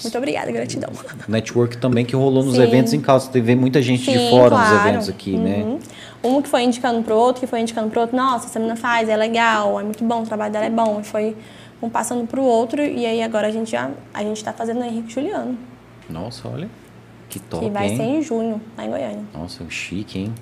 Muito 0.02 0.18
obrigada, 0.18 0.50
gratidão. 0.50 0.90
network 1.28 1.76
também 1.76 2.04
que 2.04 2.16
rolou 2.16 2.42
nos 2.42 2.56
Sim. 2.56 2.62
eventos 2.62 2.92
em 2.92 3.00
Caldas. 3.00 3.28
Teve 3.28 3.54
muita 3.54 3.80
gente 3.80 4.10
de 4.10 4.18
Sim, 4.18 4.30
fora 4.30 4.56
dos 4.56 4.68
claro. 4.68 4.88
eventos 4.88 5.08
aqui, 5.08 5.36
né? 5.36 5.62
Uhum. 5.62 5.78
Um 6.24 6.42
que 6.42 6.48
foi 6.48 6.62
indicando 6.62 7.02
pro 7.02 7.14
outro, 7.14 7.40
que 7.40 7.46
foi 7.46 7.60
indicando 7.60 7.90
pro 7.90 8.00
outro, 8.00 8.16
nossa, 8.16 8.46
essa 8.46 8.58
menina 8.58 8.76
faz, 8.76 9.08
é 9.08 9.16
legal, 9.16 9.78
é 9.80 9.82
muito 9.82 10.02
bom, 10.04 10.22
o 10.22 10.26
trabalho 10.26 10.52
dela 10.52 10.66
é 10.66 10.70
bom. 10.70 11.00
E 11.00 11.04
foi 11.04 11.36
um 11.80 11.88
passando 11.88 12.26
pro 12.26 12.42
outro, 12.42 12.82
e 12.82 13.04
aí 13.04 13.22
agora 13.22 13.48
a 13.48 13.50
gente 13.50 13.70
já 13.70 13.90
a 14.14 14.22
gente 14.22 14.42
tá 14.42 14.52
fazendo 14.52 14.80
o 14.80 14.84
Henrique 14.84 15.12
Juliano, 15.12 15.56
Nossa, 16.08 16.48
olha. 16.48 16.68
Que 17.32 17.38
top, 17.40 17.64
que 17.64 17.70
vai 17.70 17.88
hein? 17.88 17.96
ser 17.96 18.02
em 18.02 18.20
junho, 18.22 18.60
lá 18.76 18.84
em 18.84 18.90
Goiânia. 18.90 19.24
Nossa, 19.32 19.64
chique, 19.70 20.18
hein? 20.18 20.34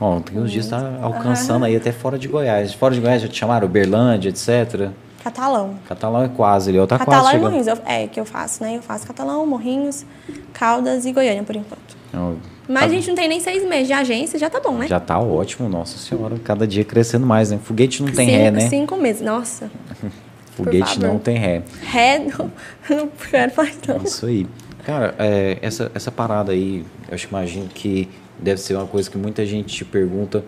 Ó, 0.00 0.20
tem 0.20 0.38
uns 0.38 0.52
dias 0.52 0.68
tá 0.68 0.98
alcançando 1.02 1.64
aí 1.64 1.74
até 1.74 1.90
fora 1.90 2.16
de 2.16 2.28
Goiás. 2.28 2.72
Fora 2.72 2.94
de 2.94 3.00
Goiás 3.00 3.20
já 3.20 3.26
te 3.26 3.36
chamaram 3.36 3.66
Uberlândia, 3.66 4.28
etc. 4.28 4.90
Catalão. 5.24 5.74
Catalão 5.88 6.22
é 6.22 6.28
quase 6.28 6.70
ali, 6.70 6.78
ó, 6.78 6.86
tá 6.86 6.96
Catalão 6.96 7.22
quase 7.22 7.36
e. 7.36 7.40
Morrinhos, 7.40 7.66
eu- 7.66 7.78
é 7.84 8.06
que 8.06 8.20
eu 8.20 8.24
faço, 8.24 8.62
né? 8.62 8.76
Eu 8.76 8.82
faço 8.82 9.04
Catalão, 9.04 9.44
Morrinhos, 9.44 10.06
Caldas 10.52 11.04
e 11.06 11.12
Goiânia, 11.12 11.42
por 11.42 11.56
enquanto. 11.56 11.96
Ó, 12.14 12.34
Mas 12.68 12.82
tá- 12.82 12.86
a 12.86 12.88
gente 12.90 13.08
não 13.08 13.16
tem 13.16 13.28
nem 13.28 13.40
seis 13.40 13.64
meses 13.66 13.88
de 13.88 13.92
agência, 13.92 14.38
já 14.38 14.48
tá 14.48 14.60
bom, 14.60 14.74
né? 14.78 14.86
Já 14.86 15.00
tá 15.00 15.18
ótimo, 15.18 15.68
nossa 15.68 15.98
senhora. 15.98 16.38
Cada 16.44 16.64
dia 16.68 16.84
crescendo 16.84 17.26
mais, 17.26 17.50
né? 17.50 17.58
Foguete 17.60 18.00
não 18.00 18.12
tem 18.12 18.28
cinco, 18.28 18.38
ré, 18.38 18.50
né? 18.52 18.60
Cinco 18.68 18.96
meses, 18.96 19.22
nossa. 19.22 19.68
Foguete 20.56 21.00
não 21.00 21.18
tem 21.18 21.36
ré. 21.36 21.62
Ré, 21.82 22.18
não, 22.38 22.50
não 22.88 23.08
quero 23.08 23.52
mais 23.56 23.76
não. 23.88 23.96
Isso 24.04 24.26
aí. 24.26 24.46
Cara, 24.84 25.14
é, 25.18 25.58
essa, 25.60 25.90
essa 25.94 26.10
parada 26.10 26.52
aí, 26.52 26.84
eu 27.10 27.18
imagino 27.28 27.68
que 27.68 28.08
deve 28.38 28.60
ser 28.60 28.74
uma 28.74 28.86
coisa 28.86 29.10
que 29.10 29.18
muita 29.18 29.44
gente 29.44 29.74
te 29.74 29.84
pergunta. 29.84 30.44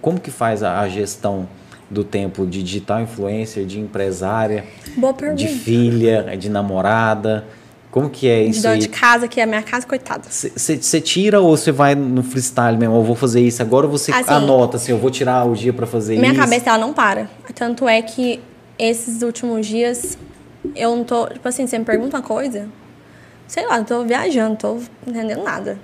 Como 0.00 0.20
que 0.20 0.30
faz 0.30 0.62
a, 0.62 0.80
a 0.80 0.88
gestão 0.88 1.48
do 1.90 2.04
tempo 2.04 2.46
de 2.46 2.62
digital 2.62 3.00
influencer, 3.00 3.66
de 3.66 3.80
empresária, 3.80 4.64
de 5.34 5.48
filha, 5.48 6.36
de 6.38 6.48
namorada? 6.48 7.44
Como 7.90 8.08
que 8.08 8.28
é 8.28 8.44
De 8.44 8.50
isso 8.50 8.62
dona 8.62 8.74
aí? 8.74 8.80
de 8.80 8.88
casa, 8.88 9.26
que 9.26 9.40
é 9.40 9.42
a 9.42 9.46
minha 9.46 9.62
casa, 9.62 9.84
coitada. 9.84 10.22
Você 10.30 11.00
tira 11.00 11.40
ou 11.40 11.56
você 11.56 11.72
vai 11.72 11.96
no 11.96 12.22
freestyle 12.22 12.78
mesmo? 12.78 12.94
Eu 12.94 13.02
vou 13.02 13.16
fazer 13.16 13.40
isso 13.40 13.60
agora 13.60 13.86
ou 13.86 13.90
você 13.90 14.12
Assim, 14.12 14.30
anota 14.32 14.76
assim, 14.76 14.92
eu 14.92 14.98
vou 14.98 15.10
tirar 15.10 15.44
o 15.44 15.54
dia 15.56 15.72
pra 15.72 15.86
fazer 15.88 16.16
Minha 16.16 16.30
isso? 16.30 16.40
cabeça, 16.40 16.70
ela 16.70 16.78
não 16.78 16.92
para. 16.92 17.28
Tanto 17.52 17.88
é 17.88 18.00
que 18.00 18.40
esses 18.78 19.22
últimos 19.22 19.66
dias, 19.66 20.16
eu 20.76 20.94
não 20.94 21.02
tô... 21.02 21.26
Tipo 21.26 21.48
assim, 21.48 21.66
você 21.66 21.76
me 21.80 21.84
pergunta 21.84 22.16
uma 22.16 22.22
coisa, 22.22 22.68
sei 23.50 23.66
lá, 23.66 23.82
tô 23.82 24.04
viajando, 24.04 24.56
tô 24.56 24.80
entendendo 25.04 25.42
nada. 25.42 25.76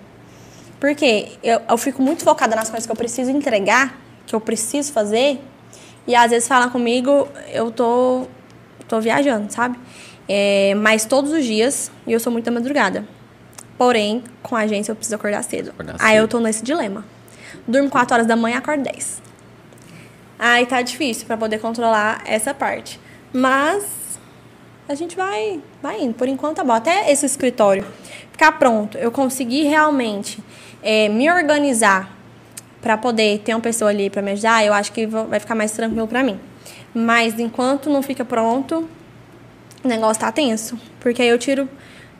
Porque 0.79 1.31
eu, 1.43 1.61
eu 1.69 1.77
fico 1.77 2.01
muito 2.01 2.23
focada 2.23 2.55
nas 2.55 2.71
coisas 2.71 2.87
que 2.87 2.93
eu 2.93 2.97
preciso 2.97 3.29
entregar, 3.29 3.99
que 4.25 4.37
eu 4.37 4.41
preciso 4.41 4.93
fazer, 4.93 5.41
e 6.07 6.15
às 6.15 6.31
vezes 6.31 6.47
falar 6.47 6.71
comigo, 6.71 7.27
eu 7.53 7.73
tô, 7.73 8.29
tô 8.87 9.01
viajando, 9.01 9.53
sabe? 9.53 9.77
É, 10.29 10.77
mas 10.77 11.07
todos 11.07 11.33
os 11.33 11.45
dias, 11.45 11.91
e 12.07 12.13
eu 12.13 12.21
sou 12.21 12.33
muito 12.33 12.45
da 12.45 12.53
madrugada. 12.53 13.05
Porém, 13.77 14.23
com 14.45 14.55
a 14.55 14.61
agência 14.61 14.93
eu 14.93 14.97
preciso 14.97 15.17
acordar 15.17 15.43
cedo. 15.43 15.71
Acordar 15.71 15.97
Aí 15.99 16.13
cedo. 16.13 16.23
eu 16.23 16.29
tô 16.29 16.39
nesse 16.39 16.63
dilema. 16.63 17.05
Durmo 17.67 17.91
4 17.91 18.15
horas 18.15 18.27
da 18.29 18.37
manhã, 18.37 18.59
acordo 18.59 18.85
10. 18.85 19.21
Aí 20.39 20.65
tá 20.67 20.81
difícil 20.83 21.27
pra 21.27 21.37
poder 21.37 21.59
controlar 21.59 22.23
essa 22.27 22.55
parte. 22.55 23.01
Mas 23.33 24.06
a 24.89 24.95
gente 24.95 25.17
vai, 25.17 25.61
vai 25.83 26.03
indo. 26.03 26.15
Por 26.15 26.29
enquanto 26.29 26.57
tá 26.57 26.65
bom. 26.65 26.73
Até 26.73 27.11
esse 27.11 27.27
escritório 27.27 27.85
ficar 28.37 28.53
pronto, 28.53 28.99
eu 28.99 29.11
consegui 29.11 29.63
realmente 29.63 30.45
é, 30.83 31.09
me 31.09 31.31
organizar 31.31 32.15
para 32.83 32.99
poder 32.99 33.41
ter 33.41 33.55
uma 33.55 33.61
pessoa 33.63 33.91
ali 33.91 34.11
para 34.11 34.21
me 34.21 34.33
ajudar, 34.33 34.65
eu 34.65 34.75
acho 34.75 34.93
que 34.93 35.07
vai 35.07 35.41
ficar 35.41 35.55
mais 35.55 35.73
tranquilo 35.73 36.07
para 36.07 36.23
mim. 36.23 36.39
Mas 36.95 37.41
enquanto 37.41 37.89
não 37.89 38.03
fica 38.03 38.27
pronto, 38.27 38.89
o 39.83 39.89
negócio 39.89 40.21
tá 40.21 40.31
tenso. 40.31 40.79
Porque 41.01 41.23
aí 41.23 41.29
eu 41.29 41.39
tiro. 41.39 41.69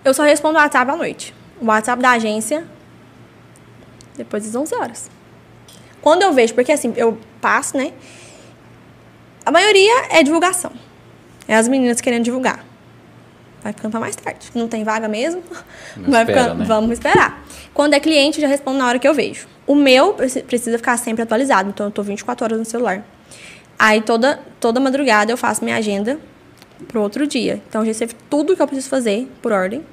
Eu 0.03 0.15
só 0.15 0.23
respondo 0.23 0.59
o 0.59 0.61
WhatsApp 0.61 0.91
à 0.91 0.97
noite. 0.97 1.35
O 1.61 1.67
WhatsApp 1.67 2.01
da 2.01 2.13
agência, 2.13 2.67
depois 4.17 4.45
das 4.45 4.55
11 4.55 4.75
horas. 4.75 5.11
Quando 6.01 6.23
eu 6.23 6.33
vejo, 6.33 6.55
porque 6.55 6.73
assim, 6.73 6.95
eu 6.97 7.19
passo, 7.41 7.77
né? 7.77 7.93
A 9.45 9.51
maioria 9.51 10.07
é 10.11 10.23
divulgação. 10.23 10.73
É 11.49 11.55
as 11.55 11.69
meninas 11.69 12.01
querendo 12.01 12.25
divulgar. 12.25 12.65
Vai 13.63 13.73
ficando 13.73 13.91
pra 13.91 14.01
mais 14.01 14.15
tarde. 14.17 14.49
Não 14.55 14.69
tem 14.69 14.85
vaga 14.85 15.09
mesmo? 15.09 15.43
Não 15.97 16.11
vai 16.11 16.23
espera, 16.23 16.43
ficando, 16.43 16.59
né? 16.61 16.65
Vamos 16.67 16.93
esperar. 16.93 17.45
Quando 17.75 17.95
é 17.95 18.01
cliente, 18.01 18.41
já 18.41 18.47
respondo 18.47 18.79
na 18.79 18.87
hora 18.87 18.99
que 18.99 19.07
eu 19.09 19.15
vejo. 19.15 19.47
O 19.67 19.75
meu 19.75 20.15
preci- 20.15 20.43
precisa 20.43 20.77
ficar 20.79 20.97
sempre 20.97 21.23
atualizado, 21.23 21.69
então 21.69 21.87
eu 21.87 21.91
tô 21.91 22.03
24 22.03 22.45
horas 22.45 22.59
no 22.59 22.65
celular. 22.65 23.05
Aí 23.79 24.01
toda, 24.01 24.41
toda 24.61 24.79
madrugada 24.81 25.31
eu 25.33 25.37
faço 25.37 25.65
minha 25.65 25.77
agenda 25.77 26.19
pro 26.89 27.01
outro 27.03 27.27
dia. 27.27 27.61
Então 27.69 27.81
eu 27.81 27.87
recebo 27.87 28.13
tudo 28.31 28.55
que 28.55 28.63
eu 28.63 28.67
preciso 28.67 28.89
fazer 28.89 29.29
por 29.43 29.53
ordem. 29.53 29.85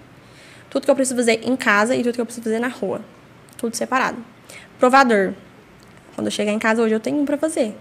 Tudo 0.69 0.85
que 0.85 0.91
eu 0.91 0.95
preciso 0.95 1.15
fazer 1.15 1.41
em 1.43 1.55
casa 1.55 1.95
e 1.95 2.03
tudo 2.03 2.13
que 2.15 2.21
eu 2.21 2.25
preciso 2.25 2.43
fazer 2.43 2.59
na 2.59 2.67
rua. 2.67 3.01
Tudo 3.57 3.75
separado. 3.75 4.17
Provador. 4.79 5.33
Quando 6.15 6.27
eu 6.27 6.31
chegar 6.31 6.51
em 6.51 6.59
casa 6.59 6.81
hoje 6.81 6.93
eu 6.93 6.99
tenho 6.99 7.17
um 7.17 7.25
pra 7.25 7.37
fazer. 7.37 7.75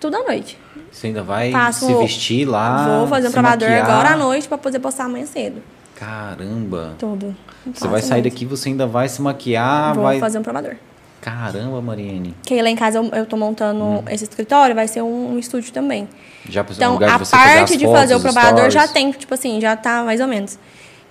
Tudo 0.00 0.16
à 0.16 0.24
noite. 0.24 0.58
Você 0.92 1.06
ainda 1.08 1.22
vai 1.22 1.50
Faço- 1.50 1.86
se 1.86 1.94
vestir 1.94 2.46
lá. 2.46 2.98
Vou 2.98 3.06
fazer 3.08 3.28
um 3.28 3.32
provador 3.32 3.68
maquiar. 3.68 3.90
agora 3.90 4.10
à 4.10 4.16
noite 4.16 4.46
pra 4.48 4.58
poder 4.58 4.78
postar 4.78 5.04
amanhã 5.04 5.26
cedo. 5.26 5.62
Caramba. 5.94 6.94
Tudo. 6.98 7.34
Você 7.72 7.88
vai 7.88 8.02
sair 8.02 8.22
daqui, 8.22 8.44
você 8.44 8.68
ainda 8.68 8.86
vai 8.86 9.08
se 9.08 9.20
maquiar, 9.20 9.94
Vou 9.94 10.04
vai. 10.04 10.20
fazer 10.20 10.38
um 10.38 10.42
provador. 10.42 10.76
Caramba, 11.20 11.80
Mariane. 11.80 12.34
Que 12.44 12.60
lá 12.62 12.68
em 12.70 12.76
casa 12.76 12.98
eu, 12.98 13.04
eu 13.12 13.26
tô 13.26 13.36
montando 13.36 13.82
Hum. 13.82 14.04
esse 14.08 14.22
escritório, 14.24 14.74
vai 14.74 14.86
ser 14.86 15.02
um, 15.02 15.32
um 15.34 15.38
estúdio 15.38 15.72
também. 15.72 16.08
Já 16.48 16.64
Então, 16.70 16.92
lugar 16.92 17.10
a 17.10 17.12
de 17.14 17.18
você 17.24 17.32
parte 17.36 17.76
de 17.76 17.84
fotos, 17.84 18.00
fazer 18.00 18.14
o 18.14 18.20
provador 18.20 18.70
já 18.70 18.86
tem, 18.86 19.10
tipo 19.10 19.34
assim, 19.34 19.60
já 19.60 19.74
tá 19.76 20.04
mais 20.04 20.20
ou 20.20 20.28
menos. 20.28 20.56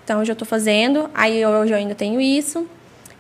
Então, 0.05 0.19
eu 0.19 0.25
já 0.25 0.33
tô 0.35 0.45
fazendo, 0.45 1.09
aí 1.13 1.45
hoje 1.45 1.73
eu 1.73 1.77
ainda 1.77 1.93
tenho 1.95 2.21
isso. 2.21 2.65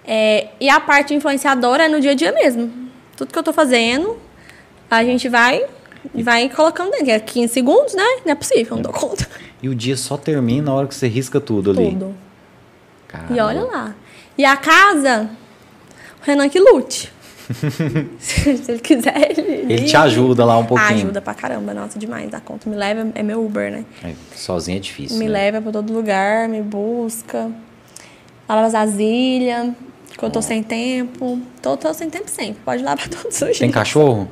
É, 0.07 0.47
e 0.61 0.69
a 0.69 0.79
parte 0.79 1.13
influenciadora 1.13 1.85
é 1.85 1.87
no 1.89 1.99
dia 1.99 2.11
a 2.11 2.15
dia 2.15 2.31
mesmo. 2.31 2.71
Tudo 3.17 3.33
que 3.33 3.39
eu 3.39 3.43
tô 3.43 3.51
fazendo, 3.51 4.17
a 4.97 5.03
gente 5.03 5.29
vai 5.29 5.65
vai 6.13 6.49
colocando 6.49 6.91
dentro. 6.91 7.11
É 7.11 7.19
15 7.19 7.53
segundos, 7.53 7.93
né? 7.93 8.03
Não 8.25 8.31
é 8.31 8.35
possível, 8.35 8.71
eu 8.71 8.75
não 8.75 8.83
dou 8.83 8.93
conta. 8.93 9.27
E 9.61 9.69
o 9.69 9.75
dia 9.75 9.97
só 9.97 10.17
termina 10.17 10.65
na 10.65 10.73
hora 10.73 10.87
que 10.87 10.95
você 10.95 11.07
risca 11.07 11.39
tudo 11.39 11.71
ali. 11.71 11.91
Tudo. 11.91 12.15
Caramba. 13.07 13.33
E 13.33 13.39
olha 13.39 13.63
lá. 13.63 13.95
E 14.37 14.45
a 14.45 14.57
casa, 14.57 15.29
o 16.21 16.25
Renan 16.25 16.49
que 16.49 16.59
lute. 16.59 17.11
Se 18.19 18.71
ele 18.71 18.79
quiser, 18.79 19.37
ele. 19.37 19.73
Ele 19.73 19.85
te 19.85 19.95
ajuda 19.95 20.43
lá 20.43 20.57
um 20.57 20.65
pouquinho. 20.65 20.89
Ajuda 20.89 21.21
pra 21.21 21.33
caramba, 21.33 21.73
nossa, 21.73 21.97
demais 21.97 22.29
da 22.29 22.39
conta. 22.39 22.69
Me 22.69 22.75
leva, 22.75 23.07
é 23.13 23.23
meu 23.23 23.45
Uber, 23.45 23.71
né? 23.71 23.85
É, 24.03 24.13
sozinho 24.35 24.77
é 24.77 24.79
difícil. 24.79 25.17
Me 25.17 25.25
né? 25.25 25.31
leva 25.31 25.61
pra 25.61 25.71
todo 25.71 25.93
lugar, 25.93 26.49
me 26.49 26.61
busca. 26.61 27.51
Lava 28.49 28.67
as 28.67 28.73
vasilhas, 28.73 29.73
quando 30.17 30.31
eu 30.31 30.31
tô 30.31 30.41
sem 30.41 30.63
tempo. 30.63 31.39
Tô, 31.61 31.77
tô 31.77 31.93
sem 31.93 32.09
tempo 32.09 32.29
sempre. 32.29 32.57
Pode 32.65 32.81
ir 32.81 32.85
lá 32.85 32.95
pra 32.95 33.07
todos 33.07 33.27
os 33.27 33.39
Tem 33.39 33.53
jeitos. 33.53 33.73
cachorro? 33.73 34.29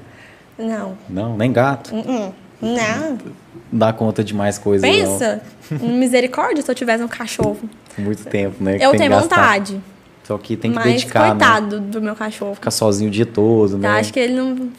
Não. 0.58 0.98
Não, 1.10 1.38
nem 1.38 1.52
gato. 1.52 1.94
Uh-uh. 1.94 2.34
Não. 2.62 3.10
Não 3.12 3.44
dá 3.74 3.92
conta 3.92 4.24
de 4.24 4.34
mais 4.34 4.58
coisas. 4.58 4.88
Pensa, 4.88 5.42
misericórdia 5.82 6.62
se 6.62 6.70
eu 6.70 6.76
tivesse 6.76 7.04
um 7.04 7.08
cachorro. 7.08 7.60
Não. 7.98 8.06
Muito 8.06 8.26
tempo, 8.26 8.64
né? 8.64 8.78
Eu 8.80 8.92
tenho 8.92 9.12
vontade. 9.20 9.82
Só 10.24 10.38
que 10.38 10.56
tem 10.56 10.72
que 10.72 10.76
mas 10.76 10.86
dedicar, 10.86 11.22
né? 11.22 11.30
coitado 11.32 11.80
do 11.80 12.02
meu 12.02 12.16
cachorro. 12.16 12.56
Ficar 12.56 12.72
sozinho 12.72 13.10
o 13.10 13.12
dia 13.12 13.26
todo, 13.26 13.78
né? 13.78 13.90
Tá, 13.90 13.96
acho 13.96 14.14
que 14.14 14.20
ele 14.20 14.34
não. 14.34 14.70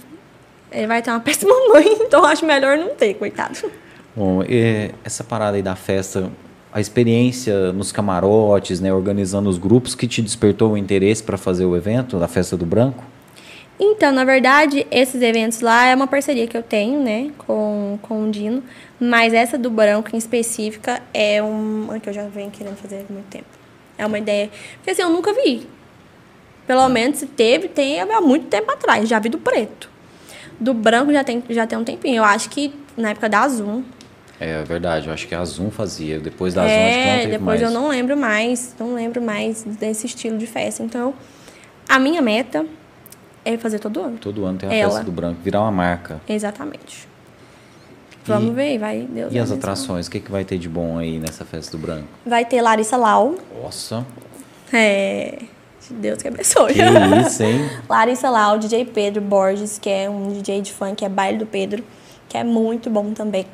Ele 0.72 0.86
vai 0.86 1.02
ter 1.02 1.10
uma 1.10 1.20
péssima 1.20 1.52
mãe, 1.68 1.86
então 2.00 2.20
eu 2.20 2.26
acho 2.26 2.46
melhor 2.46 2.78
não 2.78 2.90
ter, 2.94 3.14
coitado. 3.14 3.58
Bom, 4.16 4.42
e 4.42 4.90
essa 5.04 5.22
parada 5.22 5.56
aí 5.56 5.62
da 5.62 5.76
festa, 5.76 6.30
a 6.72 6.80
experiência 6.80 7.72
nos 7.72 7.92
camarotes, 7.92 8.80
né, 8.80 8.92
organizando 8.92 9.50
os 9.50 9.58
grupos, 9.58 9.94
que 9.94 10.06
te 10.06 10.22
despertou 10.22 10.72
o 10.72 10.78
interesse 10.78 11.22
para 11.22 11.36
fazer 11.36 11.66
o 11.66 11.76
evento 11.76 12.18
da 12.18 12.28
Festa 12.28 12.56
do 12.56 12.64
Branco? 12.64 13.04
Então, 13.78 14.12
na 14.12 14.24
verdade, 14.24 14.86
esses 14.90 15.20
eventos 15.20 15.60
lá 15.60 15.86
é 15.86 15.94
uma 15.94 16.06
parceria 16.06 16.46
que 16.46 16.56
eu 16.56 16.62
tenho, 16.62 17.02
né, 17.02 17.32
com, 17.38 17.98
com 18.02 18.28
o 18.28 18.30
Dino. 18.30 18.62
Mas 19.00 19.34
essa 19.34 19.58
do 19.58 19.68
branco 19.68 20.10
em 20.14 20.18
específica 20.18 21.02
é 21.12 21.42
uma 21.42 21.98
que 21.98 22.08
eu 22.08 22.12
já 22.12 22.26
venho 22.28 22.50
querendo 22.50 22.76
fazer 22.76 23.04
há 23.08 23.12
muito 23.12 23.26
tempo. 23.26 23.46
É 23.98 24.06
uma 24.06 24.18
ideia. 24.18 24.50
Porque 24.76 24.90
assim, 24.90 25.02
eu 25.02 25.10
nunca 25.10 25.32
vi. 25.32 25.66
Pelo 26.66 26.88
menos 26.88 27.18
se 27.18 27.26
teve, 27.26 27.68
tem 27.68 28.00
há 28.00 28.20
muito 28.20 28.46
tempo 28.46 28.70
atrás. 28.70 29.08
Já 29.08 29.18
vi 29.18 29.28
do 29.28 29.38
preto. 29.38 29.90
Do 30.58 30.72
branco 30.72 31.12
já 31.12 31.24
tem, 31.24 31.42
já 31.50 31.66
tem 31.66 31.76
um 31.76 31.84
tempinho. 31.84 32.16
Eu 32.16 32.24
acho 32.24 32.48
que 32.48 32.72
na 32.96 33.10
época 33.10 33.28
da 33.28 33.46
Zoom. 33.48 33.82
É 34.40 34.62
verdade, 34.62 35.06
eu 35.06 35.12
acho 35.12 35.26
que 35.28 35.34
a 35.34 35.44
Zoom 35.44 35.70
fazia. 35.70 36.18
Depois 36.18 36.54
da 36.54 36.62
Zoom, 36.62 36.70
acho 36.70 36.94
que 36.94 37.04
não 37.04 37.12
é, 37.12 37.18
teve 37.18 37.32
depois 37.32 37.60
mais. 37.60 37.62
eu 37.62 37.80
não 37.80 37.88
lembro 37.88 38.16
mais. 38.16 38.74
Não 38.78 38.94
lembro 38.94 39.20
mais 39.20 39.64
desse 39.64 40.06
estilo 40.06 40.38
de 40.38 40.46
festa. 40.46 40.82
Então, 40.82 41.12
a 41.88 41.98
minha 41.98 42.22
meta 42.22 42.64
é 43.44 43.56
fazer 43.58 43.78
todo 43.78 44.00
ano. 44.00 44.18
Todo 44.18 44.44
ano 44.44 44.58
tem 44.58 44.68
a 44.68 44.74
Ela. 44.74 44.90
Festa 44.90 45.04
do 45.04 45.12
Branco, 45.12 45.40
virar 45.42 45.60
uma 45.62 45.70
marca. 45.72 46.20
Exatamente. 46.28 47.08
Vamos 48.26 48.54
ver, 48.54 48.78
vai. 48.78 49.00
Deus 49.02 49.32
E 49.32 49.38
as 49.38 49.50
abençoe. 49.50 49.58
atrações, 49.58 50.06
o 50.06 50.10
que, 50.10 50.18
que 50.20 50.30
vai 50.30 50.44
ter 50.44 50.56
de 50.56 50.68
bom 50.68 50.96
aí 50.98 51.18
nessa 51.18 51.44
Festa 51.44 51.76
do 51.76 51.78
Branco? 51.82 52.08
Vai 52.24 52.44
ter 52.44 52.62
Larissa 52.62 52.96
Lau. 52.96 53.34
Nossa, 53.62 54.04
É. 54.72 55.38
Deus 55.90 56.22
que 56.22 56.28
abençoe. 56.28 56.72
que 56.72 56.80
isso, 57.26 57.42
hein? 57.42 57.68
Larissa 57.86 58.30
Lau, 58.30 58.58
DJ 58.58 58.86
Pedro 58.86 59.20
Borges, 59.20 59.78
que 59.78 59.90
é 59.90 60.08
um 60.08 60.28
DJ 60.32 60.62
de 60.62 60.72
funk, 60.72 60.94
que 60.96 61.04
é 61.04 61.08
baile 61.10 61.36
do 61.36 61.44
Pedro, 61.44 61.84
que 62.26 62.38
é 62.38 62.42
muito 62.42 62.88
bom 62.88 63.12
também. 63.12 63.44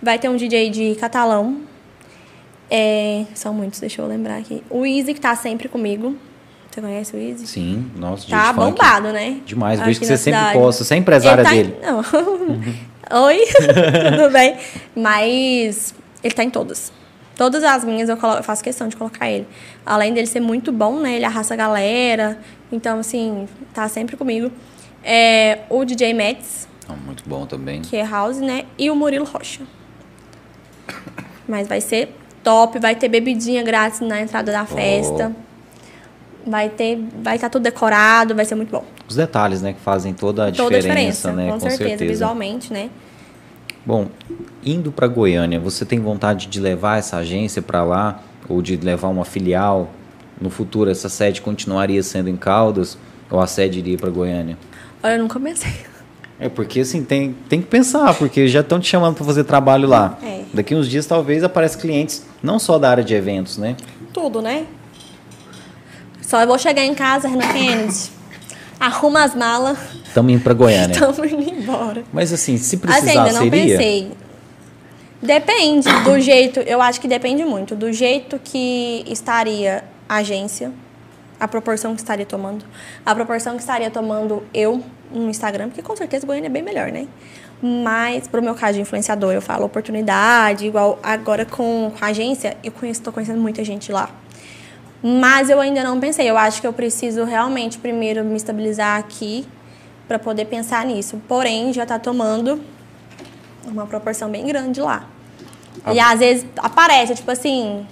Vai 0.00 0.16
ter 0.16 0.28
um 0.28 0.36
DJ 0.36 0.70
de 0.70 0.94
catalão. 0.94 1.62
É, 2.70 3.24
são 3.34 3.52
muitos, 3.52 3.80
deixa 3.80 4.00
eu 4.00 4.06
lembrar 4.06 4.36
aqui. 4.36 4.62
O 4.70 4.86
Easy, 4.86 5.14
que 5.14 5.20
tá 5.20 5.34
sempre 5.34 5.68
comigo. 5.68 6.16
Você 6.74 6.80
conhece 6.80 7.14
o 7.14 7.20
Easy? 7.20 7.46
Sim, 7.46 7.88
nossa, 7.94 8.26
Tá 8.28 8.52
bombado, 8.52 9.12
né? 9.12 9.40
Demais, 9.46 9.78
Aqui 9.78 9.86
vejo 9.90 10.00
que 10.00 10.06
você 10.06 10.16
sempre 10.16 10.40
cidade. 10.40 10.58
posta, 10.58 10.82
você 10.82 10.94
é 10.94 10.96
empresária 10.96 11.44
tá 11.44 11.54
em- 11.54 11.62
dele. 11.62 11.76
Não. 11.80 12.00
Oi, 13.26 13.38
tudo 14.18 14.32
bem? 14.32 14.56
Mas 14.96 15.94
ele 16.20 16.34
tá 16.34 16.42
em 16.42 16.50
todas. 16.50 16.92
Todas 17.36 17.62
as 17.62 17.84
minhas 17.84 18.08
eu, 18.08 18.16
colo- 18.16 18.38
eu 18.38 18.42
faço 18.42 18.64
questão 18.64 18.88
de 18.88 18.96
colocar 18.96 19.30
ele. 19.30 19.46
Além 19.86 20.12
dele 20.12 20.26
ser 20.26 20.40
muito 20.40 20.72
bom, 20.72 20.98
né? 20.98 21.14
Ele 21.14 21.24
arrasta 21.24 21.54
a 21.54 21.56
galera. 21.56 22.40
Então, 22.72 22.98
assim, 22.98 23.46
tá 23.72 23.86
sempre 23.88 24.16
comigo. 24.16 24.50
É, 25.04 25.60
o 25.70 25.84
DJ 25.84 26.12
Mets, 26.12 26.66
Ah, 26.88 26.94
muito 27.06 27.22
bom 27.24 27.46
também. 27.46 27.82
que 27.82 27.96
é 27.96 28.04
house, 28.04 28.38
né? 28.38 28.64
E 28.76 28.90
o 28.90 28.96
Murilo 28.96 29.24
Rocha. 29.26 29.62
Mas 31.46 31.68
vai 31.68 31.80
ser 31.80 32.16
top, 32.42 32.80
vai 32.80 32.96
ter 32.96 33.08
bebidinha 33.08 33.62
grátis 33.62 34.00
na 34.00 34.20
entrada 34.20 34.50
da 34.50 34.66
festa. 34.66 35.30
Vai 36.46 36.68
ter, 36.68 36.98
vai 37.22 37.36
estar 37.36 37.48
tudo 37.48 37.62
decorado, 37.62 38.34
vai 38.34 38.44
ser 38.44 38.54
muito 38.54 38.70
bom. 38.70 38.84
Os 39.08 39.16
detalhes, 39.16 39.62
né, 39.62 39.72
que 39.72 39.80
fazem 39.80 40.12
toda 40.12 40.48
a 40.48 40.52
Toda 40.52 40.76
a 40.76 40.80
diferença, 40.80 41.30
diferença, 41.30 41.32
né? 41.32 41.52
com, 41.52 41.60
certeza, 41.60 42.04
visualmente, 42.04 42.72
né? 42.72 42.90
Bom, 43.84 44.08
indo 44.64 44.90
para 44.90 45.06
Goiânia, 45.06 45.60
você 45.60 45.84
tem 45.84 46.00
vontade 46.00 46.46
de 46.46 46.60
levar 46.60 46.98
essa 46.98 47.18
agência 47.18 47.60
para 47.60 47.82
lá 47.82 48.20
ou 48.48 48.62
de 48.62 48.76
levar 48.76 49.08
uma 49.08 49.24
filial? 49.24 49.90
No 50.40 50.50
futuro, 50.50 50.90
essa 50.90 51.08
sede 51.08 51.40
continuaria 51.40 52.02
sendo 52.02 52.28
em 52.28 52.36
Caldas 52.36 52.98
ou 53.30 53.40
a 53.40 53.46
sede 53.46 53.78
iria 53.78 53.96
para 53.96 54.10
Goiânia? 54.10 54.58
Olha, 55.02 55.12
eu 55.12 55.18
nunca 55.18 55.38
pensei. 55.38 55.72
É 56.38 56.48
porque 56.48 56.80
assim 56.80 57.04
tem, 57.04 57.34
tem 57.48 57.60
que 57.60 57.68
pensar, 57.68 58.12
porque 58.14 58.48
já 58.48 58.60
estão 58.60 58.80
te 58.80 58.88
chamando 58.88 59.14
para 59.14 59.24
fazer 59.24 59.44
trabalho 59.44 59.88
lá. 59.88 60.18
É. 60.22 60.42
Daqui 60.52 60.74
uns 60.74 60.88
dias 60.88 61.06
talvez 61.06 61.44
apareçam 61.44 61.80
clientes 61.80 62.26
não 62.42 62.58
só 62.58 62.78
da 62.78 62.90
área 62.90 63.04
de 63.04 63.14
eventos, 63.14 63.56
né? 63.56 63.76
Tudo, 64.12 64.42
né? 64.42 64.66
Só 66.26 66.40
eu 66.40 66.46
vou 66.46 66.58
chegar 66.58 66.84
em 66.84 66.94
casa, 66.94 67.28
Renan 67.28 67.48
Kennedy. 67.52 68.10
Arruma 68.80 69.24
as 69.24 69.34
malas, 69.34 69.78
Estamos 70.14 70.32
indo 70.32 70.42
para 70.44 70.54
Goiânia. 70.54 70.94
estamos 70.94 71.32
indo 71.32 71.42
embora. 71.42 72.04
Mas 72.12 72.32
assim, 72.32 72.56
se 72.56 72.76
Assim, 72.76 72.78
precisar 72.78 73.10
ainda 73.10 73.32
não 73.32 73.50
seria? 73.50 73.76
pensei. 73.76 74.12
Depende 75.20 75.88
do 76.04 76.20
jeito, 76.20 76.60
eu 76.60 76.80
acho 76.80 77.00
que 77.00 77.08
depende 77.08 77.44
muito 77.44 77.74
do 77.74 77.92
jeito 77.92 78.38
que 78.38 79.04
estaria 79.08 79.82
a 80.08 80.16
agência, 80.16 80.70
a 81.40 81.48
proporção 81.48 81.94
que 81.94 82.00
estaria 82.00 82.26
tomando, 82.26 82.64
a 83.04 83.14
proporção 83.14 83.54
que 83.56 83.60
estaria 83.60 83.90
tomando 83.90 84.42
eu 84.52 84.84
no 85.10 85.30
Instagram, 85.30 85.68
porque 85.68 85.82
com 85.82 85.96
certeza 85.96 86.26
Goiânia 86.26 86.48
é 86.48 86.50
bem 86.50 86.62
melhor, 86.62 86.92
né? 86.92 87.08
Mas, 87.60 88.28
pro 88.28 88.42
meu 88.42 88.54
caso 88.54 88.74
de 88.74 88.82
influenciador, 88.82 89.32
eu 89.32 89.40
falo 89.40 89.64
oportunidade, 89.64 90.66
igual 90.66 90.98
agora 91.02 91.44
com, 91.46 91.90
com 91.98 92.04
a 92.04 92.08
agência, 92.08 92.56
eu 92.62 92.72
tô 93.02 93.10
conhecendo 93.10 93.40
muita 93.40 93.64
gente 93.64 93.90
lá. 93.90 94.10
Mas 95.06 95.50
eu 95.50 95.60
ainda 95.60 95.84
não 95.84 96.00
pensei. 96.00 96.30
Eu 96.30 96.38
acho 96.38 96.62
que 96.62 96.66
eu 96.66 96.72
preciso 96.72 97.24
realmente 97.24 97.76
primeiro 97.76 98.24
me 98.24 98.36
estabilizar 98.36 98.98
aqui 98.98 99.46
para 100.08 100.18
poder 100.18 100.46
pensar 100.46 100.86
nisso. 100.86 101.20
Porém, 101.28 101.74
já 101.74 101.82
está 101.82 101.98
tomando 101.98 102.58
uma 103.66 103.86
proporção 103.86 104.30
bem 104.30 104.46
grande 104.46 104.80
lá. 104.80 105.06
E 105.92 106.00
às 106.00 106.20
vezes 106.20 106.46
aparece, 106.56 107.14
tipo 107.14 107.30
assim, 107.30 107.86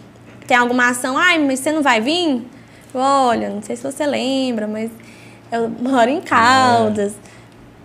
tem 0.47 0.57
alguma 0.57 0.89
ação, 0.89 1.19
ai, 1.19 1.39
mas 1.39 1.61
você 1.61 1.71
não 1.71 1.83
vai 1.83 2.01
vir? 2.01 2.47
Olha, 2.95 3.51
não 3.51 3.61
sei 3.61 3.77
se 3.77 3.83
você 3.83 4.07
lembra, 4.07 4.67
mas 4.67 4.91
Eu 5.53 5.69
moro 5.69 6.09
em 6.09 6.23
Caldas, 6.23 7.13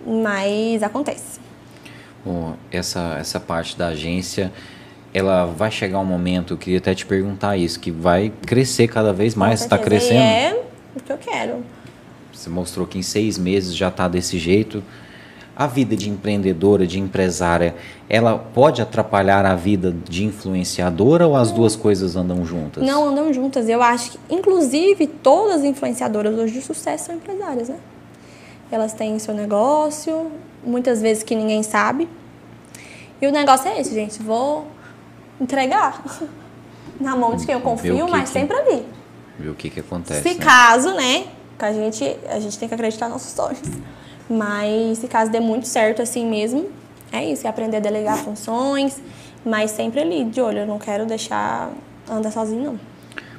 mas 0.06 0.82
acontece. 0.82 1.38
Bom, 2.24 2.56
essa, 2.72 3.18
essa 3.20 3.38
parte 3.38 3.76
da 3.76 3.88
agência, 3.88 4.50
ela 5.12 5.46
vai 5.46 5.70
chegar 5.70 5.98
um 5.98 6.04
momento, 6.04 6.54
eu 6.54 6.58
queria 6.58 6.78
até 6.78 6.94
te 6.94 7.06
perguntar 7.06 7.56
isso, 7.56 7.80
que 7.80 7.90
vai 7.90 8.32
crescer 8.46 8.88
cada 8.88 9.12
vez 9.12 9.34
mais, 9.34 9.60
está 9.60 9.78
crescendo? 9.78 10.20
E 10.20 10.22
é 10.22 10.62
o 10.96 11.00
que 11.00 11.12
eu 11.12 11.18
quero. 11.18 11.64
Você 12.32 12.50
mostrou 12.50 12.86
que 12.86 12.98
em 12.98 13.02
seis 13.02 13.36
meses 13.38 13.74
já 13.74 13.88
está 13.88 14.06
desse 14.06 14.38
jeito. 14.38 14.82
A 15.56 15.66
vida 15.66 15.96
de 15.96 16.08
empreendedora, 16.08 16.86
de 16.86 17.00
empresária, 17.00 17.74
ela 18.08 18.38
pode 18.38 18.80
atrapalhar 18.80 19.44
a 19.44 19.56
vida 19.56 19.92
de 20.08 20.24
influenciadora 20.24 21.26
ou 21.26 21.34
as 21.34 21.50
duas 21.50 21.74
coisas 21.74 22.14
andam 22.14 22.44
juntas? 22.44 22.86
Não 22.86 23.08
andam 23.08 23.32
juntas. 23.32 23.68
Eu 23.68 23.82
acho 23.82 24.12
que, 24.12 24.18
inclusive, 24.30 25.08
todas 25.08 25.56
as 25.56 25.64
influenciadoras 25.64 26.38
hoje 26.38 26.52
de 26.52 26.62
sucesso 26.62 27.06
são 27.06 27.16
empresárias, 27.16 27.68
né? 27.68 27.76
Elas 28.70 28.92
têm 28.92 29.18
seu 29.18 29.34
negócio, 29.34 30.30
muitas 30.64 31.02
vezes 31.02 31.24
que 31.24 31.34
ninguém 31.34 31.64
sabe. 31.64 32.08
E 33.20 33.26
o 33.26 33.32
negócio 33.32 33.68
é 33.68 33.80
esse, 33.80 33.92
gente. 33.92 34.22
Vou 34.22 34.64
entregar 35.40 36.02
na 37.00 37.16
mão 37.16 37.36
de 37.36 37.46
quem 37.46 37.54
eu 37.54 37.60
confio, 37.60 38.06
que 38.06 38.10
mas 38.10 38.24
que, 38.24 38.38
sempre 38.38 38.56
ali. 38.56 38.86
Ver 39.38 39.48
o 39.50 39.54
que, 39.54 39.70
que 39.70 39.80
acontece. 39.80 40.22
Se 40.22 40.34
né? 40.38 40.44
caso, 40.44 40.94
né? 40.94 41.26
Que 41.58 41.64
a 41.64 41.72
gente, 41.72 42.16
a 42.28 42.40
gente 42.40 42.58
tem 42.58 42.68
que 42.68 42.74
acreditar 42.74 43.08
nos 43.08 43.14
nossos 43.14 43.32
sonhos. 43.32 43.78
Mas 44.28 44.98
se 44.98 45.08
caso 45.08 45.30
dê 45.30 45.40
muito 45.40 45.66
certo 45.66 46.02
assim 46.02 46.28
mesmo, 46.28 46.68
é 47.10 47.24
isso, 47.24 47.46
é 47.46 47.50
aprender 47.50 47.78
a 47.78 47.80
delegar 47.80 48.18
funções, 48.18 49.00
mas 49.44 49.70
sempre 49.70 50.00
ali, 50.00 50.24
de 50.24 50.40
olho, 50.40 50.58
eu 50.58 50.66
não 50.66 50.78
quero 50.78 51.06
deixar 51.06 51.70
andar 52.08 52.30
sozinho, 52.30 52.64
não. 52.64 52.80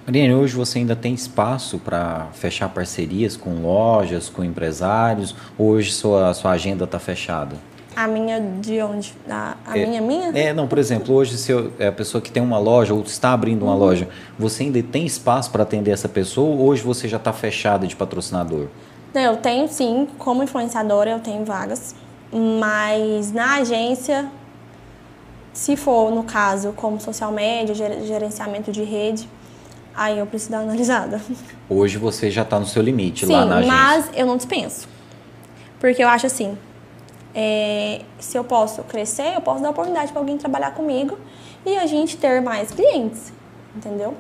Mariane, 0.06 0.34
hoje 0.34 0.56
você 0.56 0.80
ainda 0.80 0.96
tem 0.96 1.14
espaço 1.14 1.78
para 1.78 2.30
fechar 2.34 2.68
parcerias 2.70 3.38
com 3.38 3.62
lojas, 3.62 4.28
com 4.28 4.44
empresários? 4.44 5.36
Hoje 5.56 5.92
sua, 5.92 6.34
sua 6.34 6.52
agenda 6.52 6.86
está 6.86 6.98
fechada? 6.98 7.56
A 8.00 8.08
minha 8.08 8.40
de 8.40 8.82
onde? 8.82 9.14
A, 9.30 9.58
a 9.68 9.78
é, 9.78 9.86
minha, 9.86 10.00
minha? 10.00 10.30
É, 10.30 10.54
não, 10.54 10.70
por 10.70 10.78
exemplo, 10.78 11.14
hoje 11.14 11.38
se 11.38 11.52
eu, 11.52 11.74
é 11.78 11.88
a 11.88 11.92
pessoa 11.92 12.22
que 12.22 12.32
tem 12.32 12.42
uma 12.42 12.58
loja 12.58 12.94
ou 12.94 13.02
está 13.02 13.34
abrindo 13.34 13.64
uma 13.64 13.74
uhum. 13.74 13.80
loja, 13.80 14.08
você 14.38 14.64
ainda 14.64 14.82
tem 14.82 15.06
espaço 15.06 15.52
para 15.52 15.64
atender 15.64 15.92
essa 15.92 16.08
pessoa 16.08 16.48
ou 16.48 16.66
hoje 16.66 16.82
você 16.82 17.10
já 17.10 17.18
está 17.18 17.34
fechada 17.34 17.86
de 17.86 17.98
patrocinador? 17.98 18.68
Eu 19.14 19.36
tenho 19.36 19.68
sim, 19.68 20.08
como 20.18 20.42
influenciadora 20.42 21.10
eu 21.10 21.20
tenho 21.20 21.44
vagas, 21.44 21.94
mas 22.32 23.34
na 23.34 23.56
agência, 23.56 24.32
se 25.52 25.76
for 25.76 26.10
no 26.10 26.24
caso 26.24 26.72
como 26.78 27.02
social 27.02 27.34
media, 27.34 27.76
gerenciamento 27.76 28.72
de 28.72 28.82
rede, 28.82 29.28
aí 29.94 30.20
eu 30.20 30.26
preciso 30.26 30.52
dar 30.52 30.60
uma 30.60 30.70
analisada. 30.72 31.20
Hoje 31.70 31.98
você 31.98 32.32
já 32.32 32.44
está 32.44 32.58
no 32.58 32.66
seu 32.66 32.82
limite 32.82 33.26
sim, 33.26 33.34
lá 33.34 33.44
na 33.44 33.58
agência. 33.58 33.76
mas 33.76 34.10
eu 34.16 34.26
não 34.26 34.38
dispenso. 34.38 34.88
Porque 35.82 36.02
eu 36.02 36.08
acho 36.08 36.26
assim, 36.26 36.58
é, 37.34 38.02
se 38.20 38.38
eu 38.38 38.44
posso 38.44 38.84
crescer, 38.84 39.36
eu 39.36 39.42
posso 39.42 39.62
dar 39.62 39.70
oportunidade 39.70 40.12
para 40.12 40.22
alguém 40.22 40.38
trabalhar 40.38 40.72
comigo 40.72 41.18
e 41.66 41.78
a 41.78 41.86
gente 41.86 42.18
ter 42.18 42.42
mais 42.42 42.72
clientes, 42.72 43.32
entendeu? 43.76 44.16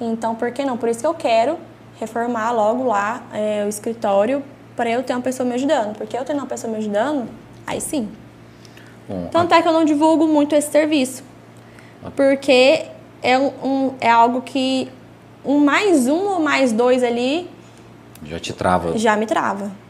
Então, 0.00 0.34
por 0.34 0.50
que 0.52 0.64
não? 0.64 0.76
Por 0.76 0.88
isso 0.88 1.00
que 1.00 1.06
eu 1.06 1.14
quero 1.14 1.58
reformar 1.98 2.52
logo 2.52 2.84
lá 2.84 3.22
é, 3.32 3.64
o 3.64 3.68
escritório 3.68 4.42
para 4.74 4.90
eu 4.90 5.02
ter 5.02 5.14
uma 5.14 5.22
pessoa 5.22 5.48
me 5.48 5.54
ajudando. 5.54 5.96
Porque 5.96 6.16
eu 6.16 6.24
tendo 6.24 6.38
uma 6.38 6.46
pessoa 6.46 6.70
me 6.70 6.78
ajudando, 6.78 7.28
aí 7.66 7.80
sim. 7.80 8.08
Bom, 9.08 9.28
Tanto 9.30 9.54
a... 9.54 9.58
é 9.58 9.62
que 9.62 9.68
eu 9.68 9.72
não 9.72 9.84
divulgo 9.84 10.26
muito 10.26 10.54
esse 10.54 10.70
serviço. 10.70 11.22
Porque 12.14 12.86
é, 13.22 13.38
um, 13.38 13.94
é 14.00 14.10
algo 14.10 14.42
que 14.42 14.90
um 15.44 15.58
mais 15.58 16.06
um 16.08 16.26
ou 16.28 16.40
mais 16.40 16.72
dois 16.72 17.02
ali. 17.02 17.48
Já 18.24 18.38
te 18.38 18.52
trava. 18.52 18.96
Já 18.98 19.16
me 19.16 19.26
trava 19.26 19.85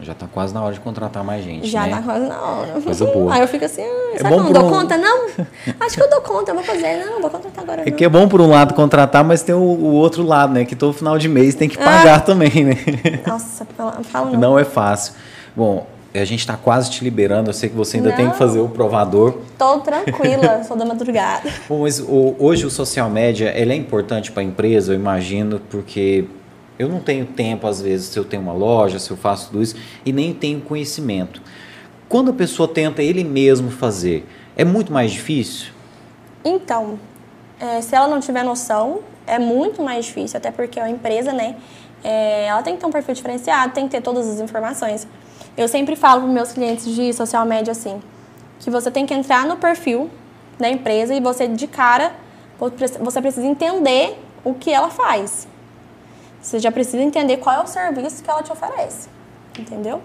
já 0.00 0.12
está 0.12 0.26
quase 0.26 0.52
na 0.52 0.62
hora 0.62 0.74
de 0.74 0.80
contratar 0.80 1.24
mais 1.24 1.42
gente. 1.42 1.66
Já 1.68 1.84
está 1.84 1.96
né? 1.96 2.02
quase 2.04 2.26
na 2.26 2.40
hora. 2.40 2.80
Coisa 2.80 3.04
boa. 3.06 3.34
Aí 3.34 3.40
eu 3.40 3.48
fico 3.48 3.64
assim, 3.64 3.82
ah, 3.82 4.10
é 4.14 4.16
será 4.18 4.28
que 4.28 4.34
eu 4.34 4.42
não 4.42 4.52
dou 4.52 4.66
um... 4.66 4.70
conta? 4.70 4.96
Não? 4.98 5.26
Acho 5.80 5.96
que 5.96 6.02
eu 6.02 6.10
dou 6.10 6.20
conta, 6.20 6.50
eu 6.50 6.54
vou 6.54 6.64
fazer. 6.64 7.04
Não, 7.04 7.20
vou 7.20 7.30
contratar 7.30 7.64
agora. 7.64 7.82
É 7.86 7.90
que 7.90 8.04
é 8.04 8.08
bom 8.08 8.28
por 8.28 8.40
um 8.42 8.50
lado 8.50 8.74
contratar, 8.74 9.24
mas 9.24 9.42
tem 9.42 9.54
o, 9.54 9.58
o, 9.58 9.94
outro 9.94 10.22
lado, 10.22 10.52
né? 10.52 10.64
Que 10.64 10.76
todo 10.76 10.92
final 10.92 11.16
de 11.16 11.28
mês 11.28 11.54
tem 11.54 11.68
que 11.68 11.78
pagar 11.78 12.18
ah. 12.18 12.20
também, 12.20 12.64
né? 12.64 12.74
Nossa, 13.26 13.66
fala 14.04 14.30
não. 14.30 14.38
Não 14.38 14.58
é 14.58 14.64
fácil. 14.64 15.14
Bom, 15.56 15.86
a 16.14 16.24
gente 16.24 16.40
está 16.40 16.56
quase 16.56 16.90
te 16.90 17.02
liberando. 17.02 17.48
Eu 17.48 17.54
sei 17.54 17.68
que 17.68 17.76
você 17.76 17.96
ainda 17.96 18.10
não. 18.10 18.16
tem 18.16 18.30
que 18.30 18.36
fazer 18.36 18.58
o 18.58 18.68
provador. 18.68 19.38
Estou 19.52 19.80
tranquila, 19.80 20.62
sou 20.64 20.76
da 20.76 20.84
madrugada. 20.84 21.50
Bom, 21.68 21.82
mas 21.82 22.00
o, 22.00 22.36
hoje 22.38 22.66
o 22.66 22.70
social 22.70 23.08
media 23.08 23.52
ele 23.56 23.72
é 23.72 23.76
importante 23.76 24.30
para 24.30 24.42
a 24.42 24.44
empresa, 24.44 24.92
eu 24.92 24.96
imagino, 24.96 25.60
porque 25.70 26.26
eu 26.78 26.88
não 26.88 27.00
tenho 27.00 27.26
tempo, 27.26 27.66
às 27.66 27.80
vezes, 27.80 28.06
se 28.08 28.18
eu 28.18 28.24
tenho 28.24 28.42
uma 28.42 28.52
loja, 28.52 28.98
se 28.98 29.10
eu 29.10 29.16
faço 29.16 29.50
tudo 29.50 29.62
isso, 29.62 29.74
e 30.04 30.12
nem 30.12 30.32
tenho 30.32 30.60
conhecimento. 30.60 31.42
Quando 32.08 32.30
a 32.30 32.34
pessoa 32.34 32.68
tenta 32.68 33.02
ele 33.02 33.24
mesmo 33.24 33.70
fazer, 33.70 34.26
é 34.56 34.64
muito 34.64 34.92
mais 34.92 35.10
difícil? 35.10 35.72
Então, 36.44 36.98
é, 37.60 37.80
se 37.80 37.94
ela 37.94 38.06
não 38.06 38.20
tiver 38.20 38.44
noção, 38.44 39.00
é 39.26 39.38
muito 39.38 39.82
mais 39.82 40.06
difícil, 40.06 40.38
até 40.38 40.50
porque 40.50 40.78
a 40.78 40.88
empresa, 40.88 41.32
né, 41.32 41.56
é, 42.02 42.46
ela 42.46 42.62
tem 42.62 42.74
que 42.74 42.80
ter 42.80 42.86
um 42.86 42.90
perfil 42.90 43.14
diferenciado, 43.14 43.72
tem 43.74 43.84
que 43.84 43.90
ter 43.90 44.00
todas 44.00 44.28
as 44.28 44.40
informações. 44.40 45.06
Eu 45.56 45.66
sempre 45.66 45.96
falo 45.96 46.22
para 46.22 46.30
meus 46.30 46.52
clientes 46.52 46.86
de 46.94 47.12
social 47.12 47.44
media 47.44 47.72
assim, 47.72 48.00
que 48.60 48.70
você 48.70 48.90
tem 48.90 49.04
que 49.04 49.12
entrar 49.12 49.44
no 49.44 49.56
perfil 49.56 50.08
da 50.58 50.68
empresa 50.68 51.14
e 51.14 51.20
você, 51.20 51.48
de 51.48 51.66
cara, 51.66 52.12
você 53.00 53.20
precisa 53.20 53.46
entender 53.46 54.16
o 54.44 54.54
que 54.54 54.70
ela 54.70 54.90
faz. 54.90 55.46
Você 56.40 56.58
já 56.58 56.70
precisa 56.70 57.02
entender 57.02 57.38
qual 57.38 57.56
é 57.56 57.62
o 57.62 57.66
serviço 57.66 58.22
que 58.22 58.30
ela 58.30 58.42
te 58.42 58.52
oferece, 58.52 59.08
entendeu? 59.58 60.00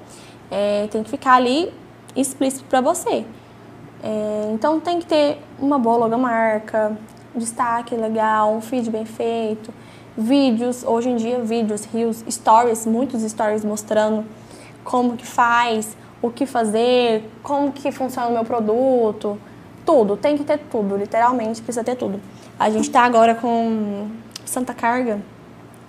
É, 0.49 0.87
tem 0.91 1.03
que 1.03 1.09
ficar 1.09 1.35
ali 1.35 1.73
explícito 2.15 2.65
para 2.65 2.81
você. 2.81 3.25
É, 4.03 4.51
então 4.53 4.79
tem 4.79 4.99
que 4.99 5.05
ter 5.05 5.39
uma 5.59 5.79
boa 5.79 5.97
logomarca, 5.97 6.97
destaque 7.35 7.95
legal, 7.95 8.53
um 8.53 8.61
feed 8.61 8.89
bem 8.89 9.05
feito, 9.05 9.73
vídeos, 10.17 10.83
hoje 10.83 11.09
em 11.09 11.15
dia 11.15 11.39
vídeos, 11.39 11.85
rios, 11.85 12.23
stories, 12.29 12.85
muitos 12.85 13.21
stories 13.23 13.63
mostrando 13.63 14.25
como 14.83 15.15
que 15.15 15.25
faz, 15.25 15.95
o 16.21 16.29
que 16.29 16.45
fazer, 16.45 17.29
como 17.41 17.71
que 17.71 17.91
funciona 17.91 18.27
o 18.27 18.33
meu 18.33 18.43
produto, 18.43 19.39
tudo, 19.85 20.15
tem 20.15 20.37
que 20.37 20.43
ter 20.43 20.57
tudo, 20.57 20.95
literalmente 20.95 21.61
precisa 21.61 21.83
ter 21.83 21.95
tudo. 21.95 22.19
A 22.59 22.69
gente 22.69 22.85
está 22.85 23.01
agora 23.01 23.35
com 23.35 24.09
Santa 24.45 24.73
Carga, 24.73 25.19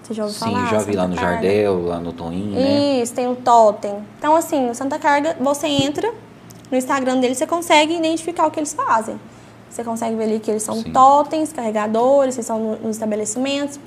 você 0.05 0.15
já 0.15 0.25
ouviu 0.25 0.39
Sim, 0.39 0.45
falar? 0.45 0.65
Sim, 0.65 0.71
já 0.71 0.79
vi 0.79 0.85
Santa 0.85 0.99
lá 0.99 1.09
no 1.09 1.17
Carga. 1.17 1.33
Jardel, 1.33 1.87
lá 1.87 1.99
no 1.99 2.13
Toinho, 2.13 2.55
né? 2.55 3.01
Isso, 3.03 3.15
tem 3.15 3.27
o 3.27 3.35
Totem. 3.35 4.05
Então, 4.19 4.37
assim, 4.37 4.67
no 4.67 4.75
Santa 4.75 4.99
Carga, 4.99 5.37
você 5.41 5.67
entra 5.67 6.13
no 6.71 6.77
Instagram 6.77 7.21
deles, 7.21 7.39
você 7.39 7.47
consegue 7.47 7.97
identificar 7.97 8.47
o 8.47 8.51
que 8.51 8.61
eles 8.61 8.75
fazem. 8.75 9.19
Você 9.71 9.83
consegue 9.83 10.15
ver 10.15 10.25
ali 10.25 10.41
que 10.41 10.51
eles 10.51 10.63
são 10.63 10.77
Sim. 10.77 10.93
totens, 10.93 11.53
carregadores, 11.53 12.37
que 12.37 12.43
são 12.43 12.79
nos 12.83 12.97
estabelecimentos, 12.97 13.81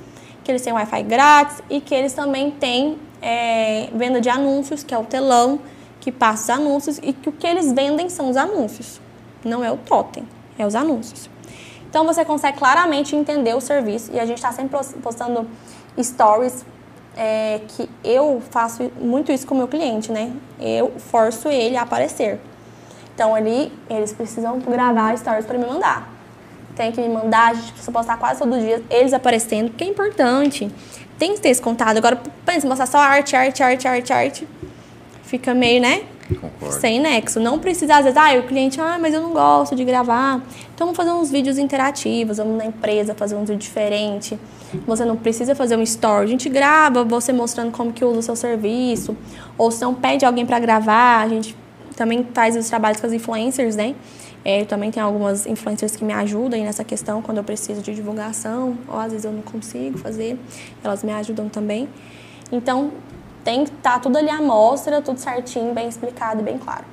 que 0.44 0.50
eles 0.50 0.60
têm 0.60 0.72
Wi-Fi 0.72 1.02
grátis 1.04 1.62
e 1.70 1.80
que 1.80 1.94
eles 1.94 2.12
também 2.12 2.50
têm 2.50 2.98
é, 3.22 3.88
venda 3.94 4.20
de 4.20 4.28
anúncios, 4.28 4.82
que 4.82 4.94
é 4.94 4.98
o 4.98 5.04
telão 5.04 5.60
que 6.00 6.12
passa 6.12 6.52
os 6.52 6.58
anúncios 6.58 6.98
e 7.02 7.12
que 7.12 7.28
o 7.28 7.32
que 7.32 7.46
eles 7.46 7.72
vendem 7.72 8.08
são 8.08 8.28
os 8.28 8.36
anúncios. 8.36 9.00
Não 9.44 9.64
é 9.64 9.70
o 9.70 9.76
totem, 9.76 10.24
é 10.58 10.66
os 10.66 10.74
anúncios. 10.74 11.28
Então 11.88 12.04
você 12.04 12.24
consegue 12.24 12.58
claramente 12.58 13.16
entender 13.16 13.54
o 13.54 13.60
serviço 13.60 14.10
e 14.12 14.20
a 14.20 14.26
gente 14.26 14.36
está 14.36 14.52
sempre 14.52 14.78
postando 15.02 15.46
stories 16.02 16.64
é, 17.16 17.60
que 17.68 17.88
eu 18.04 18.40
faço 18.50 18.90
muito 19.00 19.32
isso 19.32 19.46
com 19.46 19.54
o 19.54 19.58
meu 19.58 19.68
cliente, 19.68 20.12
né? 20.12 20.32
Eu 20.60 20.92
forço 20.98 21.48
ele 21.48 21.76
a 21.76 21.82
aparecer. 21.82 22.40
Então 23.14 23.34
ali 23.34 23.72
eles 23.90 24.12
precisam 24.12 24.58
gravar 24.60 25.16
stories 25.18 25.44
para 25.44 25.58
me 25.58 25.66
mandar. 25.66 26.08
Tem 26.76 26.92
que 26.92 27.00
me 27.00 27.08
mandar, 27.08 27.50
a 27.50 27.54
gente 27.54 27.72
precisa 27.72 27.90
postar 27.90 28.16
quase 28.18 28.38
todo 28.38 28.56
dia 28.60 28.80
eles 28.88 29.12
aparecendo, 29.12 29.70
porque 29.70 29.82
é 29.82 29.88
importante. 29.88 30.70
Tem 31.18 31.34
que 31.34 31.40
ter 31.40 31.48
esse 31.48 31.60
contato. 31.60 31.96
Agora, 31.96 32.20
pensa, 32.46 32.68
mostrar 32.68 32.86
só 32.86 32.98
arte, 32.98 33.34
arte, 33.34 33.60
arte, 33.60 33.88
arte, 33.88 34.12
arte. 34.12 34.48
Fica 35.24 35.52
meio, 35.52 35.82
né? 35.82 36.04
Concordo. 36.28 36.74
Sem 36.80 37.00
nexo. 37.00 37.40
Não 37.40 37.58
precisa, 37.58 37.96
às 37.96 38.04
vezes, 38.04 38.16
ah, 38.16 38.38
o 38.38 38.42
cliente, 38.42 38.80
ah, 38.80 38.98
mas 39.00 39.14
eu 39.14 39.22
não 39.22 39.32
gosto 39.32 39.74
de 39.74 39.84
gravar. 39.84 40.42
Então 40.74 40.86
vamos 40.86 40.96
fazer 40.96 41.10
uns 41.10 41.30
vídeos 41.30 41.58
interativos, 41.58 42.36
vamos 42.36 42.58
na 42.58 42.66
empresa 42.66 43.14
fazer 43.14 43.34
um 43.34 43.44
vídeo 43.44 43.56
diferente. 43.56 44.38
Você 44.86 45.04
não 45.04 45.16
precisa 45.16 45.54
fazer 45.54 45.76
um 45.76 45.82
story. 45.82 46.24
A 46.24 46.28
gente 46.28 46.48
grava 46.48 47.04
você 47.04 47.32
mostrando 47.32 47.72
como 47.72 47.92
que 47.92 48.04
usa 48.04 48.18
o 48.18 48.22
seu 48.22 48.36
serviço. 48.36 49.16
Ou 49.56 49.70
se 49.70 49.80
não 49.80 49.94
pede 49.94 50.24
alguém 50.24 50.44
para 50.44 50.58
gravar, 50.58 51.22
a 51.22 51.28
gente 51.28 51.56
também 51.96 52.26
faz 52.32 52.56
os 52.56 52.68
trabalhos 52.68 53.00
com 53.00 53.06
as 53.06 53.12
influencers, 53.12 53.74
né? 53.74 53.94
É, 54.44 54.60
eu 54.62 54.66
também 54.66 54.90
tenho 54.90 55.04
algumas 55.04 55.46
influencers 55.46 55.96
que 55.96 56.04
me 56.04 56.12
ajudam 56.12 56.60
nessa 56.60 56.84
questão 56.84 57.20
quando 57.20 57.38
eu 57.38 57.44
preciso 57.44 57.82
de 57.82 57.92
divulgação, 57.92 58.78
ou 58.86 58.98
às 58.98 59.10
vezes 59.10 59.24
eu 59.24 59.32
não 59.32 59.42
consigo 59.42 59.98
fazer, 59.98 60.38
elas 60.82 61.02
me 61.02 61.12
ajudam 61.12 61.48
também. 61.48 61.88
Então, 62.50 62.92
tem 63.48 63.64
que 63.64 63.70
estar 63.70 63.94
tá 63.94 63.98
tudo 63.98 64.18
ali 64.18 64.28
à 64.28 64.42
mostra, 64.42 65.00
tudo 65.00 65.18
certinho, 65.18 65.72
bem 65.72 65.88
explicado 65.88 66.42
e 66.42 66.44
bem 66.44 66.58
claro. 66.58 66.84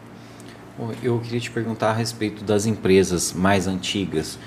Eu 1.03 1.19
queria 1.19 1.41
te 1.41 1.51
perguntar 1.51 1.89
a 1.89 1.93
respeito 1.93 2.45
das 2.45 2.65
empresas 2.65 3.33
mais 3.33 3.67
antigas 3.67 4.37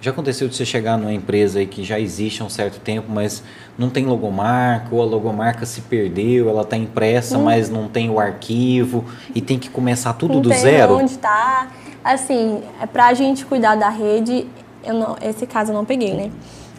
Já 0.00 0.10
aconteceu 0.10 0.48
de 0.48 0.56
você 0.56 0.66
chegar 0.66 0.98
numa 0.98 1.12
empresa 1.12 1.60
aí 1.60 1.66
que 1.66 1.84
já 1.84 1.98
existe 1.98 2.42
há 2.42 2.44
um 2.44 2.50
certo 2.50 2.80
tempo, 2.80 3.06
mas 3.08 3.40
não 3.78 3.88
tem 3.88 4.04
logomarca, 4.04 4.88
ou 4.90 5.00
a 5.00 5.04
logomarca 5.04 5.64
se 5.64 5.80
perdeu, 5.82 6.48
ela 6.48 6.62
está 6.62 6.76
impressa, 6.76 7.38
hum. 7.38 7.44
mas 7.44 7.70
não 7.70 7.86
tem 7.86 8.10
o 8.10 8.18
arquivo, 8.18 9.04
e 9.32 9.40
tem 9.40 9.56
que 9.56 9.70
começar 9.70 10.12
tudo 10.14 10.34
não 10.34 10.40
do 10.40 10.52
zero? 10.52 10.96
onde 10.96 11.12
está. 11.12 11.68
Assim, 12.02 12.64
é 12.82 12.86
para 12.86 13.06
a 13.06 13.14
gente 13.14 13.46
cuidar 13.46 13.76
da 13.76 13.88
rede, 13.88 14.46
eu 14.84 14.94
não, 14.94 15.16
esse 15.22 15.46
caso 15.46 15.70
eu 15.70 15.74
não 15.74 15.84
peguei, 15.84 16.14
né? 16.14 16.32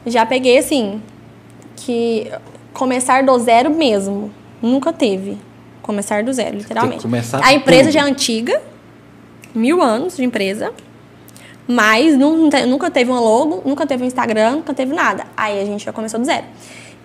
Já 0.06 0.26
peguei, 0.26 0.58
assim, 0.58 1.02
que 1.78 2.30
começar 2.74 3.24
do 3.24 3.40
zero 3.40 3.70
mesmo. 3.74 4.32
Nunca 4.62 4.92
teve. 4.94 5.38
Começar 5.82 6.24
do 6.24 6.34
zero, 6.34 6.58
literalmente. 6.58 7.06
a 7.44 7.54
empresa 7.54 7.84
tudo. 7.84 7.92
já 7.94 8.00
é 8.00 8.04
antiga, 8.04 8.62
mil 9.54 9.84
anos 9.84 10.18
de 10.18 10.24
empresa. 10.24 10.74
Mas 11.68 12.16
nunca 12.18 12.92
teve 12.92 13.12
um 13.12 13.20
logo, 13.20 13.62
nunca 13.66 13.88
teve 13.88 14.04
um 14.04 14.08
Instagram, 14.08 14.58
nunca 14.58 14.74
teve 14.74 14.94
nada. 14.94 15.26
Aí 15.36 15.60
a 15.60 15.66
gente 15.66 15.84
já 15.86 15.92
começou 15.92 16.20
do 16.20 16.26
zero. 16.26 16.46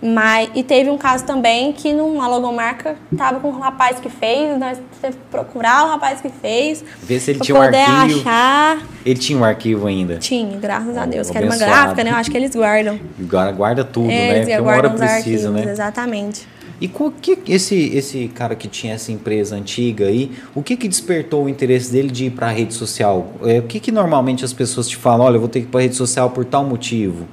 Mas, 0.02 0.48
e 0.54 0.62
teve 0.62 0.88
um 0.88 0.96
caso 0.96 1.26
também 1.26 1.74
que 1.74 1.92
numa 1.92 2.26
logomarca 2.26 2.96
tava 3.18 3.38
com 3.38 3.48
um 3.48 3.58
rapaz 3.58 4.00
que 4.00 4.08
fez, 4.08 4.58
nós 4.58 4.78
teve 5.00 5.16
que 5.18 5.22
procurar 5.30 5.84
o 5.84 5.90
rapaz 5.90 6.22
que 6.22 6.30
fez. 6.30 6.82
Ver 7.02 7.20
se 7.20 7.32
ele 7.32 7.40
tinha 7.40 7.58
um 7.58 7.60
arquivo. 7.60 8.20
achar. 8.20 8.78
Ele 9.04 9.18
tinha 9.18 9.38
um 9.38 9.44
arquivo 9.44 9.86
ainda. 9.86 10.16
Tinha, 10.16 10.58
graças 10.58 10.96
a 10.96 11.04
Deus. 11.04 11.28
Que 11.28 11.36
era 11.36 11.46
uma 11.46 11.56
gráfica, 11.56 12.02
né? 12.02 12.12
Eu 12.12 12.16
acho 12.16 12.30
que 12.30 12.36
eles 12.36 12.54
guardam. 12.54 12.98
Agora 13.20 13.52
guarda 13.52 13.84
tudo, 13.84 14.10
é, 14.10 14.32
né? 14.32 14.40
Porque 14.40 14.58
uma 14.58 14.72
hora 14.72 14.90
precisa, 14.90 15.16
arquivos, 15.16 15.50
né? 15.52 15.70
Exatamente. 15.70 16.48
E 16.80 16.90
o 16.98 17.10
que 17.10 17.38
esse, 17.46 17.76
esse 17.94 18.28
cara 18.28 18.54
que 18.54 18.66
tinha 18.66 18.94
essa 18.94 19.12
empresa 19.12 19.54
antiga 19.54 20.06
aí, 20.06 20.32
o 20.54 20.62
que 20.62 20.76
que 20.76 20.88
despertou 20.88 21.44
o 21.44 21.48
interesse 21.48 21.92
dele 21.92 22.10
de 22.10 22.26
ir 22.26 22.30
para 22.30 22.46
a 22.46 22.50
rede 22.50 22.72
social? 22.72 23.34
É, 23.44 23.58
o 23.58 23.64
que 23.64 23.78
que 23.78 23.92
normalmente 23.92 24.46
as 24.46 24.52
pessoas 24.54 24.88
te 24.88 24.96
falam, 24.96 25.26
olha, 25.26 25.36
eu 25.36 25.40
vou 25.40 25.48
ter 25.48 25.60
que 25.60 25.66
ir 25.66 25.68
para 25.68 25.80
a 25.80 25.82
rede 25.82 25.96
social 25.96 26.30
por 26.30 26.44
tal 26.44 26.64
motivo? 26.64 27.28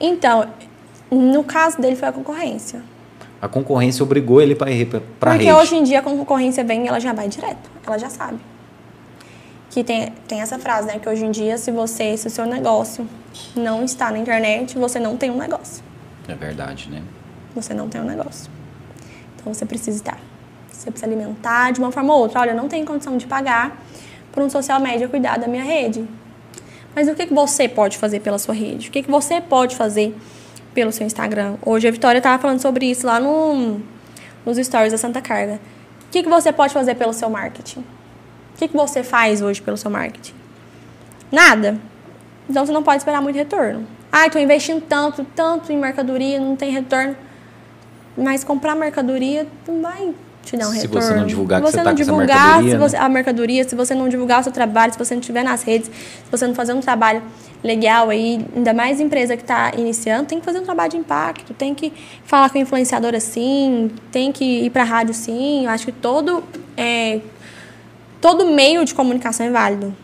Então, 0.00 0.48
no 1.08 1.44
caso 1.44 1.80
dele 1.80 1.94
foi 1.94 2.08
a 2.08 2.12
concorrência. 2.12 2.82
A 3.40 3.46
concorrência 3.46 4.02
obrigou 4.02 4.40
ele 4.40 4.56
para 4.56 4.70
ir 4.72 4.86
para 4.86 5.30
a 5.30 5.34
rede? 5.34 5.44
Porque 5.44 5.62
hoje 5.62 5.76
em 5.76 5.84
dia 5.84 6.00
a 6.00 6.02
concorrência 6.02 6.64
vem 6.64 6.84
e 6.84 6.88
ela 6.88 6.98
já 6.98 7.12
vai 7.12 7.28
direto, 7.28 7.70
ela 7.86 7.98
já 7.98 8.10
sabe. 8.10 8.38
Que 9.70 9.84
tem, 9.84 10.12
tem 10.26 10.40
essa 10.40 10.58
frase, 10.58 10.88
né? 10.88 10.98
Que 10.98 11.08
hoje 11.08 11.24
em 11.24 11.30
dia, 11.30 11.56
se 11.56 11.70
você, 11.70 12.16
se 12.16 12.26
o 12.26 12.30
seu 12.30 12.46
negócio 12.46 13.08
não 13.54 13.84
está 13.84 14.10
na 14.10 14.18
internet, 14.18 14.76
você 14.76 14.98
não 14.98 15.16
tem 15.16 15.30
um 15.30 15.38
negócio. 15.38 15.82
É 16.28 16.34
verdade, 16.34 16.90
né? 16.90 17.00
Você 17.54 17.72
não 17.72 17.88
tem 17.88 18.00
um 18.00 18.04
negócio. 18.04 18.50
Então 19.42 19.52
você 19.52 19.66
precisa 19.66 19.98
estar. 19.98 20.18
Você 20.70 20.90
precisa 20.90 21.06
alimentar 21.06 21.72
de 21.72 21.80
uma 21.80 21.92
forma 21.92 22.14
ou 22.14 22.20
outra. 22.20 22.40
Olha, 22.40 22.52
eu 22.52 22.56
não 22.56 22.68
tenho 22.68 22.86
condição 22.86 23.16
de 23.18 23.26
pagar 23.26 23.76
por 24.32 24.42
um 24.42 24.48
social 24.48 24.80
media 24.80 25.06
cuidar 25.08 25.38
da 25.38 25.46
minha 25.46 25.62
rede. 25.62 26.08
Mas 26.94 27.08
o 27.08 27.14
que, 27.14 27.26
que 27.26 27.34
você 27.34 27.68
pode 27.68 27.98
fazer 27.98 28.20
pela 28.20 28.38
sua 28.38 28.54
rede? 28.54 28.88
O 28.88 28.92
que, 28.92 29.02
que 29.02 29.10
você 29.10 29.40
pode 29.40 29.76
fazer 29.76 30.16
pelo 30.72 30.92
seu 30.92 31.06
Instagram? 31.06 31.56
Hoje 31.64 31.88
a 31.88 31.90
Vitória 31.90 32.18
estava 32.18 32.40
falando 32.40 32.60
sobre 32.60 32.90
isso 32.90 33.06
lá 33.06 33.18
no, 33.18 33.80
nos 34.46 34.58
stories 34.58 34.92
da 34.92 34.98
Santa 34.98 35.20
Carga. 35.20 35.58
O 36.08 36.12
que, 36.12 36.22
que 36.22 36.28
você 36.28 36.52
pode 36.52 36.72
fazer 36.72 36.94
pelo 36.94 37.12
seu 37.12 37.28
marketing? 37.28 37.80
O 37.80 38.58
que, 38.58 38.68
que 38.68 38.76
você 38.76 39.02
faz 39.02 39.42
hoje 39.42 39.60
pelo 39.60 39.76
seu 39.76 39.90
marketing? 39.90 40.34
Nada. 41.30 41.78
Então 42.48 42.64
você 42.66 42.72
não 42.72 42.82
pode 42.82 42.98
esperar 42.98 43.22
muito 43.22 43.36
retorno. 43.36 43.86
Ah, 44.10 44.26
estou 44.26 44.40
investindo 44.40 44.82
tanto, 44.82 45.24
tanto 45.34 45.72
em 45.72 45.78
mercadoria, 45.78 46.38
não 46.38 46.54
tem 46.54 46.70
retorno. 46.70 47.16
Mas 48.16 48.44
comprar 48.44 48.74
mercadoria 48.74 49.46
não 49.66 49.80
vai 49.80 50.12
te 50.44 50.56
dar 50.56 50.68
um 50.68 50.72
se 50.72 50.82
retorno. 50.82 51.02
Se 51.02 51.08
você 51.08 51.14
não 51.14 51.26
divulgar 51.26 51.60
se 51.60 51.70
você 51.70 51.76
não 51.78 51.84
tá 51.84 51.92
divulgar 51.92 52.62
mercadoria, 52.62 52.78
você, 52.78 52.96
né? 52.96 53.02
a 53.02 53.08
mercadoria, 53.08 53.68
se 53.68 53.74
você 53.74 53.94
não 53.94 54.08
divulgar 54.08 54.40
o 54.40 54.42
seu 54.42 54.52
trabalho, 54.52 54.92
se 54.92 54.98
você 54.98 55.14
não 55.14 55.20
estiver 55.20 55.44
nas 55.44 55.62
redes, 55.62 55.88
se 55.88 56.30
você 56.30 56.46
não 56.46 56.54
fazer 56.54 56.72
um 56.72 56.80
trabalho 56.80 57.22
legal 57.62 58.10
aí, 58.10 58.44
ainda 58.54 58.74
mais 58.74 59.00
empresa 59.00 59.36
que 59.36 59.42
está 59.42 59.72
iniciando, 59.76 60.26
tem 60.26 60.40
que 60.40 60.44
fazer 60.44 60.58
um 60.58 60.64
trabalho 60.64 60.90
de 60.90 60.96
impacto, 60.96 61.54
tem 61.54 61.74
que 61.74 61.92
falar 62.24 62.50
com 62.50 62.58
o 62.58 62.60
influenciador 62.60 63.14
assim, 63.14 63.90
tem 64.10 64.32
que 64.32 64.44
ir 64.64 64.70
para 64.70 64.82
a 64.82 64.86
rádio 64.86 65.14
sim. 65.14 65.64
Eu 65.64 65.70
acho 65.70 65.86
que 65.86 65.92
todo, 65.92 66.42
é, 66.76 67.20
todo 68.20 68.46
meio 68.46 68.84
de 68.84 68.94
comunicação 68.94 69.46
é 69.46 69.50
válido. 69.50 69.94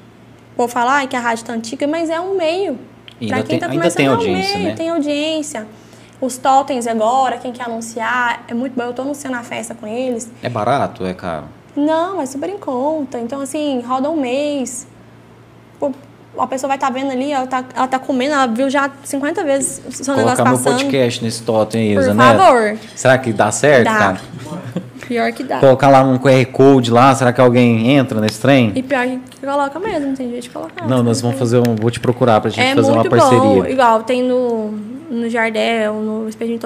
Vou 0.56 0.68
falar 0.68 1.06
que 1.06 1.16
a 1.16 1.20
rádio 1.20 1.42
está 1.42 1.52
antiga, 1.52 1.86
mas 1.86 2.10
é 2.10 2.20
um 2.20 2.36
meio. 2.36 2.78
Para 3.26 3.42
quem 3.42 3.56
está 3.56 3.68
começando, 3.68 3.96
tem 3.96 4.06
é 4.06 4.10
um 4.10 4.14
audiência, 4.14 4.54
meio, 4.56 4.68
né? 4.68 4.74
tem 4.76 4.88
audiência. 4.90 5.66
Os 6.20 6.36
totens 6.36 6.86
agora, 6.86 7.38
quem 7.38 7.52
quer 7.52 7.64
anunciar, 7.64 8.44
é 8.48 8.54
muito 8.54 8.74
bom. 8.74 8.82
Eu 8.84 8.90
estou 8.90 9.04
anunciando 9.04 9.36
a 9.36 9.42
festa 9.42 9.74
com 9.74 9.86
eles. 9.86 10.28
É 10.42 10.48
barato 10.48 11.06
é 11.06 11.14
caro? 11.14 11.44
Não, 11.76 12.20
é 12.20 12.26
super 12.26 12.50
em 12.50 12.58
conta. 12.58 13.18
Então, 13.18 13.40
assim, 13.40 13.80
roda 13.82 14.10
um 14.10 14.20
mês. 14.20 14.86
Pô, 15.78 15.92
a 16.36 16.46
pessoa 16.46 16.68
vai 16.68 16.76
estar 16.76 16.88
tá 16.88 16.92
vendo 16.92 17.10
ali, 17.12 17.32
ela 17.32 17.44
está 17.44 17.64
ela 17.74 17.86
tá 17.86 17.98
comendo, 17.98 18.34
ela 18.34 18.46
viu 18.46 18.68
já 18.68 18.90
50 19.04 19.44
vezes 19.44 19.82
o 19.86 19.92
seu 19.92 20.14
Colocar 20.14 20.36
negócio 20.36 20.44
meu 20.44 20.54
passando. 20.54 20.82
podcast 20.82 21.24
nesse 21.24 21.42
totem 21.42 21.96
aí, 21.96 22.04
Por 22.04 22.16
favor. 22.16 22.78
Será 22.96 23.18
que 23.18 23.32
dá 23.32 23.50
certo, 23.52 23.84
Dá. 23.84 23.98
cara? 23.98 24.20
Pior 25.08 25.32
que 25.32 25.42
dá. 25.42 25.58
Colocar 25.58 25.88
lá 25.88 26.02
um 26.02 26.18
QR 26.18 26.44
Code 26.52 26.90
lá, 26.90 27.14
será 27.14 27.32
que 27.32 27.40
alguém 27.40 27.90
entra 27.92 28.20
nesse 28.20 28.40
trem? 28.40 28.72
E 28.76 28.82
pior 28.82 29.06
que 29.06 29.40
coloca 29.44 29.78
mesmo, 29.78 30.14
tem 30.14 30.28
jeito 30.30 30.42
de 30.44 30.50
colocar. 30.50 30.86
Não, 30.86 31.02
nós 31.02 31.20
vamos 31.20 31.38
fazer 31.38 31.58
um. 31.58 31.74
Vou 31.74 31.90
te 31.90 31.98
procurar 31.98 32.40
pra 32.40 32.50
gente 32.50 32.60
É 32.60 32.74
fazer 32.74 32.90
uma 32.90 32.98
muito 33.00 33.10
parceria. 33.10 33.40
bom, 33.40 33.64
igual 33.66 34.02
tem 34.02 34.22
no, 34.22 34.70
no 35.10 35.28
Jardel, 35.30 35.94
no 35.94 36.28
Espelho. 36.28 36.58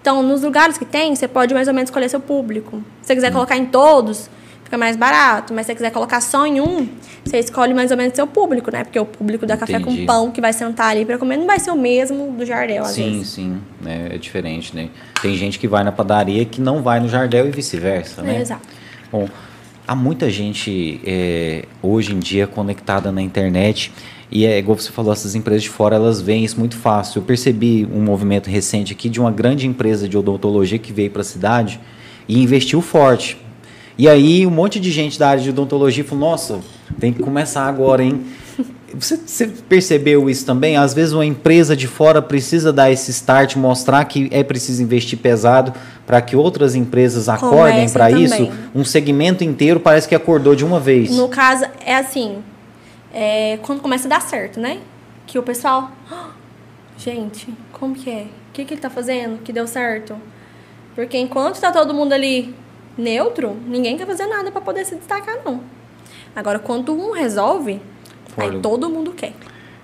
Então, 0.00 0.22
nos 0.22 0.42
lugares 0.42 0.78
que 0.78 0.84
tem, 0.84 1.14
você 1.14 1.28
pode 1.28 1.52
mais 1.54 1.68
ou 1.68 1.74
menos 1.74 1.88
escolher 1.90 2.08
seu 2.08 2.20
público. 2.20 2.78
Se 3.02 3.08
você 3.08 3.14
quiser 3.14 3.30
Hum. 3.30 3.34
colocar 3.34 3.56
em 3.56 3.66
todos, 3.66 4.28
fica 4.74 4.78
mais 4.78 4.96
barato. 4.96 5.54
Mas 5.54 5.66
se 5.66 5.72
você 5.72 5.76
quiser 5.76 5.90
colocar 5.90 6.20
só 6.20 6.46
em 6.46 6.60
um, 6.60 6.88
você 7.24 7.38
escolhe 7.38 7.72
mais 7.72 7.90
ou 7.90 7.96
menos 7.96 8.14
seu 8.14 8.26
público, 8.26 8.70
né? 8.70 8.84
Porque 8.84 8.98
o 8.98 9.06
público 9.06 9.46
da 9.46 9.56
Café 9.56 9.78
Entendi. 9.78 10.00
com 10.00 10.06
Pão, 10.06 10.30
que 10.30 10.40
vai 10.40 10.52
sentar 10.52 10.90
ali 10.90 11.04
pra 11.04 11.16
comer, 11.16 11.36
não 11.36 11.46
vai 11.46 11.58
ser 11.58 11.70
o 11.70 11.76
mesmo 11.76 12.32
do 12.32 12.44
Jardel, 12.44 12.82
às 12.82 12.90
Sim, 12.90 13.12
vezes. 13.12 13.28
sim, 13.28 13.58
né? 13.80 14.08
é 14.12 14.18
diferente, 14.18 14.74
né? 14.74 14.88
Tem 15.22 15.36
gente 15.36 15.58
que 15.58 15.68
vai 15.68 15.84
na 15.84 15.92
padaria 15.92 16.44
que 16.44 16.60
não 16.60 16.82
vai 16.82 17.00
no 17.00 17.08
Jardel 17.08 17.46
e 17.46 17.50
vice-versa, 17.50 18.22
né? 18.22 18.36
É, 18.36 18.40
exato. 18.40 18.66
Bom, 19.10 19.28
há 19.86 19.94
muita 19.94 20.28
gente 20.28 21.00
é, 21.06 21.64
hoje 21.82 22.12
em 22.12 22.18
dia 22.18 22.46
conectada 22.46 23.12
na 23.12 23.22
internet 23.22 23.92
e 24.30 24.44
é 24.44 24.58
igual 24.58 24.76
você 24.76 24.90
falou, 24.90 25.12
essas 25.12 25.34
empresas 25.34 25.62
de 25.62 25.68
fora 25.68 25.94
elas 25.96 26.20
veem 26.20 26.44
isso 26.44 26.58
muito 26.58 26.76
fácil. 26.76 27.20
Eu 27.20 27.24
percebi 27.24 27.86
um 27.92 28.02
movimento 28.02 28.50
recente 28.50 28.92
aqui 28.92 29.08
de 29.08 29.20
uma 29.20 29.30
grande 29.30 29.66
empresa 29.66 30.08
de 30.08 30.18
odontologia 30.18 30.78
que 30.78 30.92
veio 30.92 31.10
para 31.10 31.20
a 31.20 31.24
cidade 31.24 31.78
e 32.28 32.42
investiu 32.42 32.80
forte. 32.80 33.43
E 33.96 34.08
aí 34.08 34.46
um 34.46 34.50
monte 34.50 34.80
de 34.80 34.90
gente 34.90 35.18
da 35.18 35.28
área 35.28 35.42
de 35.42 35.50
odontologia 35.50 36.04
falou: 36.04 36.30
Nossa, 36.30 36.60
tem 36.98 37.12
que 37.12 37.22
começar 37.22 37.66
agora, 37.66 38.02
hein? 38.02 38.24
Você, 38.94 39.16
você 39.16 39.48
percebeu 39.48 40.30
isso 40.30 40.46
também? 40.46 40.76
Às 40.76 40.94
vezes 40.94 41.12
uma 41.12 41.26
empresa 41.26 41.76
de 41.76 41.88
fora 41.88 42.22
precisa 42.22 42.72
dar 42.72 42.92
esse 42.92 43.10
start, 43.10 43.56
mostrar 43.56 44.04
que 44.04 44.28
é 44.30 44.44
preciso 44.44 44.82
investir 44.82 45.18
pesado 45.18 45.74
para 46.06 46.20
que 46.20 46.36
outras 46.36 46.76
empresas 46.76 47.28
acordem 47.28 47.88
para 47.90 48.10
isso. 48.10 48.48
Um 48.74 48.84
segmento 48.84 49.42
inteiro 49.42 49.80
parece 49.80 50.08
que 50.08 50.14
acordou 50.14 50.54
de 50.54 50.64
uma 50.64 50.78
vez. 50.78 51.10
No 51.10 51.28
caso, 51.28 51.64
é 51.84 51.96
assim, 51.96 52.38
é, 53.12 53.58
quando 53.62 53.80
começa 53.80 54.06
a 54.06 54.10
dar 54.10 54.22
certo, 54.22 54.60
né? 54.60 54.78
Que 55.26 55.38
o 55.38 55.42
pessoal, 55.42 55.90
"Ah, 56.10 56.30
gente, 56.96 57.52
como 57.72 57.94
que 57.94 58.08
é? 58.08 58.22
O 58.22 58.52
que, 58.52 58.64
que 58.64 58.74
ele 58.74 58.80
tá 58.80 58.90
fazendo 58.90 59.42
que 59.42 59.52
deu 59.52 59.66
certo? 59.66 60.14
Porque 60.94 61.18
enquanto 61.18 61.60
tá 61.60 61.72
todo 61.72 61.92
mundo 61.92 62.12
ali 62.12 62.54
neutro, 62.96 63.56
ninguém 63.66 63.96
quer 63.96 64.06
fazer 64.06 64.26
nada 64.26 64.50
para 64.50 64.60
poder 64.60 64.84
se 64.84 64.94
destacar, 64.96 65.36
não. 65.44 65.60
Agora, 66.34 66.58
quando 66.58 66.92
um 66.92 67.12
resolve, 67.12 67.80
Olha, 68.36 68.52
aí 68.52 68.60
todo 68.60 68.88
mundo 68.88 69.12
quer. 69.12 69.32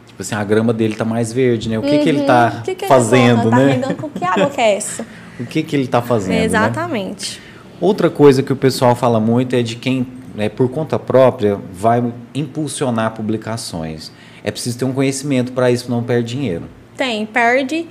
Tipo 0.07 0.23
assim, 0.23 0.35
a 0.35 0.45
grama 0.45 0.73
dele 0.73 0.95
tá 0.97 1.05
mais 1.05 1.33
verde, 1.33 1.69
né? 1.69 1.79
O 1.79 1.83
que, 1.83 1.99
que 1.99 2.09
ele 2.09 2.21
Uhum. 2.21 2.27
tá 2.27 2.63
que 2.65 2.75
que 2.75 2.85
ele 2.85 2.89
fazendo, 2.89 3.51
tá 3.51 3.57
né? 3.57 3.95
com 3.95 4.09
que 4.11 4.25
água 4.25 4.51
que 4.51 4.61
é 4.61 4.77
essa? 4.77 5.07
O 5.41 5.47
que, 5.47 5.63
que 5.63 5.75
ele 5.75 5.87
tá 5.87 6.03
fazendo, 6.03 6.37
né? 6.37 6.45
Exatamente. 6.45 7.41
Outra 7.81 8.11
coisa 8.11 8.43
que 8.43 8.53
o 8.53 8.57
pessoal 8.57 8.95
fala 8.95 9.19
muito 9.19 9.57
é 9.57 9.63
de 9.63 9.75
quem, 9.77 10.07
né, 10.35 10.51
por 10.51 10.69
conta 10.69 10.99
própria, 10.99 11.59
vai 11.73 12.13
impulsionar 12.35 13.13
publicações. 13.15 14.13
É 14.45 14.51
preciso 14.51 14.79
ter 14.79 14.85
um 14.85 14.93
conhecimento 14.93 15.53
para 15.53 15.71
isso, 15.71 15.91
não 15.91 16.03
perde 16.03 16.35
dinheiro. 16.35 16.65
Tem, 16.95 17.25
perde, 17.25 17.89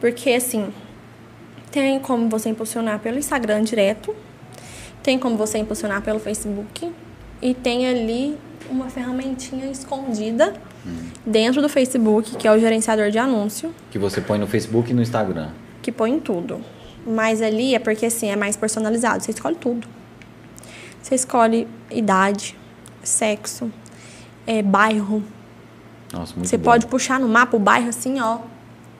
porque 0.00 0.30
assim, 0.30 0.68
tem 1.70 1.98
como 2.00 2.30
você 2.30 2.48
impulsionar 2.48 2.98
pelo 3.00 3.18
Instagram 3.18 3.62
direto, 3.62 4.14
tem 5.06 5.18
como 5.20 5.36
você 5.36 5.56
impulsionar 5.58 6.02
pelo 6.02 6.18
Facebook 6.18 6.92
e 7.40 7.54
tem 7.54 7.86
ali 7.86 8.36
uma 8.68 8.90
ferramentinha 8.90 9.70
escondida 9.70 10.52
dentro 11.24 11.62
do 11.62 11.68
Facebook, 11.68 12.34
que 12.36 12.46
é 12.48 12.52
o 12.52 12.58
gerenciador 12.58 13.10
de 13.10 13.18
anúncio, 13.18 13.72
Que 13.90 13.98
você 14.00 14.20
põe 14.20 14.36
no 14.38 14.46
Facebook 14.48 14.90
e 14.90 14.94
no 14.94 15.00
Instagram. 15.02 15.50
que 15.80 15.92
põe 15.92 16.10
em 16.12 16.18
tudo. 16.18 16.60
Mas 17.06 17.40
ali 17.40 17.72
é 17.74 17.78
porque 17.78 18.06
assim, 18.06 18.28
é 18.30 18.34
mais 18.36 18.56
personalizado, 18.56 19.22
você 19.22 19.30
escolhe 19.30 19.54
tudo. 19.54 19.86
Você 21.00 21.14
escolhe 21.14 21.68
idade, 21.88 22.56
sexo, 23.04 23.70
é, 24.44 24.60
bairro, 24.60 25.22
Nossa, 26.12 26.34
muito 26.34 26.48
você 26.48 26.56
bom. 26.56 26.64
pode 26.64 26.86
puxar 26.88 27.20
no 27.20 27.28
mapa 27.28 27.56
o 27.56 27.60
bairro 27.60 27.88
assim, 27.90 28.20
ó, 28.20 28.38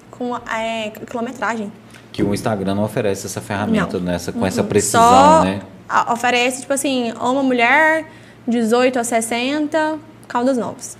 com 0.08 0.36
é, 0.36 0.90
quilometragem. 0.90 1.72
Que 2.12 2.22
o 2.22 2.32
Instagram 2.32 2.76
não 2.76 2.84
oferece 2.84 3.26
essa 3.26 3.40
ferramenta 3.40 3.98
Não. 3.98 4.04
nessa, 4.06 4.30
com 4.30 4.38
Uhum. 4.38 4.46
essa 4.46 4.62
precisão, 4.62 5.00
Só 5.02 5.44
né? 5.44 5.62
A- 5.88 6.12
oferece, 6.12 6.60
tipo 6.62 6.72
assim, 6.72 7.12
uma 7.12 7.42
mulher, 7.42 8.06
18 8.46 8.98
a 8.98 9.04
60, 9.04 9.98
Caldas 10.28 10.56
Novas. 10.58 10.96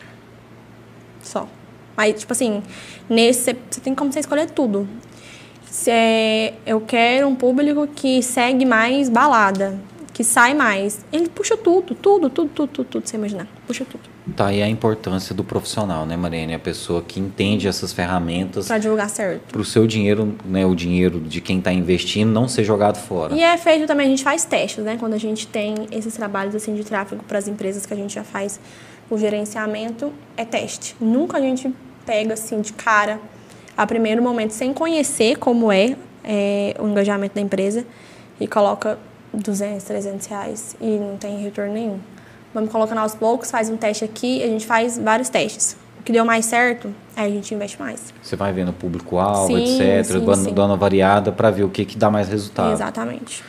Só. 1.23 1.49
Mas, 1.97 2.21
tipo 2.21 2.33
assim, 2.33 2.63
nesse 3.09 3.57
você 3.71 3.81
tem 3.81 3.95
como 3.95 4.13
você 4.13 4.21
escolher 4.21 4.51
tudo. 4.51 4.89
Se 5.69 5.91
eu 6.65 6.81
quero 6.81 7.27
um 7.29 7.35
público 7.35 7.87
que 7.87 8.23
segue 8.23 8.65
mais 8.65 9.09
balada, 9.09 9.79
que 10.17 10.25
sai 10.25 10.55
mais. 10.55 11.05
Ele 11.13 11.29
puxa 11.29 11.59
tudo, 11.59 11.95
tudo, 11.95 12.31
tudo, 12.31 12.49
tudo, 12.49 12.69
tudo, 12.69 12.89
tudo, 12.89 13.07
você 13.07 13.19
imaginar. 13.19 13.47
Puxa 13.67 13.85
tudo. 13.85 14.05
Tá 14.35 14.47
aí 14.47 14.63
a 14.63 14.67
importância 14.67 15.35
do 15.35 15.45
profissional, 15.45 16.07
né, 16.07 16.17
Mariane? 16.17 16.55
A 16.55 16.59
pessoa 16.59 17.03
que 17.03 17.21
entende 17.21 17.69
essas 17.69 17.93
ferramentas. 17.93 18.67
Para 18.67 18.79
divulgar 18.79 19.11
certo. 19.11 19.43
Para 19.53 19.61
o 19.61 19.65
seu 19.65 19.87
dinheiro, 19.87 20.35
né, 20.47 20.65
o 20.65 20.75
dinheiro 20.75 21.21
de 21.21 21.43
quem 21.43 21.59
está 21.59 21.71
investindo, 21.71 22.33
não 22.33 22.49
ser 22.49 22.65
jogado 22.65 22.97
fora. 22.97 23.35
E 23.35 23.43
é 23.43 23.59
feito 23.59 23.87
também, 23.87 24.07
a 24.07 24.09
gente 24.09 24.25
faz 24.25 24.47
testes, 24.47 24.83
né? 24.83 24.97
Quando 24.99 25.13
a 25.13 25.19
gente 25.19 25.47
tem 25.47 25.75
esses 25.93 26.15
trabalhos 26.15 26.55
assim 26.55 26.75
de 26.75 26.83
tráfego 26.83 27.23
para 27.23 27.37
as 27.37 27.47
empresas 27.47 27.85
que 27.85 27.93
a 27.93 27.97
gente 27.97 28.15
já 28.15 28.25
faz 28.25 28.59
o 29.11 29.19
gerenciamento, 29.19 30.11
é 30.35 30.47
teste. 30.47 30.97
Nunca 30.99 31.37
a 31.37 31.41
gente 31.43 31.71
pega 32.07 32.33
assim 32.33 32.63
de 32.63 32.73
cara, 32.73 33.21
a 33.77 33.87
primeiro 33.87 34.23
momento, 34.23 34.53
sem 34.53 34.73
conhecer 34.73 35.37
como 35.37 35.71
é, 35.71 35.95
é 36.25 36.75
o 36.79 36.89
engajamento 36.89 37.35
da 37.35 37.41
empresa, 37.43 37.85
e 38.41 38.49
coloca 38.49 38.99
200, 39.37 39.85
300 39.85 40.27
reais 40.27 40.77
e 40.81 40.99
não 40.99 41.17
tem 41.17 41.39
retorno 41.43 41.73
nenhum. 41.73 41.99
Vamos 42.55 42.71
colocando 42.71 42.99
aos 42.99 43.15
poucos, 43.15 43.51
faz 43.51 43.69
um 43.69 43.77
teste 43.77 44.05
aqui, 44.05 44.43
a 44.43 44.47
gente 44.47 44.67
faz 44.67 44.99
vários 44.99 45.29
testes. 45.29 45.77
O 46.01 46.03
que 46.03 46.13
deu 46.13 46.25
mais 46.25 46.47
certo, 46.47 46.89
aí 47.15 47.31
a 47.31 47.35
gente 47.35 47.53
investe 47.53 47.79
mais. 47.79 48.15
Você 48.23 48.37
vai 48.37 48.53
vendo 48.53 48.73
público-alvo, 48.73 49.59
etc., 49.59 50.05
sim, 50.05 50.13
dando, 50.21 50.37
sim. 50.37 50.55
dando 50.55 50.71
uma 50.71 50.77
variada 50.77 51.33
para 51.33 51.51
ver 51.51 51.65
o 51.65 51.69
que, 51.69 51.85
que 51.85 51.99
dá 51.99 52.11
mais 52.11 52.29
resultado. 52.29 52.73
Exatamente. 52.73 53.43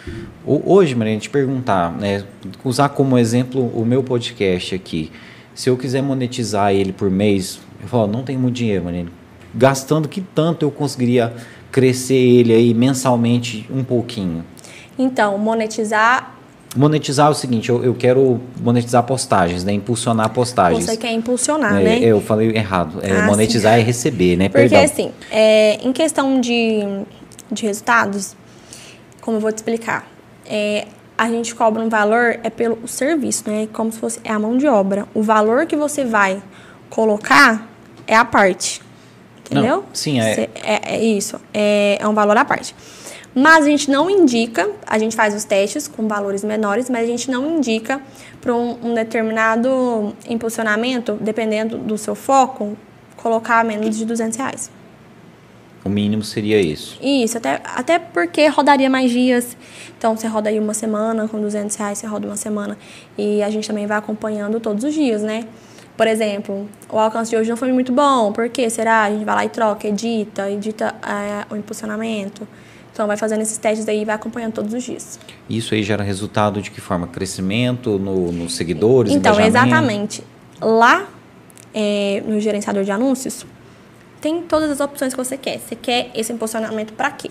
Hoje, 0.46 0.96
Maria, 0.96 1.18
te 1.20 1.30
perguntar, 1.30 1.92
né, 1.94 2.24
usar 2.64 2.90
como 2.90 3.18
exemplo 3.18 3.72
o 3.74 3.86
meu 3.86 4.04
podcast 4.04 4.76
aqui. 4.76 5.12
Se 5.54 5.70
eu 5.70 5.78
quiser 5.78 6.02
monetizar 6.02 6.74
ele 6.74 6.92
por 6.92 7.10
mês, 7.10 7.60
eu 7.82 7.88
falo, 7.88 8.08
não 8.08 8.24
tenho 8.24 8.40
muito 8.40 8.56
dinheiro, 8.56 8.84
Maria. 8.84 9.06
Gastando 9.56 10.08
que 10.10 10.20
tanto 10.20 10.66
eu 10.66 10.72
conseguiria 10.72 11.34
crescer 11.72 12.16
ele 12.16 12.54
aí 12.54 12.74
mensalmente 12.74 13.68
um 13.72 13.84
pouquinho? 13.84 14.44
Então, 14.98 15.38
monetizar 15.38 16.38
monetizar 16.76 17.28
é 17.28 17.30
o 17.32 17.34
seguinte, 17.34 17.70
eu, 17.70 17.84
eu 17.84 17.96
quero 17.96 18.40
monetizar 18.62 19.02
postagens, 19.04 19.64
né? 19.64 19.74
Impulsionar 19.74 20.30
postagens. 20.30 20.86
Você 20.86 20.98
quer 20.98 21.12
impulsionar, 21.12 21.80
é, 21.80 21.84
né? 21.84 22.00
Eu 22.00 22.22
falei 22.22 22.56
errado. 22.56 23.00
É, 23.02 23.12
ah, 23.12 23.24
monetizar 23.24 23.74
sim. 23.76 23.80
é 23.80 23.84
receber, 23.84 24.36
né? 24.38 24.50
Porque 24.50 24.70
Perdão. 24.70 24.84
assim, 24.84 25.12
é, 25.32 25.80
em 25.82 25.92
questão 25.92 26.40
de, 26.40 26.82
de 27.52 27.66
resultados, 27.66 28.36
como 29.22 29.38
eu 29.38 29.42
vou 29.42 29.52
te 29.52 29.58
explicar, 29.58 30.08
é, 30.46 30.88
a 31.18 31.28
gente 31.30 31.56
cobra 31.56 31.82
um 31.82 31.90
valor 31.90 32.40
é 32.44 32.50
pelo 32.50 32.88
serviço, 32.88 33.44
né? 33.48 33.68
Como 33.74 33.92
se 33.92 34.00
fosse 34.00 34.20
é 34.24 34.32
a 34.32 34.38
mão 34.38 34.58
de 34.58 34.68
obra. 34.68 35.08
O 35.14 35.24
valor 35.24 35.66
que 35.66 35.76
você 35.76 36.06
vai 36.06 36.42
colocar 36.90 37.68
é 38.06 38.16
a 38.16 38.24
parte. 38.24 38.82
Entendeu? 39.50 39.78
Não, 39.78 39.84
sim, 39.94 40.20
é. 40.20 40.50
é, 40.64 40.96
é 40.96 41.04
isso. 41.04 41.40
É, 41.54 41.98
é 42.00 42.08
um 42.08 42.14
valor 42.14 42.38
à 42.38 42.46
parte. 42.46 42.76
Mas 43.40 43.66
a 43.66 43.70
gente 43.70 43.92
não 43.92 44.10
indica, 44.10 44.68
a 44.88 44.98
gente 44.98 45.16
faz 45.16 45.36
os 45.36 45.44
testes 45.44 45.88
com 45.88 46.08
valores 46.08 46.44
menores, 46.44 46.90
mas 46.90 47.04
a 47.04 47.06
gente 47.06 47.30
não 47.30 47.58
indica 47.58 48.02
para 48.42 48.52
um, 48.52 48.80
um, 48.84 48.94
determinado 48.96 50.12
impulsionamento, 50.28 51.14
dependendo 51.22 51.78
do 51.78 52.00
seu 52.00 52.16
foco, 52.16 52.76
colocar 53.16 53.64
menos 53.64 53.96
de 53.96 54.06
200 54.06 54.36
reais. 54.40 54.72
O 55.86 55.90
mínimo 55.90 56.24
seria 56.24 56.60
isso. 56.60 56.98
Isso, 57.00 57.38
até, 57.38 57.62
até 57.64 58.00
porque 58.00 58.48
rodaria 58.48 58.90
mais 58.90 59.12
dias. 59.12 59.56
Então, 59.96 60.18
você 60.18 60.26
roda 60.26 60.50
aí 60.50 60.58
uma 60.58 60.74
semana, 60.74 61.28
com 61.28 61.40
200 61.40 61.76
reais 61.76 62.00
você 62.00 62.08
roda 62.08 62.26
uma 62.26 62.36
semana. 62.36 62.76
E 63.16 63.44
a 63.44 63.52
gente 63.52 63.68
também 63.68 63.86
vai 63.86 64.00
acompanhando 64.00 64.60
todos 64.60 64.84
os 64.84 64.96
dias, 64.96 65.22
né? 65.22 65.46
Por 65.96 66.08
exemplo, 66.08 66.68
o 66.92 66.98
alcance 66.98 67.30
de 67.30 67.38
hoje 67.38 67.52
não 67.52 67.58
foi 67.58 67.72
muito 67.72 67.92
bom. 67.92 68.34
Por 68.34 68.50
que 68.50 68.68
será? 68.68 69.04
A 69.04 69.12
gente 69.12 69.24
vai 69.24 69.36
lá 69.36 69.46
e 69.46 69.50
troca, 69.50 69.88
edita, 69.88 70.50
edita 70.50 70.96
é, 71.04 71.54
o 71.54 71.56
impulsionamento. 71.56 72.48
Então, 72.98 73.06
vai 73.06 73.16
fazendo 73.16 73.42
esses 73.42 73.60
testes 73.60 73.88
aí 73.88 74.02
e 74.02 74.06
vai 74.06 74.16
acompanhando 74.16 74.54
todos 74.54 74.74
os 74.74 74.84
dias. 74.84 75.20
Isso 75.48 75.76
aí 75.76 75.84
gera 75.84 76.04
resultado 76.04 76.60
de 76.64 76.72
que 76.72 76.82
forma? 76.82 77.06
Crescimento 77.06 78.00
nos 78.00 78.34
no 78.34 78.50
seguidores? 78.50 79.14
Então, 79.14 79.40
exatamente. 79.40 80.24
Lá 80.60 81.08
é, 81.76 82.24
no 82.26 82.40
gerenciador 82.40 82.84
de 82.84 82.90
anúncios, 82.90 83.46
tem 84.20 84.42
todas 84.42 84.72
as 84.72 84.80
opções 84.80 85.14
que 85.14 85.24
você 85.24 85.38
quer. 85.38 85.60
Você 85.60 85.76
quer 85.76 86.10
esse 86.16 86.34
impulsionamento 86.34 86.92
para 86.94 87.12
quê? 87.12 87.30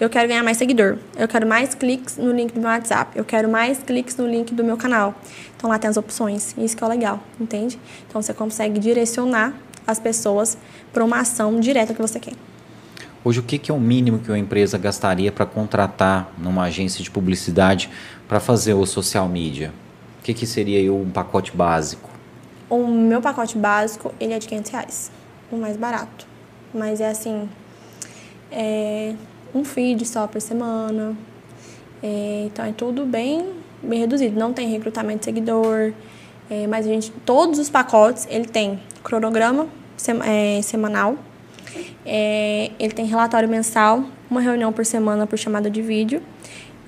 Eu 0.00 0.08
quero 0.08 0.26
ganhar 0.26 0.42
mais 0.42 0.56
seguidor. 0.56 0.96
Eu 1.18 1.28
quero 1.28 1.46
mais 1.46 1.74
cliques 1.74 2.16
no 2.16 2.32
link 2.32 2.54
do 2.54 2.60
meu 2.60 2.70
WhatsApp. 2.70 3.10
Eu 3.14 3.26
quero 3.26 3.46
mais 3.46 3.82
cliques 3.82 4.16
no 4.16 4.26
link 4.26 4.54
do 4.54 4.64
meu 4.64 4.78
canal. 4.78 5.14
Então 5.54 5.68
lá 5.68 5.78
tem 5.78 5.90
as 5.90 5.98
opções. 5.98 6.54
Isso 6.56 6.74
que 6.74 6.82
é 6.82 6.88
legal, 6.88 7.22
entende? 7.38 7.78
Então 8.08 8.22
você 8.22 8.32
consegue 8.32 8.80
direcionar 8.80 9.52
as 9.86 9.98
pessoas 9.98 10.56
para 10.94 11.04
uma 11.04 11.20
ação 11.20 11.60
direta 11.60 11.92
que 11.92 12.00
você 12.00 12.18
quer. 12.18 12.32
Hoje, 13.28 13.40
o 13.40 13.42
que, 13.42 13.70
é 13.70 13.74
o 13.74 13.78
mínimo 13.78 14.20
que 14.20 14.30
uma 14.30 14.38
empresa 14.38 14.78
gastaria 14.78 15.30
para 15.30 15.44
contratar 15.44 16.32
numa 16.38 16.62
agência 16.62 17.04
de 17.04 17.10
publicidade 17.10 17.90
para 18.26 18.40
fazer 18.40 18.72
o 18.72 18.86
social 18.86 19.28
media? 19.28 19.70
O 20.18 20.22
que, 20.22 20.32
que 20.32 20.46
seria 20.46 20.90
um 20.90 21.10
pacote 21.10 21.54
básico? 21.54 22.08
O 22.70 22.86
meu 22.86 23.20
pacote 23.20 23.58
básico, 23.58 24.14
ele 24.18 24.32
é 24.32 24.38
de 24.38 24.48
500 24.48 24.70
reais, 24.70 25.10
o 25.52 25.58
mais 25.58 25.76
barato. 25.76 26.26
Mas 26.72 27.02
é 27.02 27.10
assim, 27.10 27.46
é 28.50 29.14
um 29.54 29.62
feed 29.62 30.06
só 30.06 30.26
por 30.26 30.40
semana. 30.40 31.14
É, 32.02 32.44
então 32.46 32.64
é 32.64 32.72
tudo 32.72 33.04
bem, 33.04 33.52
bem 33.82 34.00
reduzido. 34.00 34.40
Não 34.40 34.54
tem 34.54 34.70
recrutamento 34.70 35.18
de 35.18 35.24
seguidor, 35.26 35.92
é, 36.48 36.66
mas 36.66 36.86
a 36.86 36.88
gente, 36.88 37.10
todos 37.26 37.58
os 37.58 37.68
pacotes, 37.68 38.26
ele 38.30 38.46
tem 38.46 38.80
cronograma 39.02 39.66
é, 40.24 40.62
semanal, 40.62 41.18
é, 42.04 42.70
ele 42.78 42.92
tem 42.92 43.06
relatório 43.06 43.48
mensal, 43.48 44.04
uma 44.30 44.40
reunião 44.40 44.72
por 44.72 44.84
semana 44.84 45.26
por 45.26 45.38
chamada 45.38 45.70
de 45.70 45.82
vídeo 45.82 46.22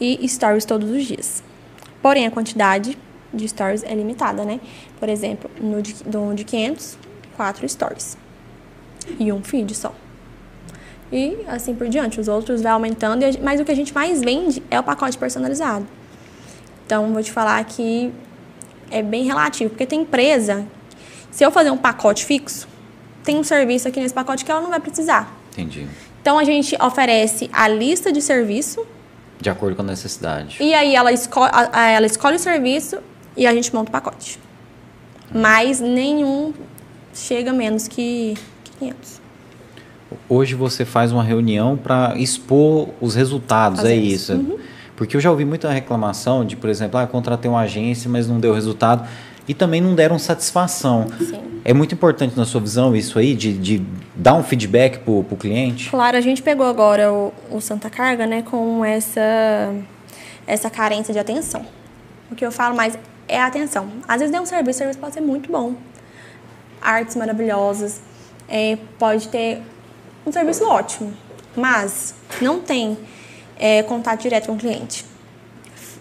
e 0.01 0.27
stories 0.28 0.65
todos 0.65 0.90
os 0.90 1.05
dias. 1.05 1.43
Porém, 2.02 2.27
a 2.27 2.31
quantidade 2.31 2.97
de 3.32 3.48
stories 3.48 3.82
é 3.82 3.94
limitada, 3.94 4.44
né? 4.44 4.61
Por 4.98 5.09
exemplo, 5.09 5.51
no 5.61 5.82
de, 5.82 5.94
de 6.35 6.44
500, 6.44 6.98
4 7.36 7.69
stories 7.69 8.16
e 9.19 9.32
um 9.32 9.43
feed 9.43 9.74
só. 9.74 9.94
E 11.12 11.39
assim 11.48 11.74
por 11.74 11.89
diante, 11.89 12.20
os 12.20 12.28
outros 12.28 12.62
vai 12.62 12.73
aumentando, 12.73 13.24
mas 13.43 13.61
o 13.61 13.65
que 13.65 13.73
a 13.73 13.74
gente 13.74 13.93
mais 13.93 14.20
vende 14.20 14.62
é 14.70 14.78
o 14.78 14.82
pacote 14.82 15.19
personalizado. 15.19 15.86
Então, 16.86 17.12
vou 17.12 17.23
te 17.23 17.32
falar 17.32 17.62
que 17.65 18.12
é 18.90 19.02
bem 19.02 19.24
relativo, 19.24 19.70
porque 19.70 19.86
tem 19.86 20.02
empresa, 20.02 20.66
se 21.31 21.44
eu 21.44 21.51
fazer 21.51 21.70
um 21.70 21.77
pacote 21.77 22.24
fixo, 22.24 22.69
tem 23.24 23.36
um 23.36 23.44
serviço 23.44 23.88
aqui 23.88 24.01
nesse 24.01 24.14
pacote 24.14 24.44
que 24.44 24.51
ela 24.51 24.60
não 24.60 24.70
vai 24.70 24.80
precisar. 24.80 25.34
Entendi. 25.52 25.86
Então 26.20 26.38
a 26.38 26.44
gente 26.44 26.76
oferece 26.80 27.51
a 27.52 27.68
lista 27.68 28.12
de 28.12 28.20
serviço. 28.20 28.86
De 29.40 29.48
acordo 29.48 29.76
com 29.76 29.82
a 29.82 29.86
necessidade. 29.86 30.59
E 30.60 30.74
aí 30.74 30.94
ela 30.94 31.12
escolhe, 31.12 31.51
ela 31.72 32.06
escolhe 32.06 32.36
o 32.36 32.38
serviço 32.38 32.98
e 33.36 33.47
a 33.47 33.55
gente 33.55 33.74
monta 33.74 33.88
o 33.88 33.92
pacote. 33.92 34.38
Mas 35.32 35.80
nenhum 35.80 36.52
chega 37.14 37.52
menos 37.52 37.88
que 37.88 38.36
500. 38.78 39.20
Hoje 40.28 40.55
você 40.55 40.84
faz 40.84 41.12
uma 41.12 41.22
reunião 41.22 41.76
para 41.76 42.14
expor 42.16 42.88
os 43.01 43.14
resultados, 43.14 43.84
é 43.84 43.94
isso. 43.94 44.34
Uhum. 44.34 44.59
Porque 44.97 45.16
eu 45.16 45.20
já 45.20 45.30
ouvi 45.30 45.44
muita 45.44 45.70
reclamação 45.70 46.44
de, 46.44 46.56
por 46.56 46.68
exemplo, 46.68 46.98
ah, 46.98 47.06
contratei 47.06 47.51
uma 47.51 47.60
agência, 47.60 48.10
mas 48.10 48.28
não 48.28 48.38
deu 48.38 48.52
resultado 48.52 49.09
e 49.48 49.55
também 49.55 49.80
não 49.80 49.94
deram 49.94 50.18
satisfação. 50.18 51.06
Sim. 51.18 51.40
É 51.65 51.74
muito 51.74 51.95
importante 51.95 52.37
na 52.37 52.45
sua 52.45 52.61
visão 52.61 52.95
isso 52.97 53.19
aí, 53.19 53.35
de, 53.35 53.53
de 53.53 53.87
dar 54.15 54.35
um 54.35 54.43
feedback 54.43 54.99
para 54.99 55.12
o 55.12 55.37
cliente? 55.37 55.91
Claro, 55.91 56.16
a 56.16 56.20
gente 56.20 56.43
pegou 56.43 56.66
agora 56.66 57.12
o, 57.12 57.32
o 57.51 57.61
Santa 57.61 57.91
Carga 57.91 58.27
né, 58.27 58.43
com 58.43 58.85
essa, 58.85 59.74
essa 60.47 60.70
carência 60.70 61.12
de 61.12 61.19
atenção. 61.19 61.65
O 62.31 62.35
que 62.35 62.45
eu 62.45 62.51
falo 62.51 62.74
mais 62.74 62.99
é 63.28 63.41
a 63.41 63.47
atenção. 63.47 63.91
Às 64.09 64.20
vezes 64.20 64.32
deu 64.32 64.43
um 64.43 64.47
serviço, 64.47 64.77
o 64.77 64.78
serviço 64.78 64.99
pode 64.99 65.15
ser 65.15 65.20
muito 65.20 65.51
bom. 65.51 65.74
Artes 66.81 67.15
maravilhosas, 67.16 68.01
é, 68.49 68.78
pode 68.99 69.28
ter 69.28 69.62
um 70.27 70.32
serviço 70.32 70.66
ótimo, 70.66 71.12
mas 71.55 72.15
não 72.41 72.61
tem 72.61 72.97
é, 73.59 73.82
contato 73.82 74.23
direto 74.23 74.47
com 74.47 74.55
o 74.55 74.59
cliente. 74.59 75.05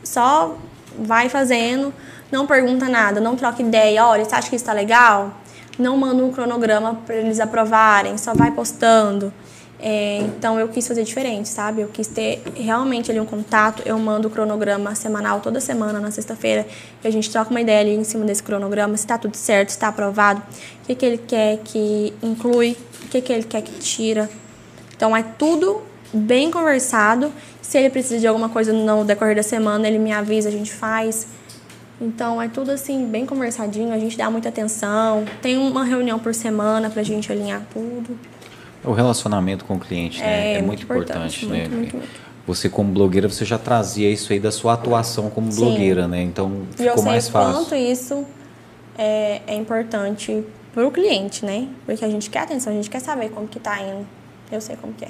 Só 0.03 0.57
vai 0.97 1.27
fazendo 1.27 1.93
não 2.31 2.45
pergunta 2.45 2.87
nada, 2.87 3.19
não 3.19 3.35
troca 3.35 3.61
ideia, 3.61 4.05
olha, 4.05 4.23
você 4.23 4.35
acha 4.35 4.49
que 4.49 4.55
isso 4.55 4.63
está 4.63 4.73
legal? 4.73 5.33
Não 5.79 5.97
manda 5.97 6.23
um 6.23 6.31
cronograma 6.31 6.95
para 7.05 7.15
eles 7.15 7.39
aprovarem, 7.39 8.17
só 8.17 8.33
vai 8.33 8.51
postando. 8.51 9.33
É, 9.81 10.17
então 10.17 10.59
eu 10.59 10.67
quis 10.67 10.85
fazer 10.85 11.03
diferente, 11.03 11.47
sabe? 11.47 11.81
Eu 11.81 11.87
quis 11.87 12.05
ter 12.05 12.43
realmente 12.53 13.09
ali 13.09 13.19
um 13.19 13.25
contato. 13.25 13.81
Eu 13.85 13.97
mando 13.97 14.27
o 14.27 14.31
cronograma 14.31 14.93
semanal 14.93 15.39
toda 15.39 15.61
semana, 15.61 15.99
na 15.99 16.11
sexta-feira, 16.11 16.67
e 17.01 17.07
a 17.07 17.11
gente 17.11 17.31
troca 17.31 17.49
uma 17.49 17.61
ideia 17.61 17.79
ali 17.79 17.95
em 17.95 18.03
cima 18.03 18.25
desse 18.25 18.43
cronograma, 18.43 18.97
se 18.97 19.05
está 19.05 19.17
tudo 19.17 19.35
certo, 19.35 19.69
se 19.69 19.77
está 19.77 19.87
aprovado, 19.87 20.41
o 20.83 20.85
que, 20.85 20.95
que 20.95 21.05
ele 21.05 21.17
quer 21.17 21.59
que 21.63 22.13
inclui, 22.21 22.75
o 23.05 23.07
que, 23.07 23.21
que 23.21 23.31
ele 23.31 23.43
quer 23.43 23.61
que 23.61 23.71
tira. 23.79 24.29
Então 24.95 25.15
é 25.15 25.23
tudo 25.23 25.81
bem 26.13 26.51
conversado. 26.51 27.31
Se 27.61 27.77
ele 27.77 27.89
precisa 27.89 28.19
de 28.19 28.27
alguma 28.27 28.49
coisa 28.49 28.73
no 28.73 29.05
decorrer 29.05 29.35
da 29.35 29.43
semana, 29.43 29.87
ele 29.87 29.99
me 29.99 30.11
avisa, 30.11 30.49
a 30.49 30.51
gente 30.51 30.73
faz. 30.73 31.25
Então 32.01 32.41
é 32.41 32.47
tudo 32.47 32.71
assim, 32.71 33.05
bem 33.05 33.25
conversadinho, 33.25 33.93
a 33.93 33.99
gente 33.99 34.17
dá 34.17 34.29
muita 34.29 34.49
atenção. 34.49 35.25
Tem 35.41 35.57
uma 35.57 35.83
reunião 35.83 36.17
por 36.17 36.33
semana 36.33 36.89
pra 36.89 37.03
gente 37.03 37.31
alinhar 37.31 37.61
tudo. 37.73 38.17
O 38.83 38.93
relacionamento 38.93 39.65
com 39.65 39.75
o 39.75 39.79
cliente 39.79 40.21
né? 40.21 40.53
é, 40.53 40.57
é 40.57 40.61
muito, 40.61 40.83
importante, 40.83 41.45
importante 41.45 41.45
né? 41.47 41.59
Muito, 41.59 41.75
muito, 41.75 41.97
muito. 41.97 42.29
Você 42.47 42.69
como 42.69 42.91
blogueira, 42.91 43.27
você 43.27 43.45
já 43.45 43.57
trazia 43.57 44.09
isso 44.09 44.31
aí 44.31 44.39
da 44.39 44.51
sua 44.51 44.73
atuação 44.73 45.29
como 45.29 45.51
Sim. 45.51 45.59
blogueira, 45.59 46.07
né? 46.07 46.21
Então 46.21 46.63
ficou 46.75 47.03
mais 47.03 47.27
fácil. 47.27 47.53
quanto 47.53 47.75
isso 47.75 48.25
é, 48.97 49.41
é 49.45 49.55
importante 49.55 50.43
para 50.73 50.87
o 50.87 50.91
cliente, 50.91 51.45
né? 51.45 51.67
Porque 51.85 52.03
a 52.03 52.09
gente 52.09 52.29
quer 52.29 52.39
atenção, 52.39 52.71
a 52.71 52.75
gente 52.75 52.89
quer 52.89 53.01
saber 53.01 53.29
como 53.29 53.47
que 53.47 53.59
tá 53.59 53.81
indo. 53.81 54.07
Eu 54.51 54.61
sei 54.61 54.75
como 54.77 54.93
que 54.93 55.05
é. 55.05 55.09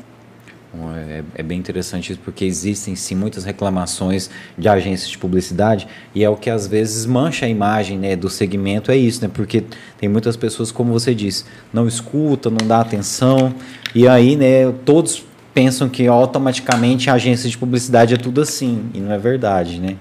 É, 0.72 1.24
é, 1.34 1.44
bem 1.44 1.58
interessante 1.58 2.12
isso, 2.12 2.22
porque 2.24 2.46
existem 2.46 2.96
sim 2.96 3.16
muitas 3.16 3.44
reclamações 3.44 4.30
de 4.56 4.70
agências 4.70 5.10
de 5.10 5.18
publicidade 5.18 5.88
e 6.14 6.24
é 6.24 6.30
o 6.30 6.36
que 6.36 6.48
às 6.48 6.68
vezes 6.68 7.08
mancha 7.08 7.48
a 7.48 7.50
imagem 7.50 7.98
né, 7.98 8.16
do 8.16 8.30
segmento, 8.30 8.92
é 8.92 8.96
isso, 8.96 9.20
né? 9.24 9.32
Porque 9.34 9.64
tem 10.00 10.08
muitas 10.08 10.38
pessoas, 10.38 10.72
como 10.72 10.92
você 10.92 11.16
disse, 11.16 11.44
não 11.74 11.88
escuta, 11.88 12.52
não 12.52 12.68
dá 12.68 12.82
atenção, 12.82 13.54
e 13.96 14.08
aí 14.08 14.36
né, 14.36 14.72
todos 14.86 15.26
pensam 15.56 15.90
que 15.90 16.06
automaticamente 16.06 17.10
a 17.10 17.14
agência 17.14 17.50
de 17.50 17.58
publicidade 17.58 18.14
é 18.14 18.18
tudo 18.18 18.40
assim, 18.40 18.92
e 18.94 19.00
não 19.00 19.12
é 19.12 19.18
verdade, 19.18 19.80
né? 19.80 19.96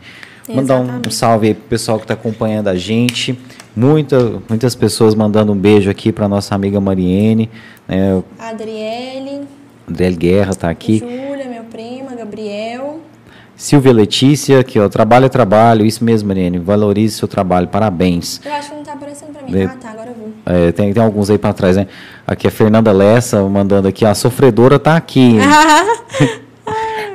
Mandar 0.54 0.80
um, 0.80 1.02
um 1.06 1.10
salve 1.10 1.48
aí 1.48 1.54
pro 1.54 1.64
pessoal 1.64 1.98
que 1.98 2.04
está 2.04 2.14
acompanhando 2.14 2.68
a 2.68 2.76
gente. 2.76 3.38
Muita, 3.76 4.40
muitas 4.48 4.74
pessoas 4.74 5.14
mandando 5.14 5.52
um 5.52 5.56
beijo 5.56 5.90
aqui 5.90 6.10
para 6.10 6.26
nossa 6.26 6.54
amiga 6.54 6.80
Mariene. 6.80 7.50
Né? 7.86 8.22
Adriele. 8.38 9.46
Adriele 9.88 10.16
Guerra 10.16 10.50
está 10.50 10.68
aqui. 10.68 10.98
Júlia, 10.98 11.46
meu 11.48 11.64
prima, 11.64 12.14
Gabriel. 12.14 13.00
Silvia 13.56 13.92
Letícia, 13.92 14.60
aqui, 14.60 14.78
ó. 14.78 14.88
Trabalho 14.88 15.26
é 15.26 15.28
trabalho, 15.28 15.84
isso 15.84 16.04
mesmo, 16.04 16.28
Mariene. 16.28 16.58
Valorize 16.58 17.16
seu 17.16 17.26
trabalho, 17.26 17.66
parabéns. 17.66 18.40
Eu 18.44 18.52
acho 18.52 18.68
que 18.68 18.74
não 18.74 18.82
está 18.82 18.92
aparecendo 18.92 19.32
para 19.32 19.42
mim. 19.42 19.58
É, 19.58 19.64
ah, 19.64 19.76
tá, 19.80 19.90
agora 19.90 20.10
eu 20.10 20.14
vi. 20.14 20.32
É, 20.46 20.72
tem, 20.72 20.92
tem 20.92 21.02
alguns 21.02 21.28
aí 21.28 21.38
para 21.38 21.52
trás, 21.52 21.76
né? 21.76 21.88
Aqui 22.26 22.46
a 22.46 22.50
Fernanda 22.50 22.92
Lessa 22.92 23.42
mandando 23.48 23.88
aqui, 23.88 24.04
a 24.04 24.14
sofredora 24.14 24.76
está 24.76 24.96
aqui. 24.96 25.38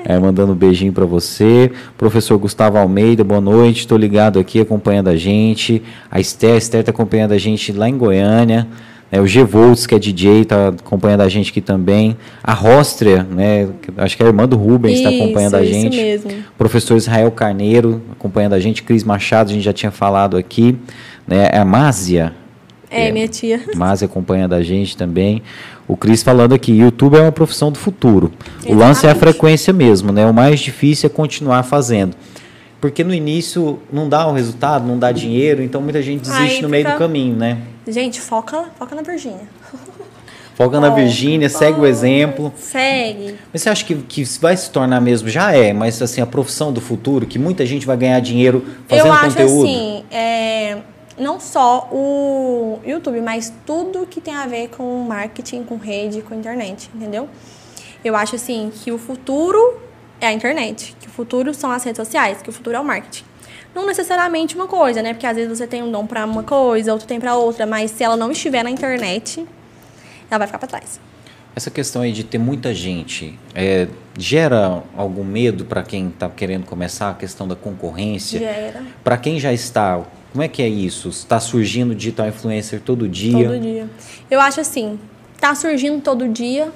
É, 0.06 0.20
mandando 0.20 0.52
um 0.52 0.56
beijinho 0.56 0.92
para 0.92 1.06
você. 1.06 1.72
Professor 1.98 2.38
Gustavo 2.38 2.78
Almeida, 2.78 3.24
boa 3.24 3.40
noite. 3.40 3.82
Estou 3.82 3.98
ligado 3.98 4.38
aqui, 4.38 4.60
acompanhando 4.60 5.08
a 5.08 5.16
gente. 5.16 5.82
A 6.12 6.20
Esther, 6.20 6.58
Esther 6.58 6.82
está 6.82 6.92
acompanhando 6.92 7.32
a 7.32 7.38
gente 7.38 7.72
lá 7.72 7.88
em 7.88 7.98
Goiânia. 7.98 8.68
É, 9.14 9.22
o 9.22 9.28
G 9.28 9.44
Volts, 9.44 9.86
que 9.86 9.94
é 9.94 10.00
DJ, 10.00 10.42
está 10.42 10.70
acompanhando 10.70 11.22
a 11.22 11.30
gente 11.30 11.52
aqui 11.52 11.62
também. 11.62 12.18
A 12.44 12.52
Róstria, 12.52 13.22
né, 13.22 13.70
acho 13.98 14.18
que 14.18 14.24
é 14.24 14.26
a 14.26 14.30
irmã 14.30 14.48
do 14.48 14.58
Rubens, 14.58 14.98
está 14.98 15.10
acompanhando 15.10 15.54
a 15.54 15.64
gente. 15.64 15.96
Isso 15.96 16.28
mesmo. 16.28 16.44
Professor 16.58 16.98
Israel 16.98 17.30
Carneiro, 17.30 18.02
acompanhando 18.12 18.54
a 18.54 18.60
gente. 18.60 18.82
Cris 18.82 19.04
Machado, 19.04 19.52
a 19.52 19.54
gente 19.54 19.62
já 19.62 19.72
tinha 19.72 19.92
falado 19.92 20.36
aqui. 20.36 20.76
Né, 21.28 21.48
a 21.54 21.64
Másia. 21.64 22.34
É, 22.90 23.10
é 23.10 23.12
minha 23.12 23.28
tia. 23.28 23.62
Másia 23.78 24.08
acompanhando 24.08 24.54
a 24.54 24.64
gente 24.64 24.98
também. 24.98 25.44
O 25.88 25.96
Cris 25.96 26.24
falando 26.24 26.54
aqui, 26.56 26.72
YouTube 26.72 27.16
é 27.16 27.22
uma 27.22 27.32
profissão 27.32 27.72
do 27.72 27.78
futuro. 27.78 28.32
Exatamente. 28.42 28.74
O 28.74 28.76
lance 28.80 29.06
é 29.06 29.12
a 29.12 29.16
frequência 29.16 29.72
mesmo, 29.72 30.12
né? 30.12 30.26
O 30.26 30.34
mais 30.34 30.60
difícil 30.60 31.06
é 31.06 31.10
continuar 31.12 31.62
fazendo. 31.62 32.16
Porque 32.84 33.02
no 33.02 33.14
início 33.14 33.80
não 33.90 34.10
dá 34.10 34.28
o 34.28 34.34
resultado, 34.34 34.86
não 34.86 35.00
dá 35.00 35.10
dinheiro, 35.14 35.64
então 35.64 35.80
muita 35.80 36.02
gente 36.02 36.24
desiste 36.24 36.58
Aí 36.58 36.62
no 36.62 36.68
meio 36.68 36.84
do 36.84 36.98
caminho, 36.98 37.34
né? 37.34 37.62
Gente, 37.88 38.20
foca, 38.20 38.66
foca 38.78 38.94
na 38.94 39.02
Virgínia. 39.02 39.48
Foca 40.54 40.80
na 40.82 40.90
Virgínia, 40.90 41.50
segue 41.50 41.80
o 41.80 41.86
exemplo. 41.86 42.54
Segue. 42.58 43.36
Mas 43.52 43.62
você 43.62 43.70
acha 43.70 43.86
que, 43.86 43.96
que 43.96 44.24
vai 44.40 44.56
se 44.56 44.70
tornar 44.70 45.02
mesmo? 45.02 45.28
Já 45.28 45.56
é, 45.56 45.74
mas 45.74 46.00
assim, 46.00 46.22
a 46.22 46.28
profissão 46.28 46.72
do 46.74 46.80
futuro, 46.80 47.26
que 47.26 47.40
muita 47.40 47.66
gente 47.66 47.88
vai 47.88 47.98
ganhar 47.98 48.20
dinheiro 48.20 48.64
fazendo 48.88 49.08
Eu 49.08 49.14
acho 49.14 49.30
conteúdo? 49.30 49.64
assim, 49.64 50.06
é, 50.12 50.78
não 51.18 51.40
só 51.40 51.88
o 51.90 52.80
YouTube, 52.86 53.20
mas 53.22 53.52
tudo 53.66 54.06
que 54.06 54.20
tem 54.20 54.36
a 54.36 54.46
ver 54.46 54.68
com 54.68 55.06
marketing, 55.08 55.64
com 55.64 55.78
rede, 55.78 56.22
com 56.22 56.36
internet, 56.36 56.90
entendeu? 56.94 57.30
Eu 58.04 58.16
acho 58.16 58.36
assim 58.36 58.72
que 58.84 58.92
o 58.92 59.00
futuro 59.00 59.82
é 60.24 60.30
a 60.30 60.34
internet, 60.34 60.96
que 61.00 61.08
o 61.08 61.12
futuro 61.12 61.54
são 61.54 61.72
as 61.72 61.84
redes 61.84 61.98
sociais, 61.98 62.42
que 62.42 62.50
o 62.50 62.54
futuro 62.54 62.76
é 62.76 62.80
o 62.80 62.86
marketing 62.86 63.26
não 63.74 63.88
necessariamente 63.88 64.56
uma 64.56 64.68
coisa, 64.68 65.02
né? 65.02 65.14
Porque 65.14 65.26
às 65.26 65.36
vezes 65.36 65.58
você 65.58 65.66
tem 65.66 65.82
um 65.82 65.92
dom 65.92 66.06
para 66.06 66.26
uma 66.26 66.44
coisa, 66.44 66.94
outro 66.94 67.08
tem 67.08 67.20
para 67.20 67.36
outra, 67.36 67.66
mas 67.66 67.92
se 67.92 68.04
ela 68.04 68.16
não 68.16 68.32
estiver 68.32 68.64
na 68.64 68.70
internet, 68.70 69.46
ela 70.30 70.38
vai 70.38 70.48
ficar 70.48 70.60
para 70.60 70.68
trás. 70.68 71.00
Essa 71.56 71.70
questão 71.70 72.02
aí 72.02 72.12
de 72.12 72.24
ter 72.24 72.40
muita 72.40 72.74
gente 72.74 73.38
é, 73.54 73.88
gera 74.18 74.84
algum 74.98 75.24
medo 75.24 75.66
para 75.66 75.84
quem 75.84 76.08
está 76.08 76.28
querendo 76.28 76.66
começar 76.66 77.12
a 77.12 77.14
questão 77.14 77.48
da 77.48 77.56
concorrência? 77.56 78.40
Gera. 78.40 78.84
Para 79.04 79.18
quem 79.18 79.40
já 79.40 79.54
está, 79.54 80.02
como 80.32 80.44
é 80.44 80.48
que 80.48 80.64
é 80.64 80.68
isso? 80.68 81.10
Está 81.10 81.40
surgindo 81.40 81.94
digital 81.94 82.28
influencer 82.28 82.82
todo 82.82 83.08
dia? 83.08 83.50
Todo 83.50 83.60
dia. 83.60 83.88
Eu 84.32 84.42
acho 84.42 84.62
assim, 84.62 85.00
está 85.36 85.54
surgindo 85.54 86.02
todo 86.02 86.28
dia, 86.28 86.72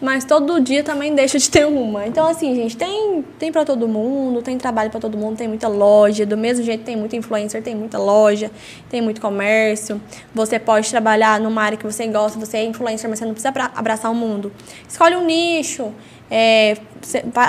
mas 0.00 0.24
todo 0.24 0.58
dia 0.60 0.82
também 0.82 1.14
deixa 1.14 1.38
de 1.38 1.50
ter 1.50 1.66
uma. 1.66 2.06
Então, 2.06 2.26
assim, 2.26 2.54
gente, 2.54 2.76
tem, 2.76 3.22
tem 3.38 3.52
para 3.52 3.66
todo 3.66 3.86
mundo, 3.86 4.40
tem 4.40 4.56
trabalho 4.56 4.90
para 4.90 4.98
todo 4.98 5.18
mundo, 5.18 5.36
tem 5.36 5.46
muita 5.46 5.68
loja. 5.68 6.24
Do 6.24 6.38
mesmo 6.38 6.64
jeito, 6.64 6.84
tem 6.84 6.96
muito 6.96 7.14
influencer, 7.14 7.62
tem 7.62 7.74
muita 7.74 7.98
loja, 7.98 8.50
tem 8.88 9.02
muito 9.02 9.20
comércio. 9.20 10.00
Você 10.34 10.58
pode 10.58 10.88
trabalhar 10.88 11.38
numa 11.38 11.62
área 11.62 11.76
que 11.76 11.84
você 11.84 12.06
gosta, 12.06 12.38
você 12.38 12.58
é 12.58 12.64
influencer, 12.64 13.10
mas 13.10 13.18
você 13.18 13.26
não 13.26 13.34
precisa 13.34 13.52
abraçar 13.74 14.10
o 14.10 14.14
mundo. 14.14 14.50
Escolhe 14.88 15.16
um 15.16 15.24
nicho, 15.24 15.92
é, 16.30 16.78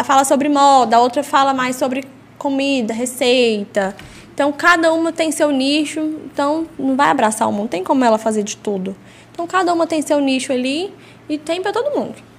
fala 0.04 0.26
sobre 0.26 0.50
moda, 0.50 0.98
a 0.98 1.00
outra 1.00 1.24
fala 1.24 1.54
mais 1.54 1.78
sobre 1.78 2.04
comida, 2.38 2.94
receita. 2.94 3.96
Então, 4.34 4.52
cada 4.52 4.92
uma 4.92 5.14
tem 5.14 5.32
seu 5.32 5.52
nicho, 5.52 6.00
então 6.26 6.68
não 6.78 6.98
vai 6.98 7.10
abraçar 7.10 7.48
o 7.48 7.52
mundo, 7.52 7.70
tem 7.70 7.84
como 7.84 8.04
ela 8.04 8.18
fazer 8.18 8.44
de 8.44 8.58
tudo. 8.58 8.96
Então, 9.32 9.48
cada 9.48 9.74
uma 9.74 9.88
tem 9.88 10.02
seu 10.02 10.20
nicho 10.20 10.52
ali 10.52 10.94
e 11.30 11.38
tem 11.38 11.62
para 11.62 11.72
todo 11.72 11.98
mundo. 11.98 12.31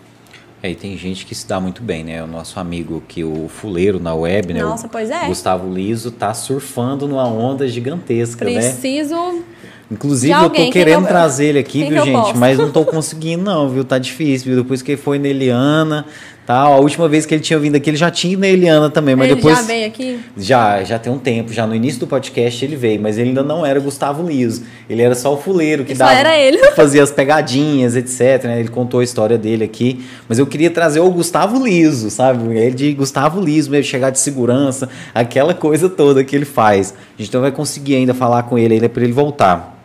É, 0.63 0.71
e 0.71 0.75
tem 0.77 0.97
gente 0.97 1.27
que 1.27 1.35
se 1.35 1.47
dá 1.47 1.59
muito 1.59 1.83
bem, 1.83 2.05
né? 2.05 2.23
O 2.23 2.27
nosso 2.27 2.61
amigo 2.61 3.03
que 3.09 3.25
o 3.25 3.49
fuleiro 3.49 3.99
na 3.99 4.15
web, 4.15 4.55
né? 4.55 4.63
Nossa, 4.63 4.89
pois 4.89 5.11
é. 5.11 5.27
Gustavo 5.27 5.73
Liso 5.73 6.13
tá 6.13 6.33
surfando 6.33 7.09
numa 7.09 7.27
onda 7.27 7.67
gigantesca, 7.67 8.45
Preciso 8.45 8.67
né? 8.67 8.73
Preciso 8.81 9.45
Inclusive, 9.93 10.33
eu 10.33 10.49
tô 10.49 10.71
querendo 10.71 11.07
trazer 11.07 11.47
ele 11.47 11.59
aqui, 11.59 11.85
viu, 11.85 12.03
gente? 12.03 12.37
Mas 12.39 12.57
não 12.57 12.71
tô 12.71 12.83
conseguindo, 12.87 13.45
não, 13.45 13.69
viu? 13.69 13.85
Tá 13.85 13.99
difícil, 13.99 14.55
viu? 14.55 14.63
Depois 14.63 14.81
que 14.81 14.93
ele 14.93 15.01
foi 15.01 15.19
na 15.19 15.29
Eliana, 15.29 16.07
tal. 16.53 16.75
A 16.75 16.77
última 16.77 17.09
vez 17.09 17.25
que 17.25 17.35
ele 17.35 17.43
tinha 17.43 17.59
vindo 17.59 17.77
aqui, 17.77 17.89
ele 17.89 17.97
já 17.97 18.11
tinha 18.11 18.37
na 18.37 18.47
Eliana 18.47 18.91
também, 18.91 19.17
mas 19.17 19.27
ele 19.27 19.37
depois. 19.37 19.57
Já 19.57 19.63
veio 19.63 19.87
aqui? 19.87 20.21
Já, 20.37 20.85
já 20.85 20.99
tem 20.99 21.11
um 21.11 21.19
tempo. 21.19 21.51
Já 21.51 21.67
no 21.67 21.75
início 21.75 21.99
do 21.99 22.07
podcast 22.07 22.63
ele 22.63 22.77
veio, 22.77 23.01
mas 23.01 23.17
ele 23.17 23.31
ainda 23.31 23.43
não 23.43 23.65
era 23.65 23.81
Gustavo 23.81 24.27
Liso. 24.27 24.63
Ele 24.89 25.01
era 25.01 25.15
só 25.15 25.33
o 25.33 25.39
fuleiro 25.39 25.83
que 25.85 25.93
Isso 25.93 25.99
dava. 25.99 26.13
era 26.13 26.37
ele. 26.37 26.59
Fazia 26.77 27.03
as 27.03 27.11
pegadinhas, 27.11 27.97
etc. 27.97 28.45
Né? 28.45 28.61
Ele 28.61 28.69
contou 28.69 29.01
a 29.01 29.05
história 29.05 29.39
dele 29.39 29.65
aqui. 29.65 30.05
Mas 30.29 30.39
eu 30.39 30.47
queria 30.47 30.71
trazer 30.71 31.01
o 31.01 31.11
Gustavo 31.11 31.65
Liso, 31.65 32.11
sabe? 32.11 32.55
Ele 32.55 32.75
de 32.75 32.93
Gustavo 32.93 33.41
Liso, 33.41 33.71
mesmo, 33.71 33.85
chegar 33.85 34.11
de 34.11 34.21
segurança, 34.21 34.89
aquela 35.15 35.55
coisa 35.55 35.89
toda 35.89 36.23
que 36.23 36.37
ele 36.37 36.45
faz. 36.45 36.95
A 37.19 37.23
gente 37.23 37.33
não 37.33 37.41
vai 37.41 37.51
conseguir 37.51 37.97
ainda 37.97 38.13
falar 38.13 38.43
com 38.43 38.59
ele 38.59 38.75
ainda 38.75 38.89
para 38.89 39.03
ele 39.03 39.13
voltar. 39.13 39.81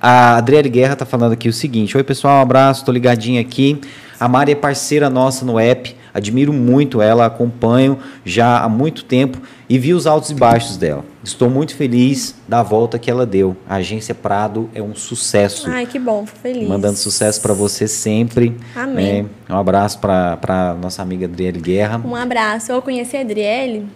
A 0.00 0.36
Adriele 0.36 0.68
Guerra 0.68 0.96
tá 0.96 1.04
falando 1.06 1.32
aqui 1.32 1.48
o 1.48 1.52
seguinte: 1.52 1.96
Oi, 1.96 2.04
pessoal, 2.04 2.38
um 2.38 2.42
abraço, 2.42 2.84
tô 2.84 2.92
ligadinho 2.92 3.40
aqui. 3.40 3.80
A 4.18 4.28
Mari 4.28 4.52
é 4.52 4.54
parceira 4.54 5.10
nossa 5.10 5.44
no 5.44 5.58
app, 5.60 5.94
admiro 6.16 6.52
muito 6.52 7.02
ela, 7.02 7.26
acompanho 7.26 7.98
já 8.24 8.60
há 8.60 8.68
muito 8.68 9.04
tempo 9.04 9.38
e 9.68 9.78
vi 9.78 9.92
os 9.92 10.06
altos 10.06 10.30
e 10.30 10.34
baixos 10.34 10.78
dela. 10.78 11.04
Estou 11.22 11.50
muito 11.50 11.76
feliz 11.76 12.34
da 12.48 12.62
volta 12.62 12.98
que 12.98 13.10
ela 13.10 13.26
deu. 13.26 13.54
A 13.68 13.76
agência 13.76 14.14
Prado 14.14 14.70
é 14.74 14.82
um 14.82 14.94
sucesso. 14.94 15.68
Ai, 15.68 15.84
que 15.84 15.98
bom, 15.98 16.24
feliz. 16.24 16.66
Mandando 16.66 16.96
sucesso 16.96 17.40
para 17.42 17.52
você 17.52 17.86
sempre. 17.86 18.56
Amém. 18.74 19.24
Né? 19.24 19.28
Um 19.50 19.56
abraço 19.56 19.98
para 19.98 20.76
nossa 20.80 21.02
amiga 21.02 21.26
Adriele 21.26 21.60
Guerra. 21.60 22.00
Um 22.02 22.16
abraço. 22.16 22.72
Eu 22.72 22.80
conheci 22.80 23.16
a 23.16 23.20
Adriele 23.20 23.86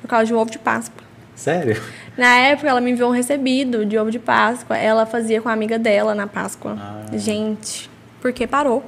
por 0.00 0.08
causa 0.08 0.26
de 0.26 0.34
um 0.34 0.38
ovo 0.38 0.50
de 0.50 0.58
Páscoa. 0.58 1.02
Sério? 1.34 1.80
Na 2.16 2.36
época, 2.36 2.68
ela 2.68 2.80
me 2.80 2.90
enviou 2.90 3.10
um 3.10 3.14
recebido 3.14 3.84
de 3.84 3.98
ovo 3.98 4.10
de 4.10 4.18
Páscoa. 4.18 4.76
Ela 4.76 5.06
fazia 5.06 5.40
com 5.40 5.48
a 5.48 5.52
amiga 5.52 5.78
dela 5.78 6.14
na 6.14 6.26
Páscoa. 6.26 6.76
Ah. 6.78 7.16
Gente, 7.16 7.90
porque 8.20 8.46
parou. 8.46 8.84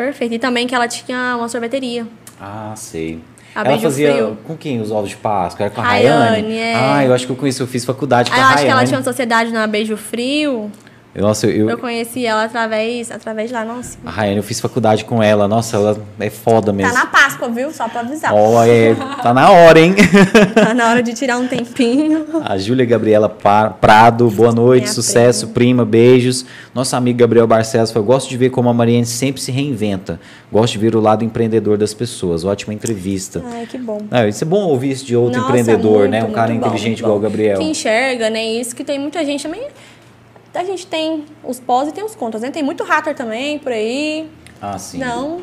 Perfeito. 0.00 0.34
E 0.34 0.38
também 0.38 0.66
que 0.66 0.74
ela 0.74 0.88
tinha 0.88 1.36
uma 1.36 1.46
sorveteria. 1.46 2.06
Ah, 2.40 2.72
sei. 2.74 3.20
A 3.54 3.60
ela 3.66 3.78
fazia 3.78 4.12
frio. 4.12 4.38
com 4.46 4.56
quem 4.56 4.80
os 4.80 4.90
ovos 4.90 5.10
de 5.10 5.16
Páscoa? 5.16 5.66
Era 5.66 5.74
com 5.74 5.82
a 5.82 5.84
Rayane? 5.84 6.56
É. 6.56 6.74
Ah, 6.74 7.04
eu 7.04 7.12
acho 7.12 7.26
que 7.26 7.32
eu 7.32 7.36
conheci, 7.36 7.60
eu 7.60 7.66
fiz 7.66 7.84
faculdade 7.84 8.30
com 8.30 8.36
ah, 8.36 8.38
a 8.38 8.40
eu 8.40 8.44
Rayane. 8.44 8.54
acho 8.56 8.64
que 8.64 8.70
ela 8.70 8.84
tinha 8.86 8.98
uma 8.98 9.04
sociedade 9.04 9.52
na 9.52 9.66
Beijo 9.66 9.98
Frio. 9.98 10.72
Nossa, 11.14 11.48
eu, 11.48 11.68
Eu 11.68 11.76
conheci 11.76 12.24
ela 12.24 12.44
através, 12.44 13.10
através 13.10 13.48
de 13.48 13.54
lá, 13.54 13.64
nossa. 13.64 13.98
a 14.06 14.10
Rayane, 14.10 14.36
eu 14.36 14.42
fiz 14.44 14.60
faculdade 14.60 15.04
com 15.04 15.20
ela. 15.20 15.48
Nossa, 15.48 15.76
ela 15.76 16.00
é 16.20 16.30
foda 16.30 16.66
Tá 16.68 16.72
mesmo. 16.72 16.94
na 16.94 17.06
Páscoa, 17.06 17.48
viu? 17.48 17.72
Só 17.72 17.88
pra 17.88 18.00
avisar. 18.02 18.32
Ó, 18.32 18.62
é, 18.64 18.94
tá 19.20 19.34
na 19.34 19.50
hora, 19.50 19.80
hein? 19.80 19.94
Tá 20.54 20.72
na 20.72 20.88
hora 20.90 21.02
de 21.02 21.12
tirar 21.12 21.38
um 21.38 21.48
tempinho. 21.48 22.26
A 22.44 22.56
Júlia 22.56 22.86
Gabriela 22.86 23.28
Prado, 23.28 24.30
boa 24.30 24.52
noite, 24.52 24.82
Minha 24.84 24.92
sucesso, 24.92 25.48
prima. 25.48 25.84
beijos. 25.84 26.46
Nosso 26.72 26.94
amigo 26.94 27.18
Gabriel 27.18 27.46
Barcelos 27.46 27.90
falou: 27.90 28.06
gosto 28.06 28.28
de 28.28 28.36
ver 28.36 28.50
como 28.50 28.68
a 28.68 28.74
Mariane 28.74 29.04
sempre 29.06 29.42
se 29.42 29.50
reinventa. 29.50 30.20
Gosto 30.52 30.74
de 30.74 30.78
ver 30.78 30.94
o 30.94 31.00
lado 31.00 31.24
empreendedor 31.24 31.76
das 31.76 31.92
pessoas. 31.92 32.44
Ótima 32.44 32.72
entrevista. 32.72 33.42
Ai, 33.52 33.66
que 33.66 33.78
bom. 33.78 33.98
Ah, 34.10 34.26
isso 34.28 34.44
é 34.44 34.46
bom 34.46 34.62
ouvir 34.62 34.92
isso 34.92 35.04
de 35.04 35.16
outro 35.16 35.40
Nossa, 35.40 35.50
empreendedor, 35.58 35.98
muito, 36.00 36.10
né? 36.12 36.22
Um 36.24 36.30
cara 36.32 36.52
bom, 36.52 36.58
inteligente 36.58 37.00
igual 37.00 37.16
o. 37.16 37.20
Gabriel. 37.20 37.58
Que 37.58 37.64
enxerga, 37.64 38.30
né? 38.30 38.44
Isso 38.44 38.76
que 38.76 38.84
tem 38.84 38.98
muita 38.98 39.24
gente 39.24 39.42
também. 39.42 39.62
A 40.54 40.64
gente 40.64 40.86
tem 40.86 41.24
os 41.44 41.60
pós 41.60 41.88
e 41.88 41.92
tem 41.92 42.04
os 42.04 42.14
contras, 42.14 42.42
né? 42.42 42.50
Tem 42.50 42.62
muito 42.62 42.82
hater 42.84 43.14
também 43.14 43.58
por 43.58 43.70
aí. 43.72 44.26
Ah, 44.60 44.78
sim. 44.78 44.98
Não, 44.98 45.40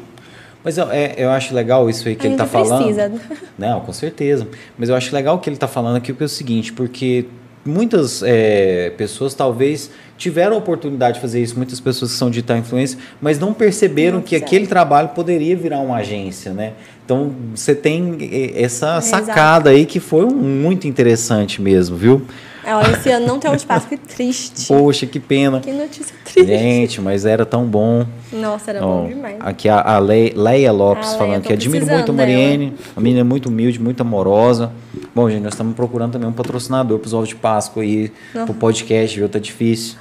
Mas 0.64 0.78
eu, 0.78 0.92
é- 0.92 1.14
eu 1.18 1.30
acho 1.30 1.54
legal 1.56 1.90
isso 1.90 2.08
aí 2.10 2.16
que 2.16 2.28
ele 2.28 2.36
tá 2.36 2.46
falando. 2.46 2.78
precisa. 2.84 3.12
Não, 3.58 3.80
com 3.80 3.94
certeza. 3.94 4.48
Mas 4.78 4.90
eu 4.90 4.96
acho 4.96 5.16
legal 5.16 5.36
o 5.36 5.40
que 5.40 5.48
ele 5.50 5.56
está 5.56 5.68
falando 5.68 5.96
aqui, 5.96 6.12
porque 6.12 6.24
é 6.24 6.26
o 6.26 6.30
seguinte, 6.30 6.74
porque 6.74 7.26
muitas 7.66 8.22
é, 8.24 8.90
pessoas 8.98 9.34
talvez 9.34 9.90
tiveram 10.18 10.56
a 10.56 10.58
oportunidade 10.60 11.16
de 11.16 11.22
fazer 11.22 11.42
isso, 11.42 11.56
muitas 11.56 11.80
pessoas 11.80 12.12
que 12.12 12.18
são 12.18 12.30
digital 12.30 12.58
influência, 12.58 12.98
mas 13.22 13.40
não 13.40 13.54
perceberam 13.54 14.18
Não 14.18 14.24
que 14.24 14.36
aquele 14.36 14.68
trabalho 14.68 15.10
poderia 15.10 15.56
virar 15.56 15.80
uma 15.80 15.98
agência, 15.98 16.52
né? 16.54 16.74
Então 17.06 17.32
você 17.56 17.74
tem 17.76 18.18
eh, 18.22 18.62
essa 18.62 18.98
Exato. 18.98 19.26
sacada 19.26 19.70
aí 19.70 19.86
que 19.86 20.00
foi 20.02 20.26
um- 20.26 20.32
muito 20.36 20.86
interessante 20.88 21.62
mesmo, 21.62 21.96
viu? 21.96 22.22
É, 22.68 22.76
ó, 22.76 22.82
esse 22.82 23.10
ano 23.10 23.26
não 23.26 23.40
tem 23.40 23.50
um 23.50 23.54
espaço, 23.56 23.88
que 23.88 23.96
triste. 23.96 24.68
Poxa, 24.68 25.06
que 25.06 25.22
pena. 25.22 25.62
Que 25.62 25.72
notícia 25.72 26.14
triste. 26.26 26.46
Gente, 26.48 27.00
mas 27.00 27.26
era 27.26 27.46
tão 27.46 27.66
bom. 27.66 28.06
Nossa, 28.34 28.72
era 28.72 28.82
bom 28.82 29.08
demais. 29.08 29.38
Aqui 29.40 29.70
a, 29.70 29.80
a 29.80 30.00
Le- 30.00 30.34
Leia 30.36 30.72
Lopes 30.74 31.14
A 31.14 31.18
falando 31.18 31.44
que 31.44 31.54
admiro 31.54 31.86
muito 31.88 32.12
a 32.12 32.14
Mariene. 32.14 32.74
A 32.94 33.00
menina 33.00 33.22
é 33.22 33.24
muito 33.24 33.48
humilde, 33.48 33.80
muito 33.80 34.02
amorosa. 34.02 34.74
Bom, 35.16 35.30
gente, 35.30 35.44
nós 35.44 35.54
estamos 35.54 35.76
procurando 35.76 36.12
também 36.12 36.28
um 36.28 36.34
patrocinador 36.34 37.00
para 37.00 37.08
os 37.08 37.14
ovos 37.14 37.30
de 37.30 37.36
Páscoa 37.36 37.84
aí, 37.84 38.12
Não. 38.36 38.44
pro 38.44 38.54
podcast, 38.54 39.18
viu? 39.18 39.30
Tá 39.30 39.40
difícil. 39.40 39.96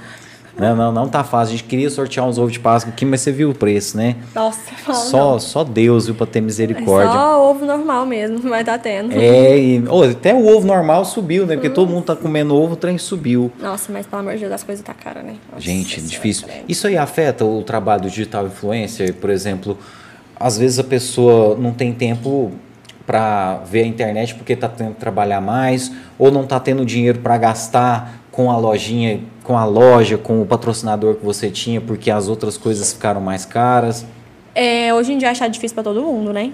Não, 0.57 0.75
não, 0.75 0.91
não 0.91 1.07
tá 1.07 1.23
fácil. 1.23 1.53
A 1.53 1.57
gente 1.57 1.63
queria 1.65 1.89
sortear 1.89 2.25
uns 2.27 2.37
ovos 2.37 2.51
de 2.53 2.59
Páscoa 2.59 2.91
aqui, 2.91 3.05
mas 3.05 3.21
você 3.21 3.31
viu 3.31 3.51
o 3.51 3.53
preço, 3.55 3.95
né? 3.95 4.15
Nossa, 4.33 4.59
fala 4.77 4.97
Só, 4.97 5.31
não. 5.33 5.39
só 5.39 5.63
Deus, 5.63 6.07
viu, 6.07 6.15
para 6.15 6.25
ter 6.25 6.39
É 6.39 6.41
misericórdia. 6.41 7.11
só 7.11 7.49
ovo 7.51 7.65
normal 7.65 8.05
mesmo, 8.05 8.39
vai 8.49 8.61
estar 8.61 8.77
tendo. 8.79 9.11
É, 9.13 9.57
e, 9.57 9.83
ô, 9.87 10.03
até 10.03 10.33
o 10.33 10.47
ovo 10.47 10.65
normal 10.65 11.05
subiu, 11.05 11.45
né? 11.45 11.55
Porque 11.55 11.69
todo 11.69 11.89
mundo 11.89 12.05
tá 12.05 12.15
comendo 12.15 12.55
ovo, 12.55 12.73
o 12.73 12.75
trem 12.75 12.97
subiu. 12.97 13.51
Nossa, 13.59 13.91
mas 13.93 14.05
pelo 14.07 14.21
amor 14.21 14.33
de 14.33 14.39
Deus, 14.39 14.51
as 14.53 14.63
coisas 14.63 14.83
tá 14.83 14.93
cara, 14.93 15.21
né? 15.21 15.35
Nossa 15.51 15.63
Gente, 15.63 15.95
Senhora, 15.95 16.09
difícil. 16.09 16.47
Isso 16.67 16.87
aí 16.87 16.97
afeta 16.97 17.45
o 17.45 17.61
trabalho 17.61 18.01
do 18.03 18.09
digital 18.09 18.47
influencer? 18.47 19.13
Por 19.13 19.29
exemplo, 19.29 19.77
às 20.39 20.57
vezes 20.57 20.79
a 20.79 20.83
pessoa 20.83 21.55
não 21.55 21.71
tem 21.71 21.93
tempo 21.93 22.51
para 23.05 23.59
ver 23.69 23.83
a 23.83 23.87
internet 23.87 24.35
porque 24.35 24.53
está 24.53 24.67
tendo 24.67 24.93
que 24.95 24.99
trabalhar 24.99 25.39
mais, 25.39 25.91
ou 26.19 26.29
não 26.29 26.41
está 26.43 26.59
tendo 26.59 26.85
dinheiro 26.85 27.19
para 27.19 27.37
gastar 27.37 28.19
com 28.31 28.51
a 28.51 28.57
lojinha, 28.57 29.21
com 29.47 29.57
a 29.57 29.63
loja, 29.63 30.17
com 30.17 30.41
o 30.41 30.45
patrocinador 30.45 31.15
que 31.15 31.25
você 31.25 31.49
tinha, 31.49 31.79
porque 31.79 32.11
as 32.11 32.27
outras 32.27 32.57
coisas 32.57 32.91
ficaram 32.91 33.21
mais 33.21 33.45
caras. 33.45 34.05
É, 34.53 34.93
hoje 34.93 35.13
em 35.13 35.17
dia 35.17 35.31
achar 35.31 35.47
difícil 35.47 35.73
pra 35.73 35.85
todo 35.85 36.01
mundo, 36.01 36.33
né? 36.33 36.51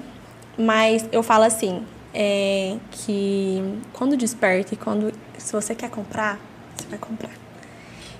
Mas 0.55 1.03
eu 1.11 1.23
falo 1.23 1.43
assim, 1.43 1.81
é, 2.13 2.75
que 2.91 3.63
quando 3.93 4.15
desperta 4.15 4.75
e 4.75 4.77
quando 4.77 5.11
se 5.39 5.51
você 5.51 5.73
quer 5.73 5.89
comprar, 5.89 6.37
você 6.75 6.87
vai 6.87 6.99
comprar. 6.99 7.31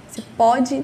Você 0.09 0.23
pode, 0.35 0.83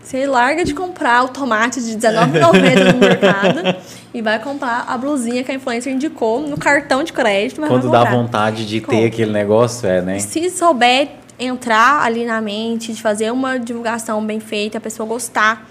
você 0.00 0.24
larga 0.24 0.64
de 0.64 0.72
comprar 0.72 1.24
o 1.24 1.28
tomate 1.28 1.80
de 1.82 1.94
R$19,90 1.94 2.92
no 2.92 2.98
mercado 3.00 3.76
e 4.14 4.22
vai 4.22 4.38
comprar 4.38 4.84
a 4.86 4.96
blusinha 4.96 5.42
que 5.42 5.50
a 5.50 5.54
influencer 5.56 5.92
indicou 5.92 6.40
no 6.40 6.56
cartão 6.56 7.02
de 7.02 7.12
crédito. 7.12 7.60
Quando 7.62 7.90
dá 7.90 8.04
vontade 8.04 8.64
de 8.64 8.80
ter 8.80 8.86
Compra. 8.86 9.06
aquele 9.08 9.32
negócio, 9.32 9.88
é, 9.88 10.00
né? 10.00 10.20
Se 10.20 10.48
souber 10.50 11.08
entrar 11.38 12.02
ali 12.02 12.24
na 12.24 12.40
mente, 12.40 12.92
de 12.92 13.00
fazer 13.00 13.30
uma 13.32 13.58
divulgação 13.58 14.24
bem 14.24 14.40
feita, 14.40 14.78
a 14.78 14.80
pessoa 14.80 15.08
gostar, 15.08 15.68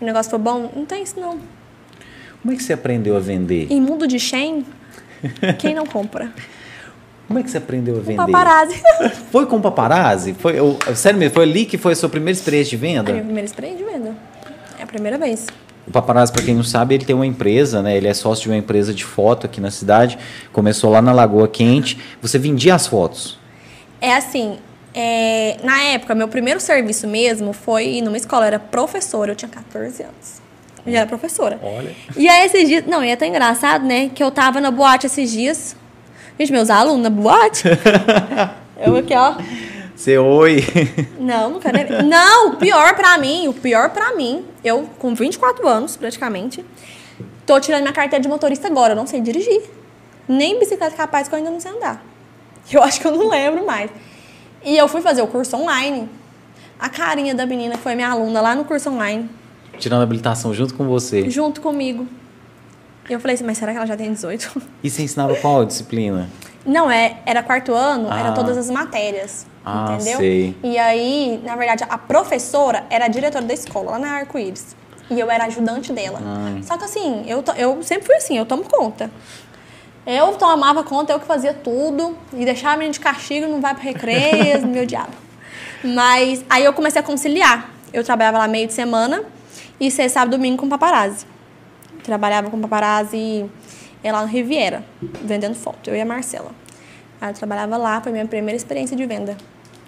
o 0.00 0.04
negócio 0.04 0.30
for 0.30 0.38
bom, 0.38 0.70
não 0.74 0.84
tem 0.84 1.02
isso 1.02 1.18
não. 1.18 1.38
Como 2.42 2.52
é 2.52 2.56
que 2.56 2.62
você 2.62 2.72
aprendeu 2.74 3.16
a 3.16 3.20
vender? 3.20 3.66
Em 3.70 3.80
mundo 3.80 4.06
de 4.06 4.20
Shen, 4.20 4.64
quem 5.58 5.74
não 5.74 5.86
compra? 5.86 6.30
Como 7.26 7.38
é 7.40 7.42
que 7.42 7.50
você 7.50 7.58
aprendeu 7.58 7.96
a 7.96 8.00
vender? 8.00 8.18
Paparazzi. 8.24 8.80
Foi 9.32 9.46
com 9.46 9.60
paparazzi? 9.60 10.34
Foi, 10.38 10.60
o- 10.60 10.76
sério 10.94 11.18
mesmo, 11.18 11.34
foi 11.34 11.42
ali 11.42 11.64
que 11.64 11.76
foi 11.76 11.92
a 11.92 11.96
sua 11.96 12.08
primeira 12.08 12.38
experiência 12.38 12.78
de 12.78 12.86
É 12.86 12.88
a 12.90 12.92
venda? 12.98 13.10
minha 13.12 13.24
primeira 13.24 13.46
experiência 13.46 13.84
de 13.84 13.90
venda. 13.92 14.14
É 14.78 14.82
a 14.84 14.86
primeira 14.86 15.18
vez. 15.18 15.46
O 15.88 15.90
Paparazzi, 15.90 16.32
para 16.32 16.42
quem 16.42 16.54
não 16.54 16.62
sabe, 16.62 16.94
ele 16.94 17.04
tem 17.04 17.14
uma 17.16 17.26
empresa, 17.26 17.80
né? 17.82 17.96
Ele 17.96 18.06
é 18.06 18.14
sócio 18.14 18.44
de 18.44 18.50
uma 18.50 18.56
empresa 18.56 18.92
de 18.94 19.04
foto 19.04 19.46
aqui 19.46 19.60
na 19.60 19.70
cidade. 19.70 20.18
Começou 20.52 20.90
lá 20.90 21.00
na 21.02 21.12
Lagoa 21.12 21.48
Quente. 21.48 21.98
Você 22.22 22.38
vendia 22.38 22.74
as 22.74 22.86
fotos. 22.86 23.38
É 24.00 24.14
assim, 24.14 24.58
é, 24.98 25.58
na 25.62 25.78
época, 25.82 26.14
meu 26.14 26.26
primeiro 26.26 26.58
serviço 26.58 27.06
mesmo 27.06 27.52
foi 27.52 28.00
numa 28.00 28.16
escola, 28.16 28.44
eu 28.44 28.46
era 28.46 28.58
professora, 28.58 29.32
eu 29.32 29.36
tinha 29.36 29.50
14 29.50 30.02
anos. 30.02 30.40
Eu 30.86 30.92
já 30.92 30.98
era 31.00 31.06
professora. 31.06 31.60
Olha. 31.62 31.94
E 32.16 32.26
aí 32.26 32.46
esses 32.46 32.66
dias, 32.66 32.86
não, 32.86 33.04
e 33.04 33.10
é 33.10 33.16
tão 33.16 33.28
engraçado, 33.28 33.84
né, 33.84 34.10
que 34.14 34.24
eu 34.24 34.30
tava 34.30 34.58
na 34.58 34.70
boate 34.70 35.04
esses 35.04 35.30
dias. 35.30 35.76
Gente, 36.38 36.50
meus 36.50 36.70
alunos 36.70 37.02
na 37.02 37.10
boate. 37.10 37.64
eu 38.80 38.96
aqui, 38.96 39.14
ó. 39.14 39.34
Você, 39.94 40.16
oi. 40.16 40.64
Não, 41.20 41.50
não 41.50 41.60
quero 41.60 41.76
nem. 41.76 42.02
Não, 42.02 42.52
o 42.52 42.56
pior 42.56 42.94
pra 42.94 43.18
mim, 43.18 43.48
o 43.48 43.52
pior 43.52 43.90
pra 43.90 44.14
mim, 44.14 44.46
eu 44.64 44.88
com 44.98 45.14
24 45.14 45.68
anos, 45.68 45.94
praticamente, 45.96 46.64
tô 47.44 47.60
tirando 47.60 47.82
minha 47.82 47.92
carteira 47.92 48.22
de 48.22 48.28
motorista 48.28 48.66
agora, 48.66 48.92
eu 48.92 48.96
não 48.96 49.06
sei 49.06 49.20
dirigir. 49.20 49.62
Nem 50.26 50.58
bicicleta 50.58 50.96
capaz 50.96 51.28
que 51.28 51.34
eu 51.34 51.38
ainda 51.38 51.50
não 51.50 51.60
sei 51.60 51.70
andar. 51.70 52.02
Eu 52.72 52.82
acho 52.82 53.00
que 53.00 53.06
eu 53.06 53.12
não 53.12 53.28
lembro 53.28 53.64
mais. 53.66 53.90
E 54.64 54.76
eu 54.76 54.88
fui 54.88 55.00
fazer 55.00 55.22
o 55.22 55.26
curso 55.26 55.56
online. 55.56 56.08
A 56.78 56.88
carinha 56.88 57.34
da 57.34 57.46
menina 57.46 57.76
que 57.76 57.82
foi 57.82 57.94
minha 57.94 58.08
aluna 58.10 58.40
lá 58.40 58.54
no 58.54 58.64
curso 58.64 58.90
online, 58.90 59.28
Tirando 59.78 60.00
a 60.00 60.04
habilitação 60.04 60.52
junto 60.54 60.74
com 60.74 60.86
você. 60.86 61.28
junto 61.30 61.60
comigo. 61.60 62.06
E 63.08 63.12
eu 63.12 63.20
falei 63.20 63.34
assim, 63.34 63.44
mas 63.44 63.56
será 63.58 63.72
que 63.72 63.76
ela 63.78 63.86
já 63.86 63.96
tem 63.96 64.12
18? 64.12 64.60
E 64.82 64.90
você 64.90 65.02
ensinava 65.02 65.34
qual 65.36 65.64
disciplina? 65.64 66.28
Não, 66.64 66.90
é, 66.90 67.18
era 67.24 67.42
quarto 67.42 67.72
ano, 67.72 68.08
Ah. 68.10 68.18
era 68.18 68.32
todas 68.32 68.56
as 68.58 68.68
matérias. 68.70 69.46
Ah, 69.64 69.94
entendeu? 69.94 70.18
sei. 70.18 70.56
E 70.62 70.76
aí, 70.78 71.40
na 71.44 71.56
verdade, 71.56 71.84
a 71.88 71.96
professora 71.98 72.84
era 72.90 73.04
a 73.04 73.08
diretora 73.08 73.44
da 73.44 73.54
escola, 73.54 73.92
lá 73.92 73.98
na 73.98 74.08
Arco-Íris. 74.12 74.74
E 75.08 75.20
eu 75.20 75.30
era 75.30 75.44
ajudante 75.44 75.92
dela. 75.92 76.18
Ai. 76.24 76.62
Só 76.64 76.76
que 76.76 76.84
assim, 76.84 77.22
eu, 77.28 77.44
eu 77.56 77.80
sempre 77.82 78.06
fui 78.06 78.16
assim, 78.16 78.36
eu 78.38 78.44
tomo 78.44 78.64
conta. 78.64 79.08
Eu 80.06 80.34
tomava 80.34 80.84
conta, 80.84 81.12
eu 81.12 81.18
que 81.18 81.26
fazia 81.26 81.52
tudo. 81.52 82.16
E 82.32 82.44
deixava 82.44 82.74
a 82.74 82.76
menina 82.76 82.92
de 82.92 83.00
castigo, 83.00 83.46
não 83.48 83.60
vai 83.60 83.74
pro 83.74 83.82
recreio, 83.82 84.64
meu 84.68 84.86
diabo. 84.86 85.12
Mas 85.82 86.44
aí 86.48 86.64
eu 86.64 86.72
comecei 86.72 87.00
a 87.00 87.04
conciliar. 87.04 87.70
Eu 87.92 88.04
trabalhava 88.04 88.38
lá 88.38 88.48
meio 88.48 88.66
de 88.66 88.72
semana 88.72 89.24
e 89.80 89.90
ser 89.90 90.08
sábado 90.08 90.34
e 90.34 90.36
domingo 90.36 90.58
com 90.58 90.68
paparazzi. 90.68 91.26
Trabalhava 92.02 92.50
com 92.50 92.60
paparazzi 92.60 93.46
é, 94.02 94.12
lá 94.12 94.22
no 94.22 94.28
Riviera, 94.28 94.84
vendendo 95.22 95.54
foto, 95.54 95.90
eu 95.90 95.96
e 95.96 96.00
a 96.00 96.04
Marcela. 96.04 96.52
Aí 97.20 97.30
eu 97.30 97.34
trabalhava 97.34 97.76
lá, 97.76 98.00
foi 98.00 98.12
minha 98.12 98.26
primeira 98.26 98.56
experiência 98.56 98.96
de 98.96 99.04
venda. 99.06 99.36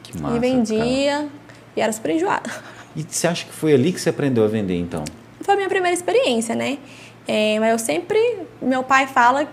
Que 0.02 0.18
massa, 0.20 0.36
e 0.36 0.40
vendia, 0.40 1.28
e 1.76 1.80
era 1.80 1.92
super 1.92 2.10
enjoada. 2.10 2.48
cara. 2.48 2.62
E 2.96 3.04
você 3.08 3.26
acha 3.26 3.44
que 3.46 3.52
foi 3.52 3.74
ali 3.74 3.92
que 3.92 4.00
você 4.00 4.08
aprendeu 4.08 4.44
a 4.44 4.48
vender, 4.48 4.76
então? 4.76 5.04
Foi 5.42 5.54
a 5.54 5.56
minha 5.56 5.68
primeira 5.68 5.94
experiência, 5.94 6.54
né? 6.54 6.78
É, 7.26 7.58
mas 7.60 7.70
eu 7.70 7.78
sempre, 7.78 8.18
meu 8.60 8.82
pai 8.82 9.06
fala 9.06 9.46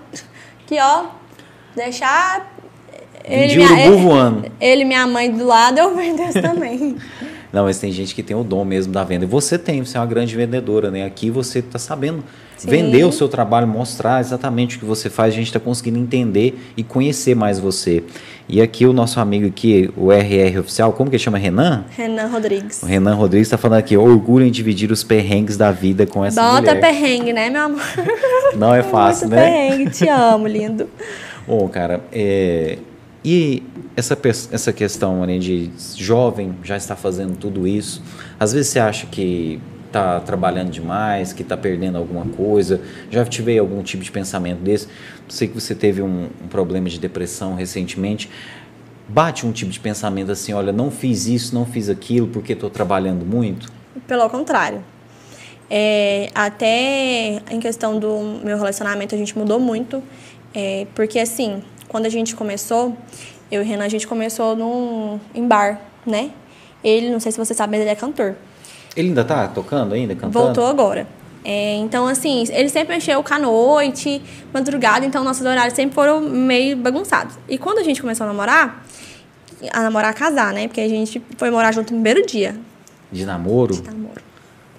que, 0.67 0.79
ó, 0.79 1.05
deixar 1.75 2.53
Vendi 3.27 3.57
minha- 3.57 3.71
urubu 3.87 3.97
voando. 3.97 4.45
ele 4.59 4.85
minha 4.85 5.05
mãe 5.07 5.31
do 5.31 5.45
lado, 5.45 5.77
eu 5.79 5.95
vendesse 5.95 6.41
também. 6.41 6.95
Não, 7.51 7.63
mas 7.63 7.79
tem 7.79 7.89
gente 7.91 8.13
que 8.13 8.21
tem 8.21 8.35
o 8.35 8.43
dom 8.43 8.65
mesmo 8.65 8.91
da 8.91 9.03
venda. 9.05 9.23
E 9.23 9.27
você 9.27 9.57
tem, 9.57 9.83
você 9.83 9.95
é 9.95 9.99
uma 10.01 10.05
grande 10.05 10.35
vendedora, 10.35 10.91
né? 10.91 11.05
Aqui 11.05 11.29
você 11.29 11.59
está 11.59 11.79
sabendo 11.79 12.21
Sim. 12.57 12.69
vender 12.69 13.05
o 13.05 13.13
seu 13.13 13.29
trabalho, 13.29 13.65
mostrar 13.65 14.19
exatamente 14.19 14.75
o 14.75 14.79
que 14.79 14.83
você 14.85 15.09
faz, 15.09 15.33
a 15.33 15.37
gente 15.37 15.47
está 15.47 15.59
conseguindo 15.59 15.97
entender 15.97 16.59
e 16.75 16.83
conhecer 16.83 17.33
mais 17.33 17.57
você. 17.57 18.03
E 18.47 18.61
aqui 18.61 18.85
o 18.85 18.93
nosso 18.93 19.19
amigo 19.19 19.47
aqui, 19.47 19.89
o 19.97 20.11
RR 20.11 20.59
Oficial, 20.59 20.93
como 20.93 21.09
que 21.09 21.17
chama? 21.17 21.37
Renan? 21.37 21.83
Renan 21.89 22.27
Rodrigues. 22.27 22.83
O 22.83 22.85
Renan 22.85 23.15
Rodrigues 23.15 23.47
está 23.47 23.57
falando 23.57 23.79
aqui, 23.79 23.97
orgulho 23.97 24.45
em 24.45 24.51
dividir 24.51 24.91
os 24.91 25.03
perrengues 25.03 25.57
da 25.57 25.71
vida 25.71 26.05
com 26.05 26.23
essa 26.23 26.39
Bota 26.41 26.61
mulher. 26.61 26.79
perrengue, 26.79 27.33
né, 27.33 27.49
meu 27.49 27.63
amor? 27.63 27.81
Não 28.55 28.73
é 28.73 28.83
fácil, 28.83 29.27
Muito 29.27 29.39
né? 29.39 29.49
perrengue, 29.51 29.89
te 29.89 30.07
amo, 30.07 30.47
lindo. 30.47 30.87
Bom, 31.47 31.67
cara, 31.67 32.01
é, 32.11 32.77
e 33.23 33.63
essa, 33.95 34.15
essa 34.51 34.71
questão 34.71 35.25
né, 35.25 35.39
de 35.39 35.71
jovem 35.95 36.55
já 36.63 36.77
está 36.77 36.95
fazendo 36.95 37.35
tudo 37.37 37.67
isso, 37.67 38.03
às 38.39 38.53
vezes 38.53 38.67
você 38.71 38.79
acha 38.79 39.07
que 39.07 39.59
está 39.95 40.19
trabalhando 40.19 40.69
demais, 40.69 41.31
que 41.31 41.41
está 41.41 41.55
perdendo 41.55 41.97
alguma 41.97 42.25
coisa, 42.25 42.81
já 43.09 43.23
tive 43.25 43.57
algum 43.57 43.81
tipo 43.81 44.03
de 44.03 44.11
pensamento 44.11 44.59
desse, 44.59 44.87
sei 45.29 45.47
que 45.47 45.53
você 45.53 45.73
teve 45.73 46.01
um, 46.01 46.29
um 46.43 46.47
problema 46.47 46.89
de 46.89 46.99
depressão 46.99 47.55
recentemente, 47.55 48.29
Bate 49.07 49.45
um 49.45 49.51
tipo 49.51 49.69
de 49.69 49.79
pensamento 49.79 50.31
assim, 50.31 50.51
olha, 50.53 50.71
não 50.71 50.89
fiz 50.89 51.27
isso, 51.27 51.53
não 51.53 51.63
fiz 51.63 51.89
aquilo 51.89 52.27
porque 52.27 52.53
estou 52.53 52.71
trabalhando 52.71 53.23
muito? 53.23 53.71
Pelo 54.07 54.27
contrário. 54.29 54.83
É, 55.69 56.29
até 56.33 57.39
em 57.51 57.59
questão 57.59 57.99
do 57.99 58.41
meu 58.43 58.57
relacionamento, 58.57 59.13
a 59.13 59.17
gente 59.17 59.37
mudou 59.37 59.59
muito. 59.59 60.01
É, 60.55 60.87
porque, 60.95 61.19
assim, 61.19 61.61
quando 61.87 62.07
a 62.07 62.09
gente 62.09 62.35
começou, 62.35 62.97
eu 63.51 63.61
e 63.61 63.65
o 63.65 63.67
Renan, 63.67 63.85
a 63.85 63.89
gente 63.89 64.07
começou 64.07 64.55
num, 64.55 65.19
em 65.35 65.47
bar, 65.47 65.79
né? 66.03 66.31
Ele, 66.83 67.11
não 67.11 67.19
sei 67.19 67.31
se 67.31 67.37
você 67.37 67.53
sabe, 67.53 67.71
mas 67.71 67.81
ele 67.81 67.91
é 67.91 67.95
cantor. 67.95 68.35
Ele 68.95 69.09
ainda 69.09 69.23
tá 69.23 69.47
tocando 69.47 69.93
ainda, 69.93 70.15
cantando? 70.15 70.31
Voltou 70.31 70.67
agora. 70.67 71.07
É, 71.43 71.75
então, 71.75 72.07
assim, 72.07 72.43
ele 72.49 72.69
sempre 72.69 72.95
mexeu 72.95 73.21
com 73.21 73.33
a 73.33 73.37
noite, 73.37 74.19
madrugada, 74.51 75.05
então 75.05 75.23
nossos 75.23 75.45
horários 75.45 75.75
sempre 75.75 75.93
foram 75.93 76.19
meio 76.19 76.75
bagunçados. 76.75 77.37
E 77.47 77.57
quando 77.57 77.77
a 77.77 77.83
gente 77.83 78.01
começou 78.01 78.23
a 78.23 78.27
namorar, 78.27 78.83
a 79.71 79.81
namorar, 79.81 80.09
a 80.09 80.13
casar, 80.13 80.53
né? 80.53 80.67
Porque 80.67 80.81
a 80.81 80.89
gente 80.89 81.21
foi 81.37 81.51
morar 81.51 81.71
junto 81.71 81.93
no 81.93 82.01
primeiro 82.01 82.25
dia. 82.25 82.55
De 83.11 83.25
namoro? 83.25 83.75
De 83.75 83.83
namoro. 83.83 84.21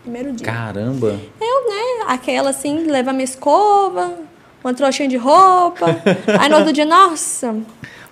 Primeiro 0.02 0.32
dia. 0.32 0.44
Caramba! 0.44 1.18
Eu, 1.40 1.68
né, 1.68 2.04
aquela 2.08 2.50
assim, 2.50 2.86
leva 2.86 3.12
minha 3.12 3.24
escova, 3.24 4.14
uma 4.62 4.74
trouxinha 4.74 5.08
de 5.08 5.16
roupa. 5.16 5.86
aí 6.40 6.48
no 6.48 6.56
outro 6.56 6.72
dia, 6.72 6.84
nossa, 6.84 7.56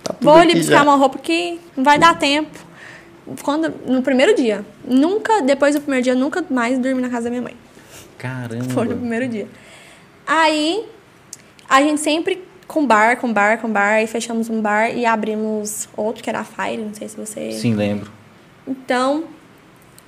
tá 0.02 0.14
vou 0.20 0.34
ali 0.34 0.54
buscar 0.54 0.78
já. 0.78 0.82
uma 0.82 0.94
roupa 0.94 1.18
que 1.18 1.60
não 1.76 1.82
vai 1.82 1.98
dar 1.98 2.16
tempo. 2.16 2.63
Quando, 3.42 3.72
no 3.86 4.02
primeiro 4.02 4.34
dia. 4.34 4.64
Nunca, 4.84 5.40
depois 5.40 5.74
do 5.74 5.80
primeiro 5.80 6.04
dia, 6.04 6.14
nunca 6.14 6.44
mais 6.50 6.78
dormi 6.78 7.00
na 7.00 7.08
casa 7.08 7.24
da 7.24 7.30
minha 7.30 7.42
mãe. 7.42 7.56
Caramba! 8.18 8.64
Foi 8.70 8.86
no 8.86 8.96
primeiro 8.96 9.28
dia. 9.28 9.48
Aí, 10.26 10.84
a 11.68 11.82
gente 11.82 12.00
sempre 12.00 12.42
com 12.66 12.86
bar, 12.86 13.18
com 13.18 13.32
bar, 13.32 13.58
com 13.58 13.70
bar, 13.70 14.02
e 14.02 14.06
fechamos 14.06 14.48
um 14.48 14.60
bar 14.60 14.90
e 14.90 15.04
abrimos 15.04 15.88
outro, 15.96 16.22
que 16.22 16.30
era 16.30 16.40
a 16.40 16.44
Fire, 16.44 16.82
não 16.82 16.94
sei 16.94 17.08
se 17.08 17.16
você... 17.16 17.52
Sim, 17.52 17.74
lembro. 17.74 18.10
Então, 18.66 19.24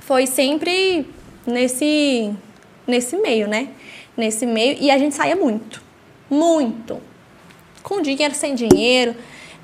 foi 0.01 0.27
sempre 0.27 1.07
nesse, 1.47 2.33
nesse 2.87 3.17
meio, 3.17 3.47
né? 3.47 3.69
Nesse 4.17 4.47
meio, 4.47 4.79
e 4.81 4.91
a 4.91 4.99
gente 4.99 5.15
saía 5.15 5.37
muito, 5.37 5.83
muito. 6.31 6.99
Com 7.83 8.01
dinheiro, 8.01 8.35
sem 8.35 8.55
dinheiro, 8.55 9.15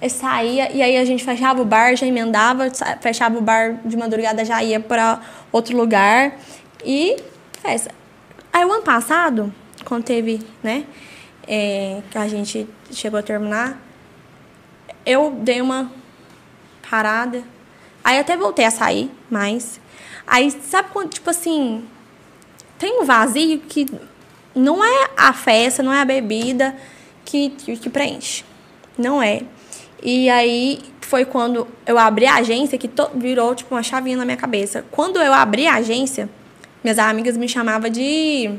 saía, 0.08 0.70
e 0.72 0.82
aí 0.82 0.96
a 0.96 1.04
gente 1.04 1.24
fechava 1.24 1.62
o 1.62 1.64
bar, 1.64 1.96
já 1.96 2.06
emendava, 2.06 2.68
fechava 3.00 3.38
o 3.38 3.40
bar 3.40 3.80
de 3.84 3.96
madrugada, 3.96 4.44
já 4.44 4.62
ia 4.62 4.80
para 4.80 5.20
outro 5.50 5.76
lugar, 5.76 6.36
e 6.84 7.16
festa. 7.60 7.94
Aí 8.52 8.64
o 8.64 8.72
ano 8.72 8.82
passado, 8.82 9.52
quando 9.84 10.04
teve, 10.04 10.40
né, 10.62 10.84
é, 11.46 12.02
que 12.10 12.18
a 12.18 12.28
gente 12.28 12.68
chegou 12.90 13.18
a 13.18 13.22
terminar, 13.22 13.80
eu 15.04 15.30
dei 15.30 15.60
uma 15.60 15.90
parada. 16.88 17.42
Aí 18.04 18.18
até 18.18 18.36
voltei 18.36 18.64
a 18.64 18.70
sair, 18.70 19.10
mas. 19.30 19.80
Aí, 20.26 20.50
sabe 20.50 20.90
quando, 20.92 21.10
tipo 21.10 21.30
assim, 21.30 21.84
tem 22.78 23.00
um 23.00 23.04
vazio 23.04 23.58
que 23.60 23.86
não 24.54 24.84
é 24.84 25.10
a 25.16 25.32
festa, 25.32 25.82
não 25.82 25.92
é 25.92 26.00
a 26.00 26.04
bebida 26.04 26.76
que, 27.24 27.50
que 27.50 27.90
preenche. 27.90 28.44
Não 28.96 29.22
é. 29.22 29.42
E 30.02 30.28
aí 30.28 30.80
foi 31.00 31.24
quando 31.24 31.68
eu 31.86 31.98
abri 31.98 32.26
a 32.26 32.36
agência 32.36 32.76
que 32.76 32.88
to, 32.88 33.10
virou 33.14 33.54
tipo 33.54 33.74
uma 33.74 33.82
chavinha 33.82 34.16
na 34.16 34.24
minha 34.24 34.36
cabeça. 34.36 34.84
Quando 34.90 35.20
eu 35.20 35.32
abri 35.32 35.66
a 35.66 35.74
agência, 35.74 36.28
minhas 36.82 36.98
amigas 36.98 37.36
me 37.36 37.48
chamavam 37.48 37.88
de 37.88 38.50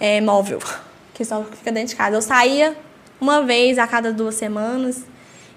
é, 0.00 0.20
móvel, 0.20 0.58
que 1.14 1.24
só 1.24 1.44
fica 1.44 1.70
dentro 1.70 1.90
de 1.90 1.96
casa. 1.96 2.16
Eu 2.16 2.22
saía 2.22 2.76
uma 3.20 3.42
vez 3.42 3.78
a 3.78 3.86
cada 3.86 4.12
duas 4.12 4.34
semanas, 4.34 5.04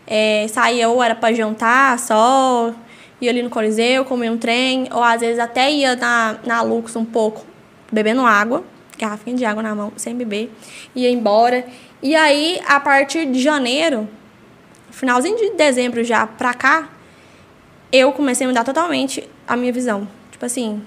é, 0.06 0.45
saía 0.48 0.90
ou 0.90 1.03
era 1.03 1.15
para 1.15 1.34
jantar 1.34 1.98
só, 1.98 2.73
ia 3.19 3.31
ali 3.31 3.41
no 3.41 3.49
Coliseu, 3.49 4.06
comia 4.06 4.31
um 4.31 4.38
trem, 4.38 4.88
ou 4.91 5.03
às 5.03 5.22
vezes 5.22 5.40
até 5.40 5.72
ia 5.72 5.95
na, 5.95 6.38
na 6.45 6.61
Lux 6.61 6.95
um 6.95 7.06
pouco, 7.06 7.45
bebendo 7.91 8.22
água, 8.22 8.64
garrafinha 8.98 9.36
de 9.36 9.45
água 9.45 9.64
na 9.64 9.73
mão, 9.73 9.91
sem 9.95 10.15
beber, 10.15 10.52
ia 10.95 11.10
embora. 11.10 11.65
E 12.02 12.15
aí, 12.15 12.61
a 12.68 12.80
partir 12.80 13.26
de 13.26 13.41
janeiro, 13.41 14.07
finalzinho 14.91 15.37
de 15.37 15.51
dezembro 15.51 16.03
já 16.03 16.25
pra 16.27 16.53
cá, 16.53 16.89
eu 17.91 18.11
comecei 18.11 18.45
a 18.45 18.49
mudar 18.49 18.63
totalmente 18.63 19.27
a 19.47 19.55
minha 19.55 19.73
visão. 19.73 20.07
Tipo 20.31 20.45
assim, 20.45 20.81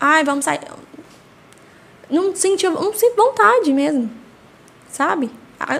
ai, 0.00 0.24
vamos 0.24 0.44
sair. 0.44 0.60
Não 2.10 2.34
senti, 2.34 2.68
não 2.68 2.92
sinto 2.92 3.16
vontade 3.16 3.72
mesmo, 3.72 4.10
sabe? 4.90 5.30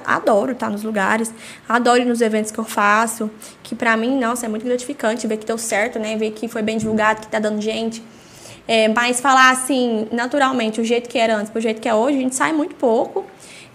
Adoro 0.07 0.53
estar 0.53 0.71
nos 0.71 0.85
lugares, 0.85 1.35
adoro 1.69 2.01
ir 2.01 2.05
nos 2.05 2.21
eventos 2.21 2.53
que 2.53 2.59
eu 2.59 2.65
faço, 2.65 3.31
que 3.63 3.75
pra 3.75 3.97
mim, 3.97 4.19
nossa, 4.19 4.47
é 4.47 4.49
muito 4.49 4.65
gratificante 4.65 5.27
ver 5.27 5.39
que 5.39 5.45
deu 5.45 5.59
certo, 5.59 5.99
né? 5.99 6.17
Ver 6.17 6.31
que 6.31 6.47
foi 6.47 6.63
bem 6.63 6.79
divulgado, 6.79 7.21
que 7.21 7.27
tá 7.27 7.39
dando 7.39 7.61
gente. 7.61 8.03
É, 8.67 8.87
mas 8.89 9.21
falar 9.21 9.51
assim, 9.51 10.07
naturalmente, 10.13 10.81
o 10.81 10.85
jeito 10.85 11.09
que 11.09 11.19
era 11.19 11.37
antes 11.37 11.51
pro 11.51 11.61
jeito 11.61 11.81
que 11.81 11.89
é 11.89 11.95
hoje, 11.95 12.19
a 12.19 12.21
gente 12.21 12.35
sai 12.35 12.53
muito 12.53 12.77
pouco. 12.77 13.27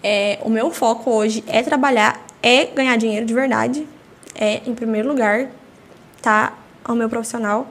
É, 0.02 0.40
o 0.44 0.50
meu 0.50 0.72
foco 0.72 1.12
hoje 1.12 1.44
é 1.48 1.62
trabalhar, 1.62 2.26
é 2.42 2.66
ganhar 2.66 2.96
dinheiro 2.98 3.26
de 3.26 3.34
verdade. 3.34 3.88
É, 4.36 4.62
em 4.66 4.76
primeiro 4.76 5.08
lugar, 5.08 5.50
tá 6.22 6.54
ao 6.84 6.96
meu 6.96 7.10
profissional. 7.10 7.68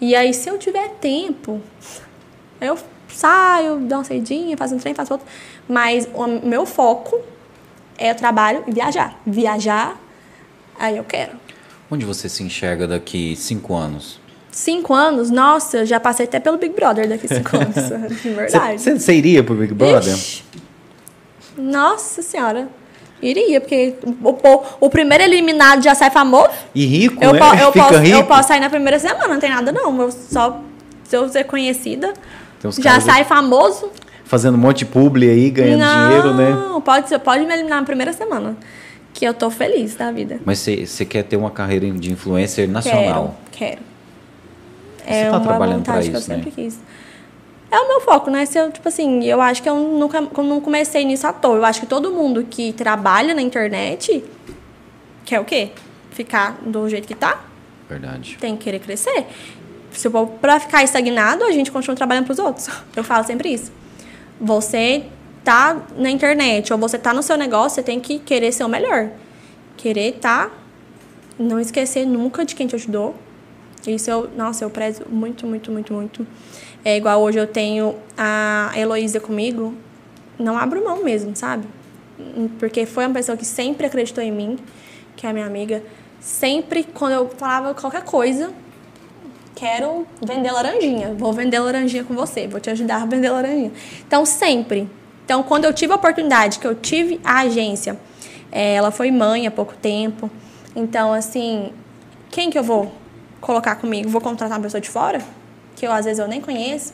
E 0.00 0.14
aí, 0.14 0.32
se 0.32 0.48
eu 0.48 0.58
tiver 0.58 0.88
tempo, 1.00 1.60
eu 2.60 2.78
saio, 3.08 3.78
dou 3.80 3.98
uma 3.98 4.04
saidinha, 4.04 4.56
faço 4.56 4.74
um 4.74 4.78
trem, 4.78 4.94
faço 4.94 5.14
outro. 5.14 5.26
Mas 5.68 6.08
o 6.12 6.26
meu 6.26 6.66
foco 6.66 7.20
é 7.98 8.12
o 8.12 8.14
trabalho 8.14 8.64
e 8.66 8.72
viajar. 8.72 9.18
Viajar, 9.26 9.98
aí 10.78 10.96
eu 10.96 11.04
quero. 11.04 11.32
Onde 11.90 12.04
você 12.04 12.28
se 12.28 12.42
enxerga 12.42 12.86
daqui 12.86 13.36
cinco 13.36 13.74
anos? 13.74 14.20
Cinco 14.50 14.94
anos? 14.94 15.30
Nossa, 15.30 15.78
eu 15.78 15.86
já 15.86 16.00
passei 16.00 16.26
até 16.26 16.40
pelo 16.40 16.58
Big 16.58 16.74
Brother 16.74 17.08
daqui 17.08 17.28
cinco 17.28 17.56
anos, 17.56 17.74
de 18.22 18.30
verdade. 18.30 18.80
Você, 18.80 18.98
você 18.98 19.14
iria 19.14 19.44
pro 19.44 19.54
Big 19.54 19.72
Brother? 19.72 20.14
Ixi. 20.14 20.42
Nossa 21.56 22.22
Senhora. 22.22 22.68
Iria, 23.22 23.60
porque 23.60 23.94
o, 24.22 24.86
o, 24.86 24.90
primeiro 24.90 25.24
eliminado 25.24 25.82
já 25.82 25.94
sai 25.94 26.10
famoso. 26.10 26.50
E 26.74 26.84
rico, 26.84 27.22
eu, 27.24 27.32
né? 27.32 27.38
Po, 27.38 27.56
eu, 27.56 27.72
posso, 27.72 27.98
rico. 27.98 28.16
eu 28.16 28.24
posso 28.24 28.48
sair 28.48 28.60
na 28.60 28.68
primeira 28.68 28.98
semana, 28.98 29.28
não 29.28 29.40
tem 29.40 29.50
nada 29.50 29.72
não. 29.72 30.00
Eu 30.00 30.10
só 30.12 30.60
se 31.04 31.16
eu 31.16 31.28
ser 31.28 31.44
conhecida, 31.44 32.12
já 32.78 33.00
sai 33.00 33.24
famoso 33.24 33.90
fazendo 34.26 34.56
um 34.56 34.58
monte 34.58 34.78
de 34.78 34.86
publi 34.86 35.30
aí, 35.30 35.50
ganhando 35.50 35.80
não, 35.80 36.08
dinheiro, 36.08 36.34
né? 36.34 36.50
Não, 36.50 36.80
pode, 36.80 37.18
pode 37.20 37.46
me 37.46 37.54
eliminar 37.54 37.80
na 37.80 37.86
primeira 37.86 38.12
semana. 38.12 38.56
Que 39.14 39.24
eu 39.24 39.32
tô 39.32 39.50
feliz 39.50 39.94
da 39.94 40.12
vida. 40.12 40.38
Mas 40.44 40.58
você 40.58 41.04
quer 41.06 41.22
ter 41.22 41.36
uma 41.36 41.50
carreira 41.50 41.90
de 41.90 42.12
influencer 42.12 42.68
nacional? 42.68 43.36
Quero, 43.50 43.70
quero. 43.70 43.82
É 45.06 45.24
você 45.24 45.30
tá 45.30 45.40
trabalhando 45.40 45.84
para 45.84 46.00
isso, 46.00 46.10
que 46.10 46.16
eu 46.16 46.20
né? 46.20 46.26
sempre 46.26 46.50
quis. 46.50 46.78
É 47.70 47.78
o 47.78 47.88
meu 47.88 48.00
foco, 48.00 48.30
né? 48.30 48.46
Se 48.46 48.58
eu, 48.58 48.70
tipo 48.70 48.86
assim, 48.88 49.24
eu 49.24 49.40
acho 49.40 49.62
que 49.62 49.68
eu 49.68 49.76
nunca 49.76 50.18
eu 50.18 50.44
não 50.44 50.60
comecei 50.60 51.04
nisso 51.04 51.26
à 51.26 51.32
toa. 51.32 51.56
Eu 51.56 51.64
acho 51.64 51.80
que 51.80 51.86
todo 51.86 52.10
mundo 52.10 52.44
que 52.44 52.72
trabalha 52.72 53.34
na 53.34 53.42
internet 53.42 54.24
quer 55.24 55.40
o 55.40 55.44
quê? 55.44 55.70
Ficar 56.10 56.58
do 56.62 56.88
jeito 56.88 57.06
que 57.06 57.14
tá? 57.14 57.44
Verdade. 57.88 58.38
Tem 58.40 58.56
que 58.56 58.64
querer 58.64 58.78
crescer. 58.78 59.26
Se 59.90 60.08
for 60.10 60.26
pra 60.26 60.60
ficar 60.60 60.84
estagnado, 60.84 61.44
a 61.44 61.52
gente 61.52 61.70
continua 61.72 61.96
trabalhando 61.96 62.26
pros 62.26 62.38
outros. 62.38 62.68
Eu 62.94 63.02
falo 63.02 63.24
sempre 63.24 63.52
isso. 63.52 63.72
Você 64.40 65.04
tá 65.42 65.80
na 65.96 66.10
internet 66.10 66.72
ou 66.72 66.78
você 66.78 66.98
tá 66.98 67.14
no 67.14 67.22
seu 67.22 67.36
negócio, 67.36 67.76
você 67.76 67.82
tem 67.82 67.98
que 68.00 68.18
querer 68.18 68.52
ser 68.52 68.64
o 68.64 68.68
melhor. 68.68 69.10
Querer 69.76 70.12
tá 70.14 70.50
não 71.38 71.60
esquecer 71.60 72.06
nunca 72.06 72.44
de 72.44 72.54
quem 72.54 72.66
te 72.66 72.74
ajudou. 72.74 73.14
Isso 73.90 74.10
eu, 74.10 74.30
nossa, 74.36 74.64
eu 74.64 74.70
prezo 74.70 75.02
muito, 75.08 75.46
muito, 75.46 75.70
muito, 75.70 75.92
muito. 75.92 76.26
É 76.84 76.96
igual 76.96 77.20
hoje 77.20 77.38
eu 77.38 77.46
tenho 77.46 77.96
a 78.16 78.72
Heloísa 78.76 79.20
comigo, 79.20 79.74
não 80.38 80.56
abro 80.56 80.84
mão 80.84 81.02
mesmo, 81.02 81.34
sabe? 81.34 81.66
Porque 82.58 82.86
foi 82.86 83.04
uma 83.04 83.14
pessoa 83.14 83.36
que 83.36 83.44
sempre 83.44 83.86
acreditou 83.86 84.22
em 84.22 84.32
mim, 84.32 84.58
que 85.16 85.26
é 85.26 85.30
a 85.30 85.32
minha 85.32 85.46
amiga. 85.46 85.82
Sempre, 86.20 86.84
quando 86.84 87.12
eu 87.12 87.28
falava 87.28 87.74
qualquer 87.74 88.02
coisa, 88.02 88.52
quero 89.54 90.06
vender 90.22 90.50
laranjinha, 90.50 91.14
vou 91.14 91.32
vender 91.32 91.58
laranjinha 91.58 92.04
com 92.04 92.14
você, 92.14 92.46
vou 92.46 92.60
te 92.60 92.70
ajudar 92.70 93.02
a 93.02 93.06
vender 93.06 93.30
laranjinha. 93.30 93.72
Então, 94.06 94.24
sempre. 94.24 94.88
Então, 95.24 95.42
quando 95.42 95.64
eu 95.64 95.72
tive 95.72 95.92
a 95.92 95.96
oportunidade, 95.96 96.58
que 96.58 96.66
eu 96.66 96.74
tive 96.74 97.20
a 97.24 97.40
agência, 97.40 97.98
é, 98.52 98.74
ela 98.74 98.90
foi 98.90 99.10
mãe 99.10 99.46
há 99.46 99.50
pouco 99.50 99.74
tempo. 99.74 100.30
Então, 100.74 101.12
assim, 101.12 101.72
quem 102.30 102.50
que 102.50 102.58
eu 102.58 102.62
vou 102.62 102.92
colocar 103.46 103.76
comigo? 103.76 104.08
Vou 104.10 104.20
contratar 104.20 104.58
uma 104.58 104.62
pessoa 104.62 104.80
de 104.80 104.90
fora, 104.90 105.20
que 105.76 105.86
eu 105.86 105.92
às 105.92 106.04
vezes 106.04 106.18
eu 106.18 106.26
nem 106.26 106.40
conheço. 106.40 106.92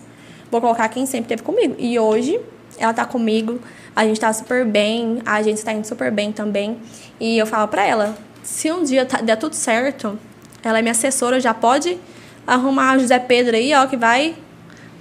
Vou 0.50 0.60
colocar 0.60 0.86
quem 0.90 1.06
sempre 1.06 1.28
teve 1.28 1.42
comigo. 1.42 1.74
E 1.78 1.98
hoje, 1.98 2.38
ela 2.78 2.92
tá 2.92 3.06
comigo, 3.06 3.58
a 3.96 4.04
gente 4.04 4.20
tá 4.20 4.30
super 4.32 4.66
bem, 4.66 5.22
a 5.24 5.36
agência 5.36 5.64
tá 5.64 5.72
indo 5.72 5.86
super 5.86 6.12
bem 6.12 6.30
também. 6.30 6.76
E 7.18 7.38
eu 7.38 7.46
falo 7.46 7.66
pra 7.68 7.84
ela, 7.84 8.14
se 8.42 8.70
um 8.70 8.84
dia 8.84 9.06
tá, 9.06 9.22
der 9.22 9.36
tudo 9.36 9.54
certo, 9.54 10.18
ela 10.62 10.78
é 10.78 10.82
minha 10.82 10.92
assessora, 10.92 11.40
já 11.40 11.54
pode 11.54 11.98
arrumar 12.46 12.96
o 12.96 13.00
José 13.00 13.18
Pedro 13.18 13.56
aí, 13.56 13.72
ó, 13.72 13.86
que 13.86 13.96
vai, 13.96 14.34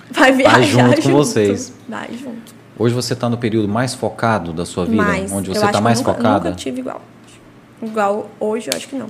vai 0.10 0.32
viajar 0.32 0.54
vai 0.54 0.64
junto, 0.64 1.02
junto. 1.02 1.02
com 1.02 1.12
vocês. 1.18 1.74
Vai 1.90 2.08
junto. 2.14 2.56
Hoje 2.80 2.96
você 2.96 3.14
está 3.14 3.28
no 3.28 3.38
período 3.38 3.68
mais 3.68 3.94
focado 3.94 4.54
da 4.54 4.66
sua 4.66 4.86
vida? 4.86 5.04
Mais. 5.04 5.32
Onde 5.32 5.50
você 5.50 5.66
está 5.66 5.82
mais 5.82 6.00
nunca, 6.00 6.14
focada? 6.14 6.48
Eu 6.48 6.52
nunca 6.52 6.56
tive 6.64 6.80
igual. 6.80 7.02
Igual 7.82 8.30
hoje, 8.40 8.70
eu 8.72 8.78
acho 8.78 8.88
que 8.88 8.96
não. 8.96 9.08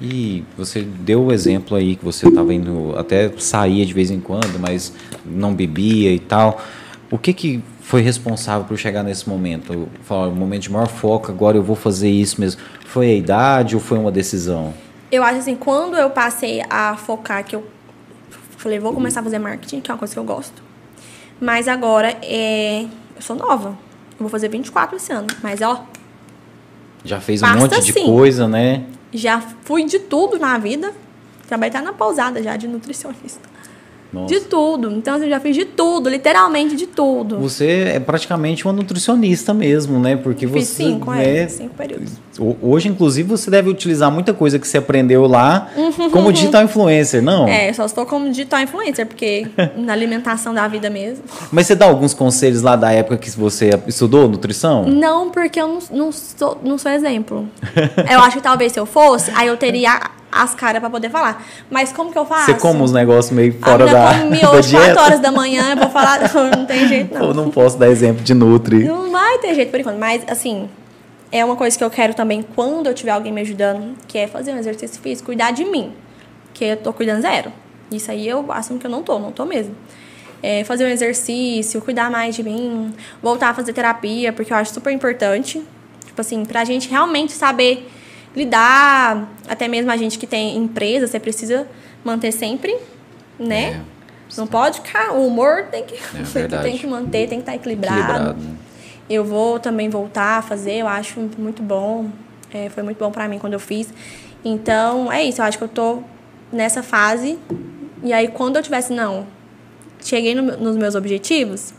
E 0.00 0.44
você 0.56 0.82
deu 0.82 1.24
o 1.24 1.32
exemplo 1.32 1.76
aí 1.76 1.96
que 1.96 2.04
você 2.04 2.28
estava 2.28 2.52
indo, 2.52 2.94
até 2.98 3.32
saía 3.38 3.86
de 3.86 3.92
vez 3.92 4.10
em 4.10 4.20
quando, 4.20 4.58
mas 4.58 4.92
não 5.24 5.54
bebia 5.54 6.12
e 6.12 6.18
tal. 6.18 6.60
O 7.10 7.18
que, 7.18 7.32
que 7.32 7.62
foi 7.80 8.00
responsável 8.02 8.66
por 8.66 8.76
chegar 8.76 9.02
nesse 9.02 9.28
momento? 9.28 9.88
Falar, 10.02 10.28
um 10.28 10.34
momento 10.34 10.62
de 10.62 10.72
maior 10.72 10.88
foco, 10.88 11.30
agora 11.30 11.56
eu 11.56 11.62
vou 11.62 11.76
fazer 11.76 12.10
isso 12.10 12.40
mesmo. 12.40 12.60
Foi 12.86 13.06
a 13.10 13.14
idade 13.14 13.74
ou 13.74 13.80
foi 13.80 13.98
uma 13.98 14.10
decisão? 14.10 14.74
Eu 15.12 15.22
acho 15.22 15.38
assim, 15.38 15.54
quando 15.54 15.96
eu 15.96 16.10
passei 16.10 16.62
a 16.68 16.96
focar, 16.96 17.44
que 17.44 17.54
eu 17.54 17.64
falei, 18.56 18.80
vou 18.80 18.92
começar 18.92 19.20
a 19.20 19.22
fazer 19.22 19.38
marketing, 19.38 19.80
que 19.80 19.90
é 19.90 19.94
uma 19.94 19.98
coisa 19.98 20.12
que 20.12 20.18
eu 20.18 20.24
gosto. 20.24 20.62
Mas 21.40 21.68
agora, 21.68 22.16
é, 22.22 22.82
eu 22.82 23.20
sou 23.20 23.36
nova. 23.36 23.70
Eu 24.12 24.20
vou 24.20 24.28
fazer 24.28 24.48
24 24.48 24.96
esse 24.96 25.12
ano. 25.12 25.26
Mas, 25.42 25.60
ó. 25.60 25.84
Já 27.04 27.20
fez 27.20 27.42
um 27.42 27.54
monte 27.54 27.80
de 27.80 27.92
coisa, 27.92 28.48
né? 28.48 28.84
Já 29.14 29.40
fui 29.40 29.84
de 29.84 30.00
tudo 30.00 30.38
na 30.38 30.58
vida. 30.58 30.92
Trabalhei 31.46 31.70
até 31.70 31.80
na 31.80 31.92
pousada 31.92 32.42
já 32.42 32.56
de 32.56 32.66
nutricionista. 32.66 33.48
Nossa. 34.12 34.32
De 34.32 34.40
tudo. 34.42 34.92
Então, 34.92 35.14
assim, 35.14 35.24
eu 35.24 35.30
já 35.30 35.40
fiz 35.40 35.56
de 35.56 35.64
tudo, 35.64 36.08
literalmente 36.08 36.76
de 36.76 36.86
tudo. 36.86 37.38
Você 37.38 37.92
é 37.94 38.00
praticamente 38.00 38.64
uma 38.64 38.72
nutricionista 38.72 39.52
mesmo, 39.52 39.98
né? 39.98 40.16
Porque 40.16 40.46
fiz 40.46 40.68
você. 40.68 40.84
Cinco, 40.84 41.12
é, 41.12 41.38
é, 41.38 41.48
cinco 41.48 41.74
períodos. 41.74 42.12
Hoje, 42.38 42.88
inclusive, 42.88 43.28
você 43.28 43.50
deve 43.50 43.70
utilizar 43.70 44.10
muita 44.10 44.32
coisa 44.32 44.58
que 44.58 44.66
você 44.66 44.78
aprendeu 44.78 45.26
lá 45.26 45.68
como 46.12 46.32
digital 46.32 46.62
influencer, 46.62 47.22
não? 47.22 47.46
É, 47.46 47.72
só 47.72 47.84
estou 47.84 48.04
como 48.06 48.28
digital 48.28 48.60
influencer, 48.60 49.06
porque 49.06 49.46
na 49.76 49.92
alimentação 49.92 50.52
da 50.52 50.66
vida 50.66 50.90
mesmo. 50.90 51.24
Mas 51.52 51.66
você 51.66 51.74
dá 51.74 51.86
alguns 51.86 52.12
conselhos 52.12 52.62
lá 52.62 52.76
da 52.76 52.92
época 52.92 53.16
que 53.16 53.30
você 53.30 53.70
estudou 53.86 54.28
nutrição? 54.28 54.84
Não, 54.86 55.30
porque 55.30 55.60
eu 55.60 55.68
não, 55.68 55.78
não, 55.90 56.12
sou, 56.12 56.58
não 56.64 56.78
sou 56.78 56.90
exemplo. 56.90 57.48
eu 58.10 58.20
acho 58.20 58.36
que 58.36 58.42
talvez 58.42 58.72
se 58.72 58.80
eu 58.80 58.86
fosse, 58.86 59.30
aí 59.34 59.46
eu 59.46 59.56
teria 59.56 60.00
as 60.34 60.54
caras 60.54 60.80
para 60.80 60.90
poder 60.90 61.10
falar. 61.10 61.44
Mas 61.70 61.92
como 61.92 62.10
que 62.10 62.18
eu 62.18 62.26
faço? 62.26 62.46
Você 62.46 62.54
come 62.54 62.82
os 62.82 62.90
negócios 62.90 63.32
meio 63.32 63.56
fora 63.60 63.86
da, 63.86 64.18
come 64.18 64.30
miojo 64.42 64.72
da 64.72 64.84
4 64.86 65.02
horas 65.02 65.20
da 65.20 65.30
manhã, 65.30 65.70
eu 65.70 65.76
vou 65.76 65.90
falar, 65.90 66.20
não 66.56 66.66
tem 66.66 66.88
jeito 66.88 67.14
não. 67.14 67.28
Eu 67.28 67.34
não 67.34 67.50
posso 67.50 67.78
dar 67.78 67.88
exemplo 67.88 68.24
de 68.24 68.34
Nutri. 68.34 68.84
Não 68.84 69.12
vai 69.12 69.38
ter 69.38 69.54
jeito 69.54 69.70
por 69.70 69.78
enquanto, 69.78 69.98
mas 69.98 70.22
assim, 70.26 70.68
é 71.34 71.44
uma 71.44 71.56
coisa 71.56 71.76
que 71.76 71.82
eu 71.82 71.90
quero 71.90 72.14
também 72.14 72.44
quando 72.54 72.86
eu 72.86 72.94
tiver 72.94 73.10
alguém 73.10 73.32
me 73.32 73.40
ajudando, 73.40 73.96
que 74.06 74.16
é 74.16 74.28
fazer 74.28 74.52
um 74.52 74.56
exercício 74.56 75.02
físico, 75.02 75.26
cuidar 75.26 75.50
de 75.50 75.64
mim, 75.64 75.92
que 76.54 76.64
eu 76.64 76.76
tô 76.76 76.92
cuidando 76.92 77.22
zero. 77.22 77.52
Isso 77.90 78.08
aí 78.08 78.28
eu 78.28 78.52
assumo 78.52 78.78
que 78.78 78.86
eu 78.86 78.90
não 78.90 79.02
tô, 79.02 79.18
não 79.18 79.32
tô 79.32 79.44
mesmo. 79.44 79.74
É, 80.40 80.62
fazer 80.62 80.84
um 80.84 80.88
exercício, 80.88 81.82
cuidar 81.82 82.08
mais 82.08 82.36
de 82.36 82.44
mim, 82.44 82.94
voltar 83.20 83.48
a 83.48 83.54
fazer 83.54 83.72
terapia, 83.72 84.32
porque 84.32 84.52
eu 84.52 84.56
acho 84.56 84.72
super 84.72 84.92
importante. 84.92 85.60
Tipo 86.06 86.20
assim, 86.20 86.44
pra 86.44 86.64
gente 86.64 86.88
realmente 86.88 87.32
saber 87.32 87.90
lidar, 88.36 89.28
até 89.48 89.66
mesmo 89.66 89.90
a 89.90 89.96
gente 89.96 90.20
que 90.20 90.28
tem 90.28 90.56
empresa, 90.56 91.08
você 91.08 91.18
precisa 91.18 91.66
manter 92.04 92.30
sempre, 92.30 92.76
né? 93.40 93.82
É, 94.30 94.38
não 94.38 94.46
pode 94.46 94.80
ficar, 94.82 95.12
o 95.12 95.26
humor 95.26 95.64
tem 95.68 95.82
que, 95.82 95.96
é 95.96 96.46
tem 96.62 96.78
que 96.78 96.86
manter, 96.86 97.28
tem 97.28 97.38
que 97.38 97.42
estar 97.42 97.56
equilibrado. 97.56 97.98
equilibrado 97.98 98.40
né? 98.40 98.63
Eu 99.08 99.24
vou 99.24 99.60
também 99.60 99.88
voltar 99.88 100.38
a 100.38 100.42
fazer, 100.42 100.74
eu 100.74 100.88
acho 100.88 101.20
muito 101.38 101.62
bom. 101.62 102.08
É, 102.52 102.68
foi 102.70 102.82
muito 102.82 102.98
bom 102.98 103.10
para 103.10 103.28
mim 103.28 103.38
quando 103.38 103.52
eu 103.52 103.60
fiz. 103.60 103.92
Então, 104.44 105.12
é 105.12 105.22
isso, 105.24 105.40
eu 105.40 105.44
acho 105.44 105.58
que 105.58 105.64
eu 105.64 105.68
tô 105.68 106.02
nessa 106.52 106.82
fase. 106.82 107.38
E 108.02 108.12
aí, 108.12 108.28
quando 108.28 108.56
eu 108.56 108.62
tivesse, 108.62 108.92
não, 108.92 109.26
cheguei 110.02 110.34
no, 110.34 110.42
nos 110.56 110.76
meus 110.76 110.94
objetivos, 110.94 111.72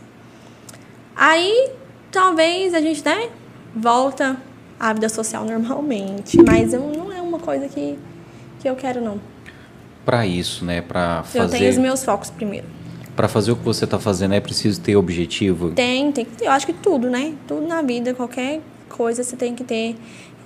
aí 1.14 1.70
talvez 2.10 2.74
a 2.74 2.80
gente, 2.80 3.04
né, 3.04 3.30
volta 3.74 4.36
a 4.78 4.92
vida 4.92 5.08
social 5.08 5.44
normalmente. 5.44 6.36
Mas 6.42 6.72
eu, 6.72 6.80
não 6.80 7.12
é 7.12 7.20
uma 7.20 7.38
coisa 7.38 7.68
que, 7.68 7.98
que 8.60 8.68
eu 8.68 8.76
quero, 8.76 9.00
não. 9.00 9.20
Para 10.04 10.26
isso, 10.26 10.64
né? 10.64 10.80
Para 10.80 11.24
fazer. 11.24 11.40
Eu 11.40 11.48
tenho 11.58 11.70
os 11.70 11.78
meus 11.78 12.04
focos 12.04 12.30
primeiro. 12.30 12.75
Para 13.16 13.28
fazer 13.28 13.50
o 13.50 13.56
que 13.56 13.64
você 13.64 13.84
está 13.84 13.98
fazendo, 13.98 14.34
é 14.34 14.40
preciso 14.40 14.80
ter 14.80 14.94
objetivo? 14.94 15.70
Tem, 15.70 16.12
tem 16.12 16.24
que 16.24 16.32
ter. 16.32 16.44
Eu 16.44 16.52
acho 16.52 16.66
que 16.66 16.74
tudo, 16.74 17.08
né? 17.08 17.34
Tudo 17.48 17.66
na 17.66 17.80
vida, 17.80 18.12
qualquer 18.12 18.60
coisa, 18.88 19.24
você 19.24 19.34
tem 19.36 19.54
que 19.54 19.64
ter 19.64 19.96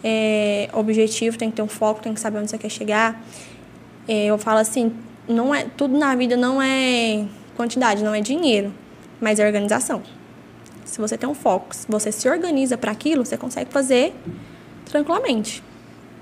é, 0.04 0.68
objetivo, 0.72 1.36
tem 1.36 1.50
que 1.50 1.56
ter 1.56 1.62
um 1.62 1.68
foco, 1.68 2.00
tem 2.00 2.14
que 2.14 2.20
saber 2.20 2.38
onde 2.38 2.50
você 2.50 2.58
quer 2.58 2.68
chegar. 2.68 3.22
É, 4.08 4.26
eu 4.26 4.38
falo 4.38 4.58
assim, 4.58 4.92
não 5.28 5.54
é 5.54 5.64
tudo 5.64 5.96
na 5.96 6.14
vida 6.14 6.36
não 6.36 6.60
é 6.60 7.24
quantidade, 7.56 8.02
não 8.02 8.14
é 8.14 8.20
dinheiro, 8.20 8.72
mas 9.20 9.38
é 9.38 9.46
organização. 9.46 10.02
Se 10.84 11.00
você 11.00 11.16
tem 11.16 11.28
um 11.28 11.34
foco, 11.34 11.74
se 11.74 11.86
você 11.88 12.10
se 12.10 12.28
organiza 12.28 12.76
para 12.76 12.90
aquilo, 12.90 13.24
você 13.24 13.36
consegue 13.36 13.70
fazer 13.70 14.14
tranquilamente. 14.86 15.62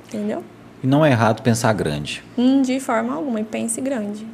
Entendeu? 0.08 0.42
E 0.82 0.86
não 0.86 1.04
é 1.04 1.10
errado 1.10 1.42
pensar 1.42 1.72
grande. 1.72 2.22
Hum, 2.36 2.62
de 2.62 2.78
forma 2.80 3.14
alguma, 3.14 3.40
e 3.40 3.44
pense 3.44 3.80
grande. 3.80 4.26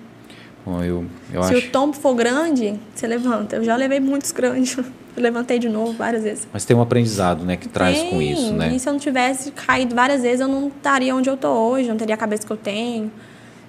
Bom, 0.64 0.82
eu, 0.82 1.04
eu 1.32 1.42
se 1.42 1.54
acho... 1.54 1.66
o 1.66 1.70
tombo 1.70 1.94
for 1.94 2.14
grande, 2.14 2.78
você 2.94 3.06
levanta. 3.06 3.56
Eu 3.56 3.64
já 3.64 3.76
levei 3.76 4.00
muitos 4.00 4.32
grandes. 4.32 4.76
Eu 5.16 5.22
levantei 5.22 5.60
de 5.60 5.68
novo 5.68 5.92
várias 5.92 6.24
vezes. 6.24 6.48
Mas 6.52 6.64
tem 6.64 6.76
um 6.76 6.80
aprendizado, 6.80 7.44
né, 7.44 7.56
que 7.56 7.68
traz 7.68 8.02
com 8.10 8.20
isso, 8.20 8.52
né? 8.52 8.74
E 8.74 8.80
se 8.80 8.88
eu 8.88 8.92
não 8.92 8.98
tivesse 8.98 9.52
caído 9.52 9.94
várias 9.94 10.22
vezes, 10.22 10.40
eu 10.40 10.48
não 10.48 10.66
estaria 10.66 11.14
onde 11.14 11.30
eu 11.30 11.36
tô 11.36 11.50
hoje, 11.50 11.88
não 11.88 11.96
teria 11.96 12.16
a 12.16 12.18
cabeça 12.18 12.44
que 12.44 12.52
eu 12.52 12.56
tenho. 12.56 13.12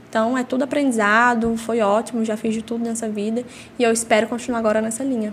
Então, 0.10 0.36
é 0.36 0.44
tudo 0.44 0.64
aprendizado, 0.64 1.56
foi 1.56 1.82
ótimo, 1.82 2.26
já 2.26 2.36
fiz 2.36 2.52
de 2.52 2.64
tudo 2.64 2.84
nessa 2.84 3.08
vida 3.08 3.44
e 3.78 3.84
eu 3.84 3.92
espero 3.92 4.26
continuar 4.26 4.58
agora 4.58 4.82
nessa 4.82 5.04
linha. 5.04 5.32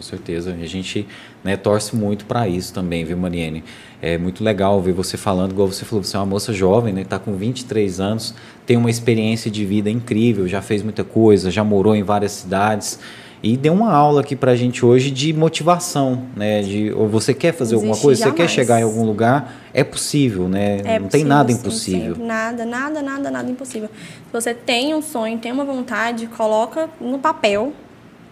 Com 0.00 0.02
certeza. 0.02 0.56
A 0.58 0.66
gente 0.66 1.06
né, 1.44 1.58
torce 1.58 1.94
muito 1.94 2.24
para 2.24 2.48
isso 2.48 2.72
também, 2.72 3.04
viu, 3.04 3.18
Mariene? 3.18 3.62
É 4.00 4.16
muito 4.16 4.42
legal 4.42 4.80
ver 4.80 4.92
você 4.92 5.18
falando, 5.18 5.52
igual 5.52 5.68
você 5.68 5.84
falou, 5.84 6.02
você 6.02 6.16
é 6.16 6.20
uma 6.20 6.24
moça 6.24 6.54
jovem, 6.54 6.90
né? 6.90 7.02
Está 7.02 7.18
com 7.18 7.34
23 7.34 8.00
anos, 8.00 8.34
tem 8.64 8.78
uma 8.78 8.88
experiência 8.88 9.50
de 9.50 9.66
vida 9.66 9.90
incrível, 9.90 10.48
já 10.48 10.62
fez 10.62 10.82
muita 10.82 11.04
coisa, 11.04 11.50
já 11.50 11.62
morou 11.62 11.94
em 11.94 12.02
várias 12.02 12.32
cidades. 12.32 12.98
E 13.42 13.58
deu 13.58 13.74
uma 13.74 13.92
aula 13.92 14.22
aqui 14.22 14.34
para 14.34 14.52
a 14.52 14.56
gente 14.56 14.84
hoje 14.84 15.10
de 15.10 15.34
motivação, 15.34 16.24
né? 16.34 16.62
De, 16.62 16.90
ou 16.92 17.06
você 17.06 17.34
quer 17.34 17.52
fazer 17.52 17.74
Existe 17.74 17.86
alguma 17.86 18.02
coisa, 18.02 18.20
jamais. 18.20 18.36
você 18.36 18.42
quer 18.42 18.48
chegar 18.48 18.80
em 18.80 18.84
algum 18.84 19.04
lugar, 19.04 19.54
é 19.74 19.84
possível, 19.84 20.48
né? 20.48 20.78
É 20.78 20.98
Não 20.98 21.08
possível, 21.08 21.08
tem 21.10 21.24
nada 21.24 21.52
impossível. 21.52 22.16
Sim, 22.16 22.24
nada, 22.24 22.64
nada, 22.64 23.02
nada, 23.02 23.30
nada 23.30 23.50
impossível. 23.50 23.90
Se 24.26 24.32
você 24.32 24.54
tem 24.54 24.94
um 24.94 25.02
sonho, 25.02 25.38
tem 25.38 25.52
uma 25.52 25.64
vontade, 25.64 26.26
coloca 26.26 26.88
no 26.98 27.18
papel, 27.18 27.74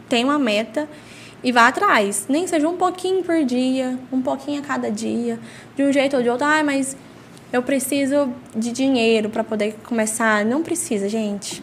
tem 0.09 0.25
uma 0.25 0.39
meta 0.39 0.89
e 1.43 1.53
vá 1.53 1.69
atrás. 1.69 2.27
Nem 2.29 2.47
seja 2.47 2.69
um 2.69 2.77
pouquinho 2.77 3.23
por 3.23 3.45
dia, 3.45 3.99
um 4.13 4.21
pouquinho 4.21 4.61
a 4.61 4.65
cada 4.65 4.91
dia, 4.91 5.39
de 5.77 5.83
um 5.83 5.93
jeito 5.93 6.17
ou 6.17 6.23
de 6.23 6.29
outro. 6.29 6.47
Ah, 6.47 6.63
mas 6.65 6.97
eu 7.53 7.63
preciso 7.63 8.33
de 8.55 8.73
dinheiro 8.73 9.31
para 9.31 9.45
poder 9.45 9.77
começar. 9.85 10.45
Não 10.45 10.63
precisa, 10.63 11.09
gente. 11.09 11.63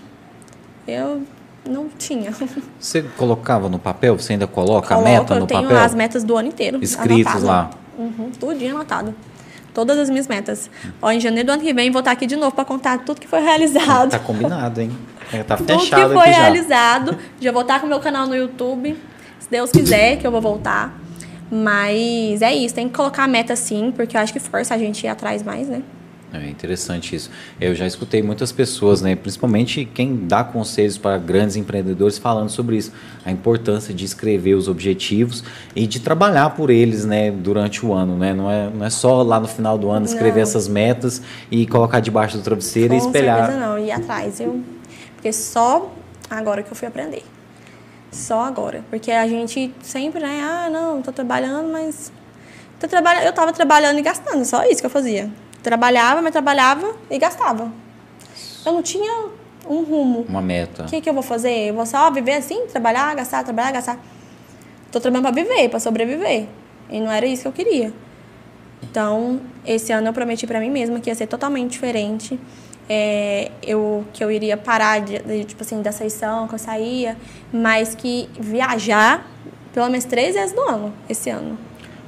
Eu 0.88 1.24
não 1.68 1.90
tinha. 1.90 2.32
Você 2.80 3.04
colocava 3.18 3.70
no 3.70 3.80
papel? 3.80 4.18
Você 4.18 4.34
ainda 4.34 4.48
coloca 4.48 4.96
Coloco, 4.96 5.08
a 5.08 5.12
meta 5.12 5.36
no 5.36 5.48
papel? 5.48 5.64
Eu 5.64 5.68
tenho 5.70 5.80
as 5.80 5.94
metas 5.94 6.24
do 6.24 6.38
ano 6.38 6.48
inteiro. 6.48 6.80
Escritos 6.82 7.36
anotado. 7.36 7.46
lá? 7.46 7.70
Uhum, 7.98 8.32
tudinho 8.32 8.76
anotado. 8.76 9.16
Todas 9.74 9.98
as 9.98 10.10
minhas 10.10 10.28
metas. 10.28 10.70
Ó, 11.02 11.12
em 11.12 11.20
janeiro 11.20 11.48
do 11.48 11.52
ano 11.54 11.62
que 11.62 11.74
vem 11.74 11.92
vou 11.92 12.00
estar 12.00 12.12
aqui 12.12 12.26
de 12.26 12.38
novo 12.38 12.56
para 12.56 12.64
contar 12.64 13.00
tudo 13.00 13.20
que 13.20 13.28
foi 13.28 13.42
realizado. 13.42 14.12
Tá 14.12 14.20
combinado, 14.20 14.80
hein? 14.80 14.90
É, 15.34 15.44
tá 15.44 15.58
fechado 15.58 15.84
Tudo 15.90 16.08
que 16.08 16.14
foi 16.14 16.30
realizado. 16.30 17.12
Já. 17.12 17.18
já 17.42 17.52
vou 17.52 17.62
estar 17.62 17.82
com 17.82 17.88
o 17.88 17.90
meu 17.90 18.00
canal 18.00 18.26
no 18.26 18.36
YouTube 18.36 18.96
se 19.46 19.52
Deus 19.52 19.72
quiser 19.72 20.18
que 20.18 20.26
eu 20.26 20.32
vou 20.32 20.42
voltar. 20.42 21.00
Mas 21.52 22.42
é 22.42 22.54
isso, 22.54 22.74
tem 22.74 22.90
que 22.90 22.96
colocar 22.96 23.24
a 23.24 23.28
meta 23.28 23.56
sim, 23.56 23.94
porque 23.96 24.18
eu 24.18 24.22
acho 24.22 24.34
que 24.34 24.40
força 24.40 24.74
a 24.74 24.78
gente 24.78 25.04
ir 25.04 25.08
atrás 25.08 25.44
mais, 25.44 25.70
né? 25.70 25.84
É 26.34 26.50
interessante 26.50 27.16
isso. 27.16 27.30
Eu 27.62 27.74
já 27.76 27.86
escutei 27.86 28.22
muitas 28.22 28.52
pessoas, 28.52 29.02
né, 29.02 29.16
principalmente 29.16 29.86
quem 29.86 30.26
dá 30.26 30.44
conselhos 30.44 30.98
para 30.98 31.18
grandes 31.18 31.56
empreendedores 31.56 32.18
falando 32.18 32.50
sobre 32.50 32.76
isso, 32.76 32.92
a 33.24 33.32
importância 33.32 33.94
de 33.94 34.04
escrever 34.04 34.56
os 34.56 34.68
objetivos 34.68 35.44
e 35.76 35.86
de 35.88 36.00
trabalhar 36.00 36.50
por 36.50 36.72
eles, 36.72 37.06
né, 37.06 37.32
durante 37.32 37.86
o 37.86 37.94
ano, 37.94 38.18
né? 38.18 38.34
Não 38.34 38.52
é, 38.52 38.70
não 38.70 38.86
é 38.86 38.90
só 38.90 39.22
lá 39.22 39.40
no 39.40 39.48
final 39.48 39.78
do 39.78 39.90
ano 39.90 40.06
escrever 40.06 40.38
não. 40.38 40.42
essas 40.42 40.68
metas 40.68 41.22
e 41.50 41.66
colocar 41.68 42.00
debaixo 42.00 42.38
do 42.38 42.44
travesseiro 42.44 42.90
Com 42.90 42.96
e 42.96 42.98
espelhar. 42.98 43.52
Com 43.52 43.60
não, 43.60 43.78
ir 43.78 43.92
atrás, 43.92 44.40
eu 44.42 44.60
porque 45.16 45.32
só 45.32 45.94
agora 46.30 46.64
que 46.64 46.72
eu 46.72 46.76
fui 46.76 46.88
aprender 46.88 47.24
só 48.16 48.42
agora. 48.42 48.84
Porque 48.90 49.12
a 49.12 49.28
gente 49.28 49.74
sempre, 49.82 50.22
né? 50.22 50.42
Ah, 50.42 50.70
não, 50.70 51.02
tô 51.02 51.12
trabalhando, 51.12 51.72
mas. 51.72 52.12
Tô 52.80 52.88
trabalhando, 52.88 53.26
eu 53.26 53.34
tava 53.34 53.54
trabalhando 53.54 53.98
e 53.98 54.02
gastando, 54.02 54.44
só 54.44 54.64
isso 54.66 54.82
que 54.82 54.86
eu 54.86 54.90
fazia. 54.90 55.30
Trabalhava, 55.64 56.22
mas 56.22 56.32
trabalhava 56.32 56.96
e 57.10 57.18
gastava. 57.18 57.72
Eu 58.66 58.74
não 58.74 58.82
tinha 58.82 59.30
um 59.68 59.84
rumo. 59.84 60.26
Uma 60.28 60.42
meta. 60.42 60.84
O 60.84 60.86
que, 60.88 61.02
que 61.02 61.10
eu 61.10 61.14
vou 61.14 61.24
fazer? 61.24 61.70
Eu 61.70 61.76
vou 61.76 61.86
só 61.86 62.12
viver 62.12 62.34
assim? 62.34 62.68
Trabalhar, 62.68 63.16
gastar, 63.16 63.44
trabalhar, 63.44 63.72
gastar. 63.72 64.00
Tô 64.92 65.00
trabalhando 65.00 65.34
para 65.34 65.44
viver, 65.44 65.70
para 65.70 65.80
sobreviver. 65.80 66.48
E 66.90 67.00
não 67.00 67.12
era 67.12 67.26
isso 67.26 67.44
que 67.44 67.48
eu 67.48 67.52
queria. 67.52 67.94
Então, 68.84 69.42
esse 69.66 69.92
ano 69.92 70.08
eu 70.08 70.14
prometi 70.14 70.46
para 70.46 70.60
mim 70.60 70.70
mesma 70.70 71.00
que 71.00 71.10
ia 71.10 71.16
ser 71.16 71.28
totalmente 71.28 71.72
diferente 71.72 72.40
é, 72.90 73.52
eu, 73.64 74.06
que 74.14 74.24
eu 74.24 74.32
iria 74.32 74.58
parar 74.58 75.00
de, 75.02 75.20
de, 75.20 75.44
tipo 75.44 75.64
assim, 75.64 75.82
da 75.82 75.92
sessão, 75.92 76.48
que 76.48 76.56
eu 76.56 76.60
saía, 76.60 77.18
mas 77.52 77.96
que 77.96 78.30
viajar 78.40 79.26
pelo 79.76 79.90
menos 79.90 80.06
três 80.06 80.36
vezes 80.36 80.56
no 80.56 80.62
ano, 80.62 80.94
esse 81.10 81.30
ano. 81.30 81.58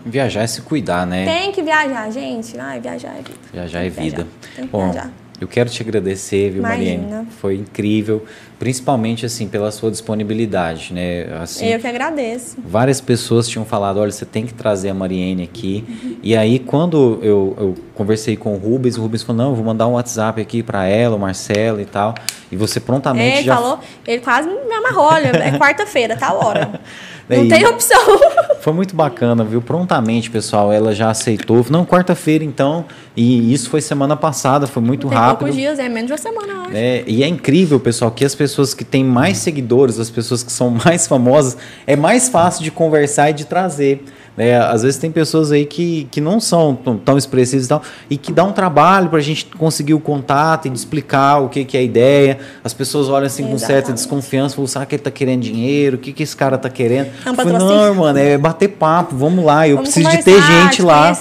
Viajar 0.06 0.44
é 0.44 0.48
se 0.48 0.62
cuidar, 0.62 1.06
né? 1.06 1.26
Tem 1.26 1.52
que 1.52 1.62
viajar, 1.62 2.10
gente. 2.10 2.58
Ai, 2.58 2.80
viajar 2.80 3.10
é 3.10 3.18
vida. 3.18 3.40
Viajar 3.52 3.84
é 3.84 3.90
vida. 3.90 4.28
Bom, 4.72 4.90
viajar. 4.90 5.12
Eu 5.40 5.48
quero 5.48 5.70
te 5.70 5.84
agradecer, 5.84 6.50
viu, 6.50 6.60
Imagina. 6.60 7.04
Mariane? 7.04 7.28
Foi 7.40 7.56
incrível, 7.56 8.26
principalmente 8.58 9.24
assim 9.24 9.48
pela 9.48 9.72
sua 9.72 9.92
disponibilidade, 9.92 10.92
né? 10.92 11.28
Assim, 11.40 11.68
eu 11.68 11.80
que 11.80 11.86
agradeço. 11.86 12.58
Várias 12.66 13.00
pessoas 13.00 13.48
tinham 13.48 13.64
falado, 13.64 14.00
olha, 14.00 14.12
você 14.12 14.26
tem 14.26 14.48
que 14.48 14.54
trazer 14.54 14.90
a 14.90 14.96
Mariane 14.96 15.44
aqui. 15.44 15.86
Uhum. 15.88 16.18
E 16.24 16.36
aí 16.36 16.58
quando 16.58 17.20
eu, 17.22 17.56
eu, 17.60 17.76
conversei 17.94 18.36
com 18.36 18.56
o 18.56 18.58
Rubens, 18.58 18.98
o 18.98 19.02
Rubens 19.02 19.22
falou, 19.22 19.44
não, 19.44 19.50
eu 19.52 19.56
vou 19.56 19.66
mandar 19.66 19.88
um 19.88 19.92
WhatsApp 19.92 20.42
aqui 20.42 20.64
para 20.64 20.86
ela, 20.86 21.16
o 21.16 21.20
Marcelo 21.20 21.80
e 21.80 21.86
tal. 21.86 22.16
E 22.52 22.56
você 22.56 22.80
prontamente 22.80 23.36
é, 23.36 23.38
ele 23.38 23.46
já 23.46 23.56
falou, 23.56 23.80
ele 24.08 24.22
quase 24.22 24.50
me 24.50 24.74
amarrou, 24.74 25.06
olha, 25.06 25.28
é 25.28 25.52
quarta-feira, 25.60 26.18
tá 26.18 26.34
hora. 26.34 26.80
Não 27.30 27.48
tem 27.48 27.66
opção. 27.66 28.00
Foi 28.62 28.74
muito 28.74 28.96
bacana, 28.96 29.44
viu? 29.44 29.62
Prontamente, 29.62 30.30
pessoal, 30.30 30.72
ela 30.74 30.94
já 30.94 31.10
aceitou. 31.10 31.66
Não, 31.70 31.86
quarta-feira, 31.86 32.44
então. 32.44 32.86
E 33.16 33.54
isso 33.54 33.70
foi 33.70 33.80
semana 33.80 34.16
passada, 34.16 34.68
foi 34.68 34.84
muito 34.84 35.08
tem 35.08 35.18
rápido. 35.18 35.40
poucos 35.40 35.56
dias, 35.56 35.80
é 35.80 35.88
menos 35.88 36.08
de 36.08 36.12
uma 36.12 36.18
semana, 36.18 36.64
acho. 36.64 36.72
É, 36.74 37.04
e 37.08 37.24
é 37.24 37.28
incrível, 37.28 37.80
pessoal, 37.80 38.12
que 38.12 38.26
as 38.26 38.36
pessoas 38.36 38.74
que 38.74 38.84
têm 38.84 39.06
mais 39.06 39.38
seguidores, 39.38 40.00
as 40.00 40.10
pessoas 40.10 40.44
que 40.44 40.52
são 40.52 40.70
mais 40.84 41.08
famosas, 41.08 41.56
é 41.86 41.96
mais 41.96 42.28
fácil 42.28 42.64
de 42.64 42.72
conversar 42.72 43.30
e 43.30 43.34
de 43.34 43.46
trazer. 43.46 44.04
Né? 44.38 44.56
Às 44.60 44.84
vezes 44.84 45.00
tem 45.00 45.12
pessoas 45.12 45.52
aí 45.52 45.66
que, 45.66 46.08
que 46.12 46.22
não 46.22 46.40
são 46.40 46.76
tão, 46.76 46.96
tão 46.96 47.18
expressivas 47.18 47.66
e 47.66 47.70
tal, 47.70 47.82
e 48.08 48.18
que 48.18 48.32
dá 48.32 48.44
um 48.44 48.52
trabalho 48.52 49.10
para 49.10 49.18
a 49.18 49.22
gente 49.22 49.48
conseguir 49.58 49.96
o 49.96 50.00
contato 50.00 50.68
e 50.68 50.72
explicar 50.72 51.40
o 51.40 51.50
que, 51.50 51.66
que 51.66 51.76
é 51.76 51.80
a 51.80 51.84
ideia. 51.84 52.38
As 52.64 52.72
pessoas 52.72 53.10
olham 53.10 53.26
assim 53.26 53.42
Exatamente. 53.42 53.62
com 53.62 53.68
certa 53.68 53.94
desconfiança, 53.94 54.56
falam, 54.56 54.68
será 54.68 54.86
que 54.86 54.94
ele 54.94 55.00
está 55.02 55.10
querendo 55.10 55.42
dinheiro? 55.42 55.98
O 55.98 56.00
que, 56.00 56.14
que 56.14 56.22
esse 56.22 56.36
cara 56.36 56.56
está 56.56 56.70
querendo? 56.70 57.10
É 57.26 57.32
um 57.32 57.34
falei, 57.34 57.58
não, 57.58 57.96
mano, 57.96 58.20
é 58.20 58.38
bater 58.38 58.68
papo, 58.68 59.16
vamos 59.16 59.44
lá, 59.44 59.68
eu 59.68 59.78
vamos 59.78 59.92
preciso 59.92 60.16
de 60.16 60.24
ter 60.24 60.40
gente 60.44 60.84
lá. 60.84 61.16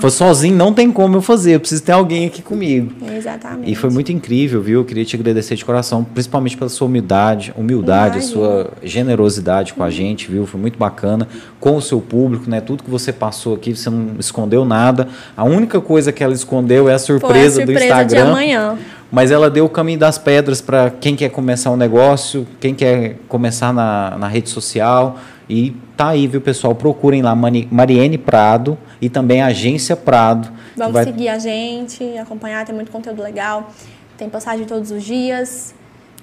Foi 0.00 0.10
sozinho, 0.10 0.54
não 0.54 0.72
tem 0.72 0.92
como 0.92 1.16
eu 1.16 1.22
fazer, 1.22 1.56
eu 1.56 1.60
preciso 1.60 1.82
ter 1.82 1.92
alguém 1.92 2.26
aqui 2.26 2.40
comigo. 2.40 2.92
Exatamente. 3.16 3.72
E 3.72 3.74
foi 3.74 3.90
muito 3.90 4.12
incrível, 4.12 4.62
viu? 4.62 4.80
Eu 4.80 4.84
queria 4.84 5.04
te 5.04 5.16
agradecer 5.16 5.56
de 5.56 5.64
coração, 5.64 6.04
principalmente 6.04 6.56
pela 6.56 6.70
sua 6.70 6.86
humildade, 6.86 7.52
humildade, 7.56 8.18
a 8.18 8.22
sua 8.22 8.70
generosidade 8.80 9.74
com 9.74 9.82
a 9.82 9.90
gente, 9.90 10.30
viu? 10.30 10.46
Foi 10.46 10.60
muito 10.60 10.78
bacana 10.78 11.26
com 11.58 11.76
o 11.76 11.82
seu 11.82 12.00
público 12.00 12.27
público, 12.28 12.50
né? 12.50 12.60
Tudo 12.60 12.82
que 12.82 12.90
você 12.90 13.12
passou 13.12 13.54
aqui, 13.54 13.74
você 13.74 13.88
não 13.88 14.16
escondeu 14.18 14.64
nada. 14.64 15.08
A 15.34 15.44
única 15.44 15.80
coisa 15.80 16.12
que 16.12 16.22
ela 16.22 16.34
escondeu 16.34 16.88
é 16.88 16.94
a 16.94 16.98
surpresa, 16.98 17.62
a 17.62 17.66
surpresa 17.66 17.66
do 17.66 17.72
Instagram. 17.72 18.24
De 18.24 18.30
amanhã. 18.30 18.78
Mas 19.10 19.30
ela 19.30 19.48
deu 19.48 19.64
o 19.64 19.68
caminho 19.70 19.98
das 19.98 20.18
pedras 20.18 20.60
para 20.60 20.90
quem 20.90 21.16
quer 21.16 21.30
começar 21.30 21.70
um 21.70 21.76
negócio, 21.76 22.46
quem 22.60 22.74
quer 22.74 23.16
começar 23.26 23.72
na, 23.72 24.18
na 24.18 24.28
rede 24.28 24.50
social. 24.50 25.18
E 25.48 25.74
tá 25.96 26.08
aí, 26.08 26.26
viu, 26.26 26.42
pessoal? 26.42 26.74
Procurem 26.74 27.22
lá 27.22 27.34
Mariene 27.34 28.18
Prado 28.18 28.76
e 29.00 29.08
também 29.08 29.40
a 29.40 29.46
Agência 29.46 29.96
Prado. 29.96 30.50
Vamos 30.76 30.92
vai... 30.92 31.04
seguir 31.04 31.28
a 31.30 31.38
gente, 31.38 32.04
acompanhar, 32.18 32.66
tem 32.66 32.74
muito 32.74 32.92
conteúdo 32.92 33.22
legal. 33.22 33.72
Tem 34.18 34.28
postagem 34.28 34.66
todos 34.66 34.90
os 34.90 35.02
dias. 35.02 35.74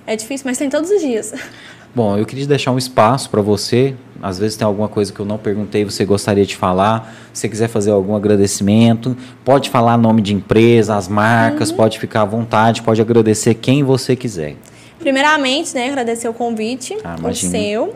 É 0.06 0.16
difícil, 0.16 0.46
mas 0.46 0.60
tem 0.60 0.70
todos 0.70 0.92
os 0.92 1.02
dias. 1.02 1.34
Bom, 1.96 2.18
eu 2.18 2.26
queria 2.26 2.46
deixar 2.46 2.74
um 2.74 2.78
espaço 2.78 3.30
para 3.30 3.42
você. 3.42 3.96
Às 4.22 4.38
vezes 4.38 4.58
tem 4.58 4.68
alguma 4.68 4.90
coisa 4.90 5.14
que 5.14 5.20
eu 5.20 5.26
não 5.26 5.38
perguntei, 5.38 5.86
você 5.86 6.04
gostaria 6.04 6.46
de 6.46 6.54
falar. 6.54 7.16
Se 7.32 7.42
você 7.42 7.50
quiser 7.50 7.70
fazer 7.70 7.92
algum 7.92 8.14
agradecimento, 8.16 9.16
pode 9.46 9.70
falar 9.70 9.98
nome 9.98 10.22
de 10.22 10.34
empresa, 10.34 10.98
as 10.98 11.08
marcas, 11.08 11.70
uhum. 11.70 11.78
pode 11.78 11.98
ficar 11.98 12.24
à 12.24 12.26
vontade, 12.26 12.82
pode 12.82 13.00
agradecer 13.00 13.54
quem 13.54 13.82
você 13.82 14.14
quiser. 14.14 14.58
Primeiramente, 15.00 15.74
né, 15.74 15.88
agradecer 15.88 16.28
o 16.28 16.34
convite, 16.34 16.98
ah, 17.02 17.16
o 17.22 17.34
seu, 17.34 17.96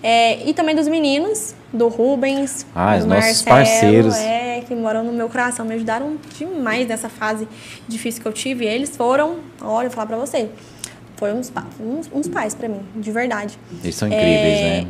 é, 0.00 0.48
e 0.48 0.54
também 0.54 0.76
dos 0.76 0.86
meninos, 0.86 1.54
do 1.72 1.88
Rubens, 1.88 2.66
ah, 2.74 2.96
do 2.96 3.00
os 3.00 3.06
nossos 3.06 3.42
parceiros, 3.42 4.16
é, 4.16 4.62
que 4.66 4.74
moram 4.76 5.02
no 5.02 5.12
meu 5.12 5.28
coração, 5.28 5.64
me 5.64 5.74
ajudaram 5.74 6.16
demais 6.38 6.86
nessa 6.86 7.08
fase 7.08 7.48
difícil 7.88 8.22
que 8.22 8.28
eu 8.28 8.32
tive. 8.32 8.64
Eles 8.64 8.96
foram, 8.96 9.36
olha, 9.60 9.86
eu 9.86 9.90
vou 9.90 9.96
falar 9.96 10.06
para 10.06 10.16
você, 10.16 10.48
foi 11.20 11.34
uns, 11.34 11.52
uns, 11.78 12.10
uns 12.12 12.28
pais 12.28 12.54
para 12.54 12.66
mim, 12.66 12.80
de 12.96 13.12
verdade. 13.12 13.58
Eles 13.84 13.94
são 13.94 14.08
incríveis, 14.08 14.58
é, 14.58 14.80
né? 14.80 14.86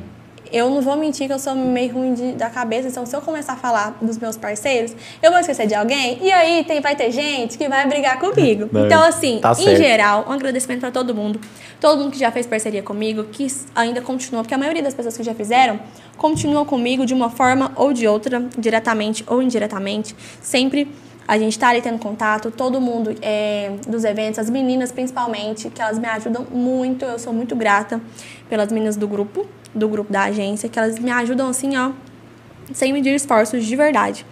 Eu 0.52 0.70
não 0.70 0.80
vou 0.80 0.96
mentir 0.96 1.26
que 1.26 1.32
eu 1.32 1.38
sou 1.38 1.54
meio 1.54 1.92
ruim 1.92 2.14
de, 2.14 2.32
da 2.32 2.48
cabeça, 2.48 2.88
então 2.88 3.04
se 3.04 3.14
eu 3.14 3.20
começar 3.20 3.52
a 3.54 3.56
falar 3.56 3.98
dos 4.00 4.16
meus 4.16 4.36
parceiros, 4.36 4.94
eu 5.22 5.30
vou 5.30 5.40
esquecer 5.40 5.66
de 5.66 5.74
alguém, 5.74 6.18
e 6.20 6.30
aí 6.30 6.64
tem, 6.64 6.80
vai 6.80 6.96
ter 6.96 7.10
gente 7.10 7.58
que 7.58 7.68
vai 7.68 7.86
brigar 7.86 8.18
comigo. 8.18 8.68
Não, 8.72 8.86
então, 8.86 9.02
assim, 9.02 9.38
tá 9.40 9.52
em 9.52 9.76
geral, 9.76 10.24
um 10.28 10.32
agradecimento 10.32 10.80
para 10.80 10.90
todo 10.92 11.14
mundo. 11.14 11.40
Todo 11.80 12.00
mundo 12.00 12.12
que 12.12 12.18
já 12.18 12.30
fez 12.30 12.46
parceria 12.46 12.82
comigo, 12.82 13.24
que 13.24 13.46
ainda 13.74 14.00
continua, 14.00 14.42
porque 14.42 14.54
a 14.54 14.58
maioria 14.58 14.82
das 14.82 14.94
pessoas 14.94 15.16
que 15.16 15.22
já 15.22 15.34
fizeram 15.34 15.80
continuam 16.16 16.64
comigo 16.64 17.04
de 17.06 17.14
uma 17.14 17.30
forma 17.30 17.72
ou 17.74 17.92
de 17.92 18.06
outra, 18.06 18.44
diretamente 18.56 19.24
ou 19.26 19.42
indiretamente, 19.42 20.14
sempre 20.40 20.88
a 21.26 21.38
gente 21.38 21.52
está 21.52 21.68
ali 21.68 21.80
tendo 21.80 21.98
contato, 21.98 22.50
todo 22.50 22.80
mundo 22.80 23.14
é, 23.22 23.72
dos 23.86 24.04
eventos, 24.04 24.38
as 24.38 24.50
meninas 24.50 24.90
principalmente, 24.90 25.70
que 25.70 25.80
elas 25.80 25.98
me 25.98 26.08
ajudam 26.08 26.46
muito, 26.50 27.04
eu 27.04 27.18
sou 27.18 27.32
muito 27.32 27.54
grata 27.54 28.00
pelas 28.48 28.72
meninas 28.72 28.96
do 28.96 29.06
grupo, 29.06 29.46
do 29.74 29.88
grupo 29.88 30.12
da 30.12 30.24
agência, 30.24 30.68
que 30.68 30.78
elas 30.78 30.98
me 30.98 31.10
ajudam 31.10 31.48
assim, 31.48 31.76
ó, 31.76 31.92
sem 32.72 32.92
medir 32.92 33.14
esforços 33.14 33.64
de 33.64 33.76
verdade. 33.76 34.26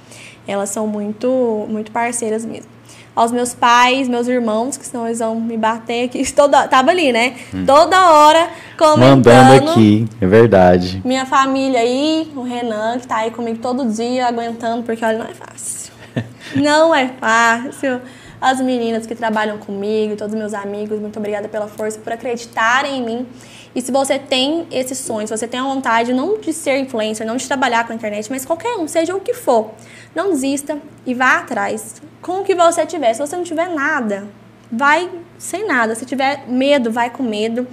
Elas 0.46 0.70
são 0.70 0.86
muito, 0.86 1.66
muito 1.68 1.92
parceiras 1.92 2.44
mesmo. 2.44 2.70
Aos 3.14 3.32
meus 3.32 3.52
pais, 3.52 4.08
meus 4.08 4.28
irmãos, 4.28 4.76
que 4.76 4.86
senão 4.86 5.06
eles 5.06 5.18
vão 5.18 5.40
me 5.40 5.56
bater 5.56 6.04
aqui. 6.04 6.24
Toda, 6.32 6.68
tava 6.68 6.90
ali, 6.90 7.12
né? 7.12 7.34
Hum. 7.52 7.64
Toda 7.66 8.12
hora 8.12 8.48
comentando. 8.78 9.26
Mandando 9.26 9.70
aqui, 9.72 10.08
é 10.20 10.26
verdade. 10.26 11.02
Minha 11.04 11.26
família 11.26 11.80
aí, 11.80 12.30
o 12.34 12.42
Renan, 12.42 12.98
que 12.98 13.06
tá 13.06 13.16
aí 13.16 13.30
comigo 13.30 13.58
todo 13.58 13.84
dia, 13.86 14.28
aguentando, 14.28 14.84
porque 14.84 15.04
olha, 15.04 15.18
não 15.18 15.26
é 15.26 15.34
fácil. 15.34 15.87
Não 16.54 16.94
é 16.94 17.08
fácil. 17.08 18.00
As 18.40 18.60
meninas 18.60 19.06
que 19.06 19.14
trabalham 19.14 19.58
comigo, 19.58 20.14
todos 20.14 20.34
meus 20.34 20.54
amigos, 20.54 21.00
muito 21.00 21.18
obrigada 21.18 21.48
pela 21.48 21.66
força, 21.66 21.98
por 21.98 22.12
acreditarem 22.12 22.98
em 22.98 23.04
mim. 23.04 23.26
E 23.74 23.82
se 23.82 23.90
você 23.90 24.18
tem 24.18 24.66
esse 24.70 24.94
sonho, 24.94 25.26
se 25.26 25.36
você 25.36 25.46
tem 25.46 25.58
a 25.58 25.62
vontade 25.62 26.12
não 26.12 26.38
de 26.38 26.52
ser 26.52 26.78
influencer, 26.78 27.26
não 27.26 27.36
de 27.36 27.46
trabalhar 27.46 27.84
com 27.84 27.92
a 27.92 27.96
internet, 27.96 28.30
mas 28.30 28.44
qualquer 28.44 28.76
um, 28.76 28.86
seja 28.86 29.14
o 29.14 29.20
que 29.20 29.34
for, 29.34 29.72
não 30.14 30.30
desista 30.30 30.78
e 31.04 31.14
vá 31.14 31.38
atrás 31.38 32.00
com 32.22 32.40
o 32.40 32.44
que 32.44 32.54
você 32.54 32.86
tiver. 32.86 33.12
Se 33.12 33.20
você 33.20 33.36
não 33.36 33.44
tiver 33.44 33.68
nada, 33.68 34.28
vai 34.70 35.10
sem 35.36 35.66
nada. 35.66 35.94
Se 35.94 36.04
tiver 36.06 36.46
medo, 36.48 36.90
vai 36.90 37.10
com 37.10 37.22
medo, 37.22 37.66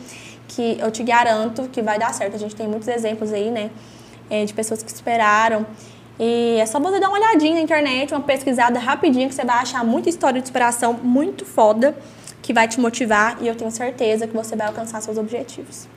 que 0.47 0.77
eu 0.79 0.89
te 0.91 1.03
garanto 1.03 1.69
que 1.69 1.81
vai 1.81 1.99
dar 1.99 2.13
certo. 2.13 2.35
A 2.35 2.39
gente 2.39 2.55
tem 2.55 2.67
muitos 2.67 2.87
exemplos 2.87 3.31
aí, 3.31 3.51
né, 3.51 3.69
eh, 4.29 4.45
de 4.45 4.53
pessoas 4.53 4.81
que 4.81 4.91
esperaram 4.91 5.65
e 6.19 6.57
é 6.59 6.65
só 6.65 6.79
você 6.79 6.99
dar 6.99 7.09
uma 7.09 7.17
olhadinha 7.17 7.55
na 7.55 7.61
internet, 7.61 8.13
uma 8.13 8.21
pesquisada 8.21 8.79
rapidinho, 8.79 9.27
que 9.27 9.35
você 9.35 9.43
vai 9.43 9.57
achar 9.57 9.83
muita 9.83 10.09
história 10.09 10.39
de 10.39 10.45
inspiração 10.45 10.93
muito 10.93 11.45
foda, 11.45 11.95
que 12.41 12.53
vai 12.53 12.67
te 12.67 12.79
motivar 12.79 13.37
e 13.41 13.47
eu 13.47 13.55
tenho 13.55 13.71
certeza 13.71 14.25
que 14.25 14.33
você 14.33 14.55
vai 14.55 14.67
alcançar 14.67 15.01
seus 15.01 15.17
objetivos. 15.17 15.87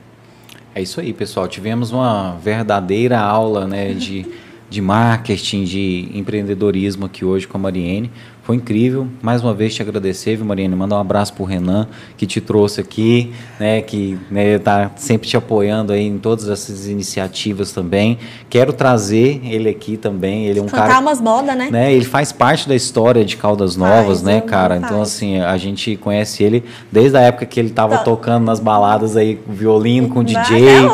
É 0.75 0.81
isso 0.81 0.99
aí, 0.99 1.13
pessoal. 1.13 1.47
Tivemos 1.47 1.91
uma 1.91 2.35
verdadeira 2.35 3.19
aula 3.19 3.65
né, 3.65 3.93
de, 3.93 4.25
de 4.69 4.81
marketing, 4.81 5.63
de 5.63 6.09
empreendedorismo 6.13 7.05
aqui 7.05 7.23
hoje 7.23 7.47
com 7.47 7.57
a 7.57 7.61
Mariene. 7.61 8.11
Foi 8.49 8.55
incrível. 8.55 9.07
Mais 9.21 9.43
uma 9.43 9.53
vez 9.53 9.75
te 9.75 9.83
agradecer, 9.83 10.35
viu, 10.35 10.43
Mariane? 10.43 10.75
Mandar 10.75 10.95
um 10.95 11.01
abraço 11.01 11.31
pro 11.33 11.43
Renan, 11.43 11.87
que 12.17 12.25
te 12.25 12.41
trouxe 12.41 12.81
aqui, 12.81 13.31
né? 13.59 13.79
Que 13.79 14.17
né, 14.31 14.57
tá 14.57 14.89
sempre 14.95 15.27
te 15.27 15.37
apoiando 15.37 15.93
aí 15.93 16.07
em 16.07 16.17
todas 16.17 16.49
essas 16.49 16.87
iniciativas 16.87 17.71
também. 17.71 18.17
Quero 18.49 18.73
trazer 18.73 19.39
ele 19.43 19.69
aqui 19.69 19.97
também. 19.97 20.47
Ele 20.47 20.57
é 20.57 20.63
um 20.63 20.65
Cantar 20.65 20.87
cara. 20.87 20.99
umas 20.99 21.21
modas, 21.21 21.55
né? 21.55 21.69
né? 21.69 21.93
Ele 21.93 22.05
faz 22.05 22.31
parte 22.31 22.67
da 22.67 22.73
história 22.73 23.23
de 23.23 23.37
Caldas 23.37 23.75
Novas, 23.75 24.05
faz, 24.05 24.23
né, 24.23 24.41
cara? 24.41 24.77
Então, 24.77 24.99
assim, 24.99 25.39
a 25.39 25.55
gente 25.55 25.95
conhece 25.97 26.43
ele 26.43 26.63
desde 26.91 27.17
a 27.17 27.21
época 27.21 27.45
que 27.45 27.59
ele 27.59 27.69
tava 27.69 28.01
então, 28.01 28.15
tocando 28.15 28.45
nas 28.45 28.59
baladas 28.59 29.15
aí, 29.15 29.39
violino 29.47 30.09
com 30.09 30.23
DJ. 30.23 30.89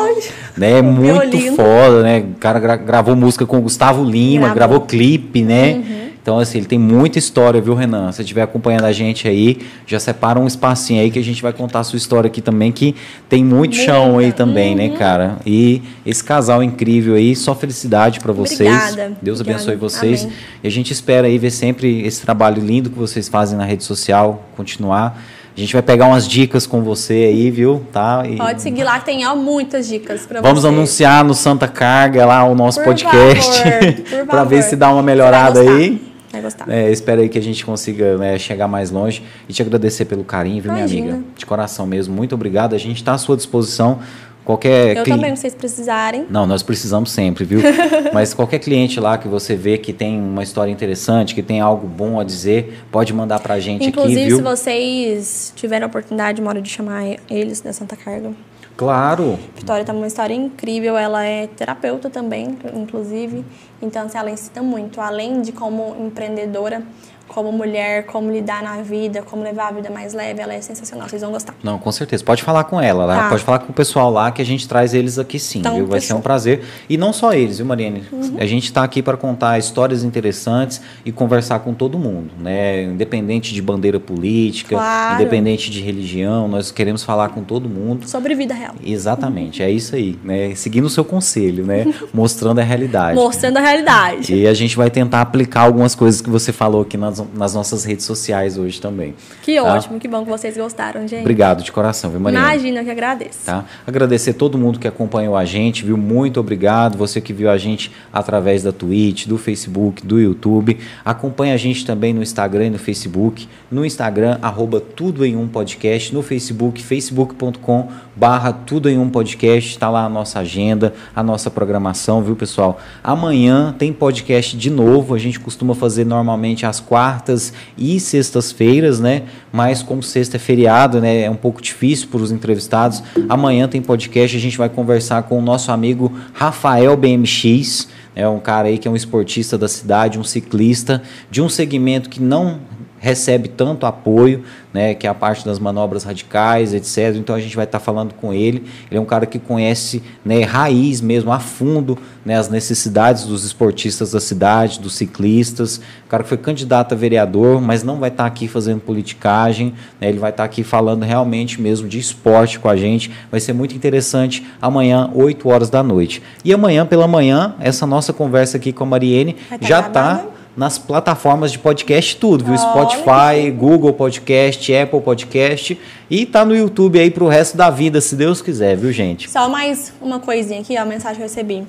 Né? 0.58 0.82
Muito 0.84 1.30
violino. 1.30 1.56
foda, 1.56 2.02
né? 2.02 2.18
O 2.18 2.38
cara 2.38 2.60
gra 2.60 2.76
gravou 2.76 3.16
música 3.16 3.46
com 3.46 3.56
o 3.56 3.62
Gustavo 3.62 4.04
Lima, 4.04 4.50
gravou, 4.50 4.54
gravou 4.54 4.80
clipe, 4.82 5.40
né? 5.40 5.72
Uhum. 5.72 5.95
Então, 6.26 6.40
assim, 6.40 6.58
ele 6.58 6.66
tem 6.66 6.76
muita 6.76 7.20
história, 7.20 7.60
viu, 7.60 7.72
Renan? 7.72 8.10
Se 8.10 8.20
estiver 8.20 8.42
acompanhando 8.42 8.82
a 8.82 8.90
gente 8.90 9.28
aí, 9.28 9.58
já 9.86 10.00
separa 10.00 10.40
um 10.40 10.46
espacinho 10.48 11.00
aí 11.00 11.08
que 11.08 11.20
a 11.20 11.22
gente 11.22 11.40
vai 11.40 11.52
contar 11.52 11.78
a 11.78 11.84
sua 11.84 11.98
história 11.98 12.26
aqui 12.26 12.40
também, 12.40 12.72
que 12.72 12.96
tem 13.28 13.44
muito 13.44 13.76
chão 13.76 14.18
aí 14.18 14.32
também, 14.32 14.74
né, 14.74 14.86
uhum. 14.86 14.90
né, 14.90 14.98
cara? 14.98 15.36
E 15.46 15.80
esse 16.04 16.24
casal 16.24 16.64
incrível 16.64 17.14
aí, 17.14 17.36
só 17.36 17.54
felicidade 17.54 18.18
para 18.18 18.32
vocês. 18.32 18.68
Obrigada. 18.68 19.16
Deus 19.22 19.38
Obrigada. 19.38 19.62
abençoe 19.62 19.76
vocês. 19.76 20.24
Amém. 20.24 20.36
E 20.64 20.66
a 20.66 20.70
gente 20.70 20.92
espera 20.92 21.28
aí 21.28 21.38
ver 21.38 21.52
sempre 21.52 22.04
esse 22.04 22.22
trabalho 22.22 22.60
lindo 22.60 22.90
que 22.90 22.98
vocês 22.98 23.28
fazem 23.28 23.56
na 23.56 23.64
rede 23.64 23.84
social, 23.84 24.42
continuar. 24.56 25.22
A 25.56 25.60
gente 25.60 25.72
vai 25.74 25.82
pegar 25.82 26.06
umas 26.06 26.26
dicas 26.26 26.66
com 26.66 26.82
você 26.82 27.14
aí, 27.14 27.52
viu? 27.52 27.86
Tá? 27.92 28.24
E... 28.28 28.36
Pode 28.36 28.60
seguir 28.62 28.82
lá, 28.82 28.98
tem 28.98 29.24
ó, 29.24 29.36
muitas 29.36 29.86
dicas 29.86 30.26
para 30.26 30.40
você. 30.40 30.48
Vamos 30.48 30.64
anunciar 30.64 31.22
no 31.22 31.34
Santa 31.34 31.68
Carga 31.68 32.26
lá 32.26 32.42
o 32.42 32.56
nosso 32.56 32.80
por 32.80 32.86
podcast 32.86 33.62
para 34.26 34.42
ver 34.42 34.64
se 34.64 34.74
dá 34.74 34.92
uma 34.92 35.04
melhorada 35.04 35.60
aí. 35.60 36.15
Vai 36.36 36.42
gostar. 36.42 36.68
É, 36.70 36.90
espero 36.90 37.22
aí 37.22 37.28
que 37.28 37.38
a 37.38 37.42
gente 37.42 37.64
consiga 37.64 38.16
né, 38.18 38.38
chegar 38.38 38.68
mais 38.68 38.90
longe 38.90 39.22
e 39.48 39.52
te 39.52 39.62
agradecer 39.62 40.04
pelo 40.04 40.22
carinho, 40.24 40.62
viu, 40.62 40.70
Imagina. 40.76 41.02
minha 41.02 41.14
amiga? 41.16 41.28
De 41.36 41.46
coração 41.46 41.86
mesmo. 41.86 42.14
Muito 42.14 42.34
obrigado. 42.34 42.74
A 42.74 42.78
gente 42.78 42.96
está 42.96 43.14
à 43.14 43.18
sua 43.18 43.36
disposição 43.36 44.00
Qualquer 44.46 44.96
Eu 44.98 45.02
cli- 45.02 45.12
também, 45.12 45.34
se 45.34 45.42
vocês 45.42 45.54
precisarem. 45.56 46.24
Não, 46.30 46.46
nós 46.46 46.62
precisamos 46.62 47.10
sempre, 47.10 47.44
viu? 47.44 47.58
Mas 48.14 48.32
qualquer 48.32 48.60
cliente 48.60 49.00
lá 49.00 49.18
que 49.18 49.26
você 49.26 49.56
vê 49.56 49.76
que 49.76 49.92
tem 49.92 50.16
uma 50.20 50.40
história 50.44 50.70
interessante, 50.70 51.34
que 51.34 51.42
tem 51.42 51.60
algo 51.60 51.88
bom 51.88 52.20
a 52.20 52.22
dizer, 52.22 52.84
pode 52.92 53.12
mandar 53.12 53.40
pra 53.40 53.58
gente 53.58 53.88
Inclusive, 53.88 54.20
aqui, 54.20 54.28
viu? 54.28 54.36
se 54.36 54.42
vocês 54.44 55.52
tiverem 55.56 55.82
a 55.82 55.88
oportunidade, 55.88 56.40
uma 56.40 56.50
hora 56.50 56.62
de 56.62 56.70
chamar 56.70 57.16
eles 57.28 57.60
da 57.60 57.72
Santa 57.72 57.96
Carga. 57.96 58.30
Claro. 58.76 59.38
Vitória 59.54 59.84
tá 59.84 59.92
uma 59.92 60.06
história 60.06 60.34
incrível, 60.34 60.98
ela 60.98 61.24
é 61.24 61.46
terapeuta 61.46 62.10
também, 62.10 62.58
inclusive. 62.74 63.42
Então, 63.80 64.04
assim, 64.04 64.18
ela 64.18 64.30
ensina 64.30 64.62
muito, 64.62 65.00
além 65.00 65.40
de 65.40 65.50
como 65.50 65.96
empreendedora, 65.98 66.82
como 67.28 67.52
mulher, 67.52 68.04
como 68.06 68.30
lidar 68.30 68.62
na 68.62 68.82
vida, 68.82 69.22
como 69.22 69.42
levar 69.42 69.68
a 69.68 69.72
vida 69.72 69.90
mais 69.90 70.14
leve, 70.14 70.40
ela 70.40 70.54
é 70.54 70.60
sensacional, 70.60 71.08
vocês 71.08 71.22
vão 71.22 71.32
gostar. 71.32 71.54
Não, 71.62 71.78
com 71.78 71.90
certeza. 71.92 72.24
Pode 72.24 72.42
falar 72.42 72.64
com 72.64 72.80
ela, 72.80 73.04
lá. 73.04 73.16
Tá. 73.16 73.28
pode 73.30 73.42
falar 73.42 73.58
com 73.60 73.72
o 73.72 73.74
pessoal 73.74 74.10
lá 74.10 74.30
que 74.30 74.40
a 74.40 74.44
gente 74.44 74.68
traz 74.68 74.94
eles 74.94 75.18
aqui 75.18 75.38
sim, 75.38 75.60
Então, 75.60 75.76
viu? 75.76 75.86
Vai 75.86 76.00
ser 76.00 76.14
um 76.14 76.20
prazer. 76.20 76.62
E 76.88 76.96
não 76.96 77.12
só 77.12 77.32
eles, 77.32 77.58
viu, 77.58 77.66
Mariane? 77.66 78.04
Uhum. 78.12 78.36
A 78.38 78.46
gente 78.46 78.64
está 78.64 78.82
aqui 78.82 79.02
para 79.02 79.16
contar 79.16 79.58
histórias 79.58 80.04
interessantes 80.04 80.80
e 81.04 81.12
conversar 81.12 81.60
com 81.60 81.74
todo 81.74 81.98
mundo, 81.98 82.30
né? 82.38 82.84
Independente 82.84 83.52
de 83.52 83.62
bandeira 83.62 83.98
política, 84.00 84.76
Claro. 84.76 85.14
independente 85.20 85.70
de 85.70 85.80
religião, 85.80 86.48
nós 86.48 86.70
queremos 86.70 87.02
falar 87.02 87.30
com 87.30 87.42
todo 87.42 87.68
mundo. 87.68 88.08
Sobre 88.08 88.34
vida 88.34 88.54
real. 88.54 88.74
Exatamente, 88.84 89.62
é 89.62 89.70
isso 89.70 89.94
aí, 89.94 90.18
né? 90.22 90.54
Seguindo 90.54 90.84
o 90.84 90.90
seu 90.90 91.04
conselho, 91.04 91.64
né? 91.64 91.86
Mostrando 92.12 92.58
a 92.60 92.62
realidade. 92.62 93.14
Mostrando 93.14 93.56
a 93.58 93.60
realidade. 93.60 94.34
E 94.34 94.46
a 94.46 94.54
gente 94.54 94.76
vai 94.76 94.90
tentar 94.90 95.20
aplicar 95.20 95.62
algumas 95.62 95.94
coisas 95.94 96.20
que 96.20 96.30
você 96.30 96.52
falou 96.52 96.82
aqui 96.82 96.96
nas, 96.96 97.15
nas 97.34 97.54
nossas 97.54 97.84
redes 97.84 98.04
sociais 98.04 98.58
hoje 98.58 98.80
também. 98.80 99.14
Que 99.42 99.56
Tá? 99.56 99.74
ótimo, 99.74 99.98
que 99.98 100.08
bom 100.08 100.24
que 100.24 100.30
vocês 100.30 100.56
gostaram, 100.56 101.06
gente. 101.06 101.20
Obrigado 101.20 101.62
de 101.62 101.70
coração, 101.72 102.10
viu, 102.10 102.20
Mariana? 102.20 102.54
Imagina, 102.54 102.84
que 102.84 102.90
agradeço. 102.90 103.46
Tá? 103.46 103.64
Agradecer 103.86 104.34
todo 104.34 104.56
mundo 104.58 104.78
que 104.78 104.88
acompanhou 104.88 105.36
a 105.36 105.44
gente, 105.44 105.84
viu? 105.84 105.96
Muito 105.96 106.40
obrigado. 106.40 106.96
Você 106.98 107.20
que 107.20 107.32
viu 107.32 107.50
a 107.50 107.56
gente 107.56 107.90
através 108.12 108.62
da 108.62 108.72
Twitch, 108.72 109.26
do 109.26 109.38
Facebook, 109.38 110.06
do 110.06 110.20
YouTube. 110.20 110.78
Acompanha 111.04 111.54
a 111.54 111.56
gente 111.56 111.84
também 111.84 112.12
no 112.12 112.22
Instagram 112.22 112.66
e 112.66 112.70
no 112.70 112.78
Facebook. 112.78 113.48
No 113.70 113.84
Instagram, 113.84 114.38
arroba 114.42 114.80
Tudo 114.80 115.24
em 115.24 115.36
Um 115.36 115.48
Podcast. 115.48 116.14
No 116.14 116.22
Facebook, 116.22 116.82
facebook.com 116.82 117.88
barra 118.14 118.52
Tudo 118.52 118.88
em 118.88 118.98
Um 118.98 119.08
Podcast. 119.10 119.70
Está 119.70 119.90
lá 119.90 120.04
a 120.04 120.08
nossa 120.08 120.40
agenda, 120.40 120.94
a 121.14 121.22
nossa 121.22 121.50
programação, 121.50 122.22
viu, 122.22 122.36
pessoal? 122.36 122.80
Amanhã 123.02 123.74
tem 123.78 123.92
podcast 123.92 124.56
de 124.56 124.70
novo. 124.70 125.14
A 125.14 125.18
gente 125.18 125.38
costuma 125.38 125.74
fazer 125.74 126.04
normalmente 126.04 126.64
às 126.66 126.80
quartas 127.06 127.52
e 127.78 128.00
sextas-feiras, 128.00 128.98
né? 128.98 129.22
Mas 129.52 129.80
como 129.80 130.02
sexta 130.02 130.36
é 130.36 130.40
feriado, 130.40 131.00
né? 131.00 131.22
É 131.22 131.30
um 131.30 131.36
pouco 131.36 131.62
difícil 131.62 132.08
para 132.08 132.20
os 132.20 132.32
entrevistados. 132.32 133.00
Amanhã 133.28 133.68
tem 133.68 133.80
podcast, 133.80 134.36
a 134.36 134.40
gente 134.40 134.58
vai 134.58 134.68
conversar 134.68 135.22
com 135.22 135.38
o 135.38 135.42
nosso 135.42 135.70
amigo 135.70 136.12
Rafael 136.32 136.96
BMX, 136.96 137.88
é 138.16 138.26
um 138.26 138.40
cara 138.40 138.66
aí 138.66 138.78
que 138.78 138.88
é 138.88 138.90
um 138.90 138.96
esportista 138.96 139.56
da 139.56 139.68
cidade, 139.68 140.18
um 140.18 140.24
ciclista 140.24 141.00
de 141.30 141.40
um 141.40 141.48
segmento 141.48 142.10
que 142.10 142.20
não 142.20 142.58
recebe 142.98 143.48
tanto 143.48 143.86
apoio, 143.86 144.44
né, 144.72 144.94
que 144.94 145.06
é 145.06 145.10
a 145.10 145.14
parte 145.14 145.44
das 145.44 145.58
manobras 145.58 146.04
radicais, 146.04 146.74
etc. 146.74 147.16
Então 147.16 147.34
a 147.34 147.40
gente 147.40 147.56
vai 147.56 147.64
estar 147.64 147.80
falando 147.80 148.12
com 148.14 148.32
ele. 148.32 148.64
Ele 148.90 148.98
é 148.98 149.00
um 149.00 149.06
cara 149.06 149.24
que 149.24 149.38
conhece, 149.38 150.02
né, 150.24 150.42
raiz 150.42 151.00
mesmo, 151.00 151.32
a 151.32 151.38
fundo, 151.38 151.96
né, 152.24 152.36
as 152.36 152.48
necessidades 152.48 153.24
dos 153.24 153.44
esportistas 153.44 154.12
da 154.12 154.20
cidade, 154.20 154.80
dos 154.80 154.94
ciclistas. 154.94 155.78
O 156.04 156.08
cara 156.08 156.22
que 156.22 156.28
foi 156.28 156.38
candidato 156.38 156.92
a 156.92 156.96
vereador, 156.96 157.60
mas 157.60 157.82
não 157.82 157.98
vai 157.98 158.10
estar 158.10 158.26
aqui 158.26 158.46
fazendo 158.48 158.80
politicagem. 158.80 159.74
né, 160.00 160.08
ele 160.08 160.18
vai 160.18 160.30
estar 160.30 160.44
aqui 160.44 160.62
falando 160.62 161.04
realmente 161.04 161.60
mesmo 161.60 161.88
de 161.88 161.98
esporte 161.98 162.58
com 162.58 162.68
a 162.68 162.76
gente. 162.76 163.10
Vai 163.30 163.40
ser 163.40 163.52
muito 163.52 163.74
interessante 163.74 164.46
amanhã, 164.60 165.10
8 165.14 165.48
horas 165.48 165.70
da 165.70 165.82
noite. 165.82 166.22
E 166.44 166.52
amanhã 166.52 166.84
pela 166.84 167.08
manhã, 167.08 167.54
essa 167.60 167.86
nossa 167.86 168.12
conversa 168.12 168.56
aqui 168.56 168.72
com 168.72 168.84
a 168.84 168.86
Mariene 168.86 169.36
tá 169.48 169.58
já 169.60 169.80
está? 169.80 170.35
Nas 170.56 170.78
plataformas 170.78 171.52
de 171.52 171.58
podcast 171.58 172.16
tudo, 172.16 172.44
viu? 172.44 172.56
Spotify, 172.56 173.50
Google 173.54 173.92
Podcast, 173.92 174.74
Apple 174.74 175.00
Podcast 175.00 175.78
e 176.08 176.24
tá 176.24 176.44
no 176.44 176.56
YouTube 176.56 176.98
aí 176.98 177.10
pro 177.10 177.28
resto 177.28 177.56
da 177.56 177.68
vida, 177.68 178.00
se 178.00 178.16
Deus 178.16 178.40
quiser, 178.40 178.76
viu, 178.76 178.90
gente? 178.90 179.28
Só 179.28 179.48
mais 179.48 179.92
uma 180.00 180.18
coisinha 180.18 180.60
aqui, 180.60 180.76
ó, 180.78 180.82
a 180.82 180.84
mensagem 180.84 181.16
que 181.16 181.22
eu 181.22 181.28
recebi. 181.28 181.66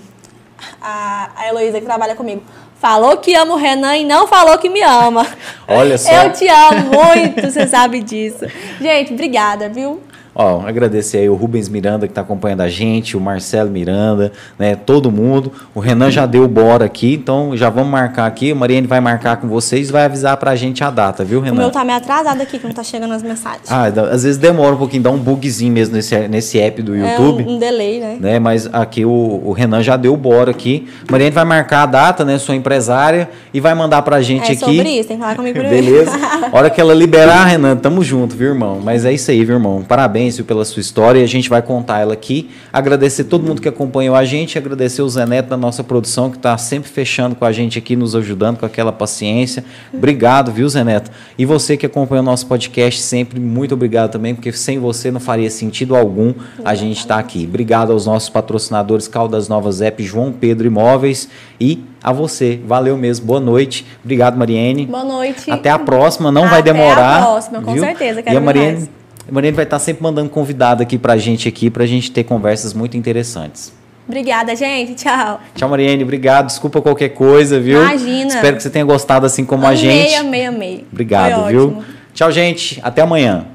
A, 0.81 1.29
a 1.35 1.47
Heloísa, 1.49 1.79
que 1.79 1.85
trabalha 1.85 2.15
comigo, 2.15 2.41
falou 2.79 3.17
que 3.17 3.35
ama 3.35 3.53
o 3.53 3.57
Renan 3.57 3.97
e 3.97 4.05
não 4.05 4.25
falou 4.25 4.57
que 4.57 4.69
me 4.69 4.81
ama. 4.81 5.27
Olha 5.67 5.97
só. 5.97 6.11
Eu 6.11 6.31
te 6.31 6.47
amo 6.47 6.91
muito, 6.91 7.41
você 7.41 7.67
sabe 7.67 8.01
disso. 8.01 8.45
Gente, 8.79 9.13
obrigada, 9.13 9.69
viu? 9.69 10.01
Ó, 10.39 10.61
agradecer 10.67 11.17
aí 11.17 11.29
o 11.29 11.33
Rubens 11.33 11.67
Miranda 11.67 12.05
que 12.05 12.11
está 12.11 12.21
acompanhando 12.21 12.61
a 12.61 12.69
gente, 12.69 13.17
o 13.17 13.19
Marcelo 13.19 13.71
Miranda, 13.71 14.31
né, 14.59 14.75
todo 14.75 15.11
mundo. 15.11 15.51
O 15.73 15.79
Renan 15.79 16.11
já 16.11 16.27
deu 16.27 16.47
bora 16.47 16.85
aqui, 16.85 17.15
então 17.15 17.57
já 17.57 17.71
vamos 17.71 17.89
marcar 17.89 18.27
aqui. 18.27 18.51
A 18.51 18.55
Mariane 18.55 18.85
vai 18.85 19.01
marcar 19.01 19.37
com 19.37 19.47
vocês 19.47 19.89
e 19.89 19.91
vai 19.91 20.05
avisar 20.05 20.37
pra 20.37 20.55
gente 20.55 20.83
a 20.83 20.91
data, 20.91 21.23
viu, 21.25 21.39
O 21.39 21.41
Renan? 21.41 21.57
meu 21.57 21.71
tá 21.71 21.83
meio 21.83 21.97
atrasado 21.97 22.39
aqui, 22.39 22.59
que 22.59 22.67
não 22.67 22.73
tá 22.73 22.83
chegando 22.83 23.15
as 23.15 23.23
mensagens. 23.23 23.63
Ah, 23.71 23.85
às 23.85 24.21
vezes 24.21 24.37
demora 24.37 24.75
um 24.75 24.77
pouquinho, 24.77 25.01
dá 25.01 25.09
um 25.09 25.17
bugzinho 25.17 25.73
mesmo 25.73 25.95
nesse, 25.95 26.15
nesse 26.27 26.59
app 26.59 26.83
do 26.83 26.93
é 26.95 26.99
YouTube. 26.99 27.43
um, 27.43 27.55
um 27.55 27.57
delay, 27.57 27.99
né? 27.99 28.17
né? 28.19 28.39
Mas 28.39 28.69
aqui 28.71 29.03
o, 29.05 29.41
o 29.43 29.53
Renan 29.53 29.81
já 29.81 29.97
deu 29.97 30.15
bora 30.15 30.51
aqui. 30.51 30.87
Mariane 31.09 31.33
vai 31.33 31.45
marcar 31.45 31.81
a 31.81 31.85
data, 31.87 32.23
né? 32.23 32.37
Sua 32.37 32.55
empresária, 32.55 33.27
e 33.51 33.59
vai 33.59 33.73
mandar 33.73 34.03
pra 34.03 34.21
gente 34.21 34.51
É 34.51 34.53
aqui. 34.53 34.57
sobre 34.57 34.87
isso, 34.89 35.07
tem 35.07 35.17
que 35.17 35.23
falar 35.23 35.35
comigo 35.35 35.57
primeiro. 35.57 35.83
Beleza? 35.83 36.11
Hora 36.51 36.69
que 36.69 36.79
ela 36.79 36.93
liberar, 36.93 37.43
Renan, 37.49 37.75
tamo 37.75 38.03
junto, 38.03 38.35
viu, 38.35 38.49
irmão? 38.49 38.79
Mas 38.83 39.03
é 39.03 39.11
isso 39.11 39.31
aí, 39.31 39.43
viu, 39.43 39.55
irmão? 39.55 39.81
Parabéns 39.81 40.26
pela 40.43 40.65
sua 40.65 40.81
história. 40.81 41.23
A 41.23 41.27
gente 41.27 41.49
vai 41.49 41.61
contar 41.61 41.99
ela 41.99 42.13
aqui. 42.13 42.49
Agradecer 42.71 43.23
todo 43.25 43.43
mundo 43.45 43.61
que 43.61 43.67
acompanhou 43.67 44.15
a 44.15 44.23
gente. 44.25 44.57
Agradecer 44.57 45.01
o 45.01 45.09
Zé 45.09 45.25
Neto 45.25 45.49
da 45.49 45.57
nossa 45.57 45.83
produção, 45.83 46.29
que 46.29 46.37
tá 46.37 46.57
sempre 46.57 46.89
fechando 46.89 47.35
com 47.35 47.45
a 47.45 47.51
gente 47.51 47.77
aqui, 47.79 47.95
nos 47.95 48.15
ajudando 48.15 48.57
com 48.57 48.65
aquela 48.65 48.91
paciência. 48.91 49.63
Obrigado, 49.93 50.51
viu, 50.51 50.67
Zé 50.69 50.83
Neto? 50.83 51.09
E 51.37 51.45
você 51.45 51.77
que 51.77 51.85
acompanha 51.85 52.21
o 52.21 52.25
nosso 52.25 52.45
podcast 52.47 53.01
sempre, 53.01 53.39
muito 53.39 53.73
obrigado 53.73 54.11
também, 54.11 54.35
porque 54.35 54.51
sem 54.51 54.79
você 54.79 55.09
não 55.11 55.19
faria 55.19 55.49
sentido 55.49 55.95
algum 55.95 56.33
a 56.63 56.75
gente 56.75 56.97
estar 56.99 57.17
aqui. 57.17 57.45
Obrigado 57.47 57.91
aos 57.91 58.05
nossos 58.05 58.29
patrocinadores 58.29 59.07
Caldas 59.07 59.47
Novas 59.47 59.81
App, 59.81 60.03
João 60.03 60.31
Pedro 60.31 60.67
Imóveis 60.67 61.29
e 61.59 61.83
a 62.03 62.13
você. 62.13 62.59
Valeu 62.65 62.95
mesmo. 62.97 63.25
Boa 63.25 63.39
noite. 63.39 63.85
Obrigado, 64.03 64.37
Mariene. 64.37 64.85
Boa 64.85 65.03
noite. 65.03 65.49
Até 65.51 65.69
a 65.69 65.79
próxima, 65.79 66.31
não 66.31 66.47
vai 66.47 66.59
Até 66.59 66.69
a 66.69 66.73
demorar. 66.73 67.21
próxima, 67.21 67.61
com 67.61 67.73
viu? 67.73 67.83
certeza, 67.83 68.19
E 68.19 68.23
quero 68.23 68.37
a 68.37 68.39
ver 68.39 68.45
Mariene, 68.45 68.73
mais. 68.77 69.06
A 69.27 69.31
Mariene 69.31 69.55
vai 69.55 69.65
estar 69.65 69.79
sempre 69.79 70.03
mandando 70.03 70.29
convidado 70.29 70.81
aqui 70.81 70.97
pra 70.97 71.17
gente 71.17 71.47
aqui, 71.47 71.69
pra 71.69 71.85
gente 71.85 72.11
ter 72.11 72.23
conversas 72.23 72.73
muito 72.73 72.95
interessantes. 72.95 73.73
Obrigada, 74.07 74.55
gente. 74.55 74.95
Tchau. 74.95 75.41
Tchau, 75.53 75.67
Mariene. 75.67 76.01
Obrigado. 76.03 76.47
Desculpa 76.47 76.81
qualquer 76.81 77.09
coisa, 77.09 77.59
viu? 77.59 77.81
Imagina. 77.81 78.27
Espero 78.29 78.55
que 78.55 78.63
você 78.63 78.69
tenha 78.69 78.85
gostado 78.85 79.25
assim 79.25 79.43
como 79.43 79.65
a 79.65 79.69
amei, 79.69 79.77
gente. 79.81 80.15
amei, 80.15 80.45
amei. 80.45 80.85
Obrigado, 80.89 81.41
Foi 81.43 81.51
viu? 81.51 81.67
ótimo. 81.67 81.83
Tchau, 82.13 82.31
gente. 82.31 82.79
Até 82.81 83.01
amanhã. 83.01 83.45